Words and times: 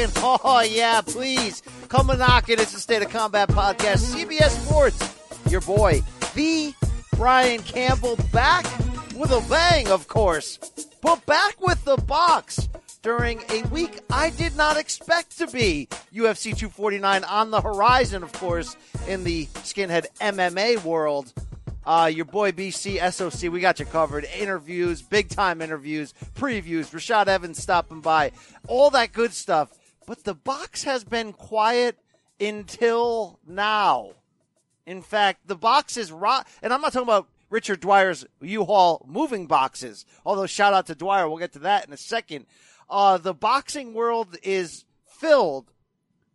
in. 0.00 0.10
Oh, 0.16 0.60
yeah, 0.60 1.00
please. 1.00 1.62
Come 1.88 2.10
and 2.10 2.18
knock 2.18 2.48
it. 2.48 2.60
It's 2.60 2.72
the 2.72 2.80
State 2.80 3.02
of 3.02 3.10
Combat 3.10 3.48
podcast. 3.48 4.14
CBS 4.14 4.50
Sports. 4.64 4.98
Your 5.50 5.60
boy, 5.60 6.02
the 6.34 6.74
Brian 7.16 7.60
Campbell, 7.62 8.16
back 8.32 8.64
with 9.16 9.30
a 9.30 9.44
bang, 9.48 9.88
of 9.88 10.08
course, 10.08 10.58
but 11.02 11.24
back 11.26 11.60
with 11.60 11.84
the 11.84 11.96
box 11.96 12.68
during 13.02 13.42
a 13.50 13.62
week 13.68 13.98
I 14.10 14.30
did 14.30 14.56
not 14.56 14.76
expect 14.76 15.38
to 15.38 15.46
be. 15.48 15.88
UFC 16.14 16.56
249 16.56 17.24
on 17.24 17.50
the 17.50 17.60
horizon, 17.60 18.22
of 18.22 18.32
course, 18.32 18.76
in 19.08 19.24
the 19.24 19.46
skinhead 19.46 20.06
MMA 20.20 20.84
world. 20.84 21.32
Uh, 21.84 22.10
your 22.12 22.26
boy 22.26 22.52
BC 22.52 23.00
SOC, 23.12 23.50
we 23.50 23.60
got 23.60 23.80
you 23.80 23.86
covered. 23.86 24.24
Interviews, 24.38 25.02
big 25.02 25.28
time 25.28 25.60
interviews, 25.60 26.14
previews, 26.34 26.90
Rashad 26.90 27.26
Evans 27.26 27.60
stopping 27.60 28.00
by, 28.00 28.32
all 28.68 28.90
that 28.90 29.12
good 29.12 29.32
stuff. 29.32 29.72
But 30.06 30.24
the 30.24 30.34
box 30.34 30.84
has 30.84 31.04
been 31.04 31.32
quiet 31.32 31.98
until 32.40 33.38
now. 33.46 34.12
In 34.86 35.02
fact, 35.02 35.46
the 35.46 35.56
box 35.56 35.96
is 35.96 36.10
rot, 36.10 36.46
and 36.62 36.72
I'm 36.72 36.80
not 36.80 36.92
talking 36.92 37.08
about 37.08 37.28
Richard 37.50 37.80
Dwyer's 37.80 38.24
U-Haul 38.40 39.04
moving 39.06 39.46
boxes. 39.46 40.06
Although 40.24 40.46
shout 40.46 40.72
out 40.72 40.86
to 40.86 40.94
Dwyer, 40.94 41.28
we'll 41.28 41.38
get 41.38 41.52
to 41.52 41.58
that 41.60 41.86
in 41.86 41.92
a 41.92 41.98
second. 41.98 42.46
Uh, 42.88 43.18
the 43.18 43.34
boxing 43.34 43.92
world 43.92 44.36
is 44.42 44.84
filled 45.06 45.70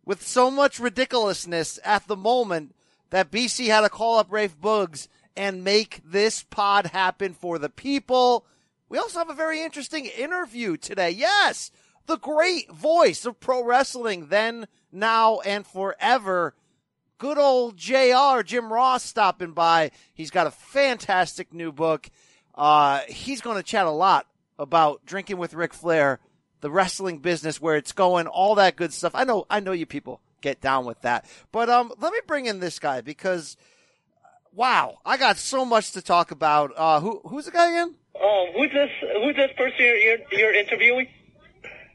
with 0.04 0.22
so 0.22 0.50
much 0.50 0.78
ridiculousness 0.78 1.78
at 1.84 2.06
the 2.06 2.16
moment 2.16 2.74
that 3.10 3.30
BC 3.30 3.66
had 3.66 3.80
to 3.80 3.88
call 3.88 4.18
up 4.18 4.30
Rafe 4.30 4.58
Bugs 4.60 5.08
and 5.36 5.64
make 5.64 6.00
this 6.04 6.42
pod 6.44 6.86
happen 6.86 7.34
for 7.34 7.58
the 7.58 7.68
people. 7.68 8.46
We 8.88 8.98
also 8.98 9.18
have 9.18 9.30
a 9.30 9.34
very 9.34 9.62
interesting 9.62 10.06
interview 10.06 10.76
today. 10.76 11.10
Yes, 11.10 11.70
the 12.06 12.18
great 12.18 12.70
voice 12.70 13.24
of 13.24 13.40
pro 13.40 13.64
wrestling 13.64 14.26
then, 14.28 14.66
now, 14.92 15.40
and 15.40 15.66
forever. 15.66 16.54
Good 17.18 17.38
old 17.38 17.76
JR, 17.76 18.42
Jim 18.44 18.72
Ross 18.72 19.02
stopping 19.02 19.52
by. 19.52 19.90
He's 20.12 20.30
got 20.30 20.46
a 20.46 20.50
fantastic 20.50 21.52
new 21.52 21.72
book. 21.72 22.10
Uh, 22.54 23.00
he's 23.08 23.40
going 23.40 23.56
to 23.56 23.62
chat 23.62 23.86
a 23.86 23.90
lot 23.90 24.26
about 24.58 25.04
drinking 25.04 25.38
with 25.38 25.54
Ric 25.54 25.74
Flair, 25.74 26.20
the 26.60 26.70
wrestling 26.70 27.18
business, 27.18 27.60
where 27.60 27.76
it's 27.76 27.92
going, 27.92 28.26
all 28.26 28.54
that 28.56 28.76
good 28.76 28.92
stuff. 28.92 29.12
I 29.14 29.24
know, 29.24 29.46
I 29.50 29.60
know 29.60 29.72
you 29.72 29.86
people 29.86 30.20
get 30.40 30.60
down 30.60 30.84
with 30.84 31.00
that. 31.02 31.26
But, 31.52 31.68
um, 31.68 31.92
let 32.00 32.12
me 32.12 32.20
bring 32.26 32.46
in 32.46 32.60
this 32.60 32.78
guy 32.78 33.00
because, 33.00 33.56
wow, 34.52 34.98
I 35.04 35.16
got 35.16 35.38
so 35.38 35.64
much 35.64 35.92
to 35.92 36.02
talk 36.02 36.30
about. 36.30 36.72
Uh, 36.76 37.00
who, 37.00 37.20
who's 37.26 37.46
the 37.46 37.50
guy 37.50 37.70
again? 37.70 37.94
Um, 38.22 38.46
who's 38.56 38.72
this? 38.72 38.90
Who's 39.22 39.36
this 39.36 39.50
person 39.56 39.76
you're, 39.78 40.18
you're 40.32 40.54
interviewing? 40.54 41.08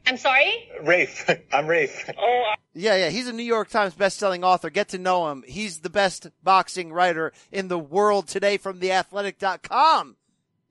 I'm 0.06 0.16
sorry? 0.16 0.68
Rafe. 0.82 1.28
I'm 1.52 1.66
Rafe. 1.66 2.10
Oh, 2.18 2.44
I- 2.52 2.56
Yeah, 2.74 2.96
yeah, 2.96 3.08
he's 3.10 3.28
a 3.28 3.32
New 3.32 3.42
York 3.44 3.68
Times 3.68 3.94
best-selling 3.94 4.42
author. 4.44 4.68
Get 4.70 4.88
to 4.90 4.98
know 4.98 5.30
him. 5.30 5.44
He's 5.46 5.80
the 5.80 5.90
best 5.90 6.28
boxing 6.42 6.92
writer 6.92 7.32
in 7.50 7.68
the 7.68 7.78
world 7.78 8.28
today 8.28 8.56
from 8.56 8.80
theathletic.com. 8.80 10.16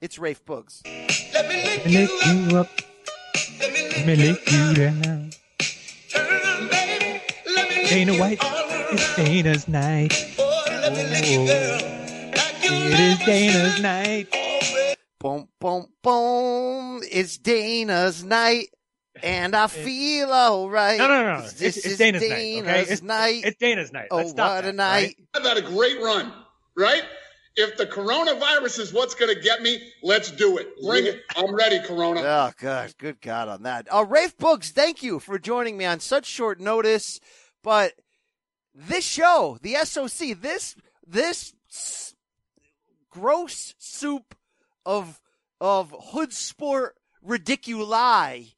It's 0.02 0.18
Rafe 0.20 0.44
Boogs. 0.46 0.82
Let 1.34 1.48
me 1.48 1.64
lick 1.96 2.10
you 2.26 2.58
up. 2.58 2.70
Let 3.60 4.06
me 4.08 4.16
lick 4.16 4.52
you 4.52 4.74
down. 4.74 5.32
Dana 7.88 8.14
White, 8.18 8.40
it's 8.42 9.16
Dana's 9.18 9.68
night. 9.68 10.14
Oh, 10.40 10.64
it 12.64 13.00
is 13.00 13.20
Dana's 13.26 13.82
night. 13.82 14.28
Boom, 15.20 15.48
boom, 15.60 15.88
boom. 16.02 17.02
It's 17.12 17.38
Dana's 17.38 18.24
night. 18.24 18.70
And 19.24 19.56
I 19.56 19.68
feel 19.68 20.32
alright. 20.32 20.98
No, 20.98 21.08
no, 21.08 21.24
no. 21.24 21.36
no. 21.38 21.42
This 21.42 21.62
It's, 21.62 21.78
it's 21.78 21.86
is 21.86 21.98
Dana's, 21.98 22.22
night. 22.22 22.30
Okay, 22.64 22.82
it's, 22.90 23.02
night. 23.02 23.42
it's 23.46 23.58
Dana's 23.58 23.92
night. 23.92 24.08
oh, 24.12 24.18
Let's 24.18 24.30
stop 24.32 24.56
what 24.56 24.64
that, 24.64 24.70
a 24.70 24.74
night. 24.74 25.16
right? 25.18 25.28
I've 25.36 25.44
had 25.44 25.58
a 25.58 25.62
great 25.62 26.00
run, 26.02 26.32
right? 26.78 27.04
If 27.58 27.76
the 27.78 27.86
coronavirus 27.86 28.80
is 28.80 28.94
what's 28.94 29.14
going 29.14 29.36
to 29.36 29.40
get 29.42 29.62
me, 29.62 29.82
let's 30.02 30.32
do 30.32 30.58
it. 30.58 30.70
Bring 30.82 31.06
it. 31.06 31.22
I'm 31.36 31.54
ready, 31.54 31.80
Corona. 31.86 32.22
Oh, 32.22 32.52
God. 32.58 32.94
Good 32.98 33.20
God 33.20 33.50
on 33.50 33.64
that. 33.64 33.88
Uh, 33.94 34.06
Rafe 34.08 34.38
Boogs, 34.38 34.70
thank 34.72 35.04
you 35.04 35.20
for 35.20 35.38
joining 35.38 35.76
me 35.78 35.84
on 35.84 36.00
such 36.00 36.26
short 36.26 36.62
notice. 36.62 37.20
But 37.62 37.92
this 38.74 39.04
show, 39.04 39.58
the 39.62 39.76
SOC, 39.84 40.40
this, 40.40 40.78
this 41.06 41.54
s- 41.70 42.16
gross 43.10 43.76
soup 43.78 44.34
of, 44.86 45.20
of 45.60 45.94
hood 46.14 46.32
sport 46.32 46.96
ridiculi 47.28 48.54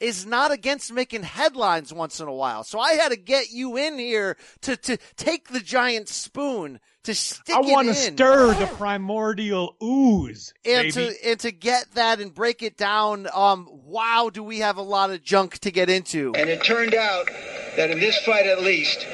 is 0.00 0.26
not 0.26 0.52
against 0.52 0.92
making 0.92 1.22
headlines 1.22 1.92
once 1.92 2.20
in 2.20 2.28
a 2.28 2.32
while. 2.32 2.64
So 2.64 2.78
I 2.78 2.92
had 2.92 3.10
to 3.10 3.16
get 3.16 3.50
you 3.50 3.76
in 3.76 3.98
here 3.98 4.36
to, 4.62 4.76
to 4.76 4.96
take 5.16 5.48
the 5.48 5.60
giant 5.60 6.08
spoon 6.08 6.80
to 7.04 7.14
stick 7.14 7.56
it 7.56 7.64
in. 7.64 7.70
I 7.70 7.72
want 7.72 7.88
to 7.88 7.94
stir 7.94 8.54
the 8.54 8.66
primordial 8.66 9.76
ooze, 9.82 10.52
and 10.64 10.92
baby. 10.92 10.92
to 10.92 11.30
and 11.30 11.40
to 11.40 11.50
get 11.52 11.92
that 11.94 12.20
and 12.20 12.34
break 12.34 12.62
it 12.62 12.76
down 12.76 13.26
um 13.32 13.66
wow 13.84 14.30
do 14.32 14.42
we 14.42 14.58
have 14.58 14.76
a 14.76 14.82
lot 14.82 15.10
of 15.10 15.22
junk 15.22 15.58
to 15.60 15.70
get 15.70 15.88
into 15.88 16.34
And 16.34 16.50
it 16.50 16.62
turned 16.64 16.94
out 16.94 17.28
that 17.76 17.90
in 17.90 17.98
this 18.00 18.18
fight 18.24 18.46
at 18.46 18.62
least, 18.62 19.06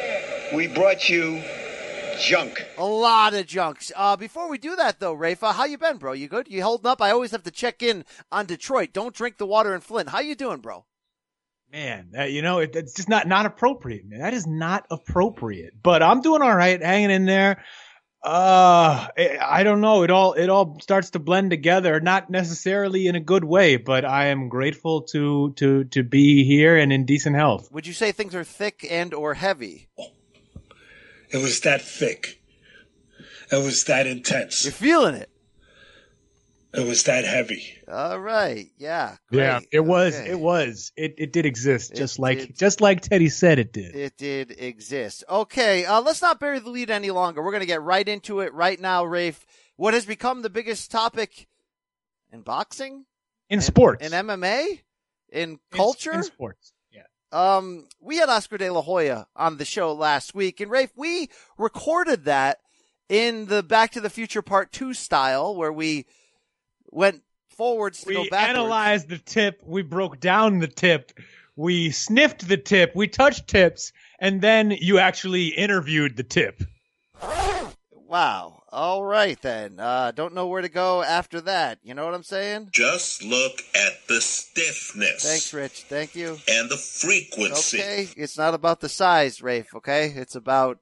we 0.55 0.66
brought 0.66 1.09
you 1.09 1.43
junk. 2.19 2.65
a 2.79 2.85
lot 2.85 3.35
of 3.35 3.47
junks 3.47 3.93
uh 3.97 4.17
before 4.17 4.49
we 4.49 4.59
do 4.59 4.77
that 4.77 5.01
though 5.01 5.13
rafa 5.13 5.53
how 5.53 5.65
you 5.65 5.79
been 5.79 5.97
bro 5.97 6.13
you 6.13 6.29
good 6.29 6.49
you 6.49 6.63
holding 6.63 6.87
up 6.91 7.01
i 7.01 7.11
always 7.11 7.31
have 7.31 7.43
to 7.43 7.51
check 7.51 7.83
in 7.83 8.05
on 8.31 8.47
detroit 8.47 8.93
don't 8.93 9.15
drink 9.15 9.39
the 9.39 9.47
water 9.47 9.75
in 9.75 9.81
flint 9.81 10.09
how 10.09 10.21
you 10.21 10.35
doing 10.35 10.59
bro 10.61 10.85
Man, 11.73 12.11
that, 12.13 12.31
you 12.31 12.41
know, 12.41 12.61
it, 12.61 12.77
it's 12.77 12.95
just 12.95 13.09
not 13.09 13.27
not 13.27 13.47
appropriate, 13.47 14.07
man. 14.07 14.21
That 14.21 14.33
is 14.33 14.47
not 14.47 14.87
appropriate. 14.93 15.73
But 15.83 16.05
I'm 16.05 16.21
doing 16.21 16.41
all 16.41 16.55
right, 16.55 16.81
hanging 16.81 17.11
in 17.11 17.25
there. 17.27 17.65
Uh, 18.23 19.09
I 19.19 19.39
I 19.43 19.63
don't 19.65 19.81
know. 19.81 20.05
It 20.05 20.11
all 20.11 20.35
it 20.35 20.49
all 20.49 20.79
starts 20.81 21.11
to 21.11 21.19
blend 21.19 21.51
together, 21.51 22.01
not 22.01 22.31
necessarily 22.31 23.09
in 23.09 23.17
a 23.17 23.21
good 23.21 23.43
way, 23.43 23.77
but 23.77 24.05
I 24.05 24.27
am 24.27 24.49
grateful 24.49 25.03
to 25.09 25.53
to 25.57 25.83
to 25.85 26.05
be 26.05 26.45
here 26.45 26.77
and 26.77 26.93
in 26.93 27.07
decent 27.07 27.35
health. 27.35 27.73
would 27.73 27.89
you 27.89 27.93
say 27.93 28.13
things 28.13 28.37
are 28.37 28.45
thick 28.45 28.87
and 28.89 29.13
or 29.13 29.35
heavy 29.35 29.89
It 31.34 31.43
was 31.43 31.61
that 31.61 31.83
thick. 31.83 32.41
It 33.53 33.56
was 33.62 33.84
that 33.84 34.06
intense. 34.06 34.65
you're 34.65 34.72
feeling 34.72 35.15
it 35.17 35.28
It 36.72 36.87
was 36.87 37.03
that 37.05 37.25
heavy. 37.25 37.77
all 37.89 38.19
right 38.21 38.69
yeah 38.78 39.17
Yeah, 39.31 39.61
it 39.72 39.81
was 39.81 40.15
Okay. 40.15 40.31
it 40.31 40.39
was 40.41 40.93
it 40.97 41.15
it 41.19 41.33
did 41.33 41.45
exist, 41.47 41.91
It 41.93 41.97
just 41.97 42.19
like 42.19 42.39
did. 42.39 42.56
just 42.59 42.81
like 42.81 43.00
Teddy 43.03 43.28
said 43.28 43.59
it 43.59 43.72
did. 43.72 43.95
It 43.95 44.17
did 44.17 44.53
exist. 44.59 45.25
Okay, 45.28 45.84
uh, 45.84 46.00
let's 46.00 46.22
not 46.22 46.39
bury 46.41 46.59
the 46.61 46.71
lead 46.71 46.91
any 46.91 47.11
longer. 47.11 47.43
We're 47.43 47.51
going 47.53 47.61
to 47.61 47.66
get 47.66 47.83
right 47.83 48.09
into 48.09 48.41
it 48.41 48.53
right 48.55 48.81
now, 48.81 49.05
Rafe. 49.05 49.45
What 49.77 49.93
has 49.95 50.06
become 50.06 50.43
the 50.43 50.51
biggest 50.51 50.91
topic 50.91 51.49
in 52.33 52.43
boxing, 52.43 53.06
In 53.51 53.61
sports, 53.61 54.06
in 54.06 54.12
MMA, 54.12 54.81
in 55.31 55.51
In- 55.51 55.59
culture? 55.72 56.12
in 56.12 56.22
sports. 56.22 56.72
Um, 57.34 57.89
we 58.00 58.19
had 58.19 58.28
Oscar 58.28 58.59
De 58.59 58.71
La 58.71 58.81
Hoya 58.81 59.27
on 59.34 59.56
the 59.56 59.65
show 59.65 59.93
last 59.93 60.37
week, 60.37 60.61
and 60.61 60.71
Rafe, 60.71 60.93
we 60.95 61.28
recorded 61.59 62.27
that 62.27 62.61
in 63.09 63.47
the 63.47 63.65
Back 63.65 63.91
to 63.93 64.00
the 64.00 64.09
Future 64.09 64.41
Part 64.41 64.71
Two 64.71 64.95
style, 64.95 65.57
where 65.57 65.72
we 65.72 66.07
went 66.92 67.22
forwards 67.48 68.03
to 68.04 68.13
go 68.13 68.22
We 68.22 68.28
backwards. 68.31 68.51
analyzed 68.59 69.09
the 69.09 69.19
tip. 69.19 69.60
We 69.66 69.83
broke 69.83 70.21
down 70.21 70.60
the 70.60 70.69
tip. 70.69 71.10
We 71.57 71.91
sniffed 71.91 72.47
the 72.47 72.57
tip. 72.57 72.92
We 72.95 73.09
touched 73.09 73.48
tips, 73.48 73.92
and 74.21 74.41
then 74.41 74.71
you 74.71 75.01
actually 75.01 75.48
interviewed 75.48 76.16
the 76.16 76.22
tip. 76.22 76.63
Wow. 78.15 78.63
All 78.71 79.03
right 79.03 79.43
then. 79.43 79.81
Uh, 79.81 80.13
don't 80.13 80.34
know 80.34 80.47
where 80.47 80.63
to 80.63 80.69
go 80.69 81.03
after 81.03 81.41
that. 81.41 81.81
You 81.83 81.95
know 81.95 82.05
what 82.05 82.15
I'm 82.15 82.22
saying? 82.22 82.69
Just 82.71 83.25
look 83.25 83.59
at 83.75 84.07
the 84.07 84.21
stiffness 84.21 85.25
Thanks, 85.25 85.53
Rich. 85.53 85.87
Thank 85.89 86.15
you. 86.15 86.39
and 86.47 86.71
the 86.71 86.77
frequency. 86.77 87.81
Okay, 87.81 88.09
it's 88.16 88.39
not 88.39 88.55
about 88.55 88.81
the 88.81 88.89
size, 88.89 89.43
Rafe. 89.43 89.75
Okay, 89.75 90.13
it's 90.15 90.37
about 90.37 90.78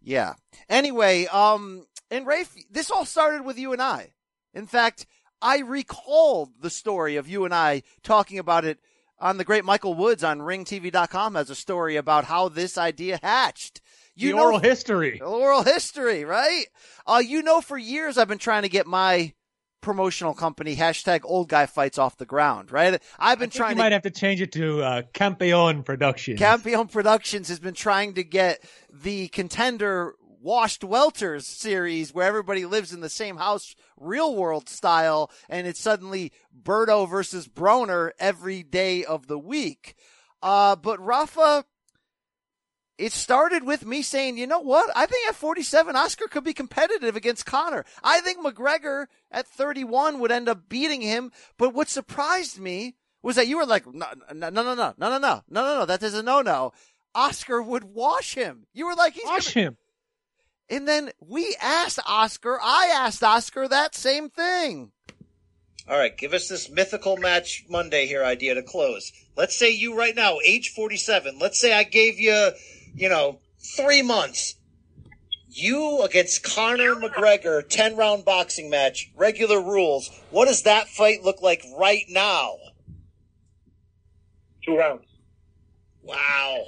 yeah. 0.00 0.34
Anyway, 0.68 1.26
um, 1.26 1.88
and 2.08 2.24
Rafe, 2.24 2.54
this 2.70 2.88
all 2.88 3.04
started 3.04 3.44
with 3.44 3.58
you 3.58 3.72
and 3.72 3.82
I. 3.82 4.12
In 4.52 4.68
fact, 4.68 5.06
I 5.42 5.58
recalled 5.58 6.50
the 6.60 6.70
story 6.70 7.16
of 7.16 7.28
you 7.28 7.44
and 7.44 7.52
I 7.52 7.82
talking 8.04 8.38
about 8.38 8.64
it 8.64 8.78
on 9.18 9.38
the 9.38 9.44
great 9.44 9.64
Michael 9.64 9.94
Woods 9.94 10.22
on 10.22 10.38
RingTV.com 10.38 11.36
as 11.36 11.50
a 11.50 11.56
story 11.56 11.96
about 11.96 12.26
how 12.26 12.48
this 12.48 12.78
idea 12.78 13.18
hatched. 13.20 13.80
You 14.16 14.30
the 14.30 14.36
know, 14.36 14.44
oral 14.44 14.58
history. 14.58 15.20
oral 15.20 15.62
history, 15.62 16.24
right? 16.24 16.66
Uh, 17.06 17.22
you 17.24 17.42
know, 17.42 17.60
for 17.60 17.76
years 17.76 18.16
I've 18.18 18.28
been 18.28 18.38
trying 18.38 18.62
to 18.62 18.68
get 18.68 18.86
my 18.86 19.32
promotional 19.80 20.32
company 20.32 20.74
hashtag 20.76 21.20
old 21.24 21.48
guy 21.48 21.66
fights 21.66 21.98
off 21.98 22.16
the 22.16 22.24
ground, 22.24 22.72
right? 22.72 23.02
I've 23.18 23.38
been 23.38 23.50
trying 23.50 23.70
you 23.70 23.76
to 23.76 23.82
might 23.82 23.92
have 23.92 24.02
to 24.02 24.10
change 24.10 24.40
it 24.40 24.52
to 24.52 24.82
uh, 24.82 25.02
Campeon 25.12 25.82
Productions. 25.82 26.38
Campion 26.38 26.86
Productions 26.88 27.48
has 27.48 27.60
been 27.60 27.74
trying 27.74 28.14
to 28.14 28.24
get 28.24 28.64
the 28.90 29.28
contender 29.28 30.14
Washed 30.40 30.82
Welters 30.82 31.44
series 31.44 32.12
where 32.12 32.26
everybody 32.26 32.66
lives 32.66 32.92
in 32.92 33.00
the 33.00 33.08
same 33.08 33.36
house, 33.36 33.74
real 33.98 34.34
world 34.34 34.68
style, 34.68 35.30
and 35.48 35.66
it's 35.66 35.80
suddenly 35.80 36.32
Berto 36.62 37.08
versus 37.08 37.48
Broner 37.48 38.10
every 38.18 38.62
day 38.62 39.04
of 39.04 39.26
the 39.26 39.38
week. 39.38 39.94
Uh, 40.42 40.76
but 40.76 41.00
Rafa, 41.00 41.64
it 42.96 43.12
started 43.12 43.64
with 43.64 43.84
me 43.84 44.02
saying, 44.02 44.38
you 44.38 44.46
know 44.46 44.60
what? 44.60 44.90
I 44.94 45.06
think 45.06 45.28
at 45.28 45.34
47, 45.34 45.96
Oscar 45.96 46.28
could 46.28 46.44
be 46.44 46.52
competitive 46.52 47.16
against 47.16 47.46
Conor. 47.46 47.84
I 48.02 48.20
think 48.20 48.38
McGregor 48.44 49.06
at 49.30 49.46
31 49.46 50.20
would 50.20 50.30
end 50.30 50.48
up 50.48 50.68
beating 50.68 51.00
him. 51.00 51.32
But 51.58 51.74
what 51.74 51.88
surprised 51.88 52.60
me 52.60 52.94
was 53.22 53.36
that 53.36 53.48
you 53.48 53.56
were 53.56 53.66
like, 53.66 53.86
no, 53.86 54.06
no, 54.32 54.50
no, 54.50 54.62
no, 54.62 54.74
no, 54.74 54.94
no, 54.96 55.08
no, 55.08 55.18
no, 55.18 55.42
no, 55.48 55.78
no, 55.78 55.86
that 55.86 56.02
is 56.02 56.14
a 56.14 56.22
no, 56.22 56.42
no. 56.42 56.72
Oscar 57.14 57.62
would 57.62 57.84
wash 57.84 58.34
him. 58.34 58.66
You 58.72 58.86
were 58.86 58.94
like, 58.94 59.14
he's 59.14 59.24
Wash 59.24 59.54
gonna... 59.54 59.66
him. 59.66 59.76
And 60.68 60.88
then 60.88 61.10
we 61.20 61.56
asked 61.60 62.00
Oscar, 62.06 62.58
I 62.62 62.92
asked 62.94 63.22
Oscar 63.22 63.68
that 63.68 63.94
same 63.94 64.30
thing. 64.30 64.92
All 65.86 65.98
right, 65.98 66.16
give 66.16 66.32
us 66.32 66.48
this 66.48 66.70
mythical 66.70 67.18
match 67.18 67.64
Monday 67.68 68.06
here 68.06 68.24
idea 68.24 68.54
to 68.54 68.62
close. 68.62 69.12
Let's 69.36 69.56
say 69.56 69.70
you 69.70 69.96
right 69.96 70.16
now, 70.16 70.38
age 70.44 70.70
47, 70.70 71.38
let's 71.38 71.60
say 71.60 71.74
I 71.74 71.82
gave 71.82 72.18
you, 72.18 72.50
you 72.94 73.08
know, 73.08 73.40
three 73.76 74.02
months. 74.02 74.56
You 75.48 76.02
against 76.02 76.42
Conor 76.42 76.96
McGregor, 76.96 77.66
10 77.68 77.96
round 77.96 78.24
boxing 78.24 78.68
match, 78.68 79.12
regular 79.16 79.60
rules. 79.60 80.10
What 80.30 80.46
does 80.46 80.62
that 80.62 80.88
fight 80.88 81.22
look 81.22 81.42
like 81.42 81.62
right 81.78 82.04
now? 82.08 82.56
Two 84.64 84.76
rounds. 84.76 85.06
Wow. 86.02 86.64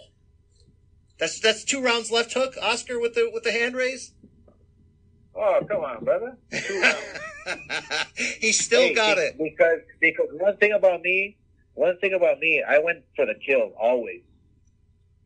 That's 1.19 1.41
that's 1.41 1.65
two 1.65 1.83
rounds 1.83 2.11
left 2.11 2.35
hook, 2.35 2.55
Oscar 2.61 3.01
with 3.01 3.15
the 3.15 3.31
with 3.33 3.43
the 3.43 3.51
hand 3.53 3.75
raise? 3.75 4.13
Oh, 5.35 5.61
come 5.69 5.83
on, 5.83 6.05
brother. 6.05 6.37
Two 6.53 6.81
rounds. 6.81 6.97
he 8.39 8.53
still 8.53 8.81
Hey, 8.81 8.95
got 8.95 9.19
it. 9.19 9.37
Because 9.39 9.81
because 10.01 10.29
one 10.33 10.57
thing 10.59 10.73
about 10.73 11.01
me, 11.03 11.37
one 11.75 11.99
thing 11.99 12.13
about 12.13 12.39
me, 12.39 12.63
I 12.67 12.79
went 12.79 13.05
for 13.17 13.27
the 13.27 13.35
kill 13.35 13.73
always. 13.81 14.23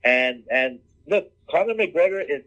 And 0.05 0.45
and 0.51 0.79
look, 1.07 1.31
Conor 1.51 1.75
McGregor 1.75 2.23
is. 2.23 2.43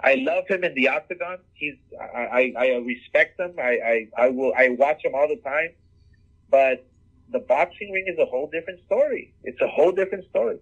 I, 0.00 0.10
I 0.10 0.14
love 0.14 0.44
him 0.46 0.62
in 0.62 0.74
the 0.74 0.88
octagon. 0.88 1.38
He's 1.54 1.74
I, 2.00 2.52
I, 2.54 2.54
I 2.56 2.66
respect 2.76 3.40
him. 3.40 3.54
I, 3.58 4.08
I, 4.18 4.26
I 4.26 4.28
will 4.30 4.52
I 4.56 4.68
watch 4.70 5.04
him 5.04 5.14
all 5.14 5.26
the 5.26 5.40
time. 5.42 5.70
But 6.50 6.86
the 7.30 7.40
boxing 7.40 7.90
ring 7.92 8.04
is 8.06 8.18
a 8.18 8.24
whole 8.24 8.48
different 8.50 8.80
story. 8.86 9.34
It's 9.42 9.60
a 9.60 9.68
whole 9.68 9.92
different 9.92 10.28
story. 10.30 10.58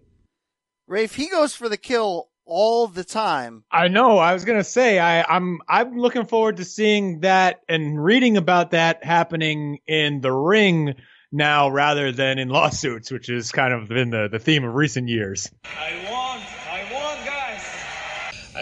Rafe, 0.86 1.14
he 1.14 1.28
goes 1.28 1.54
for 1.54 1.68
the 1.68 1.76
kill 1.76 2.28
all 2.44 2.86
the 2.86 3.04
time. 3.04 3.64
I 3.70 3.88
know. 3.88 4.19
I 4.19 4.32
was 4.32 4.44
gonna 4.44 4.64
say 4.64 4.98
I, 4.98 5.22
I'm 5.22 5.60
I'm 5.69 5.98
looking 5.98 6.26
forward 6.26 6.56
to 6.58 6.64
seeing 6.64 7.20
that 7.20 7.60
and 7.69 8.02
reading 8.02 8.36
about 8.36 8.70
that 8.70 9.04
happening 9.04 9.80
in 9.86 10.20
the 10.20 10.32
ring 10.32 10.94
now 11.32 11.69
rather 11.69 12.12
than 12.12 12.38
in 12.38 12.48
lawsuits, 12.48 13.10
which 13.10 13.28
is 13.28 13.52
kind 13.52 13.74
of 13.74 13.88
been 13.88 14.10
the, 14.10 14.28
the 14.30 14.38
theme 14.38 14.64
of 14.64 14.74
recent 14.74 15.08
years. 15.08 15.50
I 15.64 16.08
won. 16.10 16.56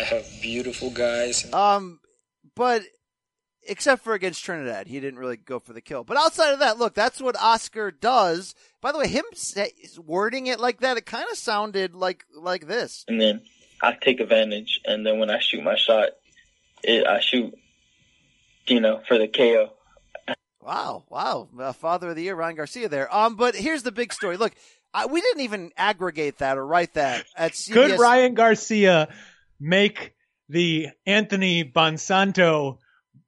Have 0.05 0.27
beautiful 0.41 0.91
guys. 0.91 1.53
Um, 1.53 2.01
but 2.55 2.83
except 3.67 4.05
for 4.05 4.15
against 4.15 4.45
Trinidad, 4.45 4.87
he 4.87 5.01
didn't 5.01 5.19
really 5.19 5.37
go 5.37 5.59
for 5.59 5.73
the 5.73 5.81
kill. 5.81 6.05
But 6.05 6.17
outside 6.17 6.53
of 6.53 6.59
that, 6.61 6.79
look, 6.79 6.95
that's 6.95 7.21
what 7.21 7.41
Oscar 7.41 7.91
does. 7.91 8.55
By 8.81 8.93
the 8.93 8.99
way, 8.99 9.09
him 9.09 9.25
say, 9.35 9.73
wording 9.99 10.47
it 10.47 10.61
like 10.61 10.81
that, 10.81 10.97
it 10.97 11.07
kind 11.07 11.27
of 11.31 11.37
sounded 11.39 11.95
like 11.95 12.25
like 12.35 12.67
this. 12.67 13.05
and 13.09 13.21
then 13.21 13.43
I 13.83 13.93
take 13.93 14.21
advantage. 14.21 14.81
And 14.85 15.05
then 15.07 15.19
when 15.19 15.31
I 15.31 15.39
shoot 15.39 15.63
my 15.63 15.77
shot, 15.77 16.11
it, 16.83 17.07
I 17.07 17.21
shoot, 17.21 17.55
you 18.67 18.81
know, 18.81 19.01
for 19.07 19.19
the 19.19 19.29
KO. 19.29 19.73
Wow, 20.61 21.05
wow, 21.11 21.49
uh, 21.59 21.73
Father 21.75 22.09
of 22.09 22.17
the 22.17 22.23
Year, 22.23 22.35
Ryan 22.35 22.57
Garcia 22.57 22.89
there. 22.89 23.15
Um, 23.15 23.37
but 23.37 23.55
here's 23.55 23.83
the 23.83 23.93
big 23.93 24.15
story. 24.15 24.39
Look, 24.39 24.55
I, 24.95 25.05
we 25.07 25.21
didn't 25.21 25.43
even 25.43 25.73
aggregate 25.77 26.39
that 26.39 26.57
or 26.57 26.67
write 26.67 26.95
that 26.95 27.27
at 27.37 27.53
CBS. 27.53 27.73
Could 27.73 27.99
Ryan 27.99 28.33
Garcia 28.35 29.09
make 29.59 30.15
the 30.49 30.89
Anthony 31.07 31.63
Bonsante 31.63 32.79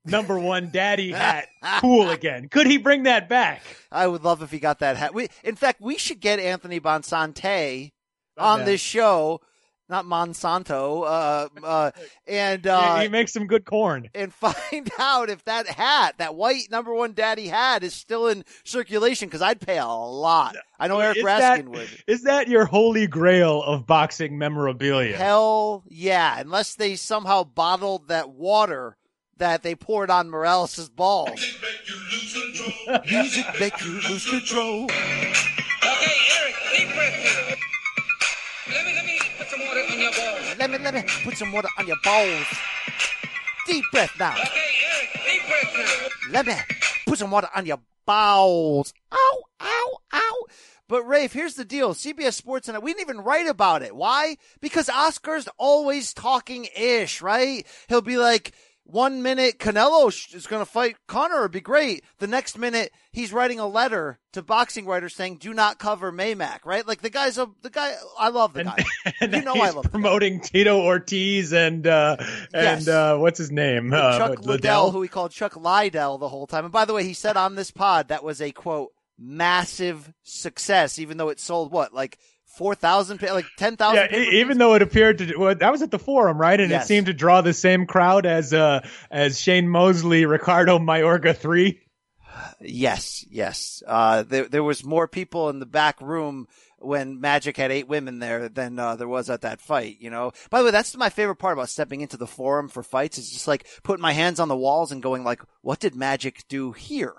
number 0.05 0.39
one 0.39 0.71
daddy 0.71 1.13
hat 1.13 1.49
cool 1.81 2.11
again? 2.11 2.49
Could 2.49 2.67
he 2.67 2.79
bring 2.79 3.05
that 3.05 3.29
back? 3.29 3.63
I 3.91 4.07
would 4.07 4.25
love 4.25 4.43
if 4.43 4.51
he 4.51 4.59
got 4.59 4.79
that 4.81 4.97
hat. 4.97 5.15
We, 5.15 5.29
in 5.43 5.57
fact, 5.57 5.81
we 5.81 5.99
should 5.99 6.21
get 6.21 6.39
Anthony 6.39 6.81
Bonsante 6.81 7.93
oh, 8.39 8.45
on 8.45 8.59
that. 8.61 8.65
this 8.67 8.81
show, 8.81 9.41
not 9.89 10.05
Monsanto, 10.05 11.03
uh, 11.05 11.49
uh, 11.65 11.91
and 12.27 12.65
He- 12.65 12.69
uh, 12.71 13.01
he 13.01 13.09
makes 13.09 13.33
some 13.33 13.47
good 13.47 13.65
corn. 13.65 14.09
and 14.15 14.33
find 14.35 14.91
out 14.99 15.31
if 15.31 15.45
that 15.45 15.67
hat, 15.69 16.17
that 16.19 16.35
white 16.35 16.71
number 16.71 16.93
one 16.95 17.13
daddy 17.13 17.49
hat, 17.49 17.83
is 17.85 17.95
still 17.95 18.27
in 18.29 18.45
circulation. 18.65 19.29
Because 19.29 19.43
I'd 19.43 19.61
pay 19.61 19.79
a 19.79 19.87
lot. 19.87 20.57
I 20.79 20.89
know 20.89 20.99
Eric 21.01 21.19
is 21.19 21.25
Raskin 21.25 21.39
that, 21.39 21.69
would. 21.69 21.89
Is 22.07 22.23
that 22.25 22.49
your 22.49 22.65
holy 22.65 23.07
grail 23.07 23.63
of 23.63 23.87
boxing 23.87 24.39
memorabilia? 24.39 25.17
Hell 25.17 25.85
yeah! 25.89 26.39
Unless 26.41 26.75
they 26.75 26.97
somehow 26.97 27.45
bottled 27.45 28.09
that 28.09 28.31
water 28.31 28.97
that 29.39 29.63
they 29.63 29.75
poured 29.75 30.11
on 30.11 30.31
Morales' 30.31 30.89
balls. 30.89 31.41
Music 33.11 33.47
make 33.61 33.85
you 33.85 34.01
lose 34.09 34.29
control. 34.29 34.89
Okay, 35.87 36.13
Eric, 36.41 36.55
deep 36.77 36.95
breath 36.97 37.15
here. 37.15 37.46
Your 40.01 40.13
balls. 40.13 40.59
Let 40.59 40.71
me 40.71 40.79
let 40.79 40.95
me 40.95 41.05
put 41.25 41.37
some 41.37 41.53
water 41.53 41.69
on 41.79 41.87
your 41.87 41.97
balls. 42.03 42.47
Deep 43.67 43.85
breath 43.93 44.13
now. 44.19 44.33
Okay, 44.33 44.45
Eric, 44.95 45.21
deep 45.25 45.43
breath 45.49 45.75
now. 45.77 46.33
Let 46.33 46.47
me 46.47 46.55
put 47.07 47.19
some 47.19 47.31
water 47.31 47.49
on 47.55 47.67
your 47.67 47.81
balls. 48.07 48.95
Ow, 49.13 49.43
ow, 49.61 49.99
ow. 50.13 50.45
But 50.89 51.03
Rafe, 51.03 51.33
here's 51.33 51.55
the 51.55 51.65
deal. 51.65 51.95
CBS 51.95 52.35
Sports 52.35 52.67
Tonight, 52.67 52.83
we 52.83 52.93
didn't 52.93 53.09
even 53.09 53.25
write 53.25 53.49
about 53.49 53.83
it. 53.83 53.95
Why? 53.95 54.37
Because 54.61 54.89
Oscar's 54.89 55.49
always 55.59 56.15
talking 56.15 56.69
ish, 56.77 57.21
right? 57.21 57.67
He'll 57.89 58.03
be 58.03 58.19
like, 58.19 58.55
one 58.87 59.23
minute 59.23 59.59
Canelo 59.59 60.09
is 60.35 60.47
going 60.47 60.65
to 60.65 60.71
fight 60.71 60.97
Conor. 61.09 61.41
It'd 61.41 61.51
be 61.53 61.61
great. 61.61 62.05
The 62.19 62.27
next 62.27 62.57
minute 62.57 62.93
he's 63.13 63.33
writing 63.33 63.59
a 63.59 63.67
letter 63.67 64.19
to 64.33 64.43
boxing 64.43 64.87
writers 64.87 65.15
saying, 65.15 65.39
"Do 65.39 65.53
not 65.53 65.79
cover 65.79 66.13
Maymac." 66.13 66.61
Right? 66.65 66.87
Like 66.87 67.03
the 67.03 67.11
guy's 67.11 67.37
a 67.39 67.49
the 67.63 67.71
guy. 67.71 67.95
I 68.19 68.29
love 68.29 68.53
the 68.55 68.65
guy. 68.65 68.85
And 69.21 69.33
you 69.33 69.43
know 69.43 69.55
I 69.55 69.71
love 69.71 69.91
promoting 69.91 70.41
Tito 70.41 70.81
Ortiz 70.81 71.53
and 71.53 71.87
uh, 71.87 72.17
Yes. 72.53 72.87
and 72.87 72.89
uh, 72.89 73.17
what's 73.19 73.39
his 73.39 73.51
name? 73.51 73.93
Uh, 73.93 74.19
Chuck 74.19 74.31
what, 74.31 74.45
Liddell, 74.45 74.91
who 74.91 75.03
he 75.03 75.09
called 75.09 75.31
Chuck 75.31 75.57
Liddell 75.57 76.19
the 76.19 76.29
whole 76.29 76.47
time. 76.47 76.65
And 76.65 76.73
by 76.73 76.85
the 76.85 76.93
way, 76.93 77.05
he 77.05 77.15
said 77.15 77.37
on 77.37 77.55
this 77.55 77.71
pod 77.71 78.09
that 78.09 78.23
was 78.25 78.41
a 78.41 78.53
quote 78.53 78.93
massive 79.19 80.13
success, 80.23 80.99
even 80.99 81.17
though 81.17 81.29
it 81.31 81.41
sold 81.41 81.73
what 81.73 81.93
like 81.95 82.19
four 82.57 82.75
thousand, 82.75 83.23
like 83.23 83.47
ten 83.57 83.77
thousand. 83.77 84.09
Yeah, 84.11 84.19
even 84.19 84.59
though 84.59 84.75
it 84.75 84.83
appeared 84.83 85.19
to 85.19 85.37
well, 85.37 85.55
that 85.55 85.71
was 85.73 85.83
at 85.83 85.91
the 85.91 85.99
forum, 85.99 86.39
right? 86.39 86.59
And 86.61 86.71
Yes. 86.71 86.85
it 86.85 86.89
seemed 86.89 87.07
to 87.07 87.13
draw 87.15 87.41
the 87.43 87.53
same 87.53 87.87
crowd 87.87 88.27
as 88.27 88.53
uh 88.53 88.87
as 89.11 89.41
Shane 89.41 89.69
Mosley, 89.69 90.27
Ricardo 90.27 90.79
Mayorga 90.79 91.37
three. 91.37 91.81
Yes, 92.61 93.25
yes. 93.31 93.83
Uh, 93.87 94.23
there 94.23 94.49
there 94.49 94.63
was 94.65 94.85
more 94.85 95.09
people 95.09 95.49
in 95.49 95.59
the 95.59 95.67
back 95.67 96.01
room 96.01 96.49
when 96.79 97.21
Magic 97.21 97.57
had 97.57 97.73
eight 97.73 97.89
women 97.89 98.19
there 98.19 98.49
than 98.51 98.79
uh, 98.79 98.97
there 98.97 99.09
was 99.09 99.31
at 99.31 99.41
that 99.43 99.61
fight. 99.61 99.97
You 100.01 100.11
know. 100.11 100.33
By 100.51 100.59
the 100.59 100.67
way, 100.67 100.71
that's 100.71 100.97
my 100.97 101.09
favorite 101.09 101.37
part 101.37 101.55
about 101.55 101.71
stepping 101.71 102.01
into 102.03 102.17
the 102.17 102.27
forum 102.27 102.69
for 102.69 102.83
fights. 102.83 103.19
Is 103.19 103.31
just 103.31 103.49
like 103.49 103.67
putting 103.83 104.03
my 104.03 104.13
hands 104.13 104.39
on 104.41 104.49
the 104.49 104.57
walls 104.57 104.93
and 104.93 105.03
going 105.03 105.25
like, 105.25 105.41
"What 105.63 105.81
did 105.81 105.95
Magic 105.95 106.45
do 106.49 106.73
here?" 106.73 107.15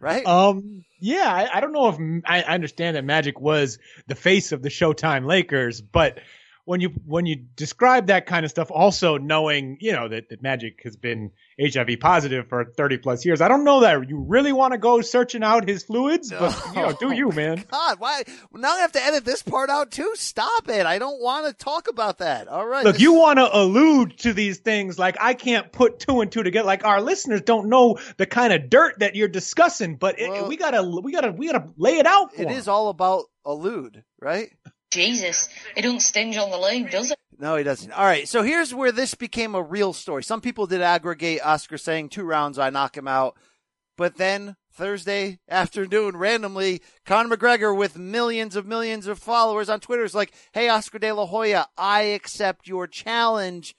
Right. 0.00 0.26
Um, 0.26 0.84
yeah, 1.00 1.32
I, 1.32 1.58
I 1.58 1.60
don't 1.60 1.72
know 1.72 1.88
if 1.88 2.22
I, 2.26 2.42
I 2.42 2.54
understand 2.54 2.96
that 2.96 3.04
Magic 3.04 3.40
was 3.40 3.78
the 4.06 4.14
face 4.14 4.52
of 4.52 4.62
the 4.62 4.68
Showtime 4.68 5.26
Lakers, 5.26 5.80
but 5.80 6.18
when 6.66 6.80
you 6.80 6.90
when 7.06 7.24
you 7.26 7.36
describe 7.36 8.08
that 8.08 8.26
kind 8.26 8.44
of 8.44 8.50
stuff, 8.50 8.70
also 8.70 9.16
knowing 9.16 9.78
you 9.80 9.92
know 9.92 10.08
that, 10.08 10.28
that 10.28 10.42
Magic 10.42 10.80
has 10.84 10.96
been 10.96 11.30
HIV 11.60 11.98
positive 12.00 12.48
for 12.48 12.64
thirty 12.64 12.98
plus 12.98 13.24
years, 13.24 13.40
I 13.40 13.48
don't 13.48 13.64
know 13.64 13.80
that 13.80 14.08
you 14.08 14.18
really 14.28 14.52
want 14.52 14.72
to 14.72 14.78
go 14.78 15.00
searching 15.00 15.42
out 15.42 15.66
his 15.66 15.84
fluids, 15.84 16.30
but 16.30 16.54
you 16.74 16.82
know, 16.82 16.92
do 16.92 17.12
you, 17.14 17.28
oh 17.32 17.34
man? 17.34 17.64
God, 17.70 18.00
why? 18.00 18.24
Now 18.52 18.72
I 18.74 18.80
have 18.80 18.92
to 18.92 19.02
edit 19.02 19.24
this 19.24 19.42
part 19.42 19.70
out 19.70 19.90
too. 19.92 20.12
Stop 20.16 20.68
it. 20.68 20.84
I 20.84 20.98
don't 20.98 21.22
want 21.22 21.46
to 21.46 21.52
talk 21.54 21.88
about 21.88 22.18
that. 22.18 22.48
All 22.48 22.66
right. 22.66 22.84
Look, 22.84 22.94
this- 22.96 23.02
you 23.02 23.14
want 23.14 23.38
to 23.38 23.56
allude 23.56 24.18
to 24.18 24.32
these 24.34 24.58
things 24.58 24.98
like 24.98 25.16
I 25.20 25.34
can't 25.34 25.70
put 25.72 26.00
two 26.00 26.20
and 26.20 26.30
two 26.30 26.42
together. 26.42 26.66
Like 26.66 26.84
our 26.84 27.00
listeners 27.00 27.42
don't 27.42 27.68
know 27.68 27.98
the 28.16 28.26
kind 28.26 28.52
of 28.52 28.68
dirt 28.68 28.98
that 28.98 29.14
you're 29.14 29.28
discussing, 29.28 29.94
but 29.96 30.18
it, 30.18 30.46
we 30.48 30.56
gotta 30.56 30.82
we 30.82 31.12
gotta 31.12 31.30
we 31.30 31.46
gotta 31.46 31.68
lay 31.78 31.98
it 31.98 32.06
out 32.06 32.34
for 32.34 32.42
It 32.42 32.48
'em. 32.48 32.54
is 32.56 32.66
all 32.68 32.88
about 32.88 33.24
allude, 33.44 34.02
right? 34.20 34.50
Jesus, 34.96 35.48
it 35.76 35.82
don't 35.82 36.00
stinge 36.00 36.36
on 36.36 36.50
the 36.50 36.56
leg, 36.56 36.90
does 36.90 37.10
it? 37.12 37.18
No, 37.38 37.56
he 37.56 37.62
doesn't. 37.64 37.92
All 37.92 38.04
right. 38.04 38.26
So 38.26 38.42
here's 38.42 38.74
where 38.74 38.90
this 38.90 39.14
became 39.14 39.54
a 39.54 39.62
real 39.62 39.92
story. 39.92 40.24
Some 40.24 40.40
people 40.40 40.66
did 40.66 40.80
aggregate 40.80 41.44
Oscar 41.44 41.76
saying 41.78 42.08
two 42.08 42.24
rounds, 42.24 42.58
I 42.58 42.70
knock 42.70 42.96
him 42.96 43.06
out. 43.06 43.36
But 43.98 44.16
then 44.16 44.56
Thursday 44.72 45.38
afternoon, 45.48 46.16
randomly, 46.16 46.82
Conor 47.04 47.36
McGregor 47.36 47.76
with 47.76 47.98
millions 47.98 48.56
of 48.56 48.66
millions 48.66 49.06
of 49.06 49.18
followers 49.18 49.68
on 49.68 49.80
Twitter 49.80 50.04
is 50.04 50.14
like, 50.14 50.32
Hey, 50.52 50.68
Oscar 50.68 50.98
De 50.98 51.12
La 51.12 51.26
Hoya, 51.26 51.66
I 51.76 52.02
accept 52.02 52.66
your 52.66 52.86
challenge. 52.86 53.74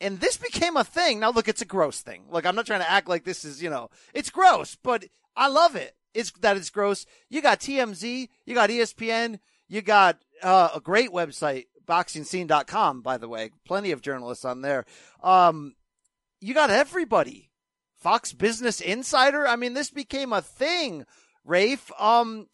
And 0.00 0.18
this 0.20 0.36
became 0.36 0.76
a 0.76 0.84
thing. 0.84 1.20
Now 1.20 1.30
look, 1.30 1.46
it's 1.48 1.62
a 1.62 1.66
gross 1.66 2.00
thing. 2.00 2.24
Look, 2.30 2.44
I'm 2.44 2.56
not 2.56 2.66
trying 2.66 2.80
to 2.80 2.90
act 2.90 3.08
like 3.08 3.24
this 3.24 3.44
is, 3.44 3.62
you 3.62 3.70
know, 3.70 3.88
it's 4.14 4.30
gross, 4.30 4.76
but 4.82 5.04
I 5.36 5.46
love 5.48 5.76
it. 5.76 5.94
it's 6.12 6.32
that 6.40 6.56
it's 6.56 6.70
gross. 6.70 7.06
You 7.28 7.40
got 7.40 7.60
TMZ, 7.60 8.28
you 8.46 8.54
got 8.54 8.70
ESPN, 8.70 9.38
you 9.70 9.80
got 9.80 10.18
uh, 10.42 10.70
a 10.74 10.80
great 10.80 11.10
website, 11.10 11.66
boxingscene.com, 11.86 13.02
by 13.02 13.16
the 13.16 13.28
way. 13.28 13.50
Plenty 13.64 13.92
of 13.92 14.02
journalists 14.02 14.44
on 14.44 14.60
there. 14.60 14.84
Um, 15.22 15.74
you 16.40 16.52
got 16.52 16.70
everybody. 16.70 17.50
Fox 17.96 18.32
Business 18.32 18.80
Insider. 18.80 19.46
I 19.46 19.56
mean, 19.56 19.74
this 19.74 19.90
became 19.90 20.32
a 20.32 20.42
thing, 20.42 21.04
Rafe. 21.44 21.90
Um, 21.98 22.48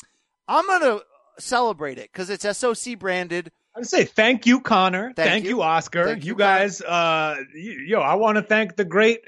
I'm 0.46 0.66
gonna 0.66 1.00
celebrate 1.38 1.98
it 1.98 2.10
because 2.12 2.30
it's 2.30 2.44
SOC 2.58 2.98
branded. 2.98 3.50
I'd 3.76 3.86
say 3.86 4.04
thank 4.04 4.46
you, 4.46 4.60
Conor. 4.60 5.12
Thank 5.14 5.28
Thank, 5.28 5.44
you. 5.44 5.50
you. 5.50 5.62
Oscar. 5.62 6.04
Thank 6.04 6.24
you, 6.24 6.32
you 6.32 6.36
guys, 6.36 6.80
uh, 6.82 7.36
yo, 7.54 8.00
I 8.00 8.14
want 8.14 8.36
to 8.36 8.42
thank 8.42 8.76
the 8.76 8.84
great 8.84 9.20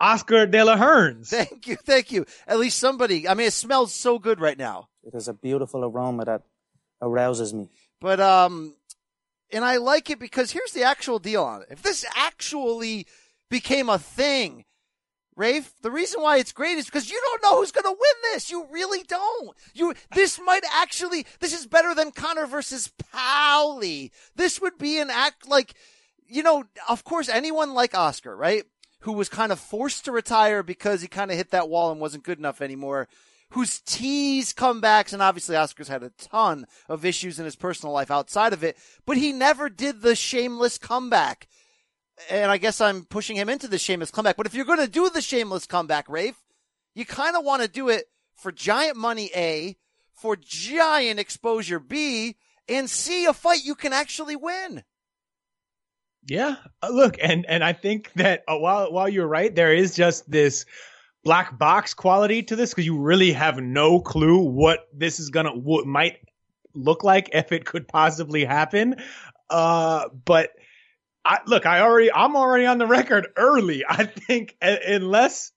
Oscar 0.00 0.46
De 0.46 0.62
La 0.64 0.76
Hearns. 0.76 1.28
Thank 1.28 1.66
you, 1.66 1.76
thank 1.76 2.12
you. 2.12 2.26
At 2.46 2.58
least 2.58 2.78
somebody. 2.78 3.28
I 3.28 3.34
mean, 3.34 3.46
it 3.46 3.52
smells 3.52 3.94
so 3.94 4.18
good 4.18 4.40
right 4.40 4.58
now. 4.58 4.88
It 5.04 5.14
is 5.14 5.28
a 5.28 5.32
beautiful 5.32 5.84
aroma 5.84 6.24
that 6.24 6.42
arouses 7.00 7.54
me. 7.54 7.68
But 8.00 8.20
um, 8.20 8.74
and 9.52 9.64
I 9.64 9.76
like 9.76 10.10
it 10.10 10.18
because 10.18 10.50
here's 10.50 10.72
the 10.72 10.84
actual 10.84 11.18
deal 11.18 11.44
on 11.44 11.62
it. 11.62 11.68
If 11.70 11.82
this 11.82 12.04
actually 12.16 13.06
became 13.50 13.88
a 13.88 13.98
thing, 13.98 14.64
Rafe, 15.36 15.72
the 15.82 15.90
reason 15.90 16.20
why 16.20 16.38
it's 16.38 16.52
great 16.52 16.78
is 16.78 16.86
because 16.86 17.10
you 17.10 17.20
don't 17.20 17.42
know 17.42 17.58
who's 17.58 17.70
going 17.70 17.84
to 17.84 17.90
win 17.90 18.32
this. 18.32 18.50
You 18.50 18.66
really 18.70 19.04
don't. 19.04 19.56
You 19.72 19.94
this 20.12 20.40
might 20.44 20.64
actually 20.74 21.26
this 21.40 21.58
is 21.58 21.66
better 21.66 21.94
than 21.94 22.10
Conor 22.10 22.46
versus 22.46 22.90
Paulie. 23.14 24.10
This 24.34 24.60
would 24.60 24.78
be 24.78 24.98
an 24.98 25.10
act 25.10 25.48
like 25.48 25.74
you 26.26 26.42
know, 26.42 26.64
of 26.88 27.04
course 27.04 27.28
anyone 27.28 27.72
like 27.72 27.94
Oscar, 27.94 28.36
right? 28.36 28.64
Who 29.02 29.12
was 29.12 29.28
kind 29.28 29.52
of 29.52 29.60
forced 29.60 30.04
to 30.06 30.12
retire 30.12 30.64
because 30.64 31.02
he 31.02 31.08
kind 31.08 31.30
of 31.30 31.36
hit 31.36 31.52
that 31.52 31.68
wall 31.68 31.92
and 31.92 32.00
wasn't 32.00 32.24
good 32.24 32.38
enough 32.38 32.60
anymore. 32.60 33.08
Who's 33.50 33.80
teased 33.80 34.56
comebacks, 34.56 35.12
and 35.12 35.22
obviously 35.22 35.56
Oscar's 35.56 35.88
had 35.88 36.02
a 36.02 36.12
ton 36.18 36.66
of 36.88 37.04
issues 37.04 37.38
in 37.38 37.46
his 37.46 37.56
personal 37.56 37.94
life 37.94 38.10
outside 38.10 38.52
of 38.52 38.62
it, 38.62 38.76
but 39.06 39.16
he 39.16 39.32
never 39.32 39.70
did 39.70 40.02
the 40.02 40.14
shameless 40.14 40.76
comeback 40.76 41.48
and 42.30 42.50
I 42.50 42.58
guess 42.58 42.80
I'm 42.80 43.04
pushing 43.04 43.36
him 43.36 43.48
into 43.48 43.68
the 43.68 43.78
shameless 43.78 44.10
comeback. 44.10 44.36
But 44.36 44.46
if 44.46 44.54
you're 44.54 44.64
going 44.64 44.80
to 44.80 44.88
do 44.88 45.10
the 45.10 45.22
shameless 45.22 45.66
comeback, 45.66 46.08
Rafe, 46.08 46.42
you 46.94 47.04
kind 47.04 47.36
of 47.36 47.44
want 47.44 47.62
to 47.62 47.68
do 47.68 47.88
it 47.88 48.06
for 48.34 48.52
giant 48.52 48.96
money 48.96 49.30
A, 49.34 49.76
for 50.12 50.36
giant 50.36 51.20
exposure 51.20 51.78
B, 51.78 52.36
and 52.68 52.88
C, 52.90 53.24
a 53.26 53.32
fight 53.32 53.64
you 53.64 53.74
can 53.74 53.92
actually 53.92 54.36
win. 54.36 54.84
Yeah, 56.26 56.56
uh, 56.82 56.90
look, 56.90 57.16
and 57.22 57.46
and 57.46 57.64
I 57.64 57.72
think 57.72 58.12
that 58.16 58.42
uh, 58.46 58.56
while 58.58 58.92
while 58.92 59.08
you're 59.08 59.28
right, 59.28 59.54
there 59.54 59.72
is 59.72 59.94
just 59.94 60.30
this 60.30 60.66
black 61.28 61.58
box 61.58 61.92
quality 61.92 62.42
to 62.42 62.56
this 62.56 62.70
because 62.70 62.86
you 62.86 62.98
really 62.98 63.32
have 63.32 63.58
no 63.58 64.00
clue 64.00 64.38
what 64.38 64.88
this 64.94 65.20
is 65.20 65.28
gonna 65.28 65.50
what 65.50 65.86
might 65.86 66.16
look 66.72 67.04
like 67.04 67.28
if 67.34 67.52
it 67.52 67.66
could 67.66 67.86
possibly 67.86 68.46
happen. 68.46 68.96
Uh, 69.50 70.08
but 70.24 70.52
I 71.26 71.40
look, 71.46 71.66
I 71.66 71.80
already 71.80 72.10
I'm 72.10 72.34
already 72.34 72.64
on 72.64 72.78
the 72.78 72.86
record 72.86 73.28
early. 73.36 73.84
I 73.88 74.06
think 74.06 74.56
unless 74.62 75.52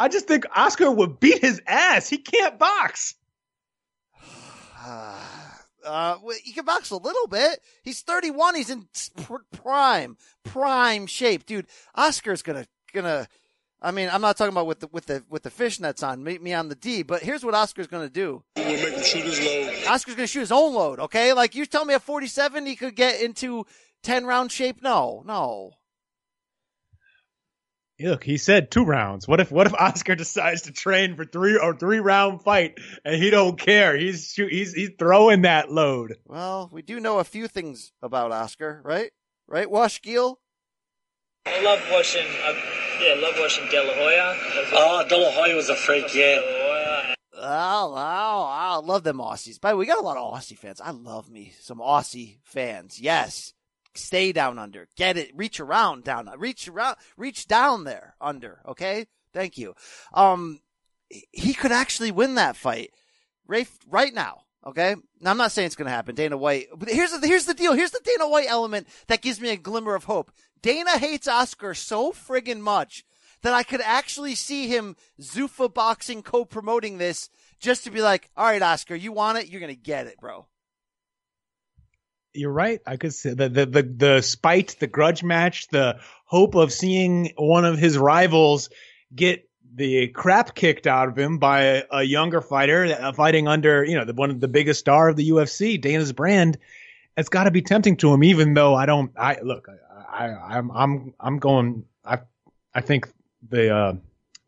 I 0.00 0.08
just 0.08 0.26
think 0.26 0.46
Oscar 0.52 0.90
would 0.90 1.20
beat 1.20 1.38
his 1.38 1.62
ass. 1.64 2.08
He 2.08 2.18
can't 2.18 2.58
box. 2.58 3.14
Uh, 5.86 6.16
he 6.42 6.54
can 6.54 6.64
box 6.64 6.88
a 6.88 6.96
little 6.96 7.26
bit. 7.26 7.60
He's 7.82 8.00
31. 8.00 8.54
He's 8.54 8.70
in 8.70 8.88
pr- 9.22 9.34
prime, 9.52 10.16
prime 10.42 11.06
shape, 11.06 11.44
dude. 11.44 11.66
Oscar's 11.94 12.40
gonna, 12.40 12.64
gonna. 12.94 13.28
I 13.84 13.90
mean, 13.90 14.08
I'm 14.10 14.22
not 14.22 14.38
talking 14.38 14.52
about 14.52 14.66
with 14.66 14.80
the 14.80 14.88
with 14.88 15.04
the 15.06 15.22
with 15.28 15.42
the 15.42 15.50
fishnets 15.50 16.06
on, 16.06 16.24
meet 16.24 16.42
me 16.42 16.54
on 16.54 16.70
the 16.70 16.74
D. 16.74 17.02
But 17.02 17.22
here's 17.22 17.44
what 17.44 17.54
Oscar's 17.54 17.86
gonna 17.86 18.08
do. 18.08 18.42
We'll 18.56 18.64
make 18.66 18.94
him 18.94 19.04
shoot 19.04 19.24
his 19.24 19.40
load. 19.40 19.86
Oscar's 19.86 20.14
gonna 20.14 20.26
shoot 20.26 20.40
his 20.40 20.52
own 20.52 20.74
load. 20.74 21.00
Okay, 21.00 21.34
like 21.34 21.54
you 21.54 21.66
tell 21.66 21.84
me 21.84 21.92
at 21.92 22.00
47 22.00 22.64
he 22.64 22.76
could 22.76 22.96
get 22.96 23.20
into 23.20 23.66
10 24.02 24.24
round 24.24 24.50
shape. 24.50 24.82
No, 24.82 25.22
no. 25.26 25.72
Look, 28.00 28.24
he 28.24 28.38
said 28.38 28.70
two 28.70 28.84
rounds. 28.84 29.28
What 29.28 29.40
if 29.40 29.52
what 29.52 29.66
if 29.66 29.74
Oscar 29.74 30.14
decides 30.16 30.62
to 30.62 30.72
train 30.72 31.14
for 31.14 31.26
three 31.26 31.58
or 31.58 31.76
three 31.76 32.00
round 32.00 32.42
fight 32.42 32.78
and 33.04 33.22
he 33.22 33.28
don't 33.28 33.58
care? 33.58 33.96
He's 33.98 34.32
shoot, 34.32 34.50
he's 34.50 34.72
he's 34.72 34.90
throwing 34.98 35.42
that 35.42 35.70
load. 35.70 36.16
Well, 36.24 36.70
we 36.72 36.80
do 36.80 37.00
know 37.00 37.18
a 37.18 37.24
few 37.24 37.48
things 37.48 37.92
about 38.02 38.32
Oscar, 38.32 38.80
right? 38.82 39.10
Right, 39.46 39.70
Wash 39.70 40.00
Giel? 40.00 40.36
I 41.46 41.60
love 41.62 41.82
watching. 41.92 42.26
Yeah, 43.00 43.14
love 43.20 43.34
watching 43.38 43.68
De 43.68 43.82
La 43.82 43.92
Hoya. 43.94 44.36
Oh, 44.72 45.04
De 45.08 45.16
La 45.16 45.30
Hoya 45.30 45.56
was 45.56 45.68
a 45.68 45.74
freak, 45.74 46.14
yeah. 46.14 46.40
Oh, 47.36 47.92
wow, 47.92 48.46
I 48.48 48.76
love 48.82 49.02
them 49.02 49.18
Aussies. 49.18 49.60
By 49.60 49.70
the 49.70 49.76
way, 49.76 49.80
we 49.80 49.86
got 49.86 49.98
a 49.98 50.02
lot 50.02 50.16
of 50.16 50.32
Aussie 50.32 50.56
fans. 50.56 50.80
I 50.80 50.92
love 50.92 51.28
me 51.28 51.52
some 51.60 51.78
Aussie 51.78 52.38
fans. 52.42 53.00
Yes. 53.00 53.52
Stay 53.94 54.32
down 54.32 54.58
under. 54.58 54.88
Get 54.96 55.16
it. 55.16 55.30
Reach 55.34 55.60
around 55.60 56.04
down. 56.04 56.30
Reach 56.38 56.68
around. 56.68 56.96
Reach 57.16 57.46
down 57.46 57.84
there 57.84 58.14
under. 58.20 58.60
Okay. 58.66 59.06
Thank 59.32 59.58
you. 59.58 59.74
Um, 60.12 60.60
he 61.32 61.54
could 61.54 61.72
actually 61.72 62.10
win 62.10 62.36
that 62.36 62.56
fight. 62.56 62.90
Rafe, 63.46 63.76
right 63.90 64.14
now. 64.14 64.42
Okay. 64.66 64.96
Now 65.20 65.30
I'm 65.30 65.36
not 65.36 65.52
saying 65.52 65.66
it's 65.66 65.76
going 65.76 65.86
to 65.86 65.92
happen. 65.94 66.14
Dana 66.14 66.36
White, 66.36 66.68
but 66.74 66.88
here's 66.88 67.12
the, 67.12 67.26
here's 67.26 67.44
the 67.44 67.54
deal. 67.54 67.74
Here's 67.74 67.90
the 67.90 68.00
Dana 68.02 68.28
White 68.28 68.48
element 68.48 68.88
that 69.08 69.22
gives 69.22 69.40
me 69.40 69.50
a 69.50 69.56
glimmer 69.56 69.94
of 69.94 70.04
hope. 70.04 70.32
Dana 70.64 70.96
hates 70.96 71.28
Oscar 71.28 71.74
so 71.74 72.10
friggin' 72.10 72.60
much 72.60 73.04
that 73.42 73.52
I 73.52 73.64
could 73.64 73.82
actually 73.82 74.34
see 74.34 74.66
him 74.66 74.96
Zuffa 75.20 75.72
Boxing 75.72 76.22
co-promoting 76.22 76.96
this 76.96 77.28
just 77.60 77.84
to 77.84 77.90
be 77.90 78.00
like, 78.00 78.30
all 78.34 78.46
right, 78.46 78.62
Oscar, 78.62 78.94
you 78.94 79.12
want 79.12 79.36
it? 79.36 79.48
You're 79.48 79.60
going 79.60 79.74
to 79.74 79.78
get 79.78 80.06
it, 80.06 80.18
bro. 80.18 80.46
You're 82.32 82.50
right. 82.50 82.80
I 82.86 82.96
could 82.96 83.12
say 83.12 83.34
the, 83.34 83.50
the 83.50 83.66
the 83.66 83.82
the 83.82 84.22
spite, 84.22 84.76
the 84.80 84.86
grudge 84.86 85.22
match, 85.22 85.68
the 85.68 86.00
hope 86.24 86.54
of 86.54 86.72
seeing 86.72 87.34
one 87.36 87.66
of 87.66 87.78
his 87.78 87.98
rivals 87.98 88.70
get 89.14 89.46
the 89.74 90.08
crap 90.08 90.54
kicked 90.54 90.86
out 90.86 91.08
of 91.08 91.18
him 91.18 91.36
by 91.36 91.60
a, 91.60 91.82
a 91.92 92.02
younger 92.02 92.40
fighter 92.40 92.86
uh, 92.86 93.12
fighting 93.12 93.48
under 93.48 93.84
you 93.84 93.96
know 93.96 94.06
the 94.06 94.14
one 94.14 94.30
of 94.30 94.40
the 94.40 94.48
biggest 94.48 94.80
star 94.80 95.10
of 95.10 95.16
the 95.16 95.28
UFC, 95.28 95.78
Dana's 95.78 96.12
brand. 96.12 96.56
It's 97.16 97.28
got 97.28 97.44
to 97.44 97.52
be 97.52 97.62
tempting 97.62 97.98
to 97.98 98.12
him, 98.12 98.24
even 98.24 98.54
though 98.54 98.74
I 98.74 98.86
don't. 98.86 99.12
I 99.16 99.38
look, 99.40 99.68
I, 100.14 100.26
I 100.28 100.56
I'm 100.58 100.70
I'm 100.70 101.14
I'm 101.18 101.38
going. 101.38 101.84
I 102.04 102.18
I 102.74 102.80
think 102.80 103.08
the 103.48 103.74
uh, 103.74 103.92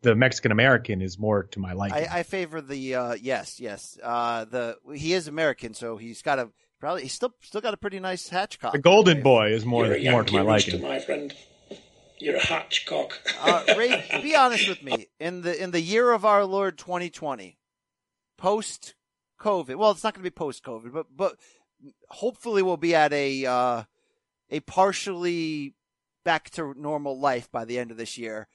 the 0.01 0.15
Mexican 0.15 0.51
American 0.51 1.01
is 1.01 1.19
more 1.19 1.43
to 1.43 1.59
my 1.59 1.73
liking. 1.73 2.07
I, 2.09 2.19
I 2.19 2.23
favor 2.23 2.61
the 2.61 2.95
uh, 2.95 3.13
yes, 3.13 3.59
yes. 3.59 3.97
Uh, 4.01 4.45
the 4.45 4.77
he 4.95 5.13
is 5.13 5.27
American, 5.27 5.73
so 5.73 5.97
he's 5.97 6.21
got 6.21 6.39
a 6.39 6.49
probably 6.79 7.03
he's 7.03 7.13
still 7.13 7.33
still 7.41 7.61
got 7.61 7.73
a 7.73 7.77
pretty 7.77 7.99
nice 7.99 8.29
hatchcock. 8.29 8.71
the 8.71 8.79
Golden 8.79 9.21
Boy 9.21 9.49
is 9.49 9.65
more 9.65 9.85
You're 9.85 9.95
a 9.97 10.11
more 10.11 10.23
to 10.23 10.33
my 10.33 10.39
Yankee 10.39 10.71
rooster, 10.71 10.71
liking. 10.77 10.87
my 10.87 10.99
friend. 10.99 11.33
You're 12.19 12.37
a 12.37 12.39
hatchcock. 12.39 13.11
uh, 13.41 13.75
Ray, 13.77 14.21
be 14.23 14.35
honest 14.35 14.67
with 14.67 14.81
me. 14.81 15.07
In 15.19 15.41
the 15.41 15.61
in 15.61 15.71
the 15.71 15.81
year 15.81 16.11
of 16.11 16.25
our 16.25 16.45
Lord 16.45 16.77
2020, 16.77 17.59
post 18.37 18.95
COVID. 19.39 19.75
Well, 19.75 19.91
it's 19.91 20.03
not 20.03 20.13
going 20.13 20.23
to 20.23 20.29
be 20.29 20.33
post 20.33 20.63
COVID, 20.63 20.91
but 20.93 21.05
but 21.15 21.35
hopefully 22.09 22.63
we'll 22.63 22.77
be 22.77 22.95
at 22.95 23.13
a 23.13 23.45
uh, 23.45 23.83
a 24.49 24.59
partially 24.61 25.73
back 26.23 26.49
to 26.51 26.73
normal 26.77 27.19
life 27.19 27.51
by 27.51 27.65
the 27.65 27.79
end 27.79 27.91
of 27.91 27.97
this 27.97 28.17
year. 28.17 28.47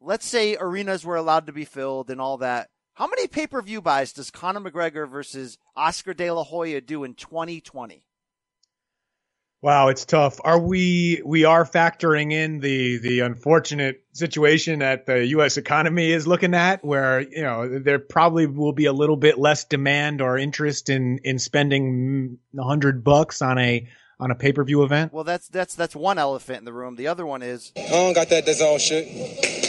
Let's 0.00 0.26
say 0.26 0.56
arenas 0.58 1.04
were 1.04 1.16
allowed 1.16 1.46
to 1.46 1.52
be 1.52 1.64
filled 1.64 2.10
and 2.10 2.20
all 2.20 2.38
that. 2.38 2.68
How 2.94 3.06
many 3.06 3.26
pay 3.26 3.46
per 3.46 3.60
view 3.62 3.80
buys 3.80 4.12
does 4.12 4.30
Conor 4.30 4.60
McGregor 4.60 5.10
versus 5.10 5.58
Oscar 5.74 6.14
De 6.14 6.30
La 6.30 6.44
Hoya 6.44 6.80
do 6.80 7.04
in 7.04 7.14
2020? 7.14 8.06
Wow, 9.64 9.88
it's 9.88 10.04
tough. 10.04 10.40
Are 10.44 10.58
we 10.58 11.22
we 11.24 11.46
are 11.46 11.64
factoring 11.64 12.32
in 12.32 12.60
the 12.60 12.98
the 12.98 13.20
unfortunate 13.20 14.04
situation 14.12 14.80
that 14.80 15.06
the 15.06 15.24
US 15.28 15.56
economy 15.56 16.12
is 16.12 16.26
looking 16.26 16.52
at 16.52 16.84
where, 16.84 17.22
you 17.22 17.42
know, 17.42 17.78
there 17.78 17.98
probably 17.98 18.46
will 18.46 18.74
be 18.74 18.84
a 18.84 18.92
little 18.92 19.16
bit 19.16 19.38
less 19.38 19.64
demand 19.64 20.20
or 20.20 20.36
interest 20.36 20.90
in 20.90 21.18
in 21.24 21.38
spending 21.38 22.38
100 22.52 23.02
bucks 23.02 23.40
on 23.40 23.56
a 23.56 23.88
on 24.24 24.30
a 24.30 24.34
pay-per-view 24.34 24.82
event? 24.82 25.12
Well, 25.12 25.22
that's 25.22 25.48
that's 25.48 25.74
that's 25.74 25.94
one 25.94 26.18
elephant 26.18 26.58
in 26.58 26.64
the 26.64 26.72
room. 26.72 26.96
The 26.96 27.06
other 27.08 27.26
one 27.26 27.42
is 27.42 27.72
I 27.76 27.90
don't 27.90 28.14
got 28.14 28.30
that 28.30 28.46
DAZN 28.46 28.80
shit. 28.80 29.63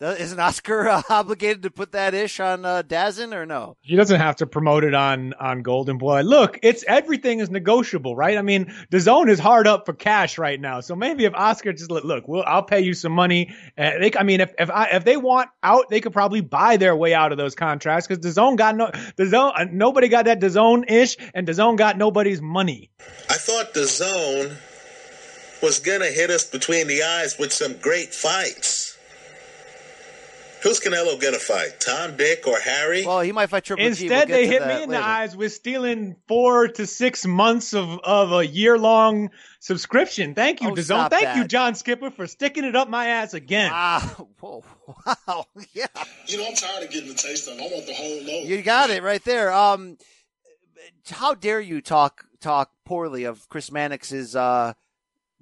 Isn't 0.00 0.40
Oscar 0.40 0.88
uh, 0.88 1.02
obligated 1.10 1.64
to 1.64 1.70
put 1.70 1.92
that 1.92 2.14
ish 2.14 2.40
on 2.40 2.64
uh, 2.64 2.80
Dazn 2.80 3.34
or 3.34 3.44
no? 3.44 3.76
He 3.82 3.96
doesn't 3.96 4.18
have 4.18 4.36
to 4.36 4.46
promote 4.46 4.82
it 4.82 4.94
on 4.94 5.34
on 5.34 5.60
Golden 5.60 5.98
Boy. 5.98 6.22
Look, 6.22 6.58
it's 6.62 6.82
everything 6.88 7.40
is 7.40 7.50
negotiable, 7.50 8.16
right? 8.16 8.38
I 8.38 8.42
mean, 8.42 8.72
the 8.90 8.98
zone 8.98 9.28
is 9.28 9.38
hard 9.38 9.66
up 9.66 9.84
for 9.84 9.92
cash 9.92 10.38
right 10.38 10.58
now. 10.58 10.80
So 10.80 10.96
maybe 10.96 11.26
if 11.26 11.34
Oscar 11.34 11.74
just 11.74 11.90
look, 11.90 12.04
look, 12.04 12.26
we'll, 12.26 12.44
I'll 12.46 12.62
pay 12.62 12.80
you 12.80 12.94
some 12.94 13.12
money. 13.12 13.54
Uh, 13.76 13.90
they, 14.00 14.12
I 14.18 14.22
mean, 14.22 14.40
if 14.40 14.54
if 14.58 14.70
I, 14.70 14.86
if 14.92 15.04
they 15.04 15.18
want 15.18 15.50
out, 15.62 15.90
they 15.90 16.00
could 16.00 16.14
probably 16.14 16.40
buy 16.40 16.78
their 16.78 16.96
way 16.96 17.12
out 17.12 17.32
of 17.32 17.36
those 17.38 17.54
contracts 17.54 18.06
because 18.06 18.22
the 18.22 18.30
zone 18.30 18.56
got 18.56 18.76
no 18.76 18.90
the 19.16 19.26
zone 19.26 19.52
uh, 19.54 19.66
nobody 19.70 20.08
got 20.08 20.24
that 20.24 20.40
the 20.40 20.48
zone 20.48 20.84
ish, 20.88 21.18
and 21.34 21.46
the 21.46 21.52
zone 21.52 21.76
got 21.76 21.98
nobody's 21.98 22.40
money. 22.40 22.90
I 23.28 23.34
thought 23.34 23.74
the 23.74 23.86
zone 23.86 24.56
was 25.62 25.78
gonna 25.78 26.06
hit 26.06 26.30
us 26.30 26.48
between 26.48 26.86
the 26.86 27.02
eyes 27.02 27.38
with 27.38 27.52
some 27.52 27.76
great 27.76 28.14
fights. 28.14 28.89
Who's 30.62 30.78
Canelo 30.80 31.20
gonna 31.20 31.38
fight? 31.38 31.80
Tom, 31.80 32.16
Dick, 32.16 32.46
or 32.46 32.58
Harry? 32.58 33.04
Well, 33.06 33.20
he 33.20 33.32
might 33.32 33.46
fight 33.48 33.64
Triple 33.64 33.82
G. 33.82 33.84
We'll 33.84 33.90
Instead, 34.18 34.28
they 34.28 34.46
to 34.46 34.52
hit 34.52 34.66
me 34.66 34.82
in 34.82 34.90
the 34.90 34.98
eyes 35.02 35.36
with 35.36 35.52
stealing 35.52 36.16
four 36.28 36.68
to 36.68 36.86
six 36.86 37.24
months 37.26 37.72
of, 37.72 37.98
of 38.04 38.32
a 38.32 38.46
year 38.46 38.78
long 38.78 39.30
subscription. 39.60 40.34
Thank 40.34 40.60
you, 40.60 40.68
Oh, 40.70 40.72
DAZN. 40.74 40.84
stop 40.84 41.10
Thank 41.12 41.36
you. 41.36 41.44
John 41.46 41.74
Skipper, 41.74 42.10
for 42.10 42.26
sticking 42.26 42.64
it 42.64 42.76
up 42.76 42.88
my 42.88 43.06
ass 43.06 43.32
again. 43.34 43.70
Wow. 43.70 44.28
Whoa. 44.40 44.64
Wow. 45.06 45.44
Yeah. 45.72 45.86
You 46.26 46.38
know, 46.38 46.46
I'm 46.48 46.54
tired 46.54 46.84
of 46.84 46.90
getting 46.90 47.08
the 47.08 47.14
taste 47.14 47.48
of 47.48 47.56
it. 47.58 47.60
I 47.62 47.66
want 47.74 47.86
the 47.86 47.94
whole 47.94 48.22
load. 48.22 48.46
You 48.48 48.60
got 48.62 48.90
it 48.90 49.02
right 49.02 49.22
there. 49.24 49.52
Um, 49.52 49.96
how 51.10 51.34
dare 51.34 51.60
you 51.60 51.80
talk 51.80 52.24
talk 52.40 52.70
poorly 52.84 53.24
of 53.24 53.48
Chris 53.48 53.70
Mannix's 53.70 54.34
uh 54.36 54.68
li- 54.68 54.74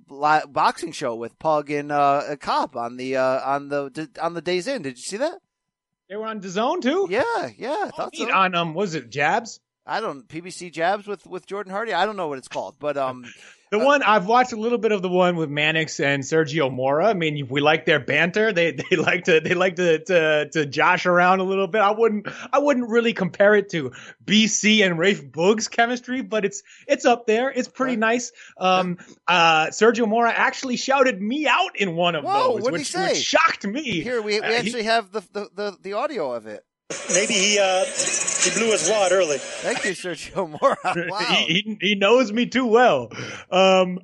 boxing 0.09 0.93
show 0.93 1.15
with 1.15 1.39
Pug 1.39 1.71
and 1.71 1.93
uh, 1.93 2.37
Cop 2.41 2.77
on 2.77 2.97
the 2.97 3.17
uh 3.17 3.41
on 3.45 3.69
the 3.69 4.09
on 4.21 4.35
the 4.35 4.43
DAZN? 4.43 4.83
Did 4.83 4.97
you 4.99 5.03
see 5.03 5.17
that? 5.19 5.39
They 6.09 6.17
were 6.17 6.27
on 6.27 6.41
DAZN 6.41 6.83
too. 6.83 7.07
Yeah, 7.11 7.51
yeah. 7.57 7.85
I 7.87 7.91
thought 7.91 8.17
so. 8.17 8.33
On 8.33 8.55
um, 8.55 8.75
was 8.75 8.95
it 8.95 9.11
Jabs? 9.11 9.61
I 9.87 10.01
don't 10.01 10.29
PBC 10.29 10.71
jabs 10.71 11.07
with 11.07 11.27
with 11.27 11.47
Jordan 11.47 11.73
Hardy. 11.73 11.95
I 11.95 12.05
don't 12.05 12.17
know 12.17 12.29
what 12.29 12.39
it's 12.39 12.49
called, 12.49 12.77
but 12.79 12.97
um, 12.99 13.25
The 13.71 13.79
one 13.79 14.03
I've 14.03 14.27
watched 14.27 14.53
a 14.53 14.57
little 14.57 14.79
bit 14.79 14.93
of 14.93 15.03
the 15.03 15.09
one 15.09 15.37
with 15.37 15.51
Mannix 15.51 16.01
and 16.01 16.23
Sergio 16.23 16.73
Mora. 16.73 17.07
I 17.07 17.15
mean, 17.15 17.49
we 17.49 17.61
like 17.61 17.85
their 17.87 18.01
banter. 18.01 18.53
They 18.53 18.71
they 18.91 18.97
like 18.97 19.25
to 19.25 19.41
they 19.41 19.55
like 19.55 19.77
to 19.77 19.99
to, 20.05 20.49
to 20.51 20.67
josh 20.67 21.07
around 21.07 21.41
a 21.41 21.45
little 21.45 21.67
bit. 21.67 21.81
I 21.81 21.91
wouldn't 21.91 22.29
I 22.53 22.59
wouldn't 22.59 22.89
really 22.89 23.13
compare 23.13 23.55
it 23.55 23.71
to 23.71 23.93
BC 24.25 24.85
and 24.85 24.99
Rafe 24.99 25.31
Boog's 25.31 25.69
chemistry, 25.69 26.23
but 26.23 26.45
it's 26.45 26.63
it's 26.87 27.05
up 27.05 27.27
there. 27.27 27.51
It's 27.51 27.69
pretty 27.69 27.97
nice. 27.97 28.33
Um, 28.59 28.99
uh, 29.27 29.67
Sergio 29.67 30.09
Mora 30.09 30.33
actually 30.33 30.77
shouted 30.77 31.21
me 31.21 31.47
out 31.47 31.77
in 31.77 31.95
one 31.97 32.15
of 32.15 32.25
Whoa, 32.25 32.55
those, 32.55 32.63
what'd 32.63 32.79
he 32.79 32.83
which, 32.83 32.91
say? 32.93 33.09
which 33.09 33.19
shocked 33.23 33.67
me. 33.67 34.01
here 34.01 34.23
we 34.23 34.41
we 34.41 34.41
Uh, 34.41 34.51
he- 34.51 34.57
actually 34.57 34.83
have 34.85 35.11
the, 35.13 35.21
the 35.33 35.49
the 35.55 35.77
the 35.83 35.93
audio 35.95 36.33
of 36.33 36.47
it. 36.47 36.65
Maybe 37.13 37.35
he 37.35 37.59
uh, 37.59 37.85
he 37.85 38.51
blew 38.59 38.73
his 38.73 38.89
wad 38.91 39.13
early. 39.13 39.37
Thank 39.39 39.85
you, 39.85 39.91
Sergio 39.93 40.49
Mora. 40.49 40.77
Wow. 41.11 41.19
he, 41.19 41.45
he 41.45 41.79
he 41.81 41.95
knows 41.97 42.33
me 42.33 42.47
too 42.47 42.65
well. 42.67 43.11
Um, 43.51 43.99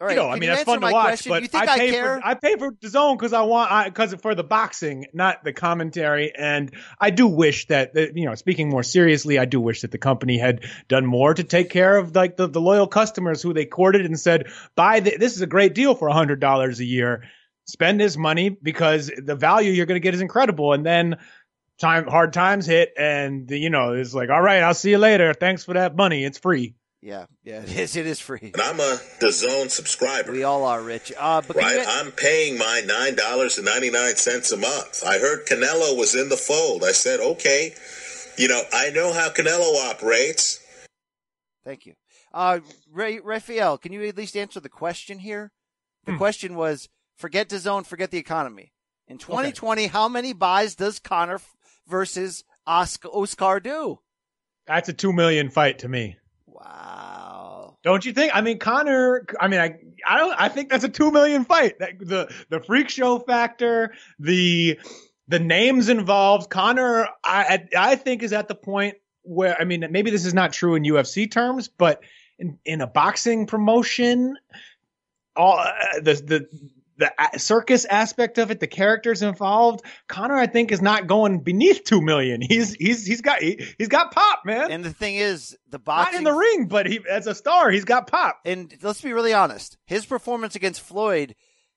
All 0.00 0.08
right, 0.08 0.10
you 0.10 0.16
know, 0.22 0.28
I 0.28 0.32
can 0.32 0.40
mean, 0.40 0.42
you 0.42 0.46
that's 0.56 0.60
answer 0.60 0.64
fun 0.66 0.74
to 0.76 0.80
my 0.86 0.92
watch. 0.92 1.04
question? 1.06 1.30
But 1.30 1.42
You 1.42 1.48
think 1.48 1.68
I 1.68 1.72
I 1.74 1.78
pay 1.78 1.90
care? 1.90 2.16
for 2.20 2.26
I 2.26 2.34
pay 2.34 2.56
for 2.56 2.70
the 2.80 2.88
zone 2.88 3.16
because 3.16 3.32
I 3.32 3.42
want 3.42 3.86
because 3.86 4.14
for 4.22 4.36
the 4.36 4.44
boxing, 4.44 5.06
not 5.14 5.42
the 5.42 5.52
commentary. 5.52 6.32
And 6.36 6.72
I 7.00 7.10
do 7.10 7.26
wish 7.26 7.66
that 7.66 7.94
that, 7.94 8.16
you 8.16 8.26
know, 8.26 8.36
speaking 8.36 8.68
more 8.68 8.84
seriously, 8.84 9.38
I 9.40 9.44
do 9.44 9.60
wish 9.60 9.80
that 9.80 9.90
the 9.90 9.98
company 9.98 10.38
had 10.38 10.60
done 10.88 11.04
more 11.06 11.34
to 11.34 11.42
take 11.42 11.70
care 11.70 11.96
of 11.96 12.14
like 12.14 12.36
the, 12.36 12.46
the 12.46 12.60
loyal 12.60 12.86
customers 12.86 13.42
who 13.42 13.52
they 13.52 13.64
courted 13.66 14.04
and 14.06 14.18
said, 14.20 14.46
"Buy 14.76 15.00
the, 15.00 15.16
this 15.16 15.34
is 15.34 15.40
a 15.42 15.46
great 15.48 15.74
deal 15.74 15.96
for 15.96 16.06
a 16.06 16.12
hundred 16.12 16.38
dollars 16.38 16.78
a 16.78 16.84
year. 16.84 17.24
Spend 17.66 17.98
this 17.98 18.16
money 18.16 18.50
because 18.50 19.10
the 19.16 19.34
value 19.34 19.72
you're 19.72 19.86
going 19.86 20.00
to 20.00 20.04
get 20.04 20.14
is 20.14 20.20
incredible." 20.20 20.72
And 20.72 20.84
then 20.86 21.16
time 21.78 22.06
hard 22.06 22.32
times 22.32 22.66
hit, 22.66 22.92
and 22.98 23.50
you 23.50 23.70
know, 23.70 23.92
it's 23.94 24.14
like, 24.14 24.30
"All 24.30 24.40
right, 24.42 24.62
I'll 24.62 24.74
see 24.74 24.90
you 24.90 24.98
later. 24.98 25.34
Thanks 25.34 25.64
for 25.64 25.74
that 25.74 25.96
money. 25.96 26.24
It's 26.24 26.38
free." 26.38 26.74
Yeah, 27.02 27.26
yeah, 27.42 27.60
it 27.62 27.76
is. 27.78 27.96
It 27.96 28.06
is 28.06 28.18
free. 28.20 28.52
And 28.54 28.62
I'm 28.62 28.80
a 28.80 28.98
the 29.20 29.30
zone 29.30 29.68
subscriber. 29.68 30.32
We 30.32 30.42
all 30.44 30.64
are 30.64 30.80
rich. 30.82 31.12
Uh, 31.18 31.42
but 31.46 31.56
Right, 31.56 31.76
you- 31.76 31.84
I'm 31.86 32.12
paying 32.12 32.56
my 32.58 32.82
nine 32.86 33.14
dollars 33.14 33.58
and 33.58 33.66
ninety 33.66 33.90
nine 33.90 34.16
cents 34.16 34.52
a 34.52 34.56
month. 34.56 35.02
I 35.06 35.18
heard 35.18 35.46
Canelo 35.46 35.96
was 35.98 36.14
in 36.14 36.28
the 36.30 36.36
fold. 36.36 36.82
I 36.84 36.92
said, 36.92 37.20
okay, 37.20 37.74
you 38.38 38.48
know, 38.48 38.62
I 38.72 38.90
know 38.90 39.12
how 39.12 39.28
Canelo 39.28 39.90
operates. 39.90 40.60
Thank 41.64 41.86
you. 41.86 41.94
Uh, 42.32 42.60
Ray, 42.92 43.20
Raphael, 43.20 43.78
can 43.78 43.92
you 43.92 44.02
at 44.04 44.16
least 44.16 44.36
answer 44.36 44.60
the 44.60 44.68
question 44.68 45.18
here? 45.20 45.52
The 46.04 46.12
Hmm. 46.12 46.18
question 46.18 46.54
was 46.56 46.88
forget 47.16 47.48
the 47.48 47.58
zone, 47.58 47.84
forget 47.84 48.10
the 48.10 48.18
economy. 48.18 48.72
In 49.06 49.18
2020, 49.18 49.86
how 49.88 50.08
many 50.08 50.32
buys 50.32 50.74
does 50.74 50.98
Conor 50.98 51.36
f- 51.36 51.53
versus 51.88 52.44
Oscar, 52.66 53.08
Oscar 53.08 53.60
do? 53.60 53.98
That's 54.66 54.88
a 54.88 54.92
two 54.92 55.12
million 55.12 55.50
fight 55.50 55.80
to 55.80 55.88
me. 55.88 56.16
Wow. 56.46 57.76
Don't 57.82 58.04
you 58.04 58.12
think? 58.12 58.34
I 58.34 58.40
mean, 58.40 58.58
Conor. 58.58 59.26
I 59.38 59.48
mean, 59.48 59.60
I 59.60 59.76
I 60.06 60.16
don't. 60.16 60.34
I 60.38 60.48
think 60.48 60.70
that's 60.70 60.84
a 60.84 60.88
two 60.88 61.10
million 61.10 61.44
fight. 61.44 61.78
That, 61.80 61.98
the 61.98 62.32
the 62.48 62.60
freak 62.60 62.88
show 62.88 63.18
factor, 63.18 63.92
the 64.18 64.78
the 65.28 65.38
names 65.38 65.90
involved. 65.90 66.48
Conor, 66.48 67.08
I 67.22 67.66
I 67.76 67.90
I 67.90 67.96
think 67.96 68.22
is 68.22 68.32
at 68.32 68.48
the 68.48 68.54
point 68.54 68.96
where 69.22 69.60
I 69.60 69.64
mean, 69.64 69.86
maybe 69.90 70.10
this 70.10 70.24
is 70.24 70.32
not 70.32 70.54
true 70.54 70.76
in 70.76 70.82
UFC 70.82 71.30
terms, 71.30 71.68
but 71.68 72.02
in 72.38 72.58
in 72.64 72.80
a 72.80 72.86
boxing 72.86 73.46
promotion, 73.46 74.36
all 75.36 75.58
uh, 75.58 75.72
the 75.96 76.14
the 76.14 76.48
the 76.96 77.12
circus 77.38 77.84
aspect 77.84 78.38
of 78.38 78.50
it, 78.50 78.60
the 78.60 78.66
characters 78.66 79.22
involved. 79.22 79.84
Conor, 80.08 80.36
I 80.36 80.46
think, 80.46 80.72
is 80.72 80.80
not 80.80 81.06
going 81.06 81.40
beneath 81.40 81.84
two 81.84 82.00
million. 82.00 82.40
He's 82.40 82.74
he's 82.74 83.04
he's 83.04 83.20
got 83.20 83.40
he, 83.40 83.64
he's 83.78 83.88
got 83.88 84.12
pop, 84.12 84.40
man. 84.44 84.70
And 84.70 84.84
the 84.84 84.92
thing 84.92 85.16
is, 85.16 85.56
the 85.68 85.78
boxing 85.78 86.12
Not 86.12 86.18
in 86.18 86.24
the 86.24 86.32
ring, 86.38 86.66
but 86.68 86.86
he 86.86 87.00
as 87.10 87.26
a 87.26 87.34
star, 87.34 87.70
he's 87.70 87.84
got 87.84 88.06
pop. 88.06 88.40
and 88.44 88.72
let's 88.82 89.00
be 89.00 89.12
really 89.12 89.32
honest, 89.32 89.76
his 89.86 90.06
performance 90.06 90.54
against 90.54 90.80
Floyd, 90.80 91.34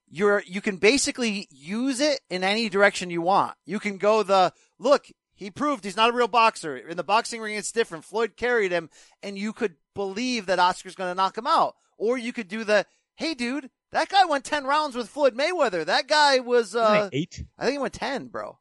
you're 0.09 0.43
you 0.45 0.61
can 0.61 0.77
basically 0.77 1.47
use 1.49 1.99
it 1.99 2.19
in 2.29 2.43
any 2.43 2.69
direction 2.69 3.09
you 3.09 3.21
want. 3.21 3.55
You 3.65 3.79
can 3.79 3.97
go 3.97 4.23
the 4.23 4.53
look, 4.79 5.07
he 5.33 5.51
proved 5.51 5.83
he's 5.83 5.97
not 5.97 6.09
a 6.09 6.13
real 6.13 6.27
boxer. 6.27 6.77
In 6.77 6.97
the 6.97 7.03
boxing 7.03 7.41
ring 7.41 7.55
it's 7.55 7.71
different. 7.71 8.05
Floyd 8.05 8.37
carried 8.37 8.71
him 8.71 8.89
and 9.21 9.37
you 9.37 9.53
could 9.53 9.75
believe 9.95 10.45
that 10.45 10.59
Oscar's 10.59 10.95
going 10.95 11.11
to 11.11 11.15
knock 11.15 11.37
him 11.37 11.47
out. 11.47 11.75
Or 11.97 12.17
you 12.17 12.31
could 12.31 12.47
do 12.47 12.63
the 12.63 12.85
hey 13.15 13.33
dude, 13.33 13.69
that 13.91 14.09
guy 14.09 14.25
went 14.25 14.43
10 14.45 14.65
rounds 14.65 14.95
with 14.95 15.09
Floyd 15.09 15.35
Mayweather. 15.35 15.85
That 15.85 16.07
guy 16.07 16.39
was 16.39 16.75
uh 16.75 17.09
eight. 17.13 17.43
I 17.57 17.63
think 17.65 17.73
he 17.73 17.79
went 17.79 17.93
10, 17.93 18.27
bro. 18.27 18.57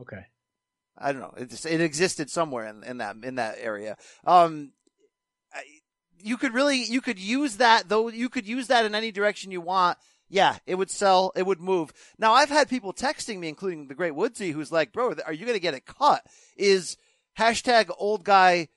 Okay. 0.00 0.26
I 0.98 1.12
don't 1.12 1.20
know. 1.22 1.34
It 1.36 1.50
just, 1.50 1.66
it 1.66 1.80
existed 1.80 2.30
somewhere 2.30 2.66
in, 2.66 2.84
in 2.84 2.98
that 2.98 3.16
in 3.22 3.36
that 3.36 3.56
area. 3.60 3.96
Um, 4.24 4.72
I- 5.52 5.64
you 6.24 6.36
could 6.36 6.54
really 6.54 6.84
you 6.84 7.00
could 7.00 7.18
use 7.18 7.56
that 7.56 7.88
though. 7.88 8.08
You 8.08 8.28
could 8.28 8.46
use 8.46 8.68
that 8.68 8.84
in 8.84 8.94
any 8.94 9.10
direction 9.10 9.50
you 9.50 9.60
want. 9.60 9.98
Yeah, 10.28 10.56
it 10.66 10.76
would 10.76 10.88
sell. 10.90 11.32
It 11.34 11.44
would 11.44 11.60
move. 11.60 11.92
Now 12.16 12.32
I've 12.32 12.48
had 12.48 12.68
people 12.70 12.92
texting 12.92 13.38
me, 13.40 13.48
including 13.48 13.88
the 13.88 13.94
great 13.96 14.14
Woodsy, 14.14 14.52
who's 14.52 14.70
like, 14.70 14.92
"Bro, 14.92 15.16
are 15.26 15.32
you 15.32 15.44
going 15.44 15.56
to 15.56 15.60
get 15.60 15.74
it 15.74 15.84
cut?" 15.84 16.24
Is 16.56 16.96
hashtag 17.36 17.90
old 17.98 18.22
guy 18.24 18.68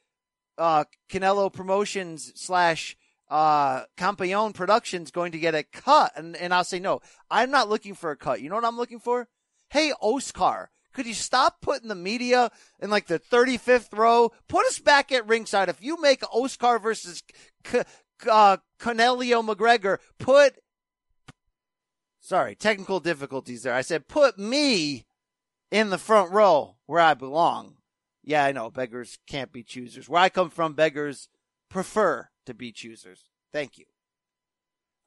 uh, 0.58 0.86
Canelo 1.10 1.54
Promotions 1.54 2.32
slash 2.36 2.98
uh, 3.30 3.84
Campeon 3.98 4.54
Productions 4.54 5.12
going 5.12 5.32
to 5.32 5.40
get 5.40 5.56
a 5.56 5.64
cut? 5.64 6.12
And 6.16 6.36
and 6.36 6.54
I'll 6.54 6.64
say 6.64 6.80
no. 6.80 7.02
I'm 7.30 7.52
not 7.52 7.70
looking 7.70 7.96
for 7.96 8.12
a 8.12 8.18
cut. 8.18 8.42
You 8.42 8.50
know 8.50 8.56
what 8.56 8.66
I'm 8.66 8.78
looking 8.78 9.00
for? 9.00 9.28
Hey, 9.70 9.92
Oscar, 10.00 10.70
could 10.94 11.06
you 11.06 11.14
stop 11.14 11.62
putting 11.62 11.90
the 11.90 11.96
media 11.96 12.50
in 12.80 12.90
like 12.90 13.08
the 13.08 13.20
35th 13.20 13.98
row? 13.98 14.32
Put 14.48 14.66
us 14.68 14.80
back 14.80 15.12
at 15.12 15.28
ringside. 15.28 15.70
If 15.70 15.84
you 15.84 16.00
make 16.02 16.24
Oscar 16.32 16.80
versus 16.80 17.22
C- 17.66 17.82
uh, 18.30 18.58
Cornelio 18.80 19.42
McGregor, 19.42 19.98
put 20.20 20.56
sorry, 22.22 22.56
technical 22.56 23.00
difficulties 23.00 23.64
there. 23.64 23.74
I 23.74 23.82
said 23.82 24.08
put 24.08 24.40
me 24.40 25.06
in 25.72 25.90
the 25.90 25.98
front 25.98 26.32
row 26.32 26.78
where 26.86 27.02
I 27.02 27.14
belong. 27.14 27.76
Yeah, 28.24 28.46
I 28.46 28.54
know 28.54 28.72
beggars 28.72 29.20
can't 29.28 29.52
be 29.52 29.62
choosers. 29.62 30.10
Where 30.10 30.22
I 30.22 30.30
come 30.30 30.50
from, 30.50 30.74
beggars 30.74 31.28
prefer 31.70 32.30
to 32.45 32.53
be 32.53 32.71
choosers. 32.71 33.23
Thank 33.51 33.77
you. 33.77 33.86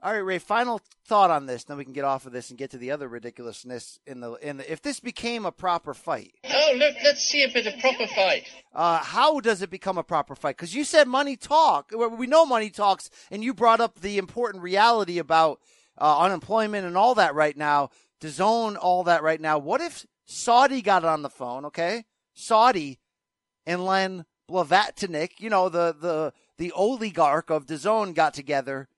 All 0.00 0.12
right, 0.12 0.18
Ray. 0.18 0.38
Final 0.38 0.80
thought 1.06 1.30
on 1.32 1.46
this, 1.46 1.64
then 1.64 1.76
we 1.76 1.82
can 1.84 1.92
get 1.92 2.04
off 2.04 2.24
of 2.24 2.32
this 2.32 2.50
and 2.50 2.58
get 2.58 2.70
to 2.70 2.78
the 2.78 2.92
other 2.92 3.08
ridiculousness 3.08 3.98
in 4.06 4.20
the 4.20 4.34
in 4.34 4.58
the. 4.58 4.72
If 4.72 4.80
this 4.80 5.00
became 5.00 5.44
a 5.44 5.50
proper 5.50 5.92
fight, 5.92 6.34
Oh, 6.44 6.72
let, 6.76 6.94
let's 7.02 7.20
see 7.24 7.42
a 7.42 7.48
bit 7.52 7.66
of 7.66 7.76
proper 7.80 8.06
fight. 8.06 8.44
uh, 8.72 8.98
how 8.98 9.40
does 9.40 9.60
it 9.60 9.70
become 9.70 9.98
a 9.98 10.04
proper 10.04 10.36
fight? 10.36 10.56
Because 10.56 10.72
you 10.72 10.84
said 10.84 11.08
money 11.08 11.34
talk. 11.36 11.90
Well, 11.92 12.10
We 12.10 12.28
know 12.28 12.46
money 12.46 12.70
talks, 12.70 13.10
and 13.32 13.42
you 13.42 13.52
brought 13.52 13.80
up 13.80 13.98
the 14.00 14.18
important 14.18 14.62
reality 14.62 15.18
about 15.18 15.60
uh, 16.00 16.20
unemployment 16.20 16.86
and 16.86 16.96
all 16.96 17.16
that 17.16 17.34
right 17.34 17.56
now. 17.56 17.90
To 18.20 18.28
zone 18.30 18.76
all 18.76 19.02
that 19.04 19.22
right 19.24 19.40
now. 19.40 19.58
What 19.58 19.80
if 19.80 20.06
Saudi 20.26 20.80
got 20.80 21.04
on 21.04 21.22
the 21.22 21.30
phone? 21.30 21.64
Okay, 21.64 22.04
Saudi 22.34 23.00
and 23.66 23.84
Len 23.84 24.24
Blavatnik, 24.48 25.40
you 25.40 25.50
know 25.50 25.68
the 25.68 25.92
the 26.00 26.32
the 26.58 26.72
oligarch 26.72 27.50
of 27.50 27.66
DAZN 27.66 28.14
got 28.14 28.34
together, 28.34 28.88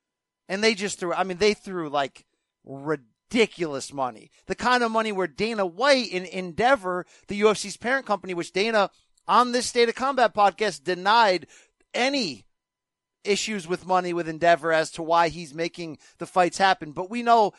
and 0.49 0.64
they 0.64 0.75
just 0.75 0.99
threw. 0.99 1.12
I 1.12 1.25
mean, 1.25 1.37
they 1.37 1.55
threw 1.55 1.88
like 1.88 2.25
ridiculous 2.64 3.92
money, 3.92 4.31
the 4.46 4.55
kind 4.55 4.83
of 4.83 4.90
money 4.90 5.12
where 5.12 5.27
Dana 5.27 5.64
White 5.64 6.11
in 6.11 6.25
Endeavor, 6.25 7.07
the 7.29 7.40
UFC's 7.42 7.77
parent 7.77 8.07
company, 8.07 8.35
which 8.35 8.53
Dana 8.53 8.90
on 9.29 9.53
this 9.53 9.66
State 9.66 9.88
of 9.88 9.94
Combat 9.94 10.35
podcast 10.35 10.83
denied 10.83 11.46
any 11.94 12.46
issues 13.23 13.68
with 13.68 13.87
money 13.87 14.12
with 14.12 14.29
Endeavor 14.29 14.73
as 14.73 14.90
to 14.92 15.03
why 15.03 15.29
he's 15.29 15.55
making 15.55 15.99
the 16.18 16.27
fights 16.27 16.59
happen. 16.59 16.92
But 16.92 17.11
we 17.11 17.23
know 17.23 17.53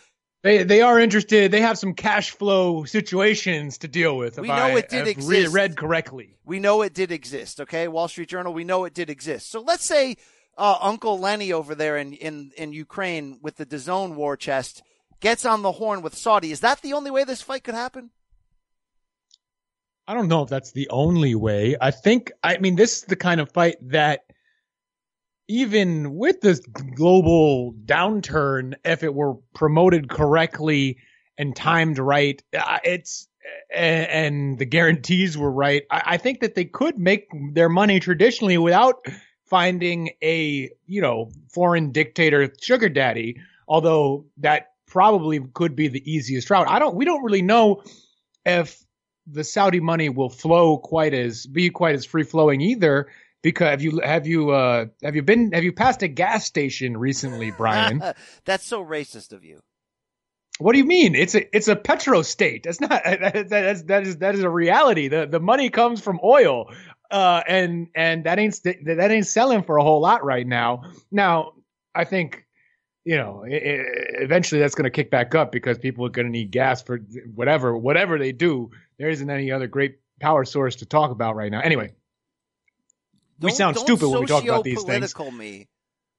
They 0.44 0.64
they 0.64 0.82
are 0.82 1.00
interested. 1.00 1.52
They 1.52 1.62
have 1.62 1.78
some 1.78 1.94
cash 1.94 2.32
flow 2.32 2.84
situations 2.84 3.78
to 3.80 3.88
deal 3.88 4.18
with. 4.18 4.38
If 4.38 4.42
We 4.42 4.48
know 4.48 4.54
I 4.54 4.78
it 4.78 4.90
did 4.90 4.98
have 4.98 5.28
re- 5.28 5.38
exist. 5.38 5.54
read 5.54 5.78
correctly. 5.78 6.36
We 6.46 6.60
know 6.60 6.82
it 6.82 6.94
did 6.94 7.12
exist, 7.12 7.62
okay? 7.62 7.88
Wall 7.88 8.08
Street 8.08 8.30
Journal, 8.30 8.54
we 8.54 8.64
know 8.64 8.86
it 8.86 8.94
did 8.94 9.10
exist. 9.10 9.52
So 9.52 9.62
let's 9.62 9.86
say 9.86 10.18
uh, 10.58 10.78
Uncle 10.82 11.20
Lenny 11.20 11.54
over 11.54 11.76
there 11.76 11.96
in, 11.98 12.14
in, 12.14 12.52
in 12.58 12.74
Ukraine 12.74 13.40
with 13.42 13.58
the 13.58 13.66
DAZN 13.66 14.16
war 14.16 14.36
chest 14.36 14.82
gets 15.20 15.46
on 15.46 15.62
the 15.62 15.74
horn 15.74 16.02
with 16.02 16.16
Saudi. 16.16 16.52
Is 16.52 16.62
that 16.62 16.82
the 16.82 16.94
only 16.94 17.12
way 17.12 17.24
this 17.24 17.42
fight 17.44 17.64
could 17.64 17.76
happen? 17.76 18.10
I 20.08 20.14
don't 20.16 20.28
know 20.28 20.42
if 20.42 20.50
that's 20.50 20.72
the 20.72 20.90
only 20.90 21.36
way. 21.36 21.78
I 21.80 21.92
think, 21.92 22.32
I 22.44 22.58
mean, 22.58 22.76
this 22.76 22.98
is 22.98 23.04
the 23.04 23.16
kind 23.16 23.40
of 23.40 23.52
fight 23.52 23.76
that 23.92 24.22
even 25.48 26.16
with 26.16 26.42
this 26.42 26.60
global 26.96 27.74
downturn, 27.86 28.76
if 28.86 29.04
it 29.04 29.14
were 29.14 29.36
promoted 29.54 30.10
correctly 30.10 30.98
and 31.38 31.56
timed 31.56 31.98
right, 31.98 32.42
uh, 32.58 32.80
it's, 32.84 33.28
and, 33.74 34.60
the 34.60 34.66
guarantees 34.66 35.38
were 35.38 35.52
right. 35.52 35.84
I, 35.90 36.04
I 36.06 36.18
think 36.18 36.42
that 36.42 36.56
they 36.56 36.66
could 36.66 36.98
make 36.98 37.28
their 37.54 37.70
money 37.70 38.00
traditionally 38.00 38.58
without 38.58 39.06
finding 39.46 40.12
a, 40.24 40.70
you 40.86 41.02
know, 41.02 41.32
foreign 41.52 41.92
dictator 41.92 42.54
sugar 42.62 42.90
daddy, 42.90 43.38
although 43.68 44.26
that 44.38 44.68
probably 44.88 45.40
could 45.54 45.76
be 45.76 45.88
the 45.88 46.10
easiest 46.10 46.50
route. 46.50 46.70
I 46.70 46.80
don't, 46.80 46.96
we 46.96 47.06
don't 47.06 47.24
really 47.24 47.42
know 47.42 47.84
if 48.46 48.82
the 49.28 49.44
Saudi 49.44 49.80
money 49.80 50.10
will 50.10 50.30
flow 50.30 50.78
quite 50.78 51.14
as 51.14 51.46
be 51.46 51.70
quite 51.70 51.96
as 51.96 52.06
free 52.06 52.24
flowing 52.24 52.62
either. 52.62 53.08
Because 53.42 53.70
have 53.70 53.82
you 53.82 54.00
have 54.04 54.28
you 54.28 54.52
uh 54.52 54.86
have 55.04 55.16
you 55.16 55.24
been 55.24 55.52
have 55.52 55.64
you 55.64 55.72
passed 55.72 56.04
a 56.04 56.08
gas 56.08 56.46
station 56.46 56.98
recently, 56.98 57.52
Brian? 57.52 58.04
That's 58.46 58.66
so 58.66 58.84
racist 58.84 59.32
of 59.34 59.44
you. 59.44 59.62
What 60.60 60.74
do 60.74 60.78
you 60.78 60.86
mean? 60.86 61.16
It's 61.16 61.34
a 61.34 61.56
it's 61.56 61.68
a 61.68 61.76
petro 61.76 62.22
state. 62.22 62.64
That's 62.64 62.80
not 62.80 62.90
that, 63.04 63.50
that's 63.50 63.84
that 63.84 64.04
is 64.04 64.18
that 64.18 64.36
is 64.36 64.44
a 64.44 64.50
reality. 64.50 65.08
The 65.08 65.26
the 65.26 65.40
money 65.40 65.70
comes 65.70 66.02
from 66.02 66.20
oil, 66.24 66.72
uh, 67.10 67.42
and 67.48 67.88
and 67.96 68.26
that 68.26 68.38
ain't 68.38 68.60
that 68.64 69.12
ain't 69.12 69.28
selling 69.28 69.64
for 69.64 69.78
a 69.78 69.84
whole 69.84 70.02
lot 70.02 70.24
right 70.24 70.46
now. 70.46 70.84
Now 71.12 71.54
I 71.96 72.04
think 72.04 72.46
you 73.04 73.18
know, 73.18 73.44
it, 73.44 73.64
it, 73.64 73.86
eventually 74.22 74.62
that's 74.62 74.76
going 74.76 74.84
to 74.84 74.92
kick 74.92 75.10
back 75.10 75.34
up 75.34 75.52
because 75.52 75.78
people 75.78 76.06
are 76.06 76.10
going 76.10 76.28
to 76.28 76.32
need 76.32 76.52
gas 76.52 76.82
for 76.82 77.00
whatever, 77.34 77.76
whatever 77.76 78.20
they 78.20 78.32
do. 78.32 78.70
There 79.00 79.10
isn't 79.10 79.30
any 79.30 79.52
other 79.52 79.68
great 79.68 79.98
power 80.20 80.46
source 80.46 80.76
to 80.78 80.86
talk 80.86 81.12
about 81.12 81.36
right 81.36 81.52
now. 81.52 81.62
Anyway, 81.62 81.94
we 83.42 83.52
sound 83.52 83.78
stupid 83.78 84.08
when 84.08 84.22
we 84.22 84.26
talk 84.26 84.44
about 84.44 84.64
these 84.64 84.84
things. 84.84 85.16
me. 85.32 85.68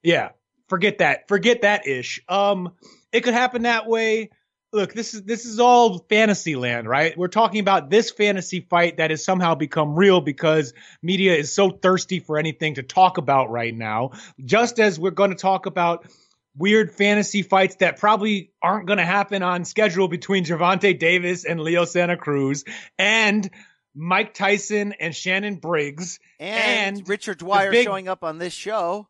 Yeah, 0.03 0.31
forget 0.69 0.99
that. 0.99 1.29
Forget 1.29 1.63
that 1.63 1.87
ish. 1.87 2.21
Um, 2.29 2.73
it 3.13 3.23
could 3.23 3.35
happen 3.35 3.63
that 3.63 3.87
way. 3.87 4.31
Look, 4.75 4.95
this 4.95 5.13
is 5.13 5.23
this 5.25 5.45
is 5.45 5.61
all 5.61 5.99
fantasy 6.09 6.57
land, 6.57 6.89
right? 6.89 7.17
We're 7.17 7.29
talking 7.29 7.61
about 7.61 7.91
this 7.91 8.11
fantasy 8.11 8.61
fight 8.61 8.97
that 8.97 9.11
has 9.11 9.23
somehow 9.23 9.55
become 9.55 9.95
real 9.95 10.23
because 10.23 10.73
media 11.03 11.35
is 11.35 11.55
so 11.55 11.71
thirsty 11.71 12.21
for 12.21 12.39
anything 12.39 12.75
to 12.75 12.83
talk 12.83 13.19
about 13.19 13.51
right 13.51 13.75
now. 13.75 14.13
Just 14.43 14.81
as 14.81 14.99
we're 14.99 15.11
going 15.11 15.31
to 15.31 15.37
talk 15.37 15.67
about 15.67 16.07
weird 16.57 16.93
fantasy 16.95 17.43
fights 17.43 17.77
that 17.77 17.99
probably 17.99 18.51
aren't 18.63 18.87
going 18.87 18.99
to 18.99 19.05
happen 19.05 19.43
on 19.43 19.65
schedule 19.65 20.09
between 20.09 20.45
Gervonta 20.45 20.99
Davis 20.99 21.45
and 21.45 21.61
Leo 21.61 21.85
Santa 21.85 22.17
Cruz 22.17 22.65
and 22.99 23.51
Mike 23.95 24.35
Tyson 24.35 24.93
and 24.99 25.15
Shannon 25.15 25.57
Briggs 25.57 26.19
And, 26.41 27.07
Richard 27.09 27.39
Dwyer 27.39 27.71
big- 27.71 27.85
showing 27.85 28.09
up 28.09 28.25
on 28.25 28.39
this 28.39 28.53
show. 28.53 29.09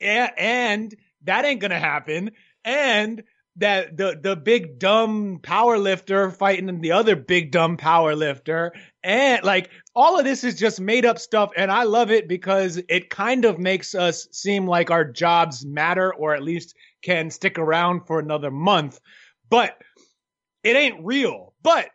yeah, 0.00 0.30
and 0.36 0.94
that 1.24 1.44
ain't 1.44 1.60
gonna 1.60 1.78
happen. 1.78 2.30
And 2.64 3.22
that 3.56 3.96
the 3.96 4.16
the 4.22 4.36
big 4.36 4.78
dumb 4.78 5.40
power 5.42 5.78
lifter 5.78 6.30
fighting 6.30 6.80
the 6.80 6.92
other 6.92 7.16
big 7.16 7.50
dumb 7.50 7.76
power 7.76 8.14
lifter. 8.14 8.72
And 9.02 9.42
like 9.42 9.70
all 9.96 10.16
of 10.18 10.24
this 10.24 10.44
is 10.44 10.54
just 10.56 10.80
made 10.80 11.04
up 11.04 11.18
stuff, 11.18 11.50
and 11.56 11.70
I 11.72 11.82
love 11.82 12.10
it 12.12 12.28
because 12.28 12.80
it 12.88 13.10
kind 13.10 13.44
of 13.44 13.58
makes 13.58 13.94
us 13.96 14.28
seem 14.30 14.66
like 14.66 14.90
our 14.92 15.04
jobs 15.04 15.66
matter 15.66 16.14
or 16.14 16.34
at 16.34 16.42
least 16.44 16.76
can 17.02 17.30
stick 17.30 17.58
around 17.58 18.06
for 18.06 18.20
another 18.20 18.50
month. 18.52 19.00
But 19.50 19.76
it 20.62 20.76
ain't 20.76 21.04
real. 21.04 21.54
But 21.62 21.88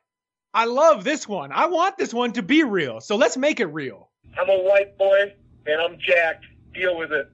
I 0.53 0.65
love 0.65 1.03
this 1.03 1.27
one. 1.27 1.51
I 1.51 1.65
want 1.65 1.97
this 1.97 2.13
one 2.13 2.33
to 2.33 2.43
be 2.43 2.63
real. 2.63 3.01
So 3.01 3.15
let's 3.15 3.37
make 3.37 3.59
it 3.59 3.67
real. 3.67 4.09
I'm 4.39 4.49
a 4.49 4.63
white 4.63 4.97
boy 4.97 5.33
and 5.65 5.81
I'm 5.81 5.97
jacked. 5.99 6.45
Deal 6.73 6.97
with 6.97 7.11
it. 7.11 7.29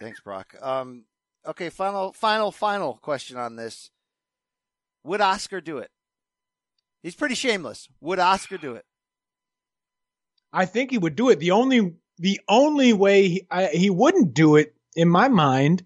Thanks, 0.00 0.20
Brock. 0.20 0.54
Um, 0.60 1.04
okay, 1.46 1.70
final, 1.70 2.12
final, 2.12 2.52
final 2.52 2.98
question 3.00 3.36
on 3.36 3.56
this. 3.56 3.90
Would 5.04 5.20
Oscar 5.20 5.60
do 5.60 5.78
it? 5.78 5.90
He's 7.02 7.14
pretty 7.14 7.36
shameless. 7.36 7.88
Would 8.00 8.18
Oscar 8.18 8.58
do 8.58 8.74
it? 8.74 8.84
I 10.52 10.64
think 10.64 10.90
he 10.90 10.98
would 10.98 11.16
do 11.16 11.28
it. 11.30 11.38
The 11.38 11.52
only 11.52 11.94
the 12.18 12.40
only 12.48 12.92
way 12.92 13.28
he, 13.28 13.46
I, 13.50 13.66
he 13.66 13.90
wouldn't 13.90 14.32
do 14.32 14.56
it, 14.56 14.74
in 14.94 15.08
my 15.08 15.28
mind, 15.28 15.84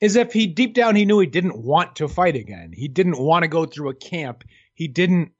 is 0.00 0.16
if 0.16 0.32
he 0.32 0.46
deep 0.46 0.74
down 0.74 0.96
he 0.96 1.06
knew 1.06 1.18
he 1.18 1.26
didn't 1.26 1.62
want 1.62 1.96
to 1.96 2.08
fight 2.08 2.36
again. 2.36 2.72
He 2.74 2.88
didn't 2.88 3.18
want 3.18 3.42
to 3.42 3.48
go 3.48 3.64
through 3.64 3.88
a 3.88 3.94
camp. 3.94 4.44
He 4.74 4.86
didn't. 4.86 5.32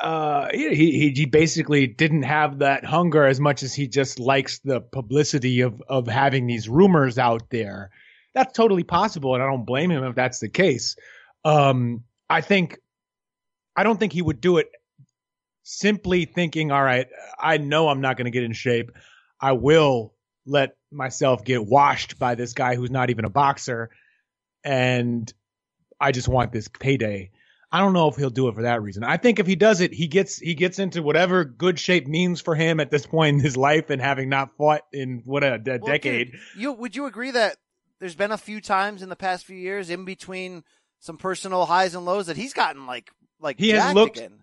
Uh, 0.00 0.48
he, 0.52 0.74
he 0.74 1.12
he 1.14 1.24
basically 1.24 1.86
didn't 1.86 2.24
have 2.24 2.58
that 2.58 2.84
hunger 2.84 3.24
as 3.24 3.38
much 3.38 3.62
as 3.62 3.72
he 3.72 3.86
just 3.86 4.18
likes 4.18 4.58
the 4.58 4.80
publicity 4.80 5.60
of 5.60 5.80
of 5.88 6.08
having 6.08 6.46
these 6.46 6.68
rumors 6.68 7.16
out 7.16 7.48
there. 7.50 7.90
That's 8.34 8.52
totally 8.52 8.82
possible, 8.82 9.34
and 9.34 9.42
I 9.42 9.46
don't 9.46 9.64
blame 9.64 9.92
him 9.92 10.02
if 10.02 10.16
that's 10.16 10.40
the 10.40 10.48
case. 10.48 10.96
Um, 11.44 12.02
I 12.28 12.40
think 12.40 12.78
I 13.76 13.84
don't 13.84 13.98
think 13.98 14.12
he 14.12 14.22
would 14.22 14.40
do 14.40 14.58
it 14.58 14.68
simply 15.62 16.26
thinking, 16.26 16.70
all 16.70 16.82
right, 16.82 17.06
I 17.38 17.58
know 17.58 17.88
I'm 17.88 18.00
not 18.00 18.16
going 18.16 18.26
to 18.26 18.30
get 18.30 18.44
in 18.44 18.52
shape. 18.52 18.90
I 19.40 19.52
will 19.52 20.14
let 20.46 20.76
myself 20.92 21.44
get 21.44 21.64
washed 21.64 22.18
by 22.18 22.34
this 22.34 22.52
guy 22.52 22.76
who's 22.76 22.90
not 22.90 23.10
even 23.10 23.24
a 23.24 23.30
boxer. 23.30 23.90
And 24.62 25.32
I 26.00 26.12
just 26.12 26.28
want 26.28 26.52
this 26.52 26.68
payday. 26.68 27.30
I 27.74 27.80
don't 27.80 27.92
know 27.92 28.06
if 28.08 28.14
he'll 28.14 28.30
do 28.30 28.46
it 28.46 28.54
for 28.54 28.62
that 28.62 28.82
reason. 28.82 29.02
I 29.02 29.16
think 29.16 29.40
if 29.40 29.46
he 29.48 29.56
does 29.56 29.80
it, 29.80 29.92
he 29.92 30.06
gets 30.06 30.38
he 30.38 30.54
gets 30.54 30.78
into 30.78 31.02
whatever 31.02 31.44
good 31.44 31.78
shape 31.78 32.06
means 32.06 32.40
for 32.40 32.54
him 32.54 32.78
at 32.78 32.90
this 32.92 33.04
point 33.04 33.34
in 33.36 33.40
his 33.42 33.56
life, 33.56 33.90
and 33.90 34.00
having 34.00 34.28
not 34.28 34.56
fought 34.56 34.82
in 34.92 35.22
what 35.24 35.42
a, 35.42 35.60
Well, 35.66 35.78
decade. 35.78 36.30
dude, 36.32 36.40
you 36.56 36.72
would 36.72 36.94
you 36.94 37.06
agree 37.06 37.32
that 37.32 37.56
there's 37.98 38.14
been 38.14 38.30
a 38.30 38.38
few 38.38 38.60
times 38.60 39.02
in 39.02 39.08
the 39.08 39.16
past 39.16 39.44
few 39.44 39.56
years, 39.56 39.90
in 39.90 40.04
between 40.04 40.62
some 41.00 41.16
personal 41.16 41.66
highs 41.66 41.94
and 41.96 42.04
lows, 42.04 42.26
that 42.28 42.36
he's 42.36 42.52
gotten 42.52 42.86
like 42.86 43.10
like 43.40 43.58
He 43.58 43.70
has 43.70 43.92
looked- 43.92 44.18
again. 44.18 44.40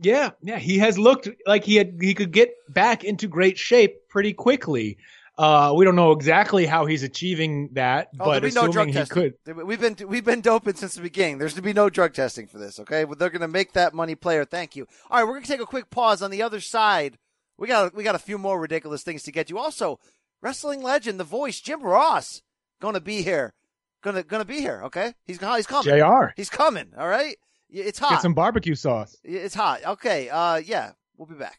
Yeah, 0.00 0.30
yeah, 0.42 0.60
he 0.60 0.78
has 0.78 0.96
looked 0.96 1.28
like 1.44 1.64
he 1.64 1.74
had 1.74 1.98
he 2.00 2.14
could 2.14 2.30
get 2.30 2.50
back 2.68 3.02
into 3.02 3.26
great 3.26 3.58
shape 3.58 4.08
pretty 4.08 4.32
quickly. 4.32 4.98
Uh, 5.38 5.72
we 5.76 5.84
don't 5.84 5.94
know 5.94 6.10
exactly 6.10 6.66
how 6.66 6.84
he's 6.84 7.04
achieving 7.04 7.68
that, 7.74 8.08
Oh, 8.18 8.24
but 8.24 8.40
there'll 8.42 8.54
no 8.54 8.70
assuming 8.70 8.88
he 8.88 8.94
testing. 8.94 9.32
could. 9.46 9.64
We've 9.66 9.80
been 9.80 9.96
we've 10.08 10.24
been 10.24 10.40
doping 10.40 10.74
since 10.74 10.96
the 10.96 11.00
beginning. 11.02 11.38
There's 11.38 11.54
to 11.54 11.62
be 11.62 11.72
no 11.72 11.88
drug 11.88 12.12
testing 12.12 12.48
for 12.48 12.58
this. 12.58 12.80
Okay, 12.80 13.04
But 13.04 13.18
they're 13.20 13.30
going 13.30 13.42
to 13.42 13.48
make 13.48 13.72
that 13.74 13.94
money 13.94 14.16
player. 14.16 14.44
Thank 14.44 14.74
you. 14.74 14.88
All 15.08 15.18
right, 15.18 15.24
we're 15.24 15.34
going 15.34 15.44
to 15.44 15.48
take 15.48 15.60
a 15.60 15.66
quick 15.66 15.90
pause. 15.90 16.22
On 16.22 16.32
the 16.32 16.42
other 16.42 16.60
side, 16.60 17.18
we 17.56 17.68
got 17.68 17.94
we 17.94 18.02
got 18.02 18.16
a 18.16 18.18
few 18.18 18.36
more 18.36 18.60
ridiculous 18.60 19.04
things 19.04 19.22
to 19.22 19.32
get 19.32 19.48
you. 19.48 19.58
Also, 19.58 20.00
wrestling 20.42 20.82
legend, 20.82 21.20
the 21.20 21.24
voice, 21.24 21.60
Jim 21.60 21.82
Ross, 21.82 22.42
going 22.80 22.94
to 22.94 23.00
be 23.00 23.22
here. 23.22 23.54
Gonna 24.02 24.22
gonna 24.22 24.44
be 24.44 24.60
here. 24.60 24.82
Okay, 24.84 25.14
he's 25.24 25.38
he's 25.40 25.66
coming. 25.66 25.98
JR. 25.98 26.26
He's 26.36 26.50
coming. 26.50 26.92
All 26.96 27.08
right. 27.08 27.36
It's 27.68 27.98
hot. 27.98 28.10
Get 28.10 28.22
some 28.22 28.34
barbecue 28.34 28.76
sauce. 28.76 29.16
It's 29.24 29.54
hot. 29.56 29.84
Okay. 29.84 30.28
Uh, 30.30 30.56
yeah, 30.56 30.92
we'll 31.16 31.26
be 31.26 31.34
back. 31.34 31.58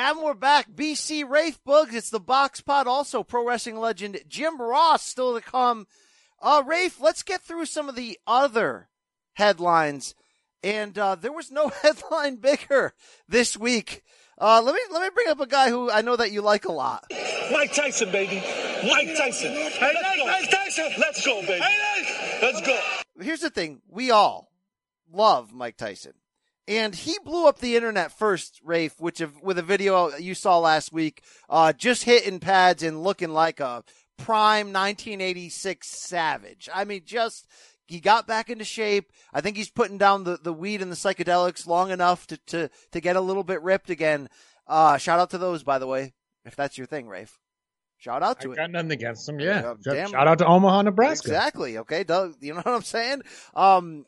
And 0.00 0.22
we're 0.22 0.34
back. 0.34 0.70
BC 0.70 1.28
Rafe 1.28 1.58
Bugs. 1.64 1.92
It's 1.92 2.10
the 2.10 2.20
Box 2.20 2.60
Pod. 2.60 2.86
Also, 2.86 3.24
pro 3.24 3.44
wrestling 3.44 3.80
legend 3.80 4.20
Jim 4.28 4.62
Ross 4.62 5.02
still 5.02 5.34
to 5.34 5.40
come. 5.40 5.88
Uh, 6.40 6.62
Rafe, 6.64 7.00
let's 7.00 7.24
get 7.24 7.42
through 7.42 7.64
some 7.66 7.88
of 7.88 7.96
the 7.96 8.16
other 8.24 8.90
headlines. 9.32 10.14
And 10.62 10.96
uh, 10.96 11.16
there 11.16 11.32
was 11.32 11.50
no 11.50 11.72
headline 11.82 12.36
bigger 12.36 12.94
this 13.28 13.56
week. 13.56 14.04
Uh, 14.40 14.62
let 14.64 14.72
me 14.72 14.80
let 14.92 15.02
me 15.02 15.08
bring 15.12 15.30
up 15.30 15.40
a 15.40 15.48
guy 15.48 15.68
who 15.68 15.90
I 15.90 16.02
know 16.02 16.14
that 16.14 16.30
you 16.30 16.42
like 16.42 16.66
a 16.66 16.72
lot. 16.72 17.04
Mike 17.50 17.74
Tyson, 17.74 18.12
baby. 18.12 18.36
Mike 18.88 19.16
Tyson. 19.16 19.50
Hey, 19.50 19.90
let's 19.94 20.16
go. 20.16 20.26
Mike 20.26 20.48
Tyson. 20.48 20.92
Let's 20.96 21.26
go, 21.26 21.40
baby. 21.40 21.60
Hey, 21.60 22.38
Let's 22.40 22.64
go. 22.64 22.80
Here's 23.20 23.40
the 23.40 23.50
thing: 23.50 23.82
we 23.88 24.12
all 24.12 24.48
love 25.12 25.52
Mike 25.52 25.76
Tyson, 25.76 26.12
and 26.68 26.94
he 26.94 27.16
blew 27.24 27.48
up 27.48 27.58
the 27.58 27.76
internet 27.76 28.12
first, 28.12 28.60
Rafe, 28.62 29.00
which 29.00 29.22
of, 29.22 29.42
with 29.42 29.58
a 29.58 29.62
video 29.62 30.14
you 30.16 30.34
saw 30.34 30.58
last 30.58 30.92
week, 30.92 31.22
uh, 31.48 31.72
just 31.72 32.04
hitting 32.04 32.40
pads 32.40 32.82
and 32.82 33.02
looking 33.02 33.30
like 33.30 33.58
a 33.58 33.82
prime 34.18 34.66
1986 34.66 35.88
Savage. 35.88 36.68
I 36.72 36.84
mean, 36.84 37.02
just 37.06 37.46
he 37.86 38.00
got 38.00 38.26
back 38.26 38.50
into 38.50 38.66
shape. 38.66 39.10
I 39.32 39.40
think 39.40 39.56
he's 39.56 39.70
putting 39.70 39.96
down 39.96 40.24
the, 40.24 40.36
the 40.36 40.52
weed 40.52 40.82
and 40.82 40.92
the 40.92 40.96
psychedelics 40.96 41.66
long 41.66 41.90
enough 41.90 42.26
to, 42.26 42.36
to, 42.48 42.70
to 42.92 43.00
get 43.00 43.16
a 43.16 43.20
little 43.22 43.44
bit 43.44 43.62
ripped 43.62 43.88
again. 43.88 44.28
Uh, 44.66 44.98
shout 44.98 45.18
out 45.18 45.30
to 45.30 45.38
those, 45.38 45.62
by 45.62 45.78
the 45.78 45.86
way, 45.86 46.12
if 46.44 46.54
that's 46.54 46.76
your 46.76 46.86
thing, 46.86 47.08
Rafe. 47.08 47.38
Shout 47.96 48.22
out 48.22 48.40
to 48.42 48.50
I 48.50 48.52
it. 48.52 48.56
got 48.56 48.70
nothing 48.70 48.92
against 48.92 49.26
him. 49.26 49.40
Yeah. 49.40 49.70
Uh, 49.70 49.74
damn. 49.82 50.10
Shout 50.10 50.28
out 50.28 50.38
to 50.38 50.46
Omaha, 50.46 50.82
Nebraska. 50.82 51.28
Exactly. 51.28 51.78
Okay. 51.78 52.04
Doug, 52.04 52.34
you 52.40 52.52
know 52.52 52.60
what 52.60 52.74
I'm 52.74 52.82
saying? 52.82 53.22
Um, 53.54 54.04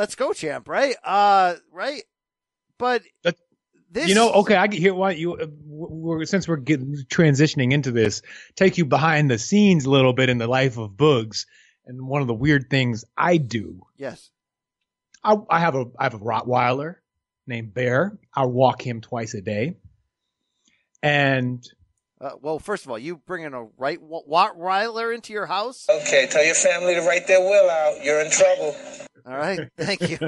let's 0.00 0.14
go, 0.14 0.32
champ. 0.32 0.68
Right? 0.68 0.96
Uh, 1.04 1.54
right. 1.72 2.02
But 2.78 3.02
this, 3.92 4.08
You 4.08 4.14
know, 4.14 4.32
okay, 4.32 4.56
I 4.56 4.66
get 4.68 4.80
here. 4.80 4.94
Why 4.94 5.12
you? 5.12 5.34
Uh, 5.34 5.46
we're, 5.66 6.24
since 6.24 6.48
we're 6.48 6.56
getting 6.56 6.96
transitioning 7.08 7.72
into 7.72 7.90
this, 7.92 8.22
take 8.56 8.78
you 8.78 8.84
behind 8.84 9.30
the 9.30 9.38
scenes 9.38 9.84
a 9.84 9.90
little 9.90 10.12
bit 10.12 10.30
in 10.30 10.38
the 10.38 10.46
life 10.46 10.78
of 10.78 10.92
Boogs, 10.92 11.46
and 11.86 12.06
one 12.06 12.22
of 12.22 12.28
the 12.28 12.34
weird 12.34 12.70
things 12.70 13.04
I 13.16 13.36
do 13.36 13.82
Yes. 13.96 14.30
I, 15.22 15.36
I 15.50 15.60
have 15.60 15.74
a 15.74 15.86
I 15.98 16.04
have 16.04 16.14
a 16.14 16.18
Rottweiler 16.18 16.96
named 17.46 17.74
Bear. 17.74 18.16
I 18.34 18.46
walk 18.46 18.80
him 18.80 19.00
twice 19.00 19.34
a 19.34 19.42
day, 19.42 19.76
and 21.02 21.62
Uh, 22.20 22.32
well, 22.40 22.58
first 22.58 22.84
of 22.84 22.90
all, 22.90 22.98
you 22.98 23.16
bringing 23.26 23.54
a 23.54 23.64
right 23.76 23.98
Rottweiler 24.00 25.14
into 25.14 25.32
your 25.32 25.46
house? 25.46 25.86
Okay, 25.90 26.28
tell 26.30 26.44
your 26.44 26.54
family 26.54 26.94
to 26.94 27.00
write 27.00 27.26
their 27.26 27.40
will 27.40 27.68
out. 27.68 28.04
You're 28.04 28.20
in 28.20 28.30
trouble. 28.30 28.76
All 29.26 29.36
right, 29.36 29.68
thank 29.76 30.08
you. 30.08 30.18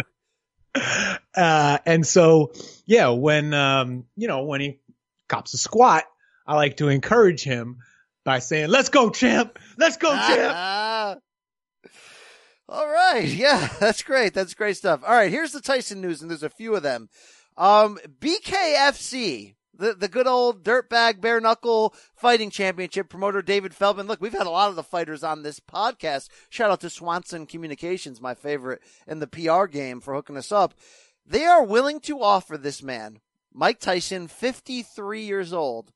uh, 1.36 1.78
and 1.86 2.06
so 2.06 2.52
yeah, 2.86 3.08
when 3.08 3.54
um, 3.54 4.04
you 4.16 4.28
know 4.28 4.44
when 4.44 4.60
he 4.60 4.80
cops 5.28 5.54
a 5.54 5.58
squat, 5.58 6.04
I 6.46 6.56
like 6.56 6.78
to 6.78 6.88
encourage 6.88 7.42
him 7.42 7.78
by 8.24 8.38
saying, 8.38 8.68
"Let's 8.68 8.88
go, 8.88 9.10
champ! 9.10 9.58
Let's 9.76 9.96
go, 9.96 10.10
champ!" 10.10 10.52
Ah. 10.54 11.16
All 12.68 12.88
right. 12.88 13.28
Yeah, 13.28 13.68
that's 13.80 14.02
great. 14.02 14.32
That's 14.34 14.54
great 14.54 14.76
stuff. 14.76 15.02
All 15.06 15.12
right. 15.12 15.30
Here's 15.30 15.52
the 15.52 15.60
Tyson 15.60 16.00
news, 16.00 16.22
and 16.22 16.30
there's 16.30 16.42
a 16.42 16.48
few 16.48 16.74
of 16.74 16.82
them. 16.82 17.08
Um, 17.56 17.98
BKFC, 18.20 19.54
the, 19.74 19.94
the 19.94 20.08
good 20.08 20.26
old 20.26 20.62
dirtbag 20.62 21.20
bare 21.20 21.40
knuckle 21.40 21.94
fighting 22.14 22.50
championship 22.50 23.08
promoter 23.08 23.42
David 23.42 23.74
Feldman. 23.74 24.06
Look, 24.06 24.20
we've 24.20 24.32
had 24.32 24.46
a 24.46 24.50
lot 24.50 24.70
of 24.70 24.76
the 24.76 24.82
fighters 24.82 25.22
on 25.24 25.42
this 25.42 25.60
podcast. 25.60 26.28
Shout 26.50 26.70
out 26.70 26.80
to 26.80 26.90
Swanson 26.90 27.46
Communications, 27.46 28.20
my 28.20 28.34
favorite 28.34 28.82
in 29.06 29.18
the 29.18 29.26
PR 29.26 29.66
game 29.66 30.00
for 30.00 30.14
hooking 30.14 30.36
us 30.36 30.52
up. 30.52 30.74
They 31.26 31.44
are 31.44 31.64
willing 31.64 32.00
to 32.00 32.22
offer 32.22 32.56
this 32.56 32.82
man, 32.82 33.20
Mike 33.52 33.80
Tyson, 33.80 34.28
53 34.28 35.22
years 35.22 35.52
old. 35.52 35.92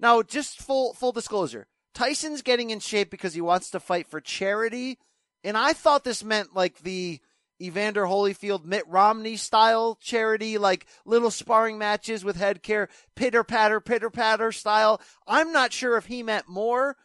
Now, 0.00 0.22
just 0.22 0.60
full, 0.60 0.94
full 0.94 1.12
disclosure. 1.12 1.66
Tyson's 1.94 2.42
getting 2.42 2.70
in 2.70 2.80
shape 2.80 3.10
because 3.10 3.34
he 3.34 3.40
wants 3.40 3.70
to 3.70 3.80
fight 3.80 4.08
for 4.08 4.20
charity 4.20 4.98
and 5.44 5.58
I 5.58 5.74
thought 5.74 6.04
this 6.04 6.24
meant 6.24 6.56
like 6.56 6.78
the 6.78 7.20
Evander 7.60 8.04
Holyfield, 8.04 8.64
Mitt 8.64 8.84
Romney 8.88 9.36
style 9.36 9.96
charity, 10.00 10.58
like 10.58 10.86
little 11.04 11.30
sparring 11.30 11.78
matches 11.78 12.24
with 12.24 12.36
head 12.36 12.62
care, 12.62 12.88
pitter 13.14 13.44
patter, 13.44 13.80
pitter 13.80 14.10
patter 14.10 14.52
style. 14.52 15.00
I'm 15.26 15.52
not 15.52 15.72
sure 15.72 15.96
if 15.96 16.06
he 16.06 16.22
meant 16.22 16.48
more, 16.48 16.96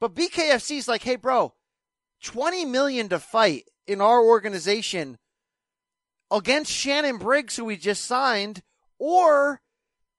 but 0.00 0.14
BKFC's 0.14 0.88
like, 0.88 1.02
hey, 1.02 1.16
bro, 1.16 1.54
20 2.22 2.64
million 2.66 3.08
to 3.08 3.18
fight 3.18 3.64
in 3.86 4.00
our 4.00 4.22
organization 4.22 5.18
against 6.30 6.70
Shannon 6.70 7.16
Briggs, 7.16 7.56
who 7.56 7.64
we 7.64 7.76
just 7.76 8.04
signed, 8.04 8.62
or 8.98 9.60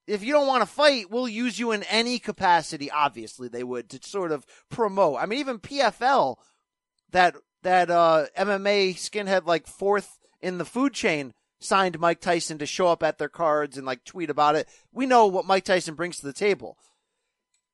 if 0.08 0.24
you 0.24 0.34
don't 0.34 0.48
want 0.48 0.64
to 0.64 0.66
fight, 0.66 1.12
we'll 1.12 1.28
use 1.28 1.60
you 1.60 1.72
in 1.72 1.84
any 1.84 2.18
capacity. 2.18 2.90
Obviously, 2.90 3.48
they 3.48 3.64
would 3.64 3.90
to 3.92 4.00
sort 4.02 4.32
of 4.32 4.46
promote. 4.70 5.20
I 5.20 5.28
mean, 5.28 5.40
even 5.40 5.60
PFL 5.60 6.38
that 7.12 7.36
that 7.64 7.90
uh, 7.90 8.26
MMA 8.38 8.96
skinhead 8.96 9.46
like 9.46 9.68
fourth 9.68 10.20
in 10.42 10.58
the 10.58 10.66
food 10.66 10.94
chain 10.94 11.34
signed 11.60 12.00
Mike 12.00 12.22
Tyson 12.22 12.58
to 12.58 12.66
show 12.66 12.88
up 12.88 13.04
at 13.04 13.18
their 13.18 13.30
cards 13.30 13.78
and 13.78 13.86
like 13.86 14.04
tweet 14.04 14.30
about 14.30 14.56
it. 14.56 14.68
We 14.92 15.06
know 15.06 15.28
what 15.28 15.46
Mike 15.46 15.66
Tyson 15.66 15.96
brings 15.96 16.18
to 16.20 16.26
the 16.26 16.34
table. 16.34 16.78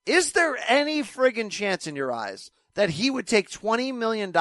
Is 0.06 0.34
there 0.34 0.58
any 0.67 1.02
friggin' 1.02 1.52
chance 1.52 1.88
in 1.88 1.95
your 1.95 2.12
eyes 2.12 2.52
that 2.76 2.91
he 2.91 3.10
would 3.10 3.28
take 3.28 3.50
$20 3.50 3.93
million 3.95 4.34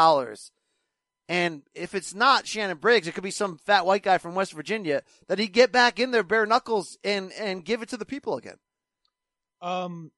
and 1.26 1.62
if 1.74 1.94
it's 1.94 2.14
not 2.14 2.46
Shannon 2.46 2.76
Briggs, 2.76 3.06
it 3.06 3.12
could 3.14 3.24
be 3.24 3.30
some 3.30 3.56
fat 3.56 3.86
white 3.86 4.02
guy 4.02 4.18
from 4.18 4.34
West 4.34 4.52
Virginia 4.52 5.02
that 5.28 5.38
he 5.38 5.46
get 5.46 5.72
back 5.72 5.98
in 5.98 6.10
there 6.10 6.22
bare 6.22 6.44
knuckles 6.44 6.98
and, 7.02 7.32
and 7.32 7.64
give 7.64 7.80
it 7.80 7.88
to 7.90 7.96
the 7.96 8.04
people 8.04 8.36
again? 8.36 8.56
Um, 9.62 10.10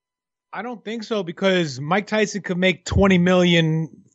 I 0.52 0.62
don't 0.62 0.84
think 0.84 1.04
so 1.04 1.22
because 1.22 1.80
Mike 1.80 2.08
Tyson 2.08 2.42
could 2.42 2.58
make 2.58 2.84
20 2.84 3.18
million 3.18 4.05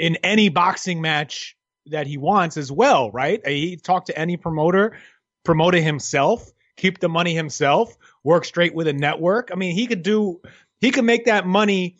in 0.00 0.16
any 0.24 0.48
boxing 0.48 1.00
match 1.00 1.56
that 1.86 2.06
he 2.06 2.16
wants 2.16 2.56
as 2.56 2.72
well, 2.72 3.10
right? 3.10 3.46
He 3.46 3.76
talked 3.76 4.06
to 4.06 4.18
any 4.18 4.36
promoter, 4.36 4.96
promote 5.44 5.74
it 5.74 5.82
himself, 5.82 6.50
keep 6.76 6.98
the 7.00 7.08
money 7.08 7.34
himself, 7.34 7.96
work 8.24 8.44
straight 8.44 8.74
with 8.74 8.88
a 8.88 8.92
network. 8.92 9.50
I 9.52 9.56
mean, 9.56 9.74
he 9.74 9.86
could 9.86 10.02
do, 10.02 10.40
he 10.80 10.90
could 10.90 11.04
make 11.04 11.26
that 11.26 11.46
money 11.46 11.96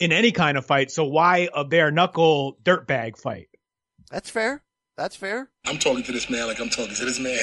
in 0.00 0.12
any 0.12 0.32
kind 0.32 0.56
of 0.56 0.64
fight. 0.64 0.90
So 0.90 1.04
why 1.04 1.48
a 1.54 1.64
bare 1.64 1.90
knuckle 1.90 2.56
dirtbag 2.62 3.18
fight? 3.18 3.48
That's 4.10 4.30
fair. 4.30 4.62
That's 4.96 5.16
fair. 5.16 5.48
I'm 5.66 5.78
talking 5.78 6.02
to 6.04 6.12
this 6.12 6.28
man 6.30 6.46
like 6.46 6.60
I'm 6.60 6.68
talking 6.68 6.94
to 6.94 7.04
this 7.04 7.18
man. 7.18 7.38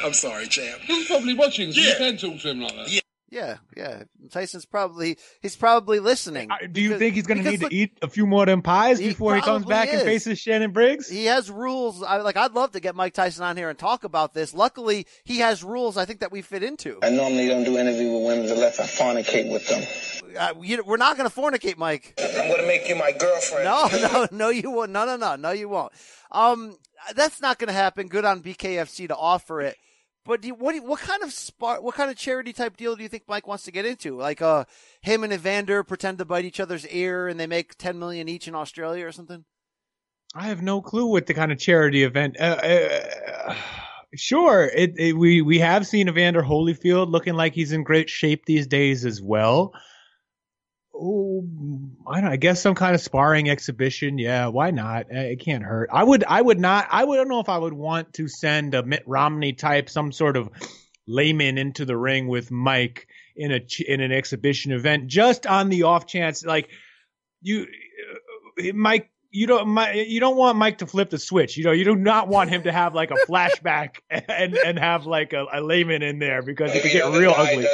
I'm 0.04 0.12
sorry, 0.12 0.46
champ. 0.46 0.80
He's 0.82 1.06
probably 1.06 1.34
watching, 1.34 1.72
so 1.72 1.80
Yeah. 1.80 1.90
you 1.90 1.96
can 1.96 2.16
talk 2.16 2.40
to 2.42 2.50
him 2.50 2.60
like 2.60 2.74
that. 2.74 2.90
Yeah. 2.90 3.00
Yeah, 3.34 3.56
yeah. 3.76 4.04
Tyson's 4.30 4.64
probably 4.64 5.18
he's 5.42 5.56
probably 5.56 5.98
listening. 5.98 6.50
Do 6.70 6.80
you 6.80 6.96
think 6.98 7.16
he's 7.16 7.26
going 7.26 7.42
to 7.42 7.50
need 7.50 7.62
look, 7.62 7.70
to 7.70 7.76
eat 7.76 7.98
a 8.00 8.08
few 8.08 8.28
more 8.28 8.44
of 8.44 8.46
them 8.46 8.62
pies 8.62 9.00
before 9.00 9.34
he 9.34 9.40
comes 9.40 9.64
probably 9.66 9.74
back 9.74 9.92
and 9.92 10.02
faces 10.02 10.38
Shannon 10.38 10.70
Briggs? 10.70 11.08
He 11.08 11.24
has 11.24 11.50
rules. 11.50 12.00
I 12.04 12.18
like. 12.18 12.36
I'd 12.36 12.52
love 12.52 12.70
to 12.72 12.80
get 12.80 12.94
Mike 12.94 13.12
Tyson 13.12 13.42
on 13.42 13.56
here 13.56 13.70
and 13.70 13.76
talk 13.76 14.04
about 14.04 14.34
this. 14.34 14.54
Luckily, 14.54 15.08
he 15.24 15.38
has 15.38 15.64
rules. 15.64 15.96
I 15.96 16.04
think 16.04 16.20
that 16.20 16.30
we 16.30 16.42
fit 16.42 16.62
into. 16.62 17.00
I 17.02 17.10
normally 17.10 17.48
don't 17.48 17.64
do 17.64 17.76
interview 17.76 18.12
with 18.12 18.24
women 18.24 18.48
unless 18.48 18.78
I 18.78 18.84
fornicate 18.84 19.50
with 19.50 19.66
them. 19.66 19.82
Uh, 20.38 20.54
you, 20.62 20.84
we're 20.86 20.96
not 20.96 21.16
going 21.16 21.28
to 21.28 21.34
fornicate, 21.34 21.76
Mike. 21.76 22.14
I'm 22.16 22.48
gonna 22.48 22.68
make 22.68 22.88
you 22.88 22.94
my 22.94 23.10
girlfriend. 23.10 23.64
No, 23.64 23.88
no, 24.12 24.28
no, 24.30 24.48
you 24.50 24.70
won't. 24.70 24.92
No, 24.92 25.04
no, 25.06 25.16
no, 25.16 25.34
no, 25.34 25.50
you 25.50 25.68
won't. 25.68 25.92
Um, 26.30 26.76
that's 27.16 27.40
not 27.40 27.58
going 27.58 27.68
to 27.68 27.74
happen. 27.74 28.06
Good 28.06 28.24
on 28.24 28.42
BKFC 28.42 29.08
to 29.08 29.16
offer 29.16 29.60
it. 29.60 29.76
But 30.24 30.40
do 30.40 30.48
you, 30.48 30.54
what 30.54 30.72
do 30.72 30.78
you, 30.78 30.82
what 30.84 31.00
kind 31.00 31.22
of 31.22 31.34
what 31.82 31.94
kind 31.94 32.10
of 32.10 32.16
charity 32.16 32.52
type 32.52 32.76
deal 32.76 32.96
do 32.96 33.02
you 33.02 33.08
think 33.10 33.24
Mike 33.28 33.46
wants 33.46 33.64
to 33.64 33.70
get 33.70 33.84
into? 33.84 34.16
Like, 34.16 34.40
uh, 34.40 34.64
him 35.02 35.22
and 35.22 35.32
Evander 35.32 35.84
pretend 35.84 36.18
to 36.18 36.24
bite 36.24 36.46
each 36.46 36.60
other's 36.60 36.86
ear 36.88 37.28
and 37.28 37.38
they 37.38 37.46
make 37.46 37.76
ten 37.76 37.98
million 37.98 38.28
each 38.28 38.48
in 38.48 38.54
Australia 38.54 39.06
or 39.06 39.12
something. 39.12 39.44
I 40.34 40.48
have 40.48 40.62
no 40.62 40.80
clue 40.80 41.06
what 41.06 41.26
the 41.26 41.34
kind 41.34 41.52
of 41.52 41.58
charity 41.58 42.02
event. 42.02 42.36
Uh, 42.40 42.56
uh, 42.56 43.54
sure, 44.16 44.64
it, 44.74 44.94
it, 44.98 45.16
we 45.16 45.42
we 45.42 45.58
have 45.58 45.86
seen 45.86 46.08
Evander 46.08 46.42
Holyfield 46.42 47.10
looking 47.10 47.34
like 47.34 47.54
he's 47.54 47.72
in 47.72 47.84
great 47.84 48.08
shape 48.08 48.46
these 48.46 48.66
days 48.66 49.04
as 49.04 49.20
well. 49.22 49.72
Oh, 50.96 51.44
I 52.06 52.20
don't. 52.20 52.30
I 52.30 52.36
guess 52.36 52.62
some 52.62 52.74
kind 52.76 52.94
of 52.94 53.00
sparring 53.00 53.50
exhibition. 53.50 54.18
Yeah, 54.18 54.46
why 54.48 54.70
not? 54.70 55.06
Uh, 55.06 55.18
It 55.18 55.40
can't 55.40 55.64
hurt. 55.64 55.90
I 55.92 56.04
would. 56.04 56.22
I 56.24 56.40
would 56.40 56.60
not. 56.60 56.86
I 56.90 57.04
would 57.04 57.14
I 57.18 57.22
don't 57.22 57.28
know 57.28 57.40
if 57.40 57.48
I 57.48 57.58
would 57.58 57.72
want 57.72 58.12
to 58.14 58.28
send 58.28 58.74
a 58.74 58.82
Mitt 58.84 59.02
Romney 59.06 59.54
type, 59.54 59.90
some 59.90 60.12
sort 60.12 60.36
of 60.36 60.48
layman 61.08 61.58
into 61.58 61.84
the 61.84 61.96
ring 61.96 62.28
with 62.28 62.50
Mike 62.50 63.08
in 63.34 63.50
a 63.50 63.60
in 63.86 64.00
an 64.00 64.12
exhibition 64.12 64.70
event, 64.70 65.08
just 65.08 65.46
on 65.46 65.68
the 65.68 65.82
off 65.82 66.06
chance, 66.06 66.44
like 66.44 66.70
you, 67.42 67.66
uh, 68.60 68.72
Mike. 68.74 69.10
You 69.36 69.48
don't, 69.48 69.76
you 69.96 70.20
don't 70.20 70.36
want 70.36 70.56
Mike 70.58 70.78
to 70.78 70.86
flip 70.86 71.10
the 71.10 71.18
switch. 71.18 71.56
You 71.56 71.64
know, 71.64 71.72
you 71.72 71.84
do 71.84 71.96
not 71.96 72.28
want 72.28 72.50
him 72.50 72.62
to 72.62 72.70
have 72.70 72.94
like 72.94 73.10
a 73.10 73.14
flashback 73.28 73.96
and 74.08 74.54
and 74.56 74.78
have 74.78 75.06
like 75.06 75.32
a, 75.32 75.44
a 75.52 75.60
layman 75.60 76.04
in 76.04 76.20
there 76.20 76.40
because 76.40 76.72
it 76.72 76.82
could 76.82 76.92
get 76.92 77.04
real 77.12 77.34
ugly. 77.36 77.66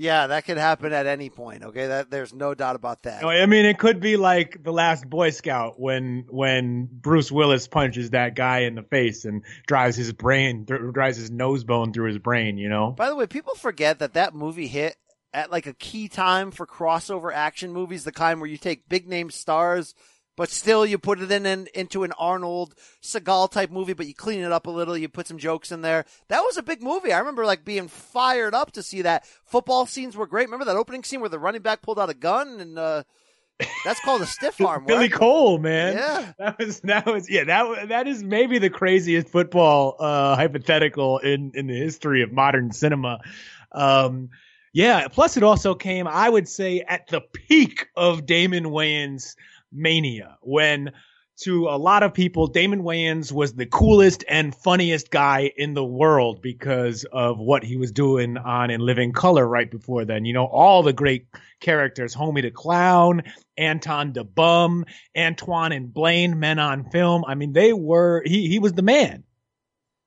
Yeah, 0.00 0.28
that 0.28 0.44
could 0.44 0.58
happen 0.58 0.92
at 0.92 1.06
any 1.06 1.28
point. 1.28 1.64
Okay, 1.64 1.88
that 1.88 2.08
there's 2.08 2.32
no 2.32 2.54
doubt 2.54 2.76
about 2.76 3.02
that. 3.02 3.20
No, 3.20 3.30
I 3.30 3.46
mean, 3.46 3.66
it 3.66 3.78
could 3.80 3.98
be 3.98 4.16
like 4.16 4.62
the 4.62 4.72
last 4.72 5.10
Boy 5.10 5.30
Scout 5.30 5.80
when 5.80 6.24
when 6.28 6.88
Bruce 6.90 7.32
Willis 7.32 7.66
punches 7.66 8.10
that 8.10 8.36
guy 8.36 8.60
in 8.60 8.76
the 8.76 8.84
face 8.84 9.24
and 9.24 9.42
drives 9.66 9.96
his 9.96 10.12
brain, 10.12 10.64
drives 10.64 11.16
his 11.16 11.32
nose 11.32 11.64
bone 11.64 11.92
through 11.92 12.06
his 12.06 12.18
brain. 12.18 12.58
You 12.58 12.68
know. 12.68 12.92
By 12.92 13.08
the 13.08 13.16
way, 13.16 13.26
people 13.26 13.56
forget 13.56 13.98
that 13.98 14.14
that 14.14 14.36
movie 14.36 14.68
hit 14.68 14.96
at 15.34 15.50
like 15.50 15.66
a 15.66 15.74
key 15.74 16.06
time 16.08 16.52
for 16.52 16.64
crossover 16.64 17.32
action 17.34 17.72
movies, 17.72 18.04
the 18.04 18.12
kind 18.12 18.40
where 18.40 18.48
you 18.48 18.56
take 18.56 18.88
big 18.88 19.08
name 19.08 19.30
stars, 19.30 19.94
but 20.38 20.50
still 20.50 20.86
you 20.86 20.98
put 20.98 21.20
it 21.20 21.32
in, 21.32 21.44
in 21.44 21.68
into 21.74 22.04
an 22.04 22.12
Arnold 22.12 22.76
Seagal 23.02 23.50
type 23.50 23.72
movie, 23.72 23.92
but 23.92 24.06
you 24.06 24.14
clean 24.14 24.38
it 24.38 24.52
up 24.52 24.68
a 24.68 24.70
little, 24.70 24.96
you 24.96 25.08
put 25.08 25.26
some 25.26 25.36
jokes 25.36 25.72
in 25.72 25.82
there. 25.82 26.04
That 26.28 26.42
was 26.42 26.56
a 26.56 26.62
big 26.62 26.80
movie. 26.80 27.12
I 27.12 27.18
remember 27.18 27.44
like 27.44 27.64
being 27.64 27.88
fired 27.88 28.54
up 28.54 28.70
to 28.72 28.82
see 28.84 29.02
that. 29.02 29.26
Football 29.44 29.84
scenes 29.84 30.16
were 30.16 30.28
great. 30.28 30.46
Remember 30.46 30.64
that 30.64 30.76
opening 30.76 31.02
scene 31.02 31.18
where 31.18 31.28
the 31.28 31.40
running 31.40 31.62
back 31.62 31.82
pulled 31.82 31.98
out 31.98 32.08
a 32.08 32.14
gun 32.14 32.60
and 32.60 32.78
uh 32.78 33.02
that's 33.84 33.98
called 34.00 34.22
a 34.22 34.26
stiff 34.26 34.60
arm. 34.64 34.84
Billy 34.86 35.08
work. 35.08 35.18
Cole, 35.18 35.58
man. 35.58 35.96
Yeah. 35.96 36.32
That 36.38 36.58
was 36.60 36.80
that 36.82 37.06
was 37.06 37.28
yeah 37.28 37.42
that 37.42 37.88
that 37.88 38.06
is 38.06 38.22
maybe 38.22 38.58
the 38.58 38.70
craziest 38.70 39.28
football 39.28 39.96
uh, 39.98 40.36
hypothetical 40.36 41.18
in 41.18 41.50
in 41.54 41.66
the 41.66 41.76
history 41.76 42.22
of 42.22 42.30
modern 42.30 42.70
cinema. 42.70 43.18
Um, 43.72 44.28
yeah. 44.72 45.08
Plus, 45.08 45.36
it 45.36 45.42
also 45.42 45.74
came, 45.74 46.06
I 46.06 46.28
would 46.28 46.48
say, 46.48 46.84
at 46.86 47.08
the 47.08 47.20
peak 47.20 47.88
of 47.96 48.24
Damon 48.24 48.66
Wayans 48.66 49.34
mania 49.72 50.38
when. 50.42 50.92
To 51.42 51.68
a 51.68 51.78
lot 51.78 52.02
of 52.02 52.14
people, 52.14 52.48
Damon 52.48 52.82
Wayans 52.82 53.30
was 53.30 53.52
the 53.52 53.64
coolest 53.64 54.24
and 54.28 54.52
funniest 54.52 55.08
guy 55.08 55.52
in 55.56 55.72
the 55.72 55.84
world 55.84 56.42
because 56.42 57.06
of 57.12 57.38
what 57.38 57.62
he 57.62 57.76
was 57.76 57.92
doing 57.92 58.36
on 58.36 58.72
In 58.72 58.80
Living 58.80 59.12
Color 59.12 59.46
right 59.46 59.70
before 59.70 60.04
then. 60.04 60.24
You 60.24 60.32
know, 60.32 60.46
all 60.46 60.82
the 60.82 60.92
great 60.92 61.28
characters, 61.60 62.12
Homie 62.12 62.42
the 62.42 62.50
Clown, 62.50 63.22
Anton 63.56 64.12
the 64.14 64.24
Bum, 64.24 64.84
Antoine 65.16 65.70
and 65.70 65.94
Blaine, 65.94 66.40
Men 66.40 66.58
on 66.58 66.90
Film. 66.90 67.24
I 67.24 67.36
mean, 67.36 67.52
they 67.52 67.72
were, 67.72 68.20
he, 68.26 68.48
he 68.48 68.58
was 68.58 68.72
the 68.72 68.82
man. 68.82 69.22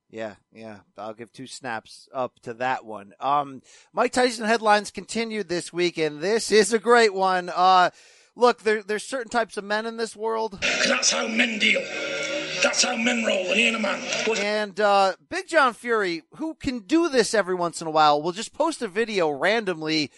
Yeah, 0.10 0.36
yeah. 0.52 0.80
I'll 0.98 1.14
give 1.14 1.32
two 1.32 1.48
snaps 1.48 2.10
up 2.14 2.38
to 2.42 2.56
that 2.56 2.84
one. 2.84 3.14
Um, 3.22 3.62
Mike 3.94 4.12
Tyson 4.12 4.46
headlines 4.46 4.92
continued 4.92 5.48
this 5.48 5.72
week, 5.72 5.98
and 5.98 6.20
this 6.20 6.52
is 6.52 6.74
a 6.74 6.80
great 6.80 7.14
one. 7.14 7.50
Uh, 7.50 7.92
look, 8.36 8.64
there, 8.64 8.84
there's 8.84 9.04
certain 9.04 9.30
types 9.30 9.58
of 9.58 9.64
men 9.64 9.86
in 9.86 9.98
this 9.98 10.16
world. 10.16 10.60
That's 10.88 11.12
how 11.12 11.28
men 11.28 11.60
deal. 11.60 11.82
That's 12.62 12.84
how 12.84 12.96
men 12.96 13.26
roll, 13.26 13.48
and 13.48 13.56
he 13.56 13.68
ain't 13.68 13.76
a 13.76 13.80
man. 13.80 14.00
And 14.38 14.80
uh, 14.80 15.14
Big 15.30 15.48
John 15.48 15.74
Fury, 15.74 16.24
who 16.36 16.54
can 16.54 16.80
do 16.80 17.10
this 17.10 17.34
every 17.34 17.56
once 17.56 17.82
in 17.82 17.88
a 17.88 17.92
while, 17.92 18.22
will 18.22 18.32
just 18.32 18.54
post 18.54 18.82
a 18.82 18.88
video 18.88 19.30
randomly 19.32 20.12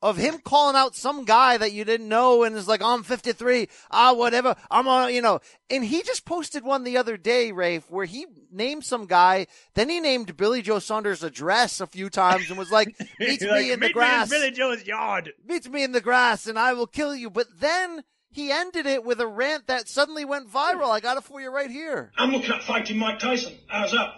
of 0.00 0.16
him 0.16 0.38
calling 0.38 0.76
out 0.76 0.94
some 0.94 1.24
guy 1.24 1.56
that 1.56 1.72
you 1.72 1.84
didn't 1.84 2.08
know 2.08 2.44
and 2.44 2.54
is 2.54 2.68
like, 2.68 2.82
I'm 2.82 3.02
53, 3.02 3.68
ah, 3.90 4.14
whatever, 4.14 4.54
I'm 4.70 4.86
on, 4.86 5.12
you 5.12 5.20
know. 5.22 5.40
And 5.70 5.84
he 5.84 6.02
just 6.02 6.24
posted 6.24 6.62
one 6.64 6.84
the 6.84 6.96
other 6.96 7.16
day, 7.16 7.50
Rafe, 7.50 7.90
where 7.90 8.06
he 8.06 8.26
named 8.50 8.84
some 8.84 9.06
guy, 9.06 9.48
then 9.74 9.88
he 9.88 10.00
named 10.00 10.36
Billy 10.36 10.62
Joe 10.62 10.78
Saunders' 10.78 11.22
address 11.24 11.80
a 11.80 11.86
few 11.86 12.08
times 12.10 12.48
and 12.48 12.58
was 12.58 12.70
like, 12.70 12.94
meets 13.18 13.42
Like, 13.44 13.62
me 13.66 13.72
in 13.72 13.80
the 13.80 13.86
"Meet 13.86 13.88
me 13.88 13.92
grass. 13.92 14.30
Billy 14.30 14.50
Joe's 14.52 14.86
yard. 14.86 15.32
Meets 15.46 15.68
me 15.68 15.82
in 15.82 15.92
the 15.92 16.00
grass 16.00 16.46
and 16.46 16.58
I 16.58 16.74
will 16.74 16.86
kill 16.86 17.14
you. 17.14 17.28
But 17.28 17.46
then 17.58 18.04
he 18.30 18.52
ended 18.52 18.86
it 18.86 19.04
with 19.04 19.20
a 19.20 19.26
rant 19.26 19.66
that 19.66 19.88
suddenly 19.88 20.24
went 20.24 20.48
viral. 20.48 20.90
I 20.90 21.00
got 21.00 21.16
it 21.16 21.24
for 21.24 21.40
you 21.40 21.50
right 21.50 21.70
here. 21.70 22.12
I'm 22.16 22.30
looking 22.30 22.52
at 22.52 22.62
fighting 22.62 22.98
Mike 22.98 23.18
Tyson. 23.18 23.54
How's 23.66 23.90
that? 23.92 24.14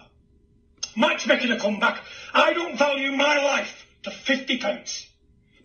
Mike's 0.95 1.25
making 1.25 1.51
a 1.51 1.59
comeback. 1.59 2.03
I 2.33 2.53
don't 2.53 2.77
value 2.77 3.13
my 3.13 3.37
life 3.43 3.87
to 4.03 4.11
50 4.11 4.57
pence. 4.59 5.07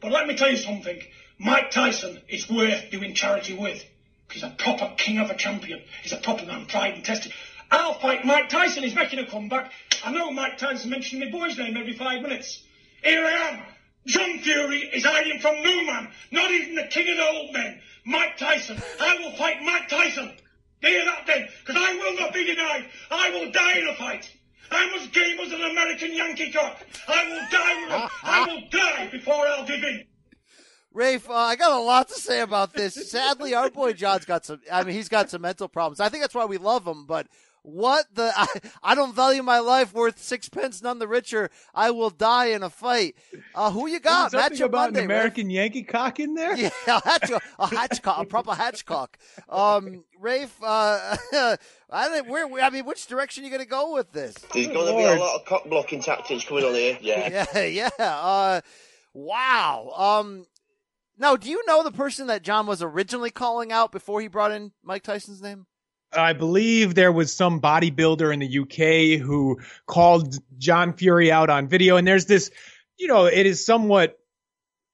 But 0.00 0.12
let 0.12 0.26
me 0.26 0.36
tell 0.36 0.50
you 0.50 0.56
something. 0.56 1.02
Mike 1.38 1.70
Tyson 1.70 2.20
is 2.28 2.48
worth 2.48 2.90
doing 2.90 3.14
charity 3.14 3.54
with. 3.54 3.84
He's 4.30 4.42
a 4.42 4.50
proper 4.50 4.92
king 4.96 5.18
of 5.18 5.30
a 5.30 5.36
champion. 5.36 5.82
He's 6.02 6.12
a 6.12 6.18
proper 6.18 6.44
man, 6.44 6.66
tried 6.66 6.94
and 6.94 7.04
tested. 7.04 7.32
I'll 7.70 7.94
fight 7.94 8.24
Mike 8.24 8.48
Tyson. 8.48 8.82
He's 8.82 8.94
making 8.94 9.18
a 9.18 9.26
comeback. 9.26 9.72
I 10.04 10.12
know 10.12 10.30
Mike 10.30 10.58
Tyson 10.58 10.90
mentioned 10.90 11.20
my 11.20 11.30
boy's 11.30 11.58
name 11.58 11.76
every 11.76 11.94
five 11.94 12.22
minutes. 12.22 12.62
Here 13.02 13.24
I 13.24 13.30
am. 13.30 13.62
John 14.06 14.38
Fury 14.38 14.78
is 14.92 15.04
hiding 15.04 15.40
from 15.40 15.62
no 15.62 15.84
man, 15.84 16.08
not 16.30 16.50
even 16.50 16.76
the 16.76 16.86
king 16.86 17.10
of 17.10 17.16
the 17.16 17.28
old 17.28 17.52
men. 17.52 17.80
Mike 18.04 18.38
Tyson. 18.38 18.80
I 19.00 19.16
will 19.18 19.32
fight 19.32 19.62
Mike 19.62 19.88
Tyson. 19.88 20.32
Hear 20.80 21.04
that 21.04 21.26
then? 21.26 21.48
Because 21.60 21.82
I 21.82 21.94
will 21.94 22.16
not 22.20 22.32
be 22.32 22.44
denied. 22.44 22.86
I 23.10 23.30
will 23.30 23.50
die 23.50 23.78
in 23.78 23.88
a 23.88 23.94
fight. 23.96 24.30
I'm 24.70 24.94
as 25.00 25.06
game 25.08 25.38
as 25.40 25.52
an 25.52 25.62
American 25.62 26.12
Yankee 26.12 26.52
cock. 26.52 26.84
I 27.08 27.24
will 27.28 27.40
die 27.50 27.80
with 27.82 27.90
him. 27.92 28.08
I 28.22 28.46
will 28.46 28.62
die 28.70 29.08
before 29.10 29.46
I'll 29.46 29.66
give 29.66 29.82
in. 29.82 30.04
Rafe, 30.92 31.28
uh, 31.28 31.34
I 31.34 31.56
got 31.56 31.72
a 31.78 31.82
lot 31.82 32.08
to 32.08 32.14
say 32.14 32.40
about 32.40 32.72
this. 32.72 33.10
Sadly, 33.10 33.54
our 33.54 33.68
boy 33.70 33.92
John's 33.92 34.24
got 34.24 34.46
some. 34.46 34.60
I 34.72 34.82
mean, 34.82 34.94
he's 34.94 35.10
got 35.10 35.28
some 35.28 35.42
mental 35.42 35.68
problems. 35.68 36.00
I 36.00 36.08
think 36.08 36.22
that's 36.22 36.34
why 36.34 36.46
we 36.46 36.56
love 36.56 36.86
him. 36.86 37.04
But 37.04 37.26
what 37.60 38.06
the? 38.14 38.32
I, 38.36 38.46
I 38.82 38.94
don't 38.94 39.14
value 39.14 39.42
my 39.42 39.58
life 39.58 39.92
worth 39.92 40.18
sixpence, 40.18 40.82
none 40.82 40.98
the 40.98 41.06
richer. 41.06 41.50
I 41.74 41.90
will 41.90 42.08
die 42.08 42.46
in 42.46 42.62
a 42.62 42.70
fight. 42.70 43.14
Uh, 43.54 43.70
who 43.72 43.88
you 43.88 44.00
got? 44.00 44.30
Something 44.30 44.50
Match 44.52 44.58
your 44.58 44.68
about 44.68 44.92
Monday, 44.92 45.02
an 45.02 45.08
Rafe. 45.08 45.16
American 45.18 45.50
Yankee 45.50 45.82
cock 45.82 46.18
in 46.18 46.32
there? 46.32 46.56
Yeah, 46.56 46.70
a, 46.86 47.00
hatch, 47.06 47.30
a 47.30 47.66
hatchcock, 47.66 48.22
a 48.22 48.24
proper 48.24 48.52
hatchcock. 48.52 49.08
Um, 49.50 50.02
Rafe, 50.18 50.56
uh, 50.62 51.16
I 51.90 52.08
think 52.08 52.28
where, 52.28 52.46
where- 52.48 52.64
I 52.64 52.70
mean, 52.70 52.84
which 52.84 53.06
direction 53.06 53.42
are 53.42 53.46
you 53.46 53.50
going 53.50 53.62
to 53.62 53.68
go 53.68 53.92
with 53.94 54.12
this? 54.12 54.34
There's 54.52 54.66
going 54.68 54.86
to 54.86 54.96
be 54.96 55.04
a 55.04 55.16
lot 55.18 55.36
of 55.40 55.44
cock 55.46 55.64
blocking 55.68 56.02
tactics 56.02 56.44
coming 56.44 56.64
on 56.64 56.74
here. 56.74 56.98
Yeah. 57.00 57.46
Yeah, 57.54 57.62
yeah. 57.64 57.88
Uh, 57.98 58.60
wow. 59.14 59.92
Um, 59.96 60.46
now, 61.18 61.36
do 61.36 61.48
you 61.48 61.62
know 61.66 61.82
the 61.82 61.92
person 61.92 62.26
that 62.26 62.42
John 62.42 62.66
was 62.66 62.82
originally 62.82 63.30
calling 63.30 63.72
out 63.72 63.92
before 63.92 64.20
he 64.20 64.28
brought 64.28 64.52
in 64.52 64.72
Mike 64.82 65.02
Tyson's 65.02 65.40
name? 65.42 65.66
I 66.12 66.32
believe 66.32 66.94
there 66.94 67.12
was 67.12 67.32
some 67.32 67.60
bodybuilder 67.60 68.32
in 68.32 68.40
the 68.40 68.58
UK 68.60 69.20
who 69.24 69.58
called 69.86 70.36
John 70.58 70.92
Fury 70.94 71.30
out 71.32 71.50
on 71.50 71.68
video, 71.68 71.96
and 71.96 72.06
there's 72.06 72.26
this, 72.26 72.50
you 72.98 73.08
know, 73.08 73.26
it 73.26 73.46
is 73.46 73.64
somewhat 73.64 74.18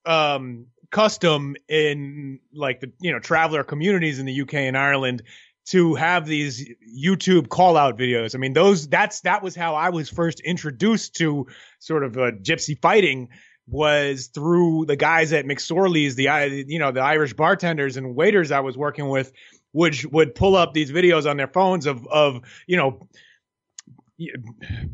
um 0.04 0.66
custom 0.90 1.54
in 1.68 2.40
like 2.52 2.80
the 2.80 2.90
you 3.00 3.12
know 3.12 3.18
traveler 3.20 3.62
communities 3.62 4.18
in 4.18 4.26
the 4.26 4.40
UK 4.42 4.54
and 4.54 4.76
Ireland 4.76 5.22
to 5.64 5.94
have 5.94 6.26
these 6.26 6.68
YouTube 6.98 7.48
call 7.48 7.76
out 7.76 7.98
videos. 7.98 8.34
I 8.34 8.38
mean, 8.38 8.52
those 8.52 8.88
that's 8.88 9.20
that 9.20 9.42
was 9.42 9.54
how 9.54 9.74
I 9.74 9.90
was 9.90 10.08
first 10.08 10.40
introduced 10.40 11.14
to 11.16 11.46
sort 11.78 12.04
of 12.04 12.16
uh, 12.16 12.32
gypsy 12.42 12.80
fighting 12.80 13.28
was 13.68 14.26
through 14.26 14.86
the 14.86 14.96
guys 14.96 15.32
at 15.32 15.44
McSorley's, 15.44 16.16
the 16.16 16.64
you 16.68 16.78
know 16.78 16.90
the 16.90 17.00
Irish 17.00 17.34
bartenders 17.34 17.96
and 17.96 18.14
waiters 18.14 18.50
I 18.50 18.60
was 18.60 18.76
working 18.76 19.08
with 19.08 19.32
would 19.72 19.96
would 20.12 20.34
pull 20.34 20.56
up 20.56 20.74
these 20.74 20.90
videos 20.90 21.28
on 21.30 21.36
their 21.36 21.48
phones 21.48 21.86
of 21.86 22.06
of 22.08 22.40
you 22.66 22.76
know 22.76 23.08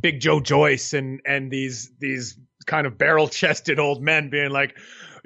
Big 0.00 0.20
Joe 0.20 0.40
Joyce 0.40 0.92
and 0.92 1.20
and 1.24 1.50
these 1.50 1.90
these 1.98 2.38
kind 2.66 2.86
of 2.86 2.98
barrel 2.98 3.28
chested 3.28 3.78
old 3.78 4.02
men 4.02 4.30
being 4.30 4.50
like, 4.50 4.76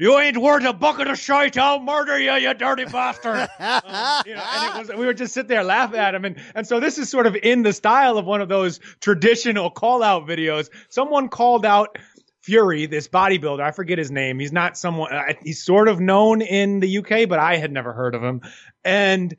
"You 0.03 0.19
ain't 0.19 0.37
worth 0.37 0.65
a 0.65 0.73
bucket 0.73 1.07
of 1.07 1.17
shite. 1.17 1.57
I'll 1.57 1.79
murder 1.79 2.19
you, 2.19 2.33
you 2.33 2.53
dirty 2.55 2.87
bastard." 2.87 3.49
Um, 3.61 4.23
you 4.27 4.35
know, 4.35 4.43
and 4.45 4.75
it 4.75 4.79
was 4.89 4.99
we 4.99 5.07
would 5.07 5.17
just 5.17 5.33
sit 5.33 5.47
there 5.47 5.63
laugh 5.63 5.95
at 5.95 6.15
him, 6.15 6.25
and 6.25 6.37
and 6.57 6.67
so 6.67 6.81
this 6.81 6.99
is 6.99 7.09
sort 7.09 7.29
of 7.29 7.37
in 7.37 7.63
the 7.63 7.73
style 7.73 8.19
of 8.19 8.27
one 8.27 8.41
of 8.41 8.49
those 8.49 8.81
traditional 9.01 9.71
call 9.71 10.03
out 10.03 10.27
videos. 10.27 10.69
Someone 10.89 11.29
called 11.29 11.65
out. 11.65 11.99
Fury, 12.43 12.87
this 12.87 13.07
bodybuilder, 13.07 13.61
I 13.61 13.71
forget 13.71 13.99
his 13.99 14.11
name. 14.11 14.41
He's 14.41 14.51
not 14.51 14.77
someone, 14.77 15.13
uh, 15.13 15.35
he's 15.45 15.63
sort 15.63 15.87
of 15.87 16.01
known 16.01 16.43
in 16.43 16.81
the 16.81 16.99
UK, 16.99 17.29
but 17.29 17.39
I 17.39 17.57
had 17.57 17.71
never 17.71 17.93
heard 17.93 18.17
of 18.17 18.23
him. 18.25 18.41
And, 18.83 19.37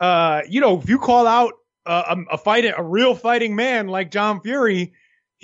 uh, 0.00 0.40
you 0.48 0.62
know, 0.62 0.78
if 0.78 0.88
you 0.88 0.98
call 0.98 1.26
out 1.26 1.52
uh, 1.84 2.16
a, 2.30 2.36
a 2.36 2.38
fight, 2.38 2.64
a 2.64 2.82
real 2.82 3.14
fighting 3.14 3.54
man 3.54 3.88
like 3.88 4.10
John 4.10 4.40
Fury, 4.40 4.94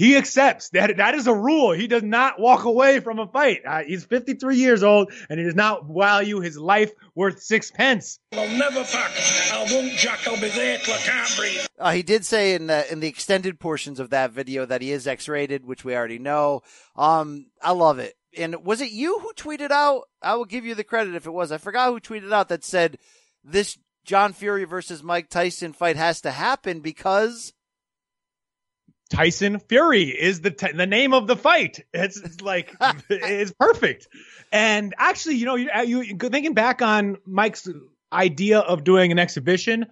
he 0.02 0.16
accepts 0.16 0.70
that 0.70 0.96
that 0.96 1.14
is 1.14 1.28
a 1.28 1.32
rule. 1.32 1.70
He 1.70 1.86
does 1.86 2.02
not 2.02 2.40
walk 2.40 2.64
away 2.64 2.98
from 2.98 3.20
a 3.20 3.26
fight. 3.28 3.60
Uh, 3.64 3.84
he's 3.84 4.04
53 4.04 4.56
years 4.56 4.82
old 4.82 5.12
and 5.30 5.38
he 5.38 5.46
does 5.46 5.54
not 5.54 5.84
value 5.86 6.40
his 6.40 6.58
life 6.58 6.90
worth 7.14 7.40
sixpence. 7.40 8.18
I'll 8.32 8.48
never 8.48 8.82
fuck. 8.82 9.12
I 9.52 9.72
won't 9.72 9.92
jack. 9.92 10.26
I'll 10.26 10.40
be 10.40 10.48
there 10.48 10.78
till 10.78 10.94
I 10.94 10.98
can't 10.98 11.36
breathe. 11.36 11.66
Uh, 11.78 11.92
he 11.92 12.02
did 12.02 12.26
say 12.26 12.54
in 12.54 12.66
the 12.66 12.90
in 12.90 12.98
the 12.98 13.06
extended 13.06 13.60
portions 13.60 14.00
of 14.00 14.10
that 14.10 14.32
video 14.32 14.66
that 14.66 14.82
he 14.82 14.90
is 14.90 15.06
X-rated, 15.06 15.64
which 15.64 15.84
we 15.84 15.94
already 15.94 16.18
know. 16.18 16.62
Um, 16.96 17.46
I 17.62 17.70
love 17.70 18.00
it. 18.00 18.16
And 18.36 18.64
was 18.64 18.80
it 18.80 18.90
you 18.90 19.20
who 19.20 19.32
tweeted 19.34 19.70
out? 19.70 20.08
I 20.20 20.34
will 20.34 20.46
give 20.46 20.64
you 20.64 20.74
the 20.74 20.82
credit 20.82 21.14
if 21.14 21.26
it 21.26 21.32
was. 21.32 21.52
I 21.52 21.58
forgot 21.58 21.90
who 21.90 22.00
tweeted 22.00 22.32
out 22.32 22.48
that 22.48 22.64
said 22.64 22.98
this 23.44 23.78
John 24.04 24.32
Fury 24.32 24.64
versus 24.64 25.00
Mike 25.00 25.28
Tyson 25.28 25.72
fight 25.72 25.94
has 25.94 26.20
to 26.22 26.32
happen 26.32 26.80
because 26.80 27.52
Tyson 29.12 29.58
Fury 29.58 30.04
is 30.04 30.40
the 30.40 30.50
t- 30.50 30.72
the 30.72 30.86
name 30.86 31.12
of 31.12 31.26
the 31.26 31.36
fight. 31.36 31.84
It's, 31.92 32.16
it's 32.16 32.40
like 32.40 32.74
it's 33.10 33.52
perfect. 33.52 34.08
And 34.50 34.94
actually, 34.96 35.36
you 35.36 35.44
know, 35.44 35.54
you, 35.56 36.00
you 36.00 36.16
thinking 36.16 36.54
back 36.54 36.80
on 36.80 37.18
Mike's 37.26 37.68
idea 38.10 38.60
of 38.60 38.84
doing 38.84 39.12
an 39.12 39.18
exhibition, 39.18 39.86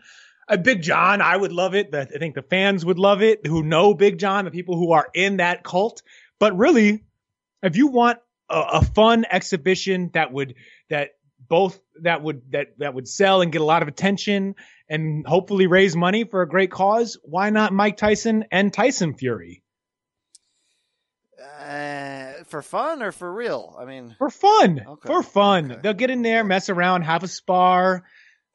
a 0.48 0.56
Big 0.56 0.82
John, 0.82 1.20
I 1.20 1.36
would 1.36 1.52
love 1.52 1.74
it. 1.74 1.94
I 1.94 2.06
think 2.06 2.34
the 2.34 2.42
fans 2.42 2.84
would 2.84 2.98
love 2.98 3.22
it 3.22 3.46
who 3.46 3.62
know 3.62 3.92
Big 3.92 4.18
John, 4.18 4.46
the 4.46 4.50
people 4.50 4.76
who 4.76 4.92
are 4.92 5.08
in 5.14 5.36
that 5.36 5.64
cult. 5.64 6.02
But 6.38 6.56
really, 6.56 7.04
if 7.62 7.76
you 7.76 7.88
want 7.88 8.18
a, 8.48 8.58
a 8.58 8.82
fun 8.82 9.26
exhibition 9.30 10.10
that 10.14 10.32
would 10.32 10.54
that 10.88 11.10
both 11.46 11.78
that 12.02 12.22
would 12.22 12.52
that 12.52 12.78
that 12.78 12.94
would 12.94 13.06
sell 13.06 13.42
and 13.42 13.52
get 13.52 13.60
a 13.60 13.64
lot 13.64 13.82
of 13.82 13.88
attention 13.88 14.54
and 14.90 15.26
hopefully 15.26 15.66
raise 15.66 15.96
money 15.96 16.24
for 16.24 16.42
a 16.42 16.48
great 16.48 16.70
cause, 16.70 17.16
why 17.22 17.48
not 17.48 17.72
Mike 17.72 17.96
Tyson 17.96 18.44
and 18.50 18.70
Tyson 18.72 19.14
Fury? 19.14 19.62
uh, 21.60 22.32
for 22.46 22.62
fun 22.62 23.02
or 23.02 23.12
for 23.12 23.32
real. 23.32 23.76
I 23.78 23.84
mean, 23.84 24.14
For 24.18 24.30
fun. 24.30 24.84
Okay. 24.86 25.06
For 25.06 25.22
fun. 25.22 25.78
They'll 25.82 25.94
get 25.94 26.10
in 26.10 26.22
there, 26.22 26.44
mess 26.44 26.68
around, 26.68 27.02
have 27.02 27.22
a 27.22 27.28
spar. 27.28 28.04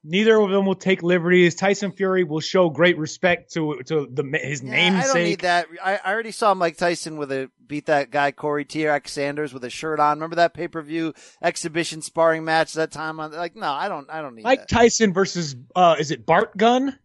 Neither 0.07 0.39
of 0.39 0.51
them 0.51 0.67
will 0.67 0.75
take 0.75 1.01
liberties. 1.01 1.55
Tyson 1.55 1.91
Fury 1.91 2.23
will 2.23 2.39
show 2.39 2.69
great 2.69 2.97
respect 2.97 3.53
to 3.53 3.81
to 3.87 4.07
the 4.11 4.23
his 4.41 4.61
Yeah, 4.61 5.01
I 5.01 5.07
don't 5.07 5.23
need 5.23 5.39
that. 5.41 5.67
I, 5.83 5.97
I 5.97 6.13
already 6.13 6.31
saw 6.31 6.53
Mike 6.53 6.77
Tyson 6.77 7.17
with 7.17 7.31
a 7.31 7.49
beat 7.65 7.87
that 7.87 8.11
guy 8.11 8.31
Corey 8.31 8.65
T.R.X. 8.65 9.11
Sanders 9.11 9.51
with 9.51 9.63
a 9.63 9.69
shirt 9.71 9.99
on. 9.99 10.17
Remember 10.17 10.35
that 10.35 10.53
pay 10.53 10.67
per 10.67 10.83
view 10.83 11.13
exhibition 11.41 12.03
sparring 12.03 12.45
match 12.45 12.73
that 12.73 12.91
time? 12.91 13.19
On 13.19 13.31
like, 13.31 13.55
no, 13.55 13.71
I 13.71 13.89
don't. 13.89 14.07
I 14.11 14.21
don't 14.21 14.35
need 14.35 14.43
Mike 14.43 14.67
Tyson 14.67 15.11
versus 15.11 15.55
uh 15.75 15.95
is 15.97 16.11
it 16.11 16.25
Bart 16.25 16.55
Gunn? 16.55 16.97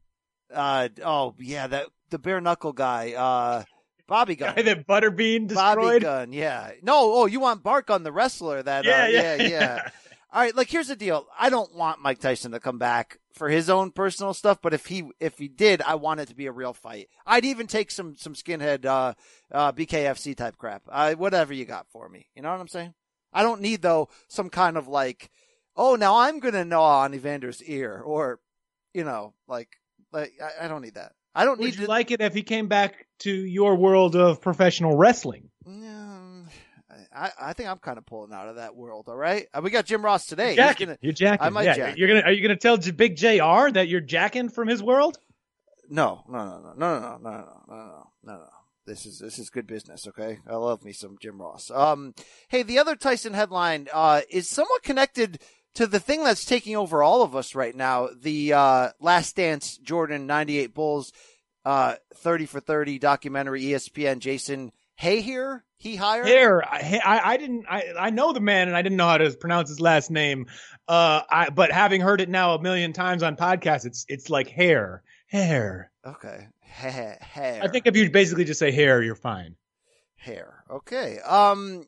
Uh, 0.53 0.89
oh 1.03 1.35
yeah, 1.39 1.67
that 1.69 1.87
the 2.11 2.19
bare 2.19 2.41
knuckle 2.41 2.73
guy. 2.75 3.13
Uh, 3.13 3.65
Bobby 4.07 4.35
Gunn. 4.35 4.57
Guy 4.57 4.63
that 4.63 4.87
Butterbean 4.87 5.47
destroyed. 5.47 5.57
Bobby 5.57 5.83
destroyed. 5.83 6.03
Gun. 6.03 6.33
Yeah. 6.33 6.73
No. 6.83 7.15
Oh, 7.15 7.27
you 7.27 7.41
want 7.41 7.63
Bart 7.63 7.87
Gunn, 7.87 8.03
the 8.03 8.13
wrestler? 8.13 8.63
That. 8.63 8.85
Yeah, 8.85 9.05
uh, 9.05 9.07
yeah, 9.07 9.35
yeah, 9.37 9.49
yeah. 9.49 9.91
All 10.33 10.41
right, 10.41 10.55
like 10.55 10.71
here's 10.71 10.89
the 10.89 10.97
deal. 10.97 11.27
I 11.39 11.51
don't 11.51 11.75
want 11.75 12.01
Mike 12.01 12.21
Tyson 12.21 12.53
to 12.53 12.61
come 12.61 12.79
back 12.79 13.19
for 13.35 13.49
his 13.49 13.69
own 13.69 13.91
personal 13.91 14.33
stuff, 14.33 14.59
but 14.63 14.73
if 14.73 14.87
he 14.87 15.11
if 15.19 15.39
he 15.39 15.49
did, 15.49 15.83
I 15.83 15.97
want 15.97 16.21
it 16.21 16.29
to 16.29 16.37
be 16.37 16.47
a 16.47 16.53
real 16.53 16.73
fight. 16.73 17.09
I'd 17.27 17.45
even 17.45 17.67
take 17.67 17.91
some 17.91 18.17
some 18.17 18.35
skinhead 18.35 18.85
uh 18.85 19.15
uh 19.51 19.73
BKFC 19.73 20.37
type 20.37 20.57
crap. 20.57 20.83
Uh 20.89 21.15
whatever 21.15 21.53
you 21.53 21.65
got 21.65 21.87
for 21.91 22.09
me. 22.09 22.29
You 22.37 22.43
know 22.43 22.51
what 22.51 22.61
I'm 22.61 22.69
saying? 22.69 22.95
I 23.33 23.43
don't 23.43 23.61
need 23.61 23.83
though 23.83 24.09
some 24.29 24.51
kind 24.51 24.77
of 24.77 24.87
like 24.87 25.31
oh 25.77 25.97
now 25.97 26.19
I'm 26.19 26.39
gonna 26.39 26.65
gnaw 26.65 27.01
on 27.01 27.13
Evander's 27.13 27.63
ear 27.65 28.01
or 28.01 28.39
you 28.95 29.03
know, 29.03 29.35
like 29.49 29.69
like 30.13 30.33
I, 30.41 30.67
I 30.67 30.69
don't 30.69 30.83
need 30.83 30.95
that. 30.95 31.13
I 31.35 31.45
don't 31.45 31.59
Would 31.59 31.65
need 31.65 31.75
you 31.75 31.87
to 31.87 31.91
like 31.91 32.13
it 32.13 32.21
if 32.21 32.35
he 32.35 32.43
came 32.43 32.69
back 32.69 33.07
to 33.21 33.33
your 33.33 33.77
world 33.77 34.15
of 34.15 34.41
professional 34.41 34.97
wrestling? 34.97 35.51
I, 37.15 37.31
I 37.41 37.53
think 37.53 37.69
I'm 37.69 37.79
kind 37.79 37.99
of 37.99 38.07
pulling 38.07 38.33
out 38.33 38.49
of 38.49 38.57
that 38.57 38.75
world. 38.75 39.07
All 39.09 39.17
right, 39.17 39.47
uh, 39.55 39.61
we 39.63 39.71
got 39.71 39.87
Jim 39.87 40.05
Ross 40.05 40.27
today. 40.27 40.49
He's 40.49 40.57
Jacking. 40.57 40.87
gonna- 40.89 40.99
You're 41.01 41.13
jacking. 41.13 41.47
I 41.47 41.51
might 41.51 41.65
yeah, 41.65 41.75
jack. 41.75 41.97
You're 41.99 42.09
gonna. 42.09 42.21
Are 42.23 42.33
you 42.33 42.43
gonna 42.43 42.57
tell 42.57 42.77
J- 42.77 42.91
Big 42.91 43.17
Jr. 43.17 43.71
that 43.73 43.87
you're 43.89 44.01
jacking 44.01 44.49
from 44.49 44.69
his 44.69 44.83
world? 44.83 45.19
No, 45.89 46.23
no, 46.29 46.39
no, 46.39 46.61
no, 46.61 46.73
no, 46.77 47.01
no, 47.01 47.01
no, 47.01 47.19
no, 47.19 47.31
no, 47.31 47.77
no, 47.77 48.07
no, 48.25 48.33
no. 48.35 48.47
This 48.87 49.07
is 49.07 49.19
this 49.19 49.39
is 49.39 49.51
good 49.51 49.67
business. 49.67 50.07
Okay, 50.09 50.39
I 50.49 50.57
love 50.57 50.85
me 50.85 50.93
some 50.93 51.17
Jim 51.21 51.41
Ross. 51.41 51.71
Um, 51.71 52.15
hey, 52.49 52.63
the 52.63 52.79
other 52.79 52.97
Tyson 52.97 53.35
headline 53.35 53.89
uh, 53.93 54.23
is 54.31 54.49
somewhat 54.49 54.83
connected 54.83 55.41
to 55.75 55.87
the 55.87 56.01
thing 56.01 56.25
that's 56.25 56.45
taking 56.45 56.77
over 56.77 57.03
all 57.03 57.23
of 57.23 57.37
us 57.37 57.55
right 57.55 57.75
now. 57.77 58.09
The 58.21 58.53
uh, 58.53 58.89
Last 59.01 59.37
Dance 59.37 59.79
Jordan 59.79 60.27
'98 60.27 60.75
Bulls 60.75 61.13
uh, 61.65 61.97
30 62.17 62.47
for 62.47 62.59
30 62.61 62.99
documentary. 62.99 63.65
E 63.67 63.73
ESPN. 63.73 64.19
Jason 64.19 64.73
Hehir. 65.01 65.63
He 65.79 65.97
hired. 65.97 66.27
Hair. 66.27 66.63
I, 66.63 67.01
I, 67.05 67.33
I 67.33 67.37
didn't. 67.39 67.65
I, 67.69 67.85
I 67.99 68.11
know 68.11 68.33
the 68.33 68.41
man, 68.41 68.69
and 68.69 68.77
I 68.77 68.83
didn't 68.83 68.99
know 68.99 69.07
how 69.07 69.17
to 69.19 69.31
pronounce 69.31 69.71
his 69.71 69.81
last 69.81 70.11
name. 70.11 70.47
Uh, 70.87 71.23
I, 71.31 71.49
but 71.49 71.73
having 71.73 72.03
heard 72.03 72.21
it 72.21 72.29
now 72.29 72.55
a 72.55 72.61
million 72.61 72.93
times 72.93 73.23
on 73.23 73.37
podcasts, 73.37 73.87
it's 73.87 74.05
it's 74.09 74.29
like 74.29 74.49
hair, 74.49 75.03
hair. 75.27 75.91
Okay. 76.07 76.49
Hair. 76.61 77.19
I 77.63 77.69
think 77.69 77.87
if 77.87 77.97
you 77.97 78.11
basically 78.11 78.45
just 78.45 78.61
say 78.61 78.71
hair, 78.71 79.03
you're 79.03 79.15
fine. 79.15 79.57
hair. 80.17 80.65
Okay. 80.71 81.19
Um 81.27 81.87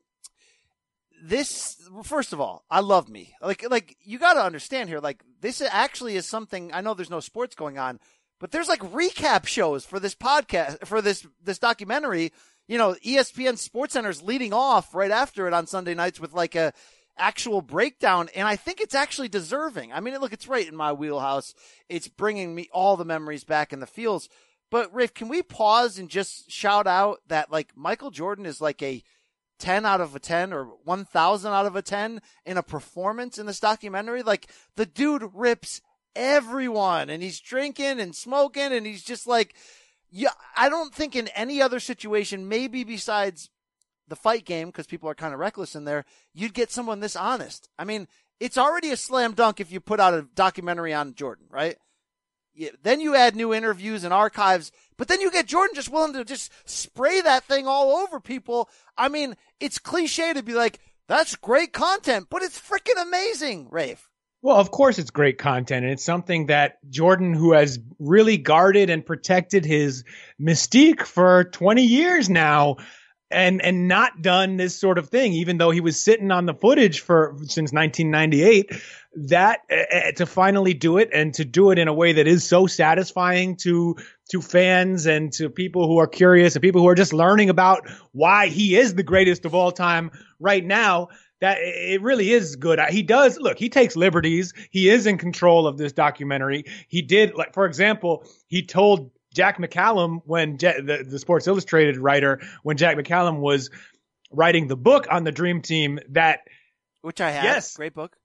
this 1.24 1.76
first 2.02 2.32
of 2.32 2.40
all, 2.40 2.64
I 2.70 2.80
love 2.80 3.08
me. 3.08 3.34
Like 3.40 3.68
like 3.70 3.96
you 4.02 4.18
got 4.18 4.34
to 4.34 4.42
understand 4.42 4.88
here 4.88 4.98
like 4.98 5.22
this 5.40 5.62
actually 5.62 6.16
is 6.16 6.26
something 6.26 6.72
I 6.72 6.80
know 6.80 6.94
there's 6.94 7.10
no 7.10 7.20
sports 7.20 7.54
going 7.54 7.78
on, 7.78 8.00
but 8.40 8.50
there's 8.50 8.68
like 8.68 8.80
recap 8.80 9.46
shows 9.46 9.84
for 9.84 10.00
this 10.00 10.14
podcast 10.14 10.84
for 10.86 11.00
this 11.00 11.26
this 11.42 11.58
documentary. 11.60 12.32
You 12.72 12.78
know, 12.78 12.96
ESPN 13.04 13.60
SportsCenter's 13.60 14.22
leading 14.22 14.54
off 14.54 14.94
right 14.94 15.10
after 15.10 15.46
it 15.46 15.52
on 15.52 15.66
Sunday 15.66 15.92
nights 15.92 16.18
with 16.18 16.32
like 16.32 16.54
a 16.54 16.72
actual 17.18 17.60
breakdown 17.60 18.30
and 18.34 18.48
I 18.48 18.56
think 18.56 18.80
it's 18.80 18.94
actually 18.94 19.28
deserving. 19.28 19.92
I 19.92 20.00
mean, 20.00 20.16
look, 20.16 20.32
it's 20.32 20.48
right 20.48 20.66
in 20.66 20.74
my 20.74 20.90
wheelhouse. 20.90 21.52
It's 21.90 22.08
bringing 22.08 22.54
me 22.54 22.70
all 22.72 22.96
the 22.96 23.04
memories 23.04 23.44
back 23.44 23.74
in 23.74 23.80
the 23.80 23.86
feels. 23.86 24.30
But 24.70 24.88
Rafe, 24.94 25.12
can 25.12 25.28
we 25.28 25.42
pause 25.42 25.98
and 25.98 26.08
just 26.08 26.50
shout 26.50 26.86
out 26.86 27.20
that 27.26 27.52
like 27.52 27.76
Michael 27.76 28.10
Jordan 28.10 28.46
is 28.46 28.62
like 28.62 28.82
a 28.82 29.02
10 29.58 29.84
out 29.84 30.00
of 30.00 30.16
a 30.16 30.18
10 30.18 30.54
or 30.54 30.64
1000 30.84 31.52
out 31.52 31.66
of 31.66 31.76
a 31.76 31.82
10 31.82 32.22
in 32.46 32.56
a 32.56 32.62
performance 32.62 33.36
in 33.36 33.44
this 33.44 33.60
documentary? 33.60 34.22
Like 34.22 34.50
the 34.76 34.86
dude 34.86 35.28
rips 35.34 35.82
everyone 36.16 37.10
and 37.10 37.22
he's 37.22 37.38
drinking 37.38 38.00
and 38.00 38.16
smoking 38.16 38.72
and 38.72 38.86
he's 38.86 39.04
just 39.04 39.26
like, 39.26 39.54
yeah, 40.12 40.32
I 40.56 40.68
don't 40.68 40.94
think 40.94 41.16
in 41.16 41.28
any 41.28 41.62
other 41.62 41.80
situation, 41.80 42.48
maybe 42.48 42.84
besides 42.84 43.48
the 44.08 44.16
fight 44.16 44.44
game, 44.44 44.68
because 44.68 44.86
people 44.86 45.08
are 45.08 45.14
kind 45.14 45.32
of 45.32 45.40
reckless 45.40 45.74
in 45.74 45.84
there, 45.84 46.04
you'd 46.34 46.52
get 46.52 46.70
someone 46.70 47.00
this 47.00 47.16
honest. 47.16 47.70
I 47.78 47.84
mean, 47.84 48.06
it's 48.38 48.58
already 48.58 48.90
a 48.90 48.96
slam 48.96 49.32
dunk 49.32 49.58
if 49.58 49.72
you 49.72 49.80
put 49.80 50.00
out 50.00 50.12
a 50.12 50.28
documentary 50.34 50.92
on 50.92 51.14
Jordan, 51.14 51.46
right? 51.48 51.76
Yeah, 52.54 52.70
then 52.82 53.00
you 53.00 53.16
add 53.16 53.34
new 53.34 53.54
interviews 53.54 54.04
and 54.04 54.12
archives, 54.12 54.70
but 54.98 55.08
then 55.08 55.22
you 55.22 55.30
get 55.30 55.46
Jordan 55.46 55.74
just 55.74 55.88
willing 55.88 56.12
to 56.12 56.24
just 56.24 56.52
spray 56.68 57.22
that 57.22 57.44
thing 57.44 57.66
all 57.66 57.96
over 57.96 58.20
people. 58.20 58.68
I 58.98 59.08
mean, 59.08 59.36
it's 59.60 59.78
cliche 59.78 60.34
to 60.34 60.42
be 60.42 60.52
like, 60.52 60.78
that's 61.08 61.36
great 61.36 61.72
content, 61.72 62.26
but 62.28 62.42
it's 62.42 62.60
freaking 62.60 63.00
amazing, 63.00 63.68
Rafe. 63.70 64.10
Well, 64.42 64.56
of 64.56 64.72
course 64.72 64.98
it's 64.98 65.10
great 65.10 65.38
content, 65.38 65.84
and 65.84 65.92
it's 65.92 66.04
something 66.04 66.46
that 66.46 66.78
Jordan, 66.90 67.32
who 67.32 67.52
has 67.52 67.78
really 68.00 68.36
guarded 68.36 68.90
and 68.90 69.06
protected 69.06 69.64
his 69.64 70.02
mystique 70.40 71.02
for 71.02 71.44
20 71.44 71.84
years 71.84 72.28
now, 72.28 72.78
and 73.30 73.62
and 73.62 73.86
not 73.86 74.20
done 74.20 74.56
this 74.56 74.76
sort 74.76 74.98
of 74.98 75.08
thing, 75.08 75.32
even 75.32 75.58
though 75.58 75.70
he 75.70 75.80
was 75.80 76.02
sitting 76.02 76.32
on 76.32 76.46
the 76.46 76.54
footage 76.54 77.00
for 77.00 77.36
since 77.42 77.72
1998. 77.72 78.72
That 79.28 79.60
uh, 79.70 80.12
to 80.16 80.26
finally 80.26 80.74
do 80.74 80.96
it 80.96 81.10
and 81.12 81.34
to 81.34 81.44
do 81.44 81.70
it 81.70 81.78
in 81.78 81.86
a 81.86 81.92
way 81.92 82.14
that 82.14 82.26
is 82.26 82.44
so 82.44 82.66
satisfying 82.66 83.56
to 83.58 83.96
to 84.30 84.40
fans 84.40 85.06
and 85.06 85.32
to 85.34 85.50
people 85.50 85.86
who 85.86 85.98
are 85.98 86.06
curious 86.06 86.56
and 86.56 86.62
people 86.62 86.80
who 86.80 86.88
are 86.88 86.94
just 86.94 87.12
learning 87.12 87.50
about 87.50 87.88
why 88.12 88.48
he 88.48 88.74
is 88.74 88.94
the 88.94 89.02
greatest 89.02 89.44
of 89.44 89.54
all 89.54 89.70
time 89.70 90.10
right 90.40 90.64
now 90.64 91.08
that 91.42 91.58
it 91.60 92.00
really 92.02 92.30
is 92.30 92.54
good. 92.54 92.78
He 92.88 93.02
does 93.02 93.36
look, 93.36 93.58
he 93.58 93.68
takes 93.68 93.96
liberties. 93.96 94.54
He 94.70 94.88
is 94.88 95.08
in 95.08 95.18
control 95.18 95.66
of 95.66 95.76
this 95.76 95.92
documentary. 95.92 96.66
He 96.86 97.02
did 97.02 97.34
like, 97.34 97.52
for 97.52 97.66
example, 97.66 98.24
he 98.46 98.64
told 98.64 99.10
Jack 99.34 99.58
McCallum 99.58 100.20
when 100.24 100.56
Ja- 100.60 100.80
the, 100.80 101.04
the 101.04 101.18
Sports 101.18 101.48
Illustrated 101.48 101.98
writer, 101.98 102.40
when 102.62 102.76
Jack 102.76 102.96
McCallum 102.96 103.40
was 103.40 103.70
writing 104.30 104.68
the 104.68 104.76
book 104.76 105.08
on 105.10 105.24
the 105.24 105.32
Dream 105.32 105.62
Team 105.62 105.98
that, 106.10 106.42
which 107.00 107.20
I 107.20 107.32
have, 107.32 107.44
yes, 107.44 107.76
great 107.76 107.92
book. 107.92 108.16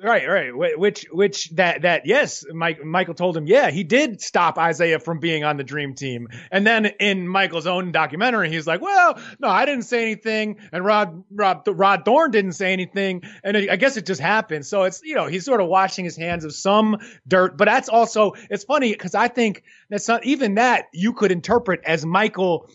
Right, 0.00 0.28
right. 0.28 0.78
Which, 0.78 1.06
which 1.10 1.50
that, 1.50 1.82
that, 1.82 2.06
yes, 2.06 2.44
Mike, 2.52 2.84
Michael 2.84 3.14
told 3.14 3.36
him, 3.36 3.48
yeah, 3.48 3.70
he 3.70 3.82
did 3.82 4.20
stop 4.20 4.56
Isaiah 4.56 5.00
from 5.00 5.18
being 5.18 5.42
on 5.42 5.56
the 5.56 5.64
dream 5.64 5.94
team. 5.94 6.28
And 6.52 6.64
then 6.64 6.86
in 6.86 7.26
Michael's 7.26 7.66
own 7.66 7.90
documentary, 7.90 8.48
he's 8.48 8.64
like, 8.64 8.80
well, 8.80 9.18
no, 9.40 9.48
I 9.48 9.64
didn't 9.64 9.82
say 9.82 10.02
anything. 10.02 10.58
And 10.70 10.84
Rod, 10.84 11.24
Rod, 11.32 11.62
Rod 11.66 12.04
Thorn 12.04 12.30
didn't 12.30 12.52
say 12.52 12.72
anything. 12.72 13.22
And 13.42 13.56
it, 13.56 13.70
I 13.70 13.74
guess 13.74 13.96
it 13.96 14.06
just 14.06 14.20
happened. 14.20 14.64
So 14.66 14.84
it's, 14.84 15.02
you 15.02 15.16
know, 15.16 15.26
he's 15.26 15.44
sort 15.44 15.60
of 15.60 15.66
washing 15.66 16.04
his 16.04 16.16
hands 16.16 16.44
of 16.44 16.54
some 16.54 16.98
dirt, 17.26 17.58
but 17.58 17.64
that's 17.64 17.88
also, 17.88 18.34
it's 18.50 18.62
funny 18.62 18.92
because 18.92 19.16
I 19.16 19.26
think 19.26 19.64
that's 19.90 20.06
not 20.06 20.24
even 20.24 20.54
that 20.54 20.84
you 20.92 21.12
could 21.12 21.32
interpret 21.32 21.80
as 21.84 22.06
Michael 22.06 22.70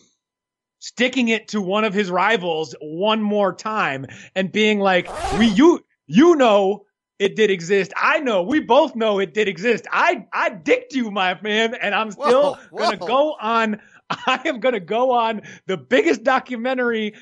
sticking 0.78 1.28
it 1.28 1.48
to 1.48 1.62
one 1.62 1.84
of 1.84 1.94
his 1.94 2.10
rivals 2.10 2.74
one 2.82 3.22
more 3.22 3.54
time 3.54 4.04
and 4.34 4.52
being 4.52 4.78
like, 4.78 5.08
we, 5.38 5.46
you, 5.46 5.82
you 6.06 6.36
know, 6.36 6.84
it 7.18 7.36
did 7.36 7.50
exist. 7.50 7.92
I 7.96 8.20
know. 8.20 8.42
We 8.42 8.60
both 8.60 8.96
know 8.96 9.18
it 9.18 9.34
did 9.34 9.48
exist. 9.48 9.86
I 9.90 10.26
I 10.32 10.50
dicked 10.50 10.94
you, 10.94 11.10
my 11.10 11.38
man, 11.42 11.74
and 11.74 11.94
I'm 11.94 12.10
still 12.10 12.54
Whoa, 12.54 12.78
gonna 12.78 12.96
go 12.96 13.34
on. 13.40 13.80
I 14.10 14.40
am 14.44 14.60
gonna 14.60 14.80
go 14.80 15.12
on 15.12 15.42
the 15.66 15.76
biggest 15.76 16.24
documentary 16.24 17.14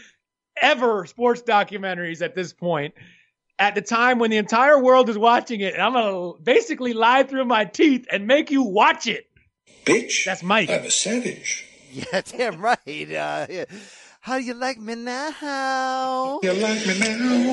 ever, 0.61 1.07
sports 1.07 1.43
documentaries 1.43 2.23
at 2.23 2.35
this 2.35 2.53
point. 2.53 2.95
At 3.59 3.75
the 3.75 3.83
time 3.83 4.19
when 4.19 4.31
the 4.31 4.39
entire 4.39 4.83
world 4.83 5.09
is 5.09 5.17
watching 5.19 5.61
it, 5.61 5.75
and 5.75 5.83
I'm 5.83 5.93
gonna 5.93 6.33
basically 6.43 6.95
lie 6.95 7.23
through 7.23 7.45
my 7.45 7.65
teeth 7.65 8.07
and 8.11 8.27
make 8.27 8.51
you 8.51 8.63
watch 8.63 9.07
it. 9.07 9.29
Bitch. 9.85 10.25
That's 10.25 10.43
Mike. 10.43 10.71
I'm 10.71 10.85
a 10.85 10.91
savage. 10.91 11.69
Yeah, 11.93 12.23
damn 12.23 12.59
right. 12.63 12.79
Uh, 12.89 13.47
yeah. 13.51 13.65
How 14.23 14.39
do 14.39 14.45
you 14.45 14.55
like 14.55 14.79
me 14.81 14.95
now? 14.95 16.41
You 16.43 16.55
like 16.55 16.87
me 16.87 16.99
now? 16.99 17.53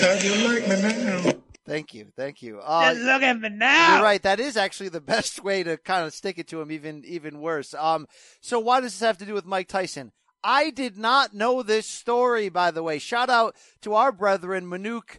How 0.00 0.12
you 0.14 0.48
like 0.48 0.66
me 0.66 0.80
now? 0.80 1.32
Thank 1.70 1.94
you, 1.94 2.08
thank 2.16 2.42
you. 2.42 2.58
Uh, 2.58 2.92
Just 2.92 3.04
look 3.06 3.22
at 3.22 3.38
me 3.40 3.48
now. 3.48 3.94
You're 3.94 4.02
right. 4.02 4.20
That 4.22 4.40
is 4.40 4.56
actually 4.56 4.88
the 4.88 5.00
best 5.14 5.44
way 5.44 5.62
to 5.62 5.76
kind 5.76 6.04
of 6.04 6.12
stick 6.12 6.36
it 6.36 6.48
to 6.48 6.60
him, 6.60 6.72
even 6.72 7.04
even 7.06 7.40
worse. 7.40 7.74
Um, 7.74 8.08
so 8.40 8.58
why 8.58 8.80
does 8.80 8.92
this 8.98 9.06
have 9.06 9.18
to 9.18 9.24
do 9.24 9.34
with 9.34 9.46
Mike 9.46 9.68
Tyson? 9.68 10.10
I 10.42 10.70
did 10.70 10.98
not 10.98 11.32
know 11.32 11.62
this 11.62 11.86
story, 11.86 12.48
by 12.48 12.72
the 12.72 12.82
way. 12.82 12.98
Shout 12.98 13.30
out 13.30 13.54
to 13.82 13.94
our 13.94 14.10
brethren 14.10 14.66
Manouk 14.66 15.18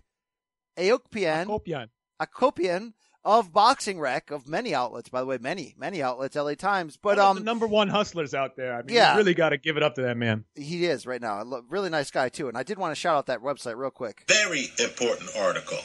Aokpian, 0.78 1.46
Akopyan. 1.48 1.88
Akopyan 2.22 2.94
of 3.24 3.54
Boxing 3.54 4.00
Rec, 4.00 4.30
of 4.32 4.48
many 4.48 4.74
outlets, 4.76 5.08
by 5.08 5.22
the 5.22 5.28
way, 5.28 5.38
many 5.40 5.74
many 5.78 6.02
outlets, 6.04 6.36
LA 6.36 6.56
Times. 6.56 6.98
But 7.02 7.18
One 7.18 7.28
um, 7.28 7.38
the 7.38 7.44
number 7.44 7.68
one 7.68 7.88
hustlers 7.88 8.34
out 8.34 8.58
there. 8.58 8.74
I 8.74 8.82
mean, 8.82 8.94
Yeah. 8.96 9.14
you 9.14 9.20
really 9.20 9.36
got 9.36 9.50
to 9.50 9.58
give 9.58 9.78
it 9.78 9.84
up 9.84 9.96
to 9.96 10.02
that 10.02 10.18
man. 10.18 10.44
he 10.56 10.86
is 10.86 11.06
right 11.06 11.22
now. 11.22 11.40
a 11.40 11.62
Really 11.70 11.90
nice 11.90 12.12
guy 12.12 12.28
too. 12.28 12.50
And 12.50 12.58
I 12.58 12.64
did 12.64 12.78
want 12.78 12.92
to 12.92 13.00
shout 13.00 13.16
out 13.16 13.28
that 13.28 13.40
website 13.40 13.78
real 13.78 13.90
quick. 13.92 14.26
Very 14.28 14.66
important 14.80 15.30
article. 15.38 15.78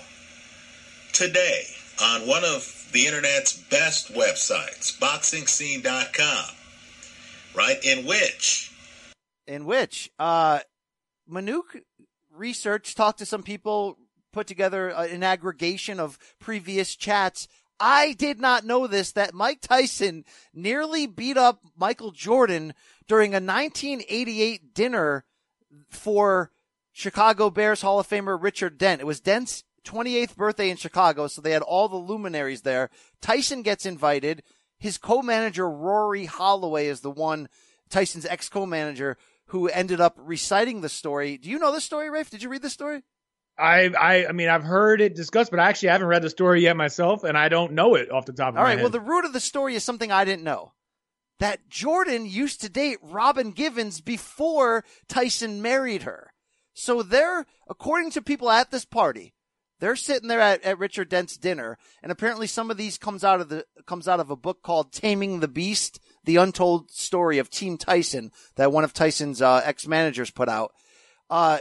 Today, 1.17 1.63
on 2.03 2.27
one 2.27 2.45
of 2.45 2.91
the 2.93 3.07
internet's 3.07 3.57
best 3.71 4.13
websites, 4.13 4.99
boxingscene.com, 4.99 6.55
right, 7.55 7.83
in 7.83 8.05
which 8.05 8.71
in 9.47 9.65
which 9.65 10.11
uh, 10.19 10.59
Manouk 11.27 11.81
research 12.31 12.95
talked 12.95 13.21
to 13.21 13.25
some 13.25 13.43
people, 13.43 13.97
put 14.31 14.47
together 14.47 14.95
uh, 14.95 15.07
an 15.07 15.23
aggregation 15.23 16.01
of 16.01 16.19
previous 16.39 16.95
chats. 16.95 17.49
I 17.81 18.13
did 18.13 18.39
not 18.39 18.67
know 18.67 18.87
this 18.87 19.13
that 19.13 19.33
Mike 19.33 19.63
Tyson 19.63 20.27
nearly 20.53 21.07
beat 21.07 21.39
up 21.39 21.61
Michael 21.79 22.11
Jordan 22.11 22.75
during 23.09 23.31
a 23.31 23.41
1988 23.41 24.75
dinner 24.75 25.25
for 25.89 26.51
Chicago 26.93 27.49
Bears 27.49 27.81
Hall 27.81 27.99
of 27.99 28.07
Famer 28.07 28.39
Richard 28.39 28.77
Dent. 28.77 29.01
It 29.01 29.07
was 29.07 29.21
Dent's 29.21 29.65
28th 29.87 30.37
birthday 30.37 30.69
in 30.69 30.77
Chicago, 30.77 31.27
so 31.27 31.41
they 31.41 31.53
had 31.53 31.63
all 31.63 31.89
the 31.89 31.97
luminaries 31.97 32.63
there. 32.63 32.91
Tyson 33.21 33.63
gets 33.63 33.87
invited. 33.87 34.43
His 34.79 34.99
co-manager 34.99 35.71
Rory 35.71 36.27
Holloway 36.27 36.87
is 36.89 37.01
the 37.01 37.11
one, 37.11 37.49
Tyson's 37.89 38.27
ex 38.27 38.49
co-manager, 38.49 39.17
who 39.47 39.69
ended 39.69 40.01
up 40.01 40.17
reciting 40.19 40.81
the 40.81 40.89
story. 40.89 41.39
Do 41.39 41.49
you 41.49 41.59
know 41.59 41.73
this 41.73 41.85
story, 41.85 42.11
Rafe? 42.11 42.31
Did 42.31 42.43
you 42.43 42.49
read 42.49 42.63
the 42.63 42.71
story? 42.71 43.03
I, 43.59 43.89
I, 43.99 44.27
I 44.27 44.33
mean, 44.33 44.49
I've 44.49 44.65
heard 44.65 45.01
it 45.01 45.15
discussed, 45.15 45.51
but 45.51 45.61
I 45.61 45.69
actually 45.69 45.89
haven't 45.89 46.09
read 46.09 46.23
the 46.23 46.31
story 46.31 46.63
yet 46.63 46.77
myself, 46.77 47.25
and 47.25 47.39
I 47.39 47.49
don't 47.49 47.73
know 47.73 47.95
it 47.95 48.11
off 48.11 48.27
the 48.27 48.33
top 48.33 48.51
of 48.51 48.57
All 48.57 48.63
my 48.63 48.69
right. 48.69 48.79
head. 48.79 48.83
Well, 48.83 48.91
the 48.91 49.01
root 49.01 49.25
of 49.25 49.33
the 49.33 49.41
story 49.41 49.75
is 49.75 49.85
something 49.85 50.13
I 50.13 50.25
didn't 50.25 50.45
know. 50.45 50.73
That 51.39 51.69
Jordan 51.69 52.27
used 52.27 52.61
to 52.63 52.69
date 52.69 52.99
Robin 53.03 53.53
Givens 53.53 54.01
before 54.01 54.85
Tyson 55.09 55.63
married 55.63 56.03
her. 56.03 56.33
So 56.75 57.03
they're, 57.03 57.47
according 57.69 58.11
to 58.13 58.23
people 58.23 58.51
at 58.51 58.71
this 58.71 58.85
party, 58.85 59.33
they're 59.79 59.97
sitting 59.97 60.29
there 60.29 60.41
at, 60.41 60.63
at 60.63 60.79
Richard 60.79 61.09
Dent's 61.09 61.37
dinner, 61.37 61.79
and 62.03 62.11
apparently 62.11 62.47
some 62.47 62.71
of 62.71 62.77
these 62.77 62.99
comes 62.99 63.25
out 63.25 63.41
of 63.41 63.49
the 63.49 63.65
comes 63.87 64.09
out 64.09 64.21
of 64.21 64.31
a 64.31 64.37
book 64.37 64.63
called 64.63 64.93
Taming 64.93 65.41
the 65.41 65.49
Beast: 65.49 66.01
The 66.25 66.37
Untold 66.37 66.91
Story 66.91 67.39
of 67.39 67.51
Team 67.51 67.77
Tyson 67.77 68.31
that 68.57 68.73
one 68.73 68.85
of 68.85 68.93
Tyson's 68.93 69.43
uh, 69.43 69.61
ex 69.65 69.87
managers 69.87 70.31
put 70.31 70.49
out. 70.49 70.73
Uh, 71.29 71.59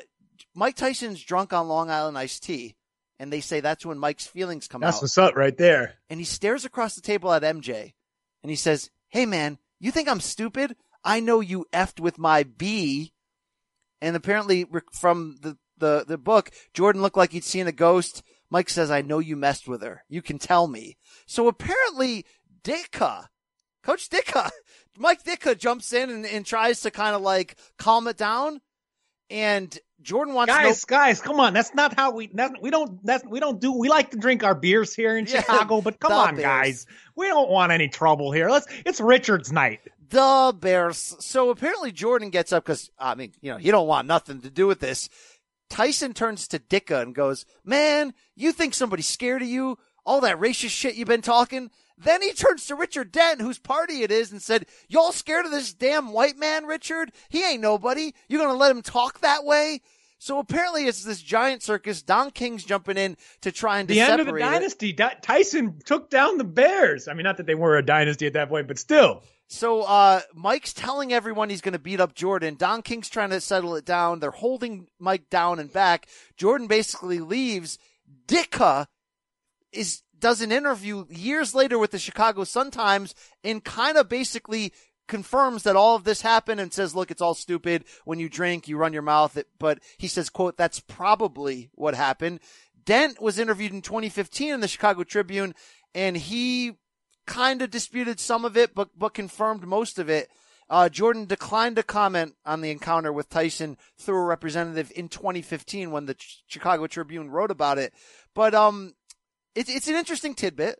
Mike 0.53 0.75
Tyson's 0.75 1.21
drunk 1.23 1.51
on 1.53 1.67
Long 1.67 1.89
Island 1.89 2.17
iced 2.17 2.43
tea, 2.43 2.75
and 3.19 3.31
they 3.33 3.41
say 3.41 3.59
that's 3.59 3.85
when 3.85 3.97
Mike's 3.99 4.27
feelings 4.27 4.67
come 4.67 4.81
That's 4.81 4.97
out. 4.97 5.01
That's 5.01 5.17
what's 5.17 5.29
up 5.29 5.35
right 5.35 5.57
there. 5.57 5.95
and 6.09 6.19
he 6.19 6.25
stares 6.25 6.65
across 6.65 6.95
the 6.95 7.01
table 7.01 7.33
at 7.33 7.43
MJ, 7.43 7.93
and 8.43 8.49
he 8.49 8.55
says, 8.55 8.89
"Hey 9.09 9.25
man, 9.25 9.57
you 9.79 9.91
think 9.91 10.07
I'm 10.07 10.21
stupid? 10.21 10.75
I 11.03 11.19
know 11.19 11.41
you 11.41 11.65
effed 11.73 11.99
with 11.99 12.17
my 12.17 12.43
B." 12.43 13.11
And 14.01 14.15
apparently, 14.15 14.65
from 14.91 15.37
the 15.41 15.57
the 15.77 16.05
the 16.07 16.17
book, 16.17 16.51
Jordan 16.73 17.01
looked 17.01 17.17
like 17.17 17.31
he'd 17.31 17.43
seen 17.43 17.67
a 17.67 17.71
ghost. 17.71 18.23
Mike 18.49 18.69
says, 18.69 18.91
"I 18.91 19.01
know 19.01 19.19
you 19.19 19.35
messed 19.35 19.67
with 19.67 19.81
her. 19.81 20.03
You 20.09 20.21
can 20.21 20.37
tell 20.39 20.67
me." 20.67 20.97
So 21.25 21.47
apparently, 21.47 22.25
Ditka, 22.63 23.27
Coach 23.83 24.09
Ditka, 24.09 24.49
Mike 24.97 25.23
Ditka 25.23 25.57
jumps 25.57 25.93
in 25.93 26.09
and, 26.09 26.25
and 26.25 26.45
tries 26.45 26.81
to 26.81 26.91
kind 26.91 27.15
of 27.15 27.21
like 27.21 27.55
calm 27.77 28.07
it 28.07 28.17
down. 28.17 28.61
And 29.31 29.77
Jordan 30.03 30.35
wants 30.35 30.53
guys, 30.53 30.85
no 30.89 30.95
guys, 30.97 31.19
come 31.21 31.39
on. 31.39 31.53
That's 31.53 31.73
not 31.73 31.95
how 31.95 32.11
we. 32.11 32.29
That's, 32.31 32.53
we 32.61 32.69
don't. 32.69 33.03
That's 33.03 33.25
we 33.25 33.39
don't 33.39 33.59
do. 33.59 33.71
We 33.73 33.89
like 33.89 34.11
to 34.11 34.17
drink 34.17 34.43
our 34.43 34.53
beers 34.53 34.93
here 34.93 35.17
in 35.17 35.25
Yeah, 35.25 35.41
Chicago, 35.41 35.81
but 35.81 35.99
come 35.99 36.11
on, 36.11 36.35
Bears. 36.35 36.43
guys. 36.45 36.85
We 37.15 37.25
don't 37.27 37.49
want 37.49 37.71
any 37.71 37.87
trouble 37.87 38.31
here. 38.31 38.49
Let's. 38.49 38.67
It's 38.85 39.01
Richard's 39.01 39.51
night. 39.51 39.79
the 40.09 40.55
Bears. 40.59 41.15
So 41.19 41.49
apparently 41.49 41.91
Jordan 41.91 42.29
gets 42.29 42.53
up 42.53 42.65
because 42.65 42.91
I 42.99 43.15
mean, 43.15 43.31
you 43.41 43.49
know, 43.51 43.57
you 43.57 43.71
don't 43.71 43.87
want 43.87 44.07
nothing 44.07 44.41
to 44.41 44.51
do 44.51 44.67
with 44.67 44.79
this. 44.79 45.09
Tyson 45.69 46.13
turns 46.13 46.47
to 46.49 46.59
Ditka 46.59 47.01
and 47.01 47.15
goes, 47.15 47.45
"Man, 47.63 48.13
you 48.35 48.51
think 48.51 48.73
somebody's 48.73 49.07
scared 49.07 49.41
of 49.41 49.47
you? 49.47 49.77
All 50.05 50.21
that 50.21 50.39
racist 50.39 50.69
shit 50.69 50.95
you've 50.95 51.07
been 51.07 51.21
talking." 51.21 51.71
Then 51.97 52.21
he 52.21 52.33
turns 52.33 52.65
to 52.67 52.75
Richard 52.75 53.11
Dent, 53.11 53.39
whose 53.41 53.57
party 53.57 54.03
it 54.03 54.11
is, 54.11 54.31
and 54.31 54.41
said, 54.41 54.65
"Y'all 54.89 55.11
scared 55.13 55.45
of 55.45 55.51
this 55.51 55.73
damn 55.73 56.11
white 56.11 56.37
man, 56.37 56.65
Richard? 56.65 57.11
He 57.29 57.43
ain't 57.43 57.61
nobody. 57.61 58.13
You 58.27 58.37
gonna 58.37 58.53
let 58.53 58.71
him 58.71 58.81
talk 58.81 59.21
that 59.21 59.45
way?" 59.45 59.81
So 60.17 60.39
apparently 60.39 60.87
it's 60.87 61.03
this 61.03 61.21
giant 61.21 61.61
circus. 61.61 62.01
Don 62.01 62.31
King's 62.31 62.63
jumping 62.63 62.97
in 62.97 63.15
to 63.41 63.51
try 63.51 63.79
and 63.79 63.87
The 63.87 63.99
end 63.99 64.19
of 64.21 64.27
the 64.27 64.35
it. 64.35 64.39
dynasty. 64.39 64.93
Tyson 64.93 65.79
took 65.85 66.09
down 66.09 66.37
the 66.37 66.43
Bears. 66.43 67.07
I 67.07 67.13
mean, 67.13 67.23
not 67.25 67.37
that 67.37 67.45
they 67.45 67.55
were 67.55 67.77
a 67.77 67.85
dynasty 67.85 68.25
at 68.25 68.33
that 68.33 68.49
point, 68.49 68.67
but 68.67 68.79
still. 68.79 69.23
So 69.47 69.83
uh, 69.83 70.21
Mike's 70.33 70.73
telling 70.73 71.13
everyone 71.13 71.49
he's 71.49 71.61
going 71.61 71.73
to 71.73 71.79
beat 71.79 71.99
up 71.99 72.15
Jordan. 72.15 72.55
Don 72.55 72.81
King's 72.81 73.09
trying 73.09 73.29
to 73.29 73.39
settle 73.39 73.75
it 73.75 73.85
down. 73.85 74.19
They're 74.19 74.31
holding 74.31 74.87
Mike 74.99 75.29
down 75.29 75.59
and 75.59 75.71
back. 75.71 76.07
Jordan 76.35 76.67
basically 76.67 77.19
leaves. 77.19 77.77
Ditka 78.27 78.87
is 79.71 80.01
does 80.17 80.41
an 80.41 80.51
interview 80.51 81.05
years 81.09 81.53
later 81.53 81.77
with 81.77 81.91
the 81.91 81.99
Chicago 81.99 82.43
Sun 82.45 82.71
Times 82.71 83.13
and 83.43 83.63
kind 83.63 83.97
of 83.97 84.09
basically 84.09 84.73
confirms 85.07 85.63
that 85.63 85.75
all 85.75 85.95
of 85.95 86.03
this 86.03 86.21
happened 86.21 86.59
and 86.59 86.73
says, 86.73 86.95
look, 86.95 87.11
it's 87.11 87.21
all 87.21 87.35
stupid. 87.35 87.83
When 88.05 88.17
you 88.17 88.29
drink, 88.29 88.67
you 88.67 88.77
run 88.77 88.93
your 88.93 89.01
mouth. 89.01 89.37
But 89.59 89.79
he 89.97 90.07
says, 90.07 90.29
quote, 90.29 90.57
that's 90.57 90.79
probably 90.79 91.69
what 91.73 91.93
happened. 91.93 92.39
Dent 92.85 93.21
was 93.21 93.37
interviewed 93.37 93.73
in 93.73 93.81
2015 93.81 94.53
in 94.53 94.59
the 94.61 94.67
Chicago 94.67 95.03
Tribune 95.03 95.53
and 95.93 96.15
he 96.17 96.77
kind 97.25 97.61
of 97.61 97.71
disputed 97.71 98.19
some 98.19 98.45
of 98.45 98.55
it, 98.57 98.75
but, 98.75 98.89
but 98.97 99.13
confirmed 99.13 99.65
most 99.65 99.99
of 99.99 100.09
it. 100.09 100.29
Uh, 100.67 100.89
Jordan 100.89 101.25
declined 101.25 101.75
to 101.75 101.83
comment 101.83 102.35
on 102.45 102.61
the 102.61 102.71
encounter 102.71 103.13
with 103.13 103.29
Tyson 103.29 103.77
through 103.99 104.17
a 104.17 104.25
representative 104.25 104.91
in 104.95 105.09
2015 105.09 105.91
when 105.91 106.05
the 106.05 106.15
Ch- 106.15 106.43
Chicago 106.47 106.87
Tribune 106.87 107.29
wrote 107.29 107.51
about 107.51 107.77
it. 107.77 107.93
But, 108.33 108.55
um, 108.55 108.93
it's, 109.53 109.69
it's 109.69 109.87
an 109.87 109.95
interesting 109.95 110.33
tidbit. 110.33 110.79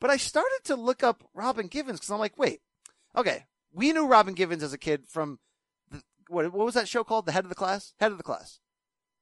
But 0.00 0.10
I 0.10 0.18
started 0.18 0.60
to 0.64 0.76
look 0.76 1.02
up 1.02 1.24
Robin 1.34 1.68
Givens 1.68 1.98
because 1.98 2.10
I'm 2.10 2.18
like, 2.18 2.38
wait, 2.38 2.60
okay, 3.16 3.46
we 3.72 3.92
knew 3.92 4.06
Robin 4.06 4.34
Givens 4.34 4.62
as 4.62 4.72
a 4.72 4.78
kid 4.78 5.04
from 5.08 5.38
the, 5.90 6.02
what, 6.28 6.52
what 6.52 6.66
was 6.66 6.74
that 6.74 6.88
show 6.88 7.02
called? 7.02 7.26
The 7.26 7.32
Head 7.32 7.44
of 7.44 7.48
the 7.48 7.54
Class? 7.54 7.94
Head 7.98 8.12
of 8.12 8.18
the 8.18 8.24
Class. 8.24 8.60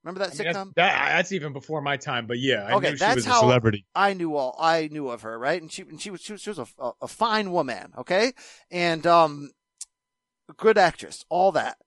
Remember 0.04 0.20
that 0.26 0.38
I 0.38 0.44
mean, 0.44 0.54
sitcom? 0.54 0.54
that's, 0.54 0.74
that, 0.74 1.08
that's 1.16 1.32
even 1.32 1.54
before 1.54 1.80
my 1.80 1.96
time, 1.96 2.26
but 2.26 2.38
yeah, 2.38 2.66
I 2.66 2.74
okay, 2.74 2.90
knew 2.90 2.96
she 2.96 3.04
that's 3.04 3.16
was 3.16 3.26
a 3.26 3.30
how 3.30 3.40
celebrity. 3.40 3.86
I 3.94 4.12
knew 4.12 4.36
all 4.36 4.54
I 4.58 4.88
knew 4.92 5.08
of 5.08 5.22
her, 5.22 5.38
right? 5.38 5.60
And 5.60 5.72
she 5.72 5.82
and 5.82 6.00
she 6.00 6.10
was 6.10 6.20
she 6.20 6.32
was, 6.32 6.42
she 6.42 6.50
was 6.50 6.58
a, 6.58 6.66
a, 6.78 6.92
a 7.02 7.08
fine 7.08 7.52
woman, 7.52 7.92
okay, 7.96 8.34
and 8.70 9.06
um, 9.06 9.50
good 10.58 10.76
actress, 10.76 11.24
all 11.30 11.52
that. 11.52 11.78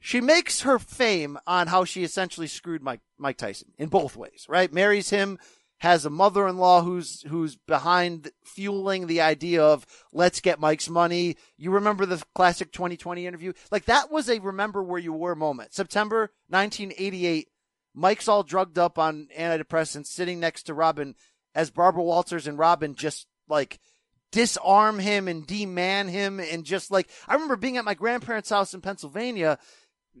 She 0.00 0.20
makes 0.20 0.60
her 0.60 0.78
fame 0.78 1.38
on 1.46 1.68
how 1.68 1.86
she 1.86 2.04
essentially 2.04 2.46
screwed 2.46 2.82
Mike 2.82 3.00
Mike 3.16 3.38
Tyson 3.38 3.72
in 3.78 3.88
both 3.88 4.16
ways, 4.16 4.44
right? 4.46 4.70
Marries 4.70 5.08
him, 5.08 5.38
has 5.84 6.06
a 6.06 6.10
mother-in-law 6.10 6.80
who's 6.80 7.20
who's 7.28 7.56
behind 7.56 8.30
fueling 8.42 9.06
the 9.06 9.20
idea 9.20 9.62
of 9.62 9.86
let's 10.14 10.40
get 10.40 10.58
Mike's 10.58 10.88
money. 10.88 11.36
You 11.58 11.72
remember 11.72 12.06
the 12.06 12.22
classic 12.34 12.72
2020 12.72 13.26
interview? 13.26 13.52
Like 13.70 13.84
that 13.84 14.10
was 14.10 14.30
a 14.30 14.38
remember 14.38 14.82
where 14.82 14.98
you 14.98 15.12
were 15.12 15.34
moment. 15.36 15.74
September 15.74 16.32
1988. 16.48 17.48
Mike's 17.92 18.28
all 18.28 18.42
drugged 18.42 18.78
up 18.78 18.98
on 18.98 19.28
antidepressants, 19.38 20.06
sitting 20.06 20.40
next 20.40 20.62
to 20.64 20.74
Robin 20.74 21.14
as 21.54 21.70
Barbara 21.70 22.02
Walters 22.02 22.46
and 22.46 22.58
Robin 22.58 22.94
just 22.94 23.26
like 23.46 23.78
disarm 24.32 24.98
him 24.98 25.28
and 25.28 25.46
deman 25.46 26.08
him 26.08 26.40
and 26.40 26.64
just 26.64 26.90
like 26.90 27.10
I 27.28 27.34
remember 27.34 27.56
being 27.56 27.76
at 27.76 27.84
my 27.84 27.94
grandparents' 27.94 28.48
house 28.48 28.72
in 28.72 28.80
Pennsylvania 28.80 29.58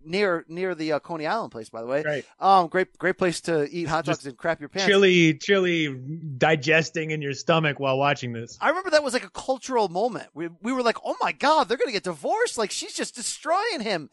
near 0.04 0.44
near 0.48 0.74
the 0.74 0.92
uh, 0.92 0.98
Coney 0.98 1.26
Island 1.26 1.52
place 1.52 1.68
by 1.68 1.80
the 1.80 1.86
way. 1.86 2.02
Right. 2.02 2.24
Um 2.40 2.68
great 2.68 2.96
great 2.98 3.18
place 3.18 3.40
to 3.42 3.68
eat 3.68 3.88
hot 3.88 4.04
dogs 4.04 4.26
and 4.26 4.36
crap 4.36 4.60
your 4.60 4.68
pants. 4.68 4.86
Chili, 4.86 5.34
chili 5.34 5.94
digesting 6.36 7.10
in 7.10 7.22
your 7.22 7.34
stomach 7.34 7.78
while 7.78 7.98
watching 7.98 8.32
this. 8.32 8.58
I 8.60 8.68
remember 8.68 8.90
that 8.90 9.02
was 9.02 9.12
like 9.12 9.24
a 9.24 9.30
cultural 9.30 9.88
moment. 9.88 10.28
We 10.34 10.48
we 10.62 10.72
were 10.72 10.82
like, 10.82 10.98
"Oh 11.04 11.16
my 11.20 11.32
god, 11.32 11.68
they're 11.68 11.78
going 11.78 11.88
to 11.88 11.92
get 11.92 12.04
divorced. 12.04 12.58
Like 12.58 12.70
she's 12.70 12.94
just 12.94 13.14
destroying 13.14 13.80
him." 13.80 14.10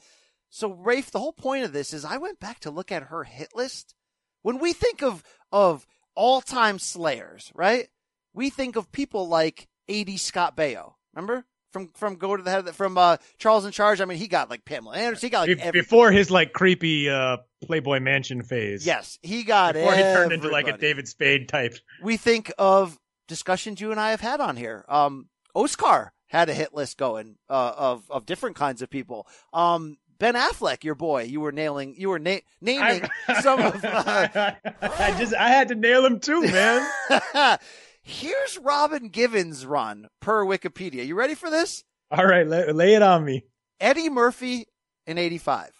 So 0.49 0.73
Rafe, 0.73 1.11
the 1.11 1.19
whole 1.19 1.33
point 1.33 1.63
of 1.63 1.71
this 1.71 1.93
is 1.93 2.03
I 2.03 2.17
went 2.17 2.39
back 2.39 2.59
to 2.61 2.71
look 2.71 2.91
at 2.91 3.03
her 3.03 3.23
hit 3.23 3.55
list. 3.55 3.95
When 4.41 4.59
we 4.59 4.73
think 4.73 5.01
of 5.01 5.23
of 5.51 5.87
all-time 6.15 6.77
slayers, 6.77 7.51
right? 7.55 7.87
We 8.33 8.49
think 8.49 8.75
of 8.75 8.91
people 8.91 9.27
like 9.27 9.67
A.D. 9.87 10.17
Scott 10.17 10.55
Baio. 10.55 10.93
Remember? 11.13 11.45
From 11.71 11.89
from 11.95 12.15
go 12.15 12.35
to 12.35 12.43
the 12.43 12.49
head 12.49 12.59
of 12.59 12.65
the, 12.65 12.73
from 12.73 12.97
uh, 12.97 13.17
Charles 13.37 13.65
in 13.65 13.71
Charge. 13.71 14.01
I 14.01 14.05
mean, 14.05 14.17
he 14.17 14.27
got 14.27 14.49
like 14.49 14.65
Pamela 14.65 14.95
Anderson. 14.95 15.27
He 15.27 15.29
got 15.31 15.47
like 15.47 15.63
Be- 15.63 15.71
before 15.71 16.11
his 16.11 16.29
like 16.29 16.51
creepy 16.53 17.09
uh, 17.09 17.37
Playboy 17.65 17.99
Mansion 18.01 18.43
phase. 18.43 18.85
yes, 18.85 19.17
he 19.21 19.43
got 19.43 19.75
Before 19.75 19.93
he 19.93 20.01
turned 20.01 20.31
into 20.33 20.49
like 20.49 20.67
a. 20.67 20.77
David 20.77 21.07
Spade 21.07 21.47
type. 21.47 21.75
we 22.03 22.17
think 22.17 22.51
of 22.57 22.97
discussions 23.27 23.79
you 23.79 23.91
and 23.91 23.99
I 23.99 24.11
have 24.11 24.19
had 24.21 24.41
on 24.41 24.57
here. 24.57 24.83
Um, 24.89 25.29
Oscar 25.53 26.11
had 26.27 26.49
a 26.49 26.53
hit 26.53 26.73
list 26.73 26.97
going 26.97 27.35
uh, 27.49 27.73
of 27.77 28.03
of 28.09 28.25
different 28.25 28.55
kinds 28.57 28.81
of 28.81 28.89
people. 28.89 29.27
Um, 29.53 29.97
Ben 30.17 30.35
Affleck, 30.35 30.83
your 30.83 30.95
boy, 30.95 31.23
you 31.23 31.39
were 31.39 31.51
nailing, 31.51 31.95
you 31.97 32.09
were 32.09 32.19
na- 32.19 32.37
naming 32.61 33.09
some 33.41 33.59
of. 33.61 33.83
Uh, 33.83 34.27
I 34.81 35.15
just 35.17 35.33
I 35.33 35.49
had 35.49 35.69
to 35.69 35.75
nail 35.75 36.05
him 36.05 36.19
too, 36.19 36.41
man. 36.41 36.87
Here's 38.03 38.57
Robin 38.57 39.09
Givens' 39.09 39.65
run 39.65 40.07
per 40.19 40.43
Wikipedia. 40.45 41.05
You 41.05 41.15
ready 41.15 41.35
for 41.35 41.49
this? 41.49 41.83
All 42.09 42.25
right, 42.25 42.47
lay, 42.47 42.71
lay 42.71 42.95
it 42.95 43.01
on 43.01 43.23
me. 43.23 43.45
Eddie 43.79 44.09
Murphy 44.09 44.65
in 45.05 45.17
'85. 45.17 45.71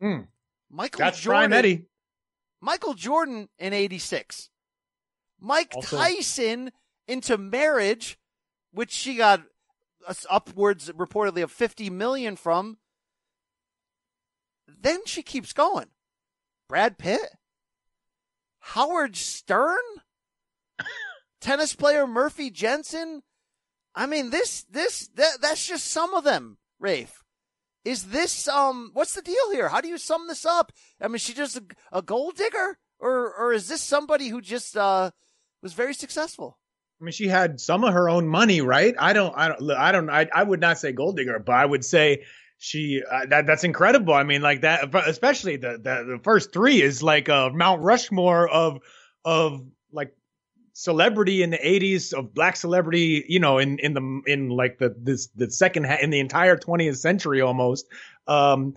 Hmm. 0.00 0.18
Michael 0.70 0.98
That's 0.98 1.20
Jordan. 1.20 1.40
prime 1.50 1.52
Eddie. 1.52 1.84
Michael 2.60 2.94
Jordan 2.94 3.48
in 3.58 3.72
86. 3.72 4.50
Mike 5.38 5.72
Also- 5.74 5.96
Tyson 5.96 6.72
into 7.06 7.36
marriage, 7.38 8.18
which 8.72 8.90
she 8.90 9.16
got 9.16 9.42
upwards 10.30 10.88
reportedly 10.90 11.42
of 11.42 11.52
50 11.52 11.90
million 11.90 12.34
from. 12.36 12.78
Then 14.66 15.04
she 15.06 15.22
keeps 15.22 15.52
going. 15.52 15.88
Brad 16.68 16.98
Pitt, 16.98 17.30
Howard 18.60 19.16
Stern, 19.16 19.76
tennis 21.40 21.74
player 21.74 22.06
Murphy 22.06 22.50
Jensen. 22.50 23.22
I 23.94 24.06
mean, 24.06 24.30
this, 24.30 24.64
this, 24.70 25.08
that, 25.14 25.38
that's 25.40 25.66
just 25.66 25.86
some 25.86 26.14
of 26.14 26.24
them, 26.24 26.58
Rafe. 26.78 27.22
Is 27.84 28.04
this, 28.04 28.48
um, 28.48 28.90
what's 28.94 29.14
the 29.14 29.22
deal 29.22 29.52
here? 29.52 29.68
How 29.68 29.80
do 29.80 29.88
you 29.88 29.96
sum 29.96 30.28
this 30.28 30.44
up? 30.44 30.72
I 31.00 31.08
mean, 31.08 31.18
she 31.18 31.32
just 31.32 31.56
a, 31.56 31.64
a 31.92 32.02
gold 32.02 32.36
digger? 32.36 32.78
Or, 32.98 33.32
or 33.34 33.52
is 33.52 33.68
this 33.68 33.82
somebody 33.82 34.28
who 34.28 34.40
just, 34.40 34.76
uh, 34.76 35.10
was 35.62 35.72
very 35.72 35.94
successful? 35.94 36.58
I 37.00 37.04
mean, 37.04 37.12
she 37.12 37.28
had 37.28 37.60
some 37.60 37.84
of 37.84 37.92
her 37.92 38.08
own 38.08 38.26
money, 38.26 38.60
right? 38.60 38.94
I 38.98 39.12
don't, 39.12 39.34
I 39.36 39.48
don't, 39.48 39.70
I 39.70 39.92
don't, 39.92 40.10
I, 40.10 40.26
I 40.34 40.42
would 40.42 40.60
not 40.60 40.78
say 40.78 40.92
gold 40.92 41.16
digger, 41.16 41.38
but 41.38 41.52
I 41.52 41.64
would 41.64 41.84
say 41.84 42.24
she, 42.58 43.02
uh, 43.10 43.26
that, 43.26 43.46
that's 43.46 43.64
incredible. 43.64 44.14
I 44.14 44.22
mean, 44.22 44.40
like 44.40 44.62
that, 44.62 44.94
especially 45.06 45.56
the, 45.56 45.72
the, 45.72 46.16
the 46.16 46.20
first 46.22 46.52
three 46.52 46.80
is 46.82 47.02
like 47.02 47.28
a 47.28 47.50
Mount 47.52 47.82
Rushmore 47.82 48.48
of, 48.48 48.78
of 49.24 49.62
like 49.92 50.12
celebrity 50.78 51.42
in 51.42 51.48
the 51.48 51.58
80s 51.58 52.12
of 52.12 52.34
black 52.34 52.54
celebrity, 52.54 53.24
you 53.26 53.40
know, 53.40 53.56
in, 53.56 53.78
in 53.78 53.94
the, 53.94 54.20
in 54.26 54.50
like 54.50 54.78
the, 54.78 54.94
this, 54.98 55.28
the 55.28 55.50
second, 55.50 55.86
in 55.86 56.10
the 56.10 56.20
entire 56.20 56.54
20th 56.54 56.98
century 56.98 57.40
almost. 57.40 57.86
Um, 58.26 58.74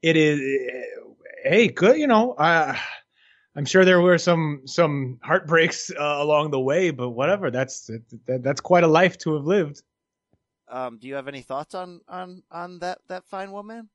it 0.00 0.16
is, 0.16 0.40
hey, 1.42 1.66
good. 1.66 1.98
You 1.98 2.06
know, 2.06 2.34
uh, 2.34 2.76
I'm 3.56 3.64
sure 3.64 3.84
there 3.84 4.00
were 4.00 4.16
some 4.16 4.62
some 4.66 5.18
heartbreaks 5.24 5.90
uh, 5.90 6.18
along 6.18 6.52
the 6.52 6.60
way, 6.60 6.90
but 6.92 7.10
whatever. 7.10 7.50
That's 7.50 7.90
that, 8.26 8.42
that's 8.44 8.60
quite 8.60 8.84
a 8.84 8.88
life 8.88 9.18
to 9.18 9.34
have 9.34 9.44
lived. 9.44 9.82
Um, 10.68 10.98
do 10.98 11.08
you 11.08 11.16
have 11.16 11.26
any 11.26 11.42
thoughts 11.42 11.74
on 11.74 12.00
on 12.08 12.44
on 12.52 12.78
that 12.78 12.98
that 13.08 13.24
fine 13.24 13.50
woman? 13.50 13.88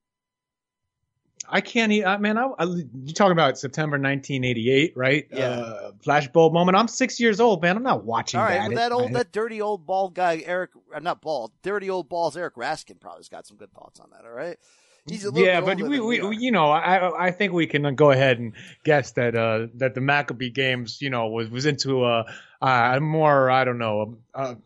I 1.49 1.61
can't. 1.61 1.91
e- 1.91 2.03
I 2.03 2.17
man, 2.17 2.37
I, 2.37 2.47
I, 2.59 2.63
you 2.65 3.13
talking 3.13 3.31
about 3.31 3.57
September 3.57 3.95
1988, 3.97 4.93
right? 4.95 5.27
Yeah. 5.31 5.47
Uh, 5.49 5.91
flashbulb 6.05 6.53
moment. 6.53 6.75
I'm 6.77 6.87
six 6.87 7.19
years 7.19 7.39
old, 7.39 7.61
man. 7.61 7.77
I'm 7.77 7.83
not 7.83 8.03
watching 8.03 8.39
All 8.39 8.45
right, 8.45 8.59
that. 8.59 8.69
well, 8.69 8.75
that 8.77 8.91
old, 8.91 9.13
that 9.13 9.31
dirty 9.31 9.61
old 9.61 9.85
bald 9.85 10.13
guy, 10.15 10.41
Eric, 10.45 10.71
uh, 10.93 10.99
not 10.99 11.21
bald, 11.21 11.51
dirty 11.63 11.89
old 11.89 12.09
balls, 12.09 12.35
Eric 12.37 12.55
Raskin 12.55 12.99
probably's 12.99 13.29
got 13.29 13.45
some 13.47 13.57
good 13.57 13.71
thoughts 13.73 13.99
on 13.99 14.09
that. 14.11 14.25
All 14.25 14.31
right, 14.33 14.57
he's 15.07 15.23
a 15.25 15.29
little 15.31 15.45
yeah, 15.45 15.61
but 15.61 15.77
we, 15.77 15.99
we, 15.99 16.21
we- 16.21 16.37
you 16.37 16.51
know, 16.51 16.71
I 16.71 17.27
I 17.27 17.31
think 17.31 17.53
we 17.53 17.67
can 17.67 17.95
go 17.95 18.11
ahead 18.11 18.39
and 18.39 18.53
guess 18.83 19.11
that 19.11 19.35
uh 19.35 19.67
that 19.75 19.93
the 19.95 20.01
Maccabee 20.01 20.49
games, 20.49 21.01
you 21.01 21.09
know, 21.09 21.27
was 21.27 21.49
was 21.49 21.65
into 21.65 22.05
a 22.05 22.25
a 22.61 22.99
more 22.99 23.49
I 23.51 23.63
don't 23.65 23.77
know 23.77 24.17
a, 24.33 24.57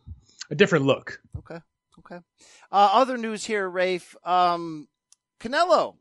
a 0.50 0.56
different 0.56 0.86
look. 0.86 1.22
Okay, 1.40 1.60
okay. 2.00 2.20
Uh, 2.72 2.90
other 2.94 3.18
news 3.18 3.46
here, 3.46 3.68
Rafe. 3.70 4.16
Um, 4.24 4.88
Canelo. 5.40 5.96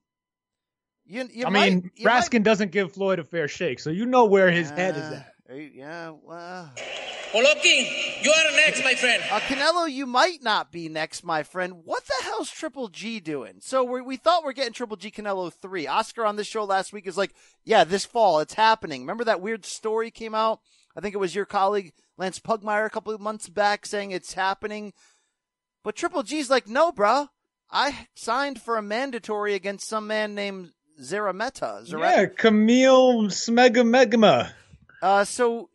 You, 1.09 1.29
you 1.33 1.47
I 1.47 1.51
might, 1.51 1.73
mean, 1.73 1.91
you 1.97 2.05
might- 2.05 2.23
Raskin 2.23 2.43
doesn't 2.43 2.71
give 2.71 2.93
Floyd 2.93 3.19
a 3.19 3.25
fair 3.25 3.49
shake, 3.49 3.81
so 3.81 3.91
you 3.91 4.05
know 4.07 4.27
where 4.27 4.51
his 4.51 4.69
head 4.71 4.97
is 4.97 5.03
at. 5.05 5.35
Uh, 5.51 5.55
yeah, 5.55 6.13
well. 6.23 6.71
Oloki, 7.33 8.23
you 8.23 8.31
are 8.31 8.57
next, 8.57 8.85
my 8.85 8.95
friend. 8.95 9.23
Uh, 9.31 9.41
Canelo, 9.41 9.91
you 9.91 10.05
might 10.07 10.43
not 10.43 10.71
be 10.71 10.89
next, 10.91 11.25
my 11.25 11.43
friend. 11.43 11.85
What 11.85 12.05
the 12.05 12.25
hell's 12.25 12.51
Triple 12.51 12.89
G 12.89 13.21
doing? 13.21 13.55
So 13.61 13.85
we 13.85 14.03
we 14.03 14.17
thought 14.17 14.45
we're 14.45 14.53
getting 14.53 14.73
Triple 14.75 14.97
G 14.99 15.11
Canelo 15.11 15.51
three. 15.53 15.87
Oscar 15.87 16.25
on 16.27 16.37
this 16.37 16.47
show 16.47 16.65
last 16.65 16.93
week 16.93 17.07
is 17.07 17.17
like, 17.17 17.35
yeah, 17.65 17.85
this 17.85 18.05
fall 18.05 18.41
it's 18.41 18.55
happening. 18.55 19.03
Remember 19.03 19.25
that 19.25 19.41
weird 19.41 19.65
story 19.65 20.11
came 20.11 20.35
out? 20.35 20.61
I 20.97 21.01
think 21.01 21.15
it 21.15 21.19
was 21.19 21.35
your 21.35 21.47
colleague 21.47 21.93
Lance 22.19 22.39
Pugmire 22.41 22.87
a 22.87 22.91
couple 22.91 23.15
of 23.15 23.21
months 23.21 23.49
back 23.49 23.87
saying 23.87 24.11
it's 24.11 24.35
happening. 24.35 24.93
But 25.85 25.97
Triple 25.97 26.23
G's 26.23 26.51
like, 26.51 26.67
no, 26.69 26.93
bro. 26.93 27.29
I 27.71 28.09
signed 28.15 28.61
for 28.61 28.79
a 28.79 28.83
mandatory 28.83 29.55
against 29.55 29.89
some 29.89 30.07
man 30.07 30.35
named 30.35 30.73
Zarameta. 31.01 31.85
Zara- 31.87 32.01
Yeah, 32.11 32.27
Camille 32.27 33.25
Smegamegma. 33.29 34.53
Uh, 35.03 35.25
so 35.25 35.71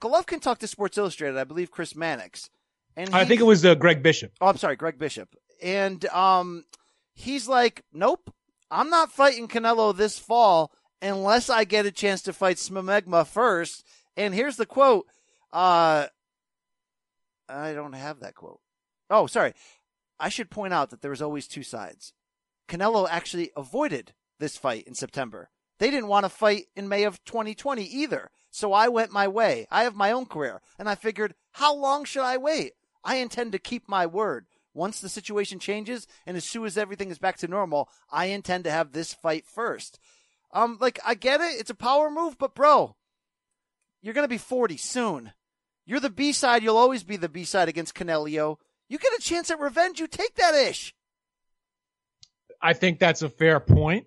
Golovkin 0.00 0.40
talked 0.40 0.60
to 0.60 0.66
Sports 0.68 0.96
Illustrated, 0.98 1.36
I 1.38 1.44
believe 1.44 1.70
Chris 1.70 1.94
Mannix. 1.96 2.48
And 2.96 3.14
I 3.14 3.24
think 3.24 3.40
it 3.40 3.44
was 3.44 3.64
uh, 3.64 3.74
Greg 3.74 4.02
Bishop. 4.02 4.32
Oh, 4.40 4.46
I'm 4.48 4.56
sorry, 4.56 4.76
Greg 4.76 4.98
Bishop. 4.98 5.34
And 5.62 6.04
um, 6.06 6.64
he's 7.14 7.48
like, 7.48 7.84
nope, 7.92 8.32
I'm 8.70 8.90
not 8.90 9.12
fighting 9.12 9.48
Canelo 9.48 9.96
this 9.96 10.18
fall 10.18 10.72
unless 11.00 11.48
I 11.48 11.64
get 11.64 11.86
a 11.86 11.92
chance 11.92 12.22
to 12.22 12.32
fight 12.32 12.56
Smegma 12.56 13.26
first. 13.26 13.84
And 14.16 14.34
here's 14.34 14.56
the 14.56 14.66
quote. 14.66 15.06
Uh, 15.52 16.06
I 17.48 17.72
don't 17.72 17.92
have 17.94 18.20
that 18.20 18.34
quote. 18.34 18.60
Oh, 19.10 19.26
sorry. 19.26 19.54
I 20.20 20.28
should 20.28 20.50
point 20.50 20.74
out 20.74 20.90
that 20.90 21.00
there 21.00 21.10
was 21.12 21.22
always 21.22 21.46
two 21.46 21.62
sides. 21.62 22.12
Canelo 22.68 23.06
actually 23.08 23.50
avoided 23.56 24.12
this 24.38 24.56
fight 24.56 24.86
in 24.86 24.94
September. 24.94 25.50
They 25.78 25.90
didn't 25.90 26.08
want 26.08 26.24
to 26.24 26.30
fight 26.30 26.66
in 26.74 26.88
May 26.88 27.04
of 27.04 27.24
2020 27.24 27.84
either. 27.84 28.30
So 28.50 28.72
I 28.72 28.88
went 28.88 29.12
my 29.12 29.28
way. 29.28 29.66
I 29.70 29.84
have 29.84 29.94
my 29.94 30.10
own 30.10 30.26
career. 30.26 30.60
And 30.78 30.88
I 30.88 30.94
figured, 30.94 31.34
how 31.52 31.74
long 31.74 32.04
should 32.04 32.22
I 32.22 32.36
wait? 32.36 32.72
I 33.04 33.16
intend 33.16 33.52
to 33.52 33.58
keep 33.58 33.88
my 33.88 34.06
word. 34.06 34.46
Once 34.74 35.00
the 35.00 35.08
situation 35.08 35.58
changes 35.58 36.06
and 36.26 36.36
as 36.36 36.44
soon 36.44 36.64
as 36.64 36.76
everything 36.76 37.10
is 37.10 37.18
back 37.18 37.36
to 37.38 37.48
normal, 37.48 37.88
I 38.10 38.26
intend 38.26 38.64
to 38.64 38.70
have 38.70 38.92
this 38.92 39.14
fight 39.14 39.46
first. 39.46 39.98
Um, 40.52 40.78
like, 40.80 40.98
I 41.04 41.14
get 41.14 41.40
it. 41.40 41.60
It's 41.60 41.70
a 41.70 41.74
power 41.74 42.10
move, 42.10 42.38
but 42.38 42.54
bro, 42.54 42.96
you're 44.02 44.14
going 44.14 44.24
to 44.24 44.28
be 44.28 44.38
40 44.38 44.76
soon. 44.76 45.32
You're 45.84 46.00
the 46.00 46.10
B 46.10 46.32
side. 46.32 46.62
You'll 46.62 46.76
always 46.76 47.02
be 47.02 47.16
the 47.16 47.28
B 47.28 47.44
side 47.44 47.68
against 47.68 47.94
Canelio. 47.94 48.56
You 48.88 48.98
get 48.98 49.18
a 49.18 49.22
chance 49.22 49.50
at 49.50 49.60
revenge. 49.60 50.00
You 50.00 50.06
take 50.06 50.34
that 50.36 50.54
ish. 50.54 50.94
I 52.60 52.72
think 52.72 52.98
that's 52.98 53.22
a 53.22 53.28
fair 53.28 53.60
point. 53.60 54.06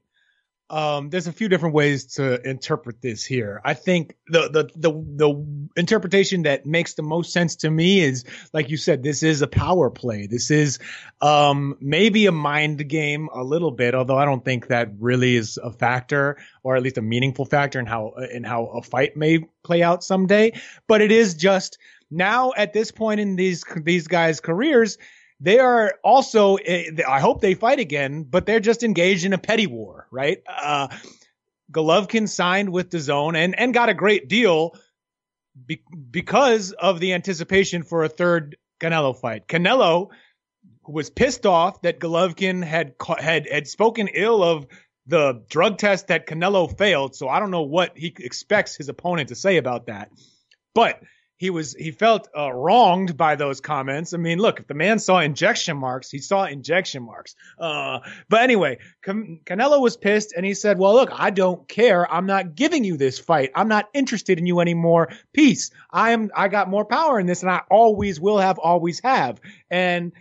Um, 0.71 1.09
there's 1.09 1.27
a 1.27 1.33
few 1.33 1.49
different 1.49 1.75
ways 1.75 2.05
to 2.15 2.41
interpret 2.49 3.01
this 3.01 3.25
here. 3.25 3.59
I 3.65 3.73
think 3.73 4.15
the, 4.27 4.49
the 4.49 4.69
the 4.73 4.91
the 4.91 5.69
interpretation 5.75 6.43
that 6.43 6.65
makes 6.65 6.93
the 6.93 7.03
most 7.03 7.33
sense 7.33 7.57
to 7.57 7.69
me 7.69 7.99
is, 7.99 8.23
like 8.53 8.69
you 8.69 8.77
said, 8.77 9.03
this 9.03 9.21
is 9.21 9.41
a 9.41 9.47
power 9.47 9.89
play. 9.89 10.27
This 10.27 10.49
is 10.49 10.79
um, 11.19 11.75
maybe 11.81 12.25
a 12.25 12.31
mind 12.31 12.87
game 12.87 13.27
a 13.33 13.43
little 13.43 13.71
bit, 13.71 13.93
although 13.93 14.17
I 14.17 14.23
don't 14.23 14.45
think 14.45 14.67
that 14.67 14.91
really 14.97 15.35
is 15.35 15.59
a 15.61 15.71
factor, 15.71 16.37
or 16.63 16.77
at 16.77 16.83
least 16.83 16.97
a 16.97 17.01
meaningful 17.01 17.43
factor 17.43 17.77
in 17.77 17.85
how 17.85 18.13
in 18.31 18.45
how 18.45 18.67
a 18.67 18.81
fight 18.81 19.17
may 19.17 19.39
play 19.63 19.83
out 19.83 20.05
someday. 20.05 20.53
But 20.87 21.01
it 21.01 21.11
is 21.11 21.33
just 21.33 21.79
now 22.09 22.53
at 22.55 22.71
this 22.71 22.91
point 22.91 23.19
in 23.19 23.35
these 23.35 23.65
these 23.83 24.07
guys' 24.07 24.39
careers, 24.39 24.97
they 25.41 25.59
are 25.59 25.95
also 26.03 26.55
eh, 26.55 26.91
i 27.07 27.19
hope 27.19 27.41
they 27.41 27.55
fight 27.55 27.79
again 27.79 28.23
but 28.23 28.45
they're 28.45 28.59
just 28.59 28.83
engaged 28.83 29.25
in 29.25 29.33
a 29.33 29.37
petty 29.37 29.67
war 29.67 30.07
right? 30.11 30.41
Uh 30.47 30.87
golovkin 31.71 32.27
signed 32.27 32.69
with 32.69 32.89
DAZN 32.89 33.35
and 33.35 33.57
and 33.57 33.73
got 33.73 33.89
a 33.89 33.93
great 33.93 34.27
deal 34.27 34.75
be- 35.65 35.83
because 36.09 36.71
of 36.71 36.99
the 36.99 37.13
anticipation 37.13 37.83
for 37.83 38.03
a 38.03 38.09
third 38.09 38.57
canelo 38.79 39.15
fight. 39.15 39.47
Canelo 39.47 40.09
was 40.87 41.09
pissed 41.09 41.45
off 41.45 41.81
that 41.81 41.99
golovkin 41.99 42.63
had 42.63 42.95
had 43.17 43.47
had 43.47 43.67
spoken 43.67 44.09
ill 44.13 44.43
of 44.43 44.67
the 45.07 45.43
drug 45.49 45.77
test 45.77 46.07
that 46.07 46.27
canelo 46.27 46.77
failed 46.77 47.15
so 47.15 47.27
i 47.27 47.39
don't 47.39 47.51
know 47.51 47.63
what 47.63 47.97
he 47.97 48.13
expects 48.19 48.75
his 48.75 48.89
opponent 48.89 49.29
to 49.29 49.35
say 49.35 49.57
about 49.57 49.87
that. 49.87 50.11
But 50.73 51.01
he 51.41 51.49
was 51.49 51.73
he 51.73 51.89
felt 51.89 52.27
uh, 52.37 52.53
wronged 52.53 53.17
by 53.17 53.35
those 53.35 53.61
comments. 53.61 54.13
I 54.13 54.17
mean, 54.17 54.37
look, 54.37 54.59
if 54.59 54.67
the 54.67 54.75
man 54.75 54.99
saw 54.99 55.17
injection 55.17 55.75
marks, 55.75 56.11
he 56.11 56.19
saw 56.19 56.45
injection 56.45 57.01
marks. 57.01 57.33
Uh, 57.57 58.01
but 58.29 58.43
anyway, 58.43 58.77
Can- 59.01 59.39
Canelo 59.43 59.81
was 59.81 59.97
pissed 59.97 60.35
and 60.37 60.45
he 60.45 60.53
said, 60.53 60.77
"Well, 60.77 60.93
look, 60.93 61.09
I 61.11 61.31
don't 61.31 61.67
care. 61.67 62.09
I'm 62.13 62.27
not 62.27 62.53
giving 62.53 62.83
you 62.83 62.95
this 62.95 63.17
fight. 63.17 63.49
I'm 63.55 63.67
not 63.67 63.89
interested 63.95 64.37
in 64.37 64.45
you 64.45 64.59
anymore. 64.59 65.13
Peace. 65.33 65.71
I 65.89 66.11
am. 66.11 66.29
I 66.35 66.47
got 66.47 66.69
more 66.69 66.85
power 66.85 67.19
in 67.19 67.25
this, 67.25 67.41
and 67.41 67.49
I 67.49 67.63
always 67.71 68.19
will 68.19 68.37
have, 68.37 68.59
always 68.59 68.99
have." 68.99 69.41
And 69.71 70.11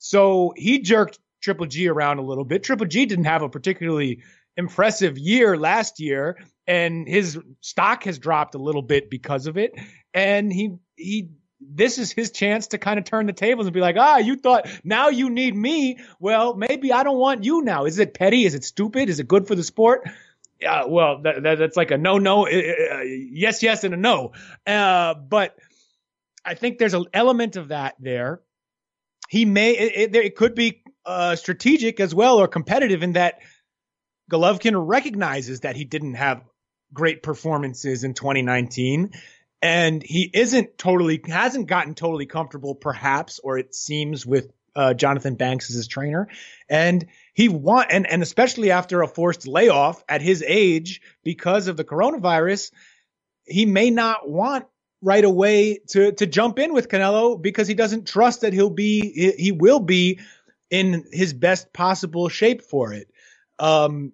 so 0.00 0.52
he 0.54 0.80
jerked 0.80 1.18
Triple 1.40 1.64
G 1.64 1.88
around 1.88 2.18
a 2.18 2.22
little 2.22 2.44
bit. 2.44 2.62
Triple 2.62 2.86
G 2.86 3.06
didn't 3.06 3.24
have 3.24 3.40
a 3.40 3.48
particularly 3.48 4.20
impressive 4.58 5.16
year 5.16 5.56
last 5.56 5.98
year, 5.98 6.36
and 6.66 7.08
his 7.08 7.38
stock 7.60 8.04
has 8.04 8.18
dropped 8.18 8.54
a 8.54 8.58
little 8.58 8.82
bit 8.82 9.10
because 9.10 9.46
of 9.46 9.56
it. 9.56 9.72
And 10.14 10.52
he 10.52 10.76
he 10.96 11.30
this 11.60 11.98
is 11.98 12.12
his 12.12 12.30
chance 12.30 12.68
to 12.68 12.78
kind 12.78 12.98
of 12.98 13.04
turn 13.04 13.26
the 13.26 13.32
tables 13.32 13.66
and 13.66 13.74
be 13.74 13.80
like, 13.80 13.96
ah, 13.98 14.18
you 14.18 14.36
thought 14.36 14.68
now 14.84 15.08
you 15.08 15.30
need 15.30 15.54
me. 15.54 15.98
Well, 16.18 16.54
maybe 16.54 16.92
I 16.92 17.02
don't 17.02 17.18
want 17.18 17.44
you 17.44 17.62
now. 17.62 17.84
Is 17.84 17.98
it 17.98 18.14
petty? 18.14 18.44
Is 18.44 18.54
it 18.54 18.64
stupid? 18.64 19.08
Is 19.08 19.20
it 19.20 19.28
good 19.28 19.46
for 19.46 19.54
the 19.54 19.62
sport? 19.62 20.08
Yeah, 20.60 20.84
well, 20.86 21.22
that, 21.22 21.42
that, 21.42 21.58
that's 21.58 21.76
like 21.76 21.90
a 21.90 21.98
no, 21.98 22.18
no, 22.18 22.46
uh, 22.46 22.50
uh, 22.50 23.00
yes, 23.00 23.64
yes, 23.64 23.82
and 23.82 23.94
a 23.94 23.96
no. 23.96 24.32
Uh, 24.64 25.14
but 25.14 25.56
I 26.44 26.54
think 26.54 26.78
there's 26.78 26.94
an 26.94 27.06
element 27.12 27.56
of 27.56 27.68
that 27.68 27.96
there. 27.98 28.40
He 29.28 29.44
may, 29.44 29.72
it, 29.72 30.14
it, 30.14 30.24
it 30.24 30.36
could 30.36 30.54
be 30.54 30.82
uh, 31.04 31.34
strategic 31.34 31.98
as 31.98 32.14
well 32.14 32.38
or 32.38 32.46
competitive 32.46 33.02
in 33.02 33.14
that 33.14 33.40
Golovkin 34.30 34.74
recognizes 34.76 35.60
that 35.60 35.74
he 35.74 35.84
didn't 35.84 36.14
have 36.14 36.42
great 36.92 37.22
performances 37.22 38.04
in 38.04 38.14
2019 38.14 39.12
and 39.62 40.02
he 40.02 40.28
isn't 40.32 40.76
totally 40.76 41.20
hasn't 41.26 41.66
gotten 41.68 41.94
totally 41.94 42.26
comfortable 42.26 42.74
perhaps 42.74 43.38
or 43.38 43.58
it 43.58 43.74
seems 43.74 44.26
with 44.26 44.50
uh, 44.74 44.94
Johnathon 44.96 45.36
Banks 45.36 45.70
as 45.70 45.76
his 45.76 45.86
trainer. 45.86 46.28
And 46.68 47.06
he 47.34 47.48
want 47.48 47.88
and 47.90 48.06
and 48.06 48.22
especially 48.22 48.70
after 48.70 49.02
a 49.02 49.08
forced 49.08 49.46
layoff 49.46 50.02
at 50.08 50.22
his 50.22 50.42
age 50.46 51.00
because 51.22 51.68
of 51.68 51.76
the 51.76 51.84
coronavirus 51.84 52.72
he 53.44 53.66
may 53.66 53.90
not 53.90 54.28
want 54.28 54.66
right 55.00 55.24
away 55.24 55.80
to 55.88 56.12
to 56.12 56.26
jump 56.26 56.58
in 56.58 56.72
with 56.72 56.88
Canelo 56.88 57.40
because 57.40 57.68
he 57.68 57.74
doesn't 57.74 58.06
trust 58.06 58.42
that 58.42 58.52
he'll 58.52 58.70
be 58.70 59.34
he, 59.36 59.52
will 59.52 59.80
be 59.80 60.20
in 60.70 61.04
his 61.10 61.32
best 61.32 61.72
possible 61.72 62.28
shape 62.28 62.62
for 62.62 62.92
it. 62.92 63.10
Um 63.58 64.12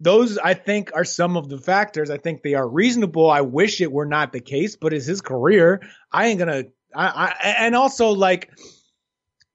those 0.00 0.38
I 0.38 0.54
think 0.54 0.90
are 0.94 1.04
some 1.04 1.36
of 1.36 1.48
the 1.48 1.58
factors. 1.58 2.10
I 2.10 2.18
think 2.18 2.42
they 2.42 2.54
are 2.54 2.68
reasonable. 2.68 3.30
I 3.30 3.40
wish 3.40 3.80
it 3.80 3.90
were 3.90 4.06
not 4.06 4.32
the 4.32 4.40
case, 4.40 4.76
but 4.76 4.92
it's 4.92 5.06
his 5.06 5.20
career. 5.20 5.82
I 6.12 6.26
ain't 6.28 6.38
gonna. 6.38 6.64
I, 6.94 7.34
I 7.42 7.48
and 7.60 7.74
also 7.74 8.10
like, 8.10 8.50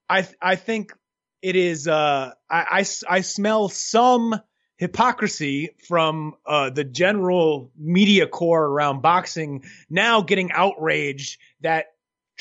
I 0.10 0.28
I 0.42 0.56
think 0.56 0.94
it 1.42 1.56
is. 1.56 1.88
Uh, 1.88 2.32
I 2.50 2.66
I, 2.80 2.86
I 3.10 3.22
smell 3.22 3.70
some 3.70 4.36
hypocrisy 4.78 5.70
from 5.88 6.34
uh, 6.44 6.72
the 6.72 6.84
general 6.84 7.72
media 7.78 8.26
corps 8.26 8.66
around 8.66 9.04
boxing 9.04 9.64
now 9.92 10.22
getting 10.22 10.52
outraged 10.52 11.39
that 11.62 11.86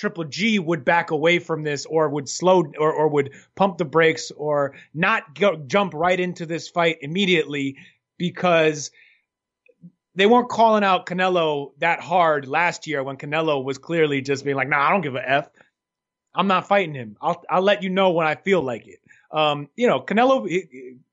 Triple 0.01 0.25
G 0.25 0.59
would 0.59 0.83
back 0.83 1.11
away 1.11 1.39
from 1.39 1.63
this 1.63 1.85
or 1.85 2.09
would 2.09 2.27
slow 2.27 2.65
or, 2.79 2.91
or 2.91 3.09
would 3.09 3.35
pump 3.55 3.77
the 3.77 3.85
brakes 3.85 4.31
or 4.31 4.75
not 4.95 5.35
go, 5.39 5.57
jump 5.57 5.93
right 5.93 6.19
into 6.19 6.47
this 6.47 6.71
fight 6.71 6.99
immediately 7.03 7.77
because 8.17 8.91
they 10.15 10.25
weren't 10.25 10.49
calling 10.49 10.85
out 10.85 11.05
Canelo 11.05 11.73
that 11.81 12.01
hard 12.01 12.49
last 12.49 12.87
year 12.87 13.03
when 13.03 13.19
Canelo 13.19 13.63
was 13.63 13.77
clearly 13.77 14.23
just 14.23 14.43
being 14.43 14.57
like, 14.57 14.69
"Nah, 14.69 14.89
I 14.89 14.91
don't 14.91 15.03
give 15.03 15.17
a 15.17 15.31
f. 15.31 15.51
I'm 16.35 16.47
not 16.47 16.67
fighting 16.67 16.95
him. 16.95 17.19
I'll 17.21 17.45
I'll 17.51 17.63
let 17.63 17.83
you 17.83 17.91
know 17.91 18.13
when 18.13 18.27
I 18.27 18.37
feel 18.37 18.63
like 18.63 18.89
it." 18.89 19.01
Um, 19.31 19.69
you 19.77 19.87
know, 19.87 20.01
Canelo, 20.01 20.49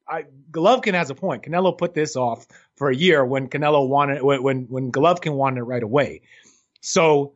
I, 0.07 0.25
Golovkin 0.49 0.93
has 0.93 1.09
a 1.09 1.15
point. 1.15 1.43
Canelo 1.43 1.77
put 1.77 1.93
this 1.93 2.15
off 2.15 2.47
for 2.77 2.89
a 2.89 2.95
year 2.95 3.25
when 3.25 3.49
Canelo 3.49 3.87
wanted 3.87 4.23
when 4.23 4.41
when, 4.41 4.61
when 4.69 4.91
Golovkin 4.93 5.33
wanted 5.33 5.59
it 5.59 5.63
right 5.63 5.83
away. 5.83 6.21
So, 6.79 7.33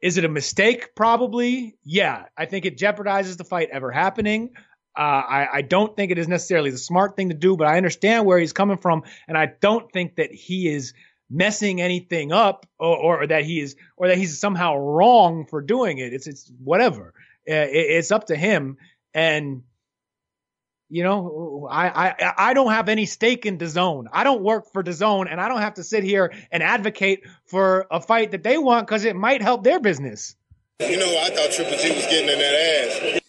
is 0.00 0.18
it 0.18 0.24
a 0.24 0.28
mistake? 0.28 0.94
Probably, 0.94 1.76
yeah. 1.84 2.26
I 2.36 2.46
think 2.46 2.64
it 2.66 2.78
jeopardizes 2.78 3.36
the 3.36 3.44
fight 3.44 3.68
ever 3.72 3.90
happening. 3.90 4.50
Uh, 4.96 5.00
I, 5.00 5.48
I 5.54 5.62
don't 5.62 5.94
think 5.94 6.10
it 6.10 6.18
is 6.18 6.26
necessarily 6.28 6.70
the 6.70 6.78
smart 6.78 7.16
thing 7.16 7.28
to 7.28 7.34
do, 7.34 7.56
but 7.56 7.66
I 7.68 7.76
understand 7.76 8.26
where 8.26 8.38
he's 8.38 8.52
coming 8.52 8.78
from, 8.78 9.04
and 9.28 9.38
I 9.38 9.46
don't 9.60 9.90
think 9.92 10.16
that 10.16 10.32
he 10.32 10.68
is 10.68 10.92
messing 11.30 11.80
anything 11.80 12.32
up 12.32 12.66
or, 12.78 13.20
or 13.20 13.26
that 13.26 13.44
he 13.44 13.60
is 13.60 13.76
or 13.96 14.08
that 14.08 14.18
he's 14.18 14.40
somehow 14.40 14.76
wrong 14.76 15.46
for 15.46 15.60
doing 15.60 15.98
it. 15.98 16.12
It's 16.12 16.26
it's 16.26 16.50
whatever. 16.62 17.14
Uh, 17.48 17.54
it, 17.54 17.70
it's 17.72 18.10
up 18.10 18.26
to 18.26 18.36
him, 18.36 18.76
and 19.14 19.62
you 20.90 21.02
know, 21.02 21.68
I, 21.70 21.88
I 22.08 22.32
I 22.50 22.54
don't 22.54 22.72
have 22.72 22.88
any 22.88 23.04
stake 23.06 23.44
in 23.46 23.58
DAZN. 23.58 24.06
I 24.12 24.24
don't 24.24 24.42
work 24.42 24.72
for 24.72 24.82
DAZN, 24.82 25.26
and 25.30 25.40
I 25.40 25.48
don't 25.48 25.60
have 25.60 25.74
to 25.74 25.84
sit 25.84 26.02
here 26.04 26.32
and 26.50 26.62
advocate 26.62 27.24
for 27.44 27.86
a 27.90 28.00
fight 28.00 28.30
that 28.30 28.42
they 28.42 28.58
want 28.58 28.86
because 28.86 29.04
it 29.04 29.14
might 29.16 29.42
help 29.42 29.64
their 29.64 29.80
business. 29.80 30.34
You 30.80 30.96
know, 30.96 31.18
I 31.20 31.30
thought 31.30 31.50
Triple 31.50 31.76
G 31.76 31.90
was 31.94 32.04
getting 32.06 32.28
in 32.28 32.38
that 32.38 33.14
ass. 33.14 33.20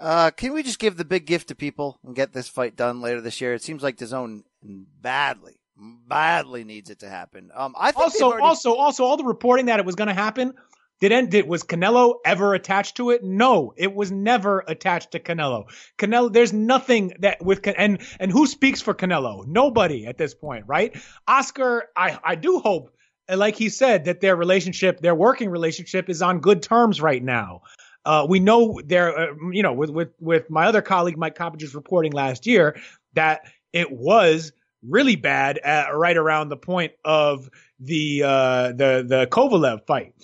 Uh, 0.00 0.30
can 0.32 0.52
we 0.52 0.62
just 0.62 0.78
give 0.78 0.96
the 0.96 1.04
big 1.04 1.24
gift 1.26 1.48
to 1.48 1.54
people 1.54 1.98
and 2.04 2.16
get 2.16 2.32
this 2.32 2.48
fight 2.48 2.76
done 2.76 3.00
later 3.00 3.20
this 3.20 3.40
year? 3.40 3.54
It 3.54 3.62
seems 3.62 3.82
like 3.82 3.96
DAZN 3.96 4.42
badly, 4.62 5.60
badly 5.76 6.64
needs 6.64 6.90
it 6.90 6.98
to 7.00 7.08
happen. 7.08 7.50
Um, 7.54 7.74
I 7.78 7.92
think 7.92 8.04
also, 8.04 8.24
already- 8.26 8.42
also, 8.42 8.74
also, 8.74 9.04
all 9.04 9.16
the 9.16 9.24
reporting 9.24 9.66
that 9.66 9.78
it 9.78 9.86
was 9.86 9.94
going 9.94 10.08
to 10.08 10.14
happen. 10.14 10.54
Did 11.00 11.12
end 11.12 11.30
did 11.30 11.46
was 11.46 11.64
Canelo 11.64 12.16
ever 12.24 12.54
attached 12.54 12.96
to 12.96 13.10
it? 13.10 13.22
No, 13.22 13.74
it 13.76 13.94
was 13.94 14.10
never 14.10 14.64
attached 14.66 15.12
to 15.12 15.20
Canelo. 15.20 15.64
Canelo, 15.98 16.32
there's 16.32 16.52
nothing 16.52 17.12
that 17.20 17.44
with 17.44 17.66
and 17.76 18.00
and 18.20 18.30
who 18.30 18.46
speaks 18.46 18.80
for 18.80 18.94
Canelo? 18.94 19.46
Nobody 19.46 20.06
at 20.06 20.18
this 20.18 20.34
point, 20.34 20.64
right? 20.66 20.96
Oscar, 21.26 21.88
I 21.96 22.18
I 22.22 22.34
do 22.36 22.60
hope, 22.60 22.94
like 23.28 23.56
he 23.56 23.68
said, 23.68 24.04
that 24.04 24.20
their 24.20 24.36
relationship, 24.36 25.00
their 25.00 25.14
working 25.14 25.50
relationship, 25.50 26.08
is 26.08 26.22
on 26.22 26.40
good 26.40 26.62
terms 26.62 27.00
right 27.00 27.22
now. 27.22 27.62
Uh, 28.04 28.26
we 28.28 28.38
know 28.38 28.80
there, 28.84 29.18
uh, 29.18 29.34
you 29.50 29.62
know, 29.62 29.72
with 29.72 29.90
with 29.90 30.10
with 30.20 30.50
my 30.50 30.66
other 30.66 30.82
colleague 30.82 31.16
Mike 31.16 31.34
Coppage's 31.34 31.74
reporting 31.74 32.12
last 32.12 32.46
year 32.46 32.76
that 33.14 33.42
it 33.72 33.90
was 33.90 34.52
really 34.86 35.16
bad 35.16 35.58
at, 35.58 35.88
right 35.96 36.16
around 36.16 36.48
the 36.50 36.56
point 36.56 36.92
of 37.04 37.48
the 37.80 38.22
uh, 38.22 38.68
the 38.68 39.04
the 39.06 39.28
Kovalev 39.30 39.86
fight. 39.86 40.14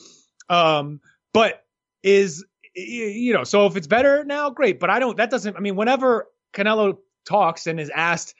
Um, 0.50 1.00
but 1.32 1.64
is 2.02 2.44
you 2.74 3.32
know, 3.32 3.44
so 3.44 3.66
if 3.66 3.76
it's 3.76 3.86
better 3.86 4.24
now, 4.24 4.50
great. 4.50 4.78
But 4.78 4.90
I 4.90 4.98
don't. 4.98 5.16
That 5.16 5.30
doesn't. 5.30 5.56
I 5.56 5.60
mean, 5.60 5.76
whenever 5.76 6.26
Canelo 6.52 6.98
talks 7.24 7.66
and 7.66 7.80
is 7.80 7.90
asked, 7.90 8.34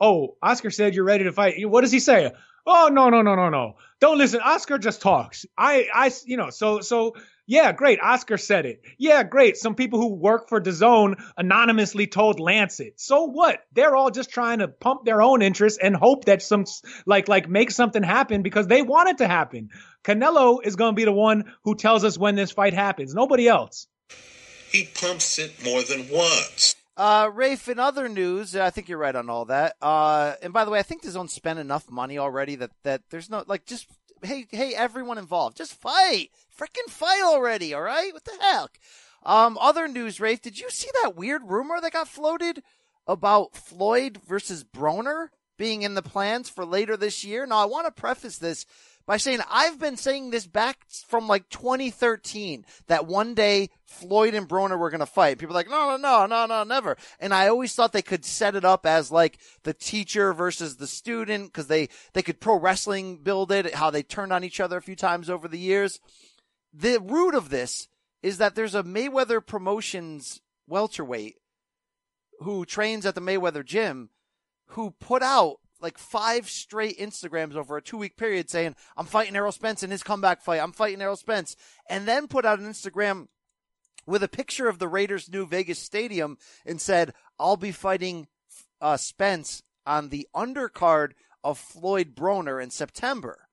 "Oh, 0.00 0.36
Oscar 0.42 0.70
said 0.70 0.94
you're 0.94 1.04
ready 1.04 1.24
to 1.24 1.32
fight," 1.32 1.54
what 1.68 1.80
does 1.80 1.92
he 1.92 2.00
say? 2.00 2.30
Oh 2.66 2.88
no 2.92 3.10
no 3.10 3.22
no 3.22 3.34
no 3.34 3.48
no! 3.50 3.76
Don't 4.00 4.18
listen. 4.18 4.40
Oscar 4.40 4.78
just 4.78 5.02
talks. 5.02 5.44
I 5.58 5.88
I 5.92 6.10
you 6.24 6.36
know 6.36 6.50
so 6.50 6.80
so 6.80 7.14
yeah, 7.46 7.72
great. 7.72 8.00
Oscar 8.00 8.38
said 8.38 8.66
it. 8.66 8.82
Yeah, 8.98 9.22
great. 9.22 9.56
Some 9.56 9.74
people 9.74 10.00
who 10.00 10.14
work 10.14 10.48
for 10.48 10.60
DAZN 10.60 11.22
anonymously 11.36 12.06
told 12.06 12.40
Lancet. 12.40 13.00
So 13.00 13.24
what? 13.24 13.60
They're 13.72 13.94
all 13.94 14.10
just 14.10 14.30
trying 14.30 14.60
to 14.60 14.68
pump 14.68 15.04
their 15.04 15.20
own 15.20 15.42
interest 15.42 15.78
and 15.82 15.94
hope 15.94 16.24
that 16.24 16.42
some 16.42 16.64
like 17.06 17.28
like 17.28 17.48
make 17.48 17.70
something 17.70 18.02
happen 18.02 18.42
because 18.42 18.66
they 18.66 18.82
want 18.82 19.10
it 19.10 19.18
to 19.18 19.28
happen. 19.28 19.70
Canelo 20.04 20.58
is 20.62 20.76
going 20.76 20.92
to 20.92 20.96
be 20.96 21.04
the 21.04 21.12
one 21.12 21.52
who 21.64 21.74
tells 21.74 22.04
us 22.04 22.16
when 22.16 22.34
this 22.34 22.50
fight 22.50 22.74
happens. 22.74 23.14
Nobody 23.14 23.48
else. 23.48 23.86
He 24.70 24.88
pumps 24.94 25.38
it 25.38 25.64
more 25.64 25.82
than 25.82 26.08
once. 26.10 26.76
Uh, 26.96 27.28
Rafe, 27.32 27.68
in 27.68 27.78
other 27.78 28.08
news, 28.08 28.54
I 28.54 28.70
think 28.70 28.88
you're 28.88 28.98
right 28.98 29.14
on 29.14 29.28
all 29.28 29.46
that. 29.46 29.74
Uh, 29.82 30.34
and 30.42 30.52
by 30.52 30.64
the 30.64 30.70
way, 30.70 30.78
I 30.78 30.82
think 30.82 31.02
DAZN 31.02 31.28
spent 31.28 31.58
enough 31.58 31.90
money 31.90 32.18
already 32.18 32.54
that, 32.56 32.70
that 32.84 33.02
there's 33.10 33.28
no, 33.28 33.42
like, 33.46 33.66
just, 33.66 33.88
hey, 34.24 34.46
hey, 34.50 34.74
everyone 34.74 35.18
involved, 35.18 35.56
just 35.56 35.74
fight. 35.74 36.30
Freaking 36.58 36.90
fight 36.90 37.22
already, 37.24 37.74
all 37.74 37.82
right? 37.82 38.12
What 38.12 38.24
the 38.24 38.38
heck? 38.40 38.78
Um, 39.24 39.56
other 39.60 39.88
news, 39.88 40.20
Rafe, 40.20 40.42
did 40.42 40.58
you 40.58 40.70
see 40.70 40.90
that 41.02 41.16
weird 41.16 41.42
rumor 41.44 41.80
that 41.80 41.92
got 41.92 42.08
floated 42.08 42.62
about 43.06 43.56
Floyd 43.56 44.20
versus 44.26 44.64
Broner 44.64 45.28
being 45.56 45.82
in 45.82 45.94
the 45.94 46.02
plans 46.02 46.48
for 46.48 46.64
later 46.64 46.96
this 46.96 47.24
year? 47.24 47.46
Now, 47.46 47.58
I 47.58 47.64
want 47.64 47.86
to 47.86 48.00
preface 48.00 48.38
this 48.38 48.66
by 49.06 49.16
saying 49.16 49.40
I've 49.50 49.78
been 49.78 49.96
saying 49.96 50.30
this 50.30 50.46
back 50.46 50.78
from 51.06 51.28
like 51.28 51.48
2013 51.50 52.64
that 52.86 53.06
one 53.06 53.34
day 53.34 53.70
Floyd 53.86 54.34
and 54.34 54.48
Broner 54.48 54.78
were 54.78 54.90
going 54.90 55.00
to 55.00 55.06
fight. 55.06 55.38
People 55.38 55.54
are 55.54 55.60
like, 55.60 55.68
no, 55.68 55.96
no, 55.96 55.96
no, 55.96 56.26
no, 56.26 56.46
no, 56.46 56.64
never. 56.64 56.96
And 57.20 57.34
I 57.34 57.48
always 57.48 57.74
thought 57.74 57.92
they 57.92 58.02
could 58.02 58.24
set 58.24 58.56
it 58.56 58.64
up 58.64 58.86
as 58.86 59.12
like 59.12 59.38
the 59.62 59.74
teacher 59.74 60.32
versus 60.32 60.76
the 60.76 60.86
student 60.86 61.46
because 61.46 61.66
they, 61.66 61.88
they 62.12 62.22
could 62.22 62.40
pro 62.40 62.58
wrestling 62.58 63.18
build 63.18 63.52
it, 63.52 63.74
how 63.74 63.90
they 63.90 64.02
turned 64.02 64.32
on 64.32 64.44
each 64.44 64.60
other 64.60 64.78
a 64.78 64.82
few 64.82 64.96
times 64.96 65.28
over 65.28 65.48
the 65.48 65.58
years. 65.58 66.00
The 66.72 66.98
root 67.00 67.34
of 67.34 67.50
this 67.50 67.88
is 68.22 68.38
that 68.38 68.54
there's 68.54 68.74
a 68.74 68.82
Mayweather 68.82 69.44
Promotions 69.44 70.40
welterweight 70.66 71.36
who 72.40 72.64
trains 72.64 73.06
at 73.06 73.14
the 73.14 73.20
Mayweather 73.20 73.64
gym 73.64 74.10
who 74.68 74.90
put 74.92 75.22
out 75.22 75.60
like 75.84 75.98
five 75.98 76.48
straight 76.48 76.98
Instagrams 76.98 77.54
over 77.54 77.76
a 77.76 77.82
two 77.82 77.98
week 77.98 78.16
period 78.16 78.50
saying, 78.50 78.74
I'm 78.96 79.04
fighting 79.04 79.36
Errol 79.36 79.52
Spence 79.52 79.82
in 79.82 79.90
his 79.90 80.02
comeback 80.02 80.40
fight. 80.42 80.60
I'm 80.60 80.72
fighting 80.72 81.02
Errol 81.02 81.14
Spence. 81.14 81.54
And 81.88 82.08
then 82.08 82.26
put 82.26 82.46
out 82.46 82.58
an 82.58 82.66
Instagram 82.66 83.28
with 84.06 84.22
a 84.22 84.28
picture 84.28 84.66
of 84.66 84.78
the 84.78 84.88
Raiders' 84.88 85.30
new 85.30 85.46
Vegas 85.46 85.78
stadium 85.78 86.38
and 86.64 86.80
said, 86.80 87.12
I'll 87.38 87.58
be 87.58 87.70
fighting 87.70 88.26
uh, 88.80 88.96
Spence 88.96 89.62
on 89.86 90.08
the 90.08 90.26
undercard 90.34 91.12
of 91.44 91.58
Floyd 91.58 92.14
Broner 92.14 92.62
in 92.62 92.70
September. 92.70 93.43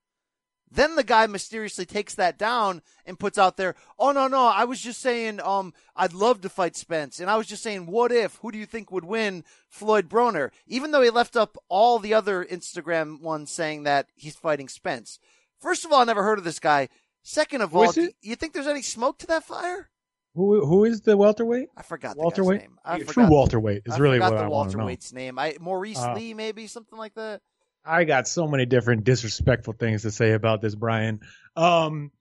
Then 0.74 0.95
the 0.95 1.03
guy 1.03 1.28
mysteriously 1.28 1.86
takes 1.86 2.15
that 2.15 2.38
down 2.38 2.82
and 3.05 3.19
puts 3.19 3.38
out 3.38 3.57
there, 3.57 3.76
"Oh 3.99 4.11
no, 4.13 4.28
no, 4.28 4.45
I 4.47 4.63
was 4.63 4.80
just 4.80 5.01
saying 5.01 5.41
um 5.41 5.74
I'd 5.95 6.13
love 6.13 6.41
to 6.41 6.49
fight 6.49 6.76
Spence 6.78 7.19
and 7.19 7.30
I 7.30 7.36
was 7.38 7.47
just 7.47 7.61
saying 7.63 7.88
what 7.88 8.11
if, 8.11 8.36
who 8.38 8.51
do 8.51 8.57
you 8.57 8.65
think 8.65 8.91
would 8.91 9.03
win 9.05 9.43
Floyd 9.67 10.07
Broner?" 10.09 10.51
Even 10.67 10.91
though 10.91 11.01
he 11.01 11.09
left 11.09 11.36
up 11.36 11.57
all 11.67 11.99
the 11.99 12.13
other 12.13 12.45
Instagram 12.45 13.22
ones 13.22 13.51
saying 13.51 13.84
that 13.84 14.07
he's 14.15 14.36
fighting 14.36 14.69
Spence. 14.69 15.19
First 15.59 15.84
of 15.86 15.91
all, 15.91 16.01
I 16.01 16.05
never 16.05 16.24
heard 16.24 16.39
of 16.39 16.45
this 16.45 16.59
guy. 16.59 16.88
Second 17.22 17.61
of 17.61 17.72
Who 17.72 17.80
all, 17.84 17.89
is 17.89 17.97
you 18.22 18.36
think 18.36 18.53
there's 18.53 18.65
any 18.65 18.82
smoke 18.82 19.19
to 19.19 19.28
that 19.28 19.43
fire? 19.43 19.89
Who 20.36 20.65
who 20.65 20.86
is 20.86 21.01
the 21.01 21.17
welterweight? 21.17 21.67
I 21.76 21.82
forgot 21.84 22.15
the 22.15 22.22
welterweight. 22.22 22.61
guy's 22.61 22.69
name. 22.69 22.80
I 22.86 22.97
True 22.99 23.05
forgot- 23.07 23.32
welterweight 23.32 23.82
is 23.86 23.93
I 23.93 23.97
really 23.97 24.19
what 24.22 24.30
the 24.30 24.38
I 24.38 24.47
want 24.47 24.72
to 24.72 24.78
know. 24.78 24.86
welterweight's 24.86 25.11
name. 25.11 25.38
I 25.38 25.57
Maurice 25.59 25.99
Uh, 25.99 26.13
Lee, 26.13 26.34
maybe 26.34 26.67
something 26.67 26.97
like 26.97 27.13
that. 27.15 27.41
I 27.84 28.03
got 28.03 28.27
so 28.27 28.47
many 28.47 28.65
different 28.65 29.03
disrespectful 29.03 29.73
things 29.73 30.03
to 30.03 30.11
say 30.11 30.34
about 30.34 30.61
this, 30.61 30.75
Brian. 30.75 31.19
Um, 31.55 32.11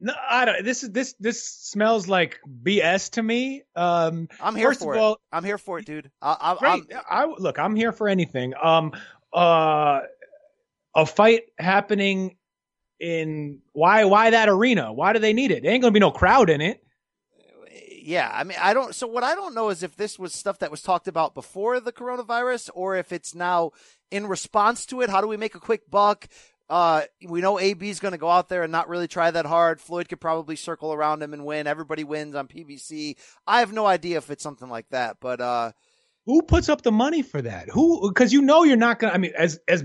no, 0.00 0.14
I 0.30 0.44
don't. 0.44 0.64
This 0.64 0.82
is 0.82 0.90
this 0.90 1.14
this 1.18 1.44
smells 1.44 2.08
like 2.08 2.38
BS 2.62 3.10
to 3.12 3.22
me. 3.22 3.64
Um, 3.74 4.28
I'm 4.40 4.54
here 4.54 4.68
first 4.68 4.80
for 4.80 4.94
of 4.94 4.96
it. 4.96 5.00
all, 5.00 5.20
I'm 5.32 5.44
here 5.44 5.58
for 5.58 5.78
it, 5.78 5.86
dude. 5.86 6.10
I, 6.22 6.56
I, 6.62 6.82
I 7.10 7.26
look. 7.26 7.58
I'm 7.58 7.74
here 7.74 7.92
for 7.92 8.08
anything. 8.08 8.54
Um, 8.62 8.92
uh, 9.32 10.00
a 10.94 11.04
fight 11.06 11.42
happening 11.58 12.36
in 13.00 13.60
why 13.72 14.04
why 14.04 14.30
that 14.30 14.48
arena? 14.48 14.92
Why 14.92 15.12
do 15.12 15.18
they 15.18 15.32
need 15.32 15.50
it? 15.50 15.62
There 15.62 15.72
ain't 15.72 15.82
gonna 15.82 15.92
be 15.92 16.00
no 16.00 16.10
crowd 16.10 16.48
in 16.48 16.60
it. 16.60 16.82
Yeah, 18.08 18.30
I 18.32 18.42
mean, 18.44 18.56
I 18.58 18.72
don't. 18.72 18.94
So 18.94 19.06
what 19.06 19.22
I 19.22 19.34
don't 19.34 19.54
know 19.54 19.68
is 19.68 19.82
if 19.82 19.96
this 19.96 20.18
was 20.18 20.32
stuff 20.32 20.60
that 20.60 20.70
was 20.70 20.80
talked 20.80 21.08
about 21.08 21.34
before 21.34 21.78
the 21.78 21.92
coronavirus, 21.92 22.70
or 22.74 22.96
if 22.96 23.12
it's 23.12 23.34
now 23.34 23.72
in 24.10 24.26
response 24.26 24.86
to 24.86 25.02
it. 25.02 25.10
How 25.10 25.20
do 25.20 25.28
we 25.28 25.36
make 25.36 25.54
a 25.54 25.60
quick 25.60 25.90
buck? 25.90 26.26
Uh, 26.70 27.02
we 27.26 27.40
know 27.40 27.58
AB 27.58 27.88
is 27.88 28.00
going 28.00 28.12
to 28.12 28.18
go 28.18 28.28
out 28.28 28.48
there 28.48 28.62
and 28.62 28.72
not 28.72 28.88
really 28.88 29.08
try 29.08 29.30
that 29.30 29.46
hard. 29.46 29.80
Floyd 29.80 30.08
could 30.08 30.20
probably 30.20 30.56
circle 30.56 30.92
around 30.92 31.22
him 31.22 31.32
and 31.32 31.44
win. 31.44 31.66
Everybody 31.66 32.04
wins 32.04 32.34
on 32.34 32.46
PBC. 32.46 33.16
I 33.46 33.60
have 33.60 33.72
no 33.72 33.86
idea 33.86 34.18
if 34.18 34.30
it's 34.30 34.42
something 34.42 34.68
like 34.68 34.88
that, 34.90 35.16
but 35.20 35.40
uh, 35.40 35.72
Who 36.26 36.42
puts 36.42 36.68
up 36.68 36.82
the 36.82 36.92
money 36.92 37.22
for 37.22 37.40
that? 37.42 37.68
Who? 37.70 38.10
Because 38.10 38.32
you 38.32 38.42
know 38.42 38.64
you're 38.64 38.76
not 38.76 38.98
gonna. 38.98 39.14
I 39.14 39.18
mean, 39.18 39.32
as 39.36 39.60
as 39.66 39.84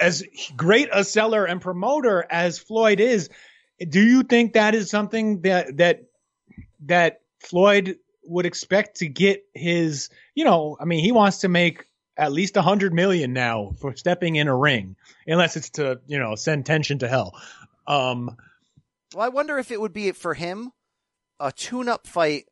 as 0.00 0.24
great 0.56 0.88
a 0.92 1.04
seller 1.04 1.44
and 1.44 1.60
promoter 1.60 2.24
as 2.28 2.58
Floyd 2.58 2.98
is, 3.00 3.28
do 3.88 4.00
you 4.00 4.22
think 4.22 4.54
that 4.54 4.74
is 4.74 4.90
something 4.90 5.42
that 5.42 5.76
that 5.76 6.04
that 6.86 7.20
Floyd 7.46 7.98
would 8.24 8.46
expect 8.46 8.98
to 8.98 9.08
get 9.08 9.44
his? 9.54 10.08
You 10.34 10.44
know, 10.44 10.76
I 10.80 10.84
mean, 10.84 11.02
he 11.02 11.12
wants 11.12 11.38
to 11.38 11.48
make 11.48 11.84
at 12.16 12.32
least 12.32 12.56
a 12.56 12.62
hundred 12.62 12.94
million 12.94 13.32
now 13.32 13.72
for 13.78 13.94
stepping 13.94 14.36
in 14.36 14.48
a 14.48 14.56
ring, 14.56 14.96
unless 15.26 15.56
it's 15.56 15.70
to 15.70 16.00
you 16.06 16.18
know 16.18 16.34
send 16.34 16.66
tension 16.66 16.98
to 16.98 17.08
hell. 17.08 17.38
Um, 17.86 18.36
Well, 19.14 19.24
I 19.24 19.28
wonder 19.28 19.58
if 19.58 19.70
it 19.70 19.80
would 19.80 19.92
be 19.92 20.10
for 20.12 20.34
him 20.34 20.72
a 21.38 21.52
tune-up 21.52 22.06
fight 22.06 22.46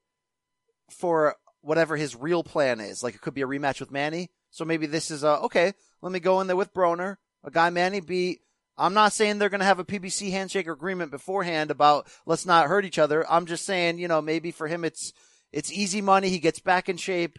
for 0.90 1.36
whatever 1.62 1.97
his 1.97 2.14
real 2.14 2.45
plan 2.45 2.80
is. 2.80 3.03
Like 3.03 3.14
it 3.14 3.20
could 3.20 3.34
be 3.34 3.42
a 3.42 3.47
rematch 3.47 3.80
with 3.80 3.90
Manny. 3.90 4.30
So 4.51 4.64
maybe 4.64 4.86
this 4.86 5.11
is 5.11 5.24
a 5.24 5.40
okay. 5.40 5.72
Let 6.03 6.12
me 6.12 6.20
go 6.20 6.40
in 6.40 6.47
there 6.47 6.57
with 6.57 6.74
Broner, 6.74 7.16
a 7.42 7.51
guy 7.51 7.70
Manny 7.70 8.01
beat. 8.01 8.40
I'm 8.76 8.94
not 8.94 9.12
saying 9.12 9.38
they're 9.38 9.48
going 9.48 9.60
to 9.60 9.66
have 9.66 9.78
a 9.78 9.84
PBC 9.84 10.30
handshake 10.30 10.66
agreement 10.66 11.10
beforehand 11.10 11.70
about 11.70 12.08
let's 12.26 12.44
not 12.44 12.66
hurt 12.66 12.84
each 12.84 12.98
other. 12.98 13.24
I'm 13.30 13.46
just 13.46 13.64
saying, 13.64 13.98
you 13.98 14.08
know, 14.08 14.20
maybe 14.20 14.50
for 14.50 14.66
him 14.66 14.84
it's 14.84 15.12
it's 15.52 15.72
easy 15.72 16.00
money. 16.00 16.28
He 16.28 16.40
gets 16.40 16.58
back 16.58 16.88
in 16.88 16.96
shape. 16.96 17.38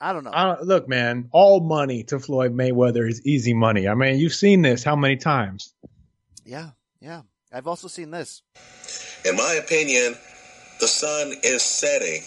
I 0.00 0.12
don't 0.12 0.22
know. 0.22 0.30
I 0.32 0.44
don't, 0.44 0.62
look, 0.62 0.88
man, 0.88 1.28
all 1.32 1.60
money 1.60 2.04
to 2.04 2.20
Floyd 2.20 2.54
Mayweather 2.56 3.08
is 3.08 3.20
easy 3.26 3.52
money. 3.52 3.88
I 3.88 3.94
mean, 3.94 4.20
you've 4.20 4.34
seen 4.34 4.62
this 4.62 4.84
how 4.84 4.94
many 4.94 5.16
times? 5.16 5.74
Yeah, 6.44 6.70
yeah. 7.00 7.22
I've 7.52 7.66
also 7.66 7.88
seen 7.88 8.12
this. 8.12 8.42
In 9.24 9.34
my 9.34 9.58
opinion, 9.62 10.14
the 10.80 10.86
sun 10.86 11.32
is 11.42 11.62
setting 11.62 12.22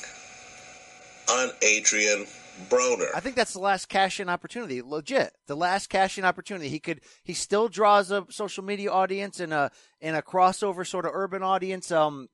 on 1.30 1.50
Adrian 1.62 2.26
Broner. 2.70 3.10
I 3.16 3.20
think 3.20 3.36
that's 3.36 3.54
the 3.54 3.60
last 3.60 3.90
cash 3.90 4.20
in 4.20 4.30
opportunity. 4.30 4.82
Legit, 4.82 5.34
the 5.48 5.56
last 5.56 5.88
cash 5.88 6.18
in 6.18 6.26
opportunity. 6.26 6.70
He 6.70 6.80
could. 6.80 7.02
He 7.24 7.34
still 7.34 7.68
draws 7.68 8.12
a 8.12 8.26
social 8.30 8.64
media 8.64 8.92
audience 8.92 9.40
and 9.40 9.54
a 9.54 9.72
and 10.00 10.16
a 10.16 10.22
crossover 10.22 10.86
sort 10.86 11.06
of 11.06 11.12
urban 11.14 11.44
audience. 11.44 11.92
Um, 11.92 12.30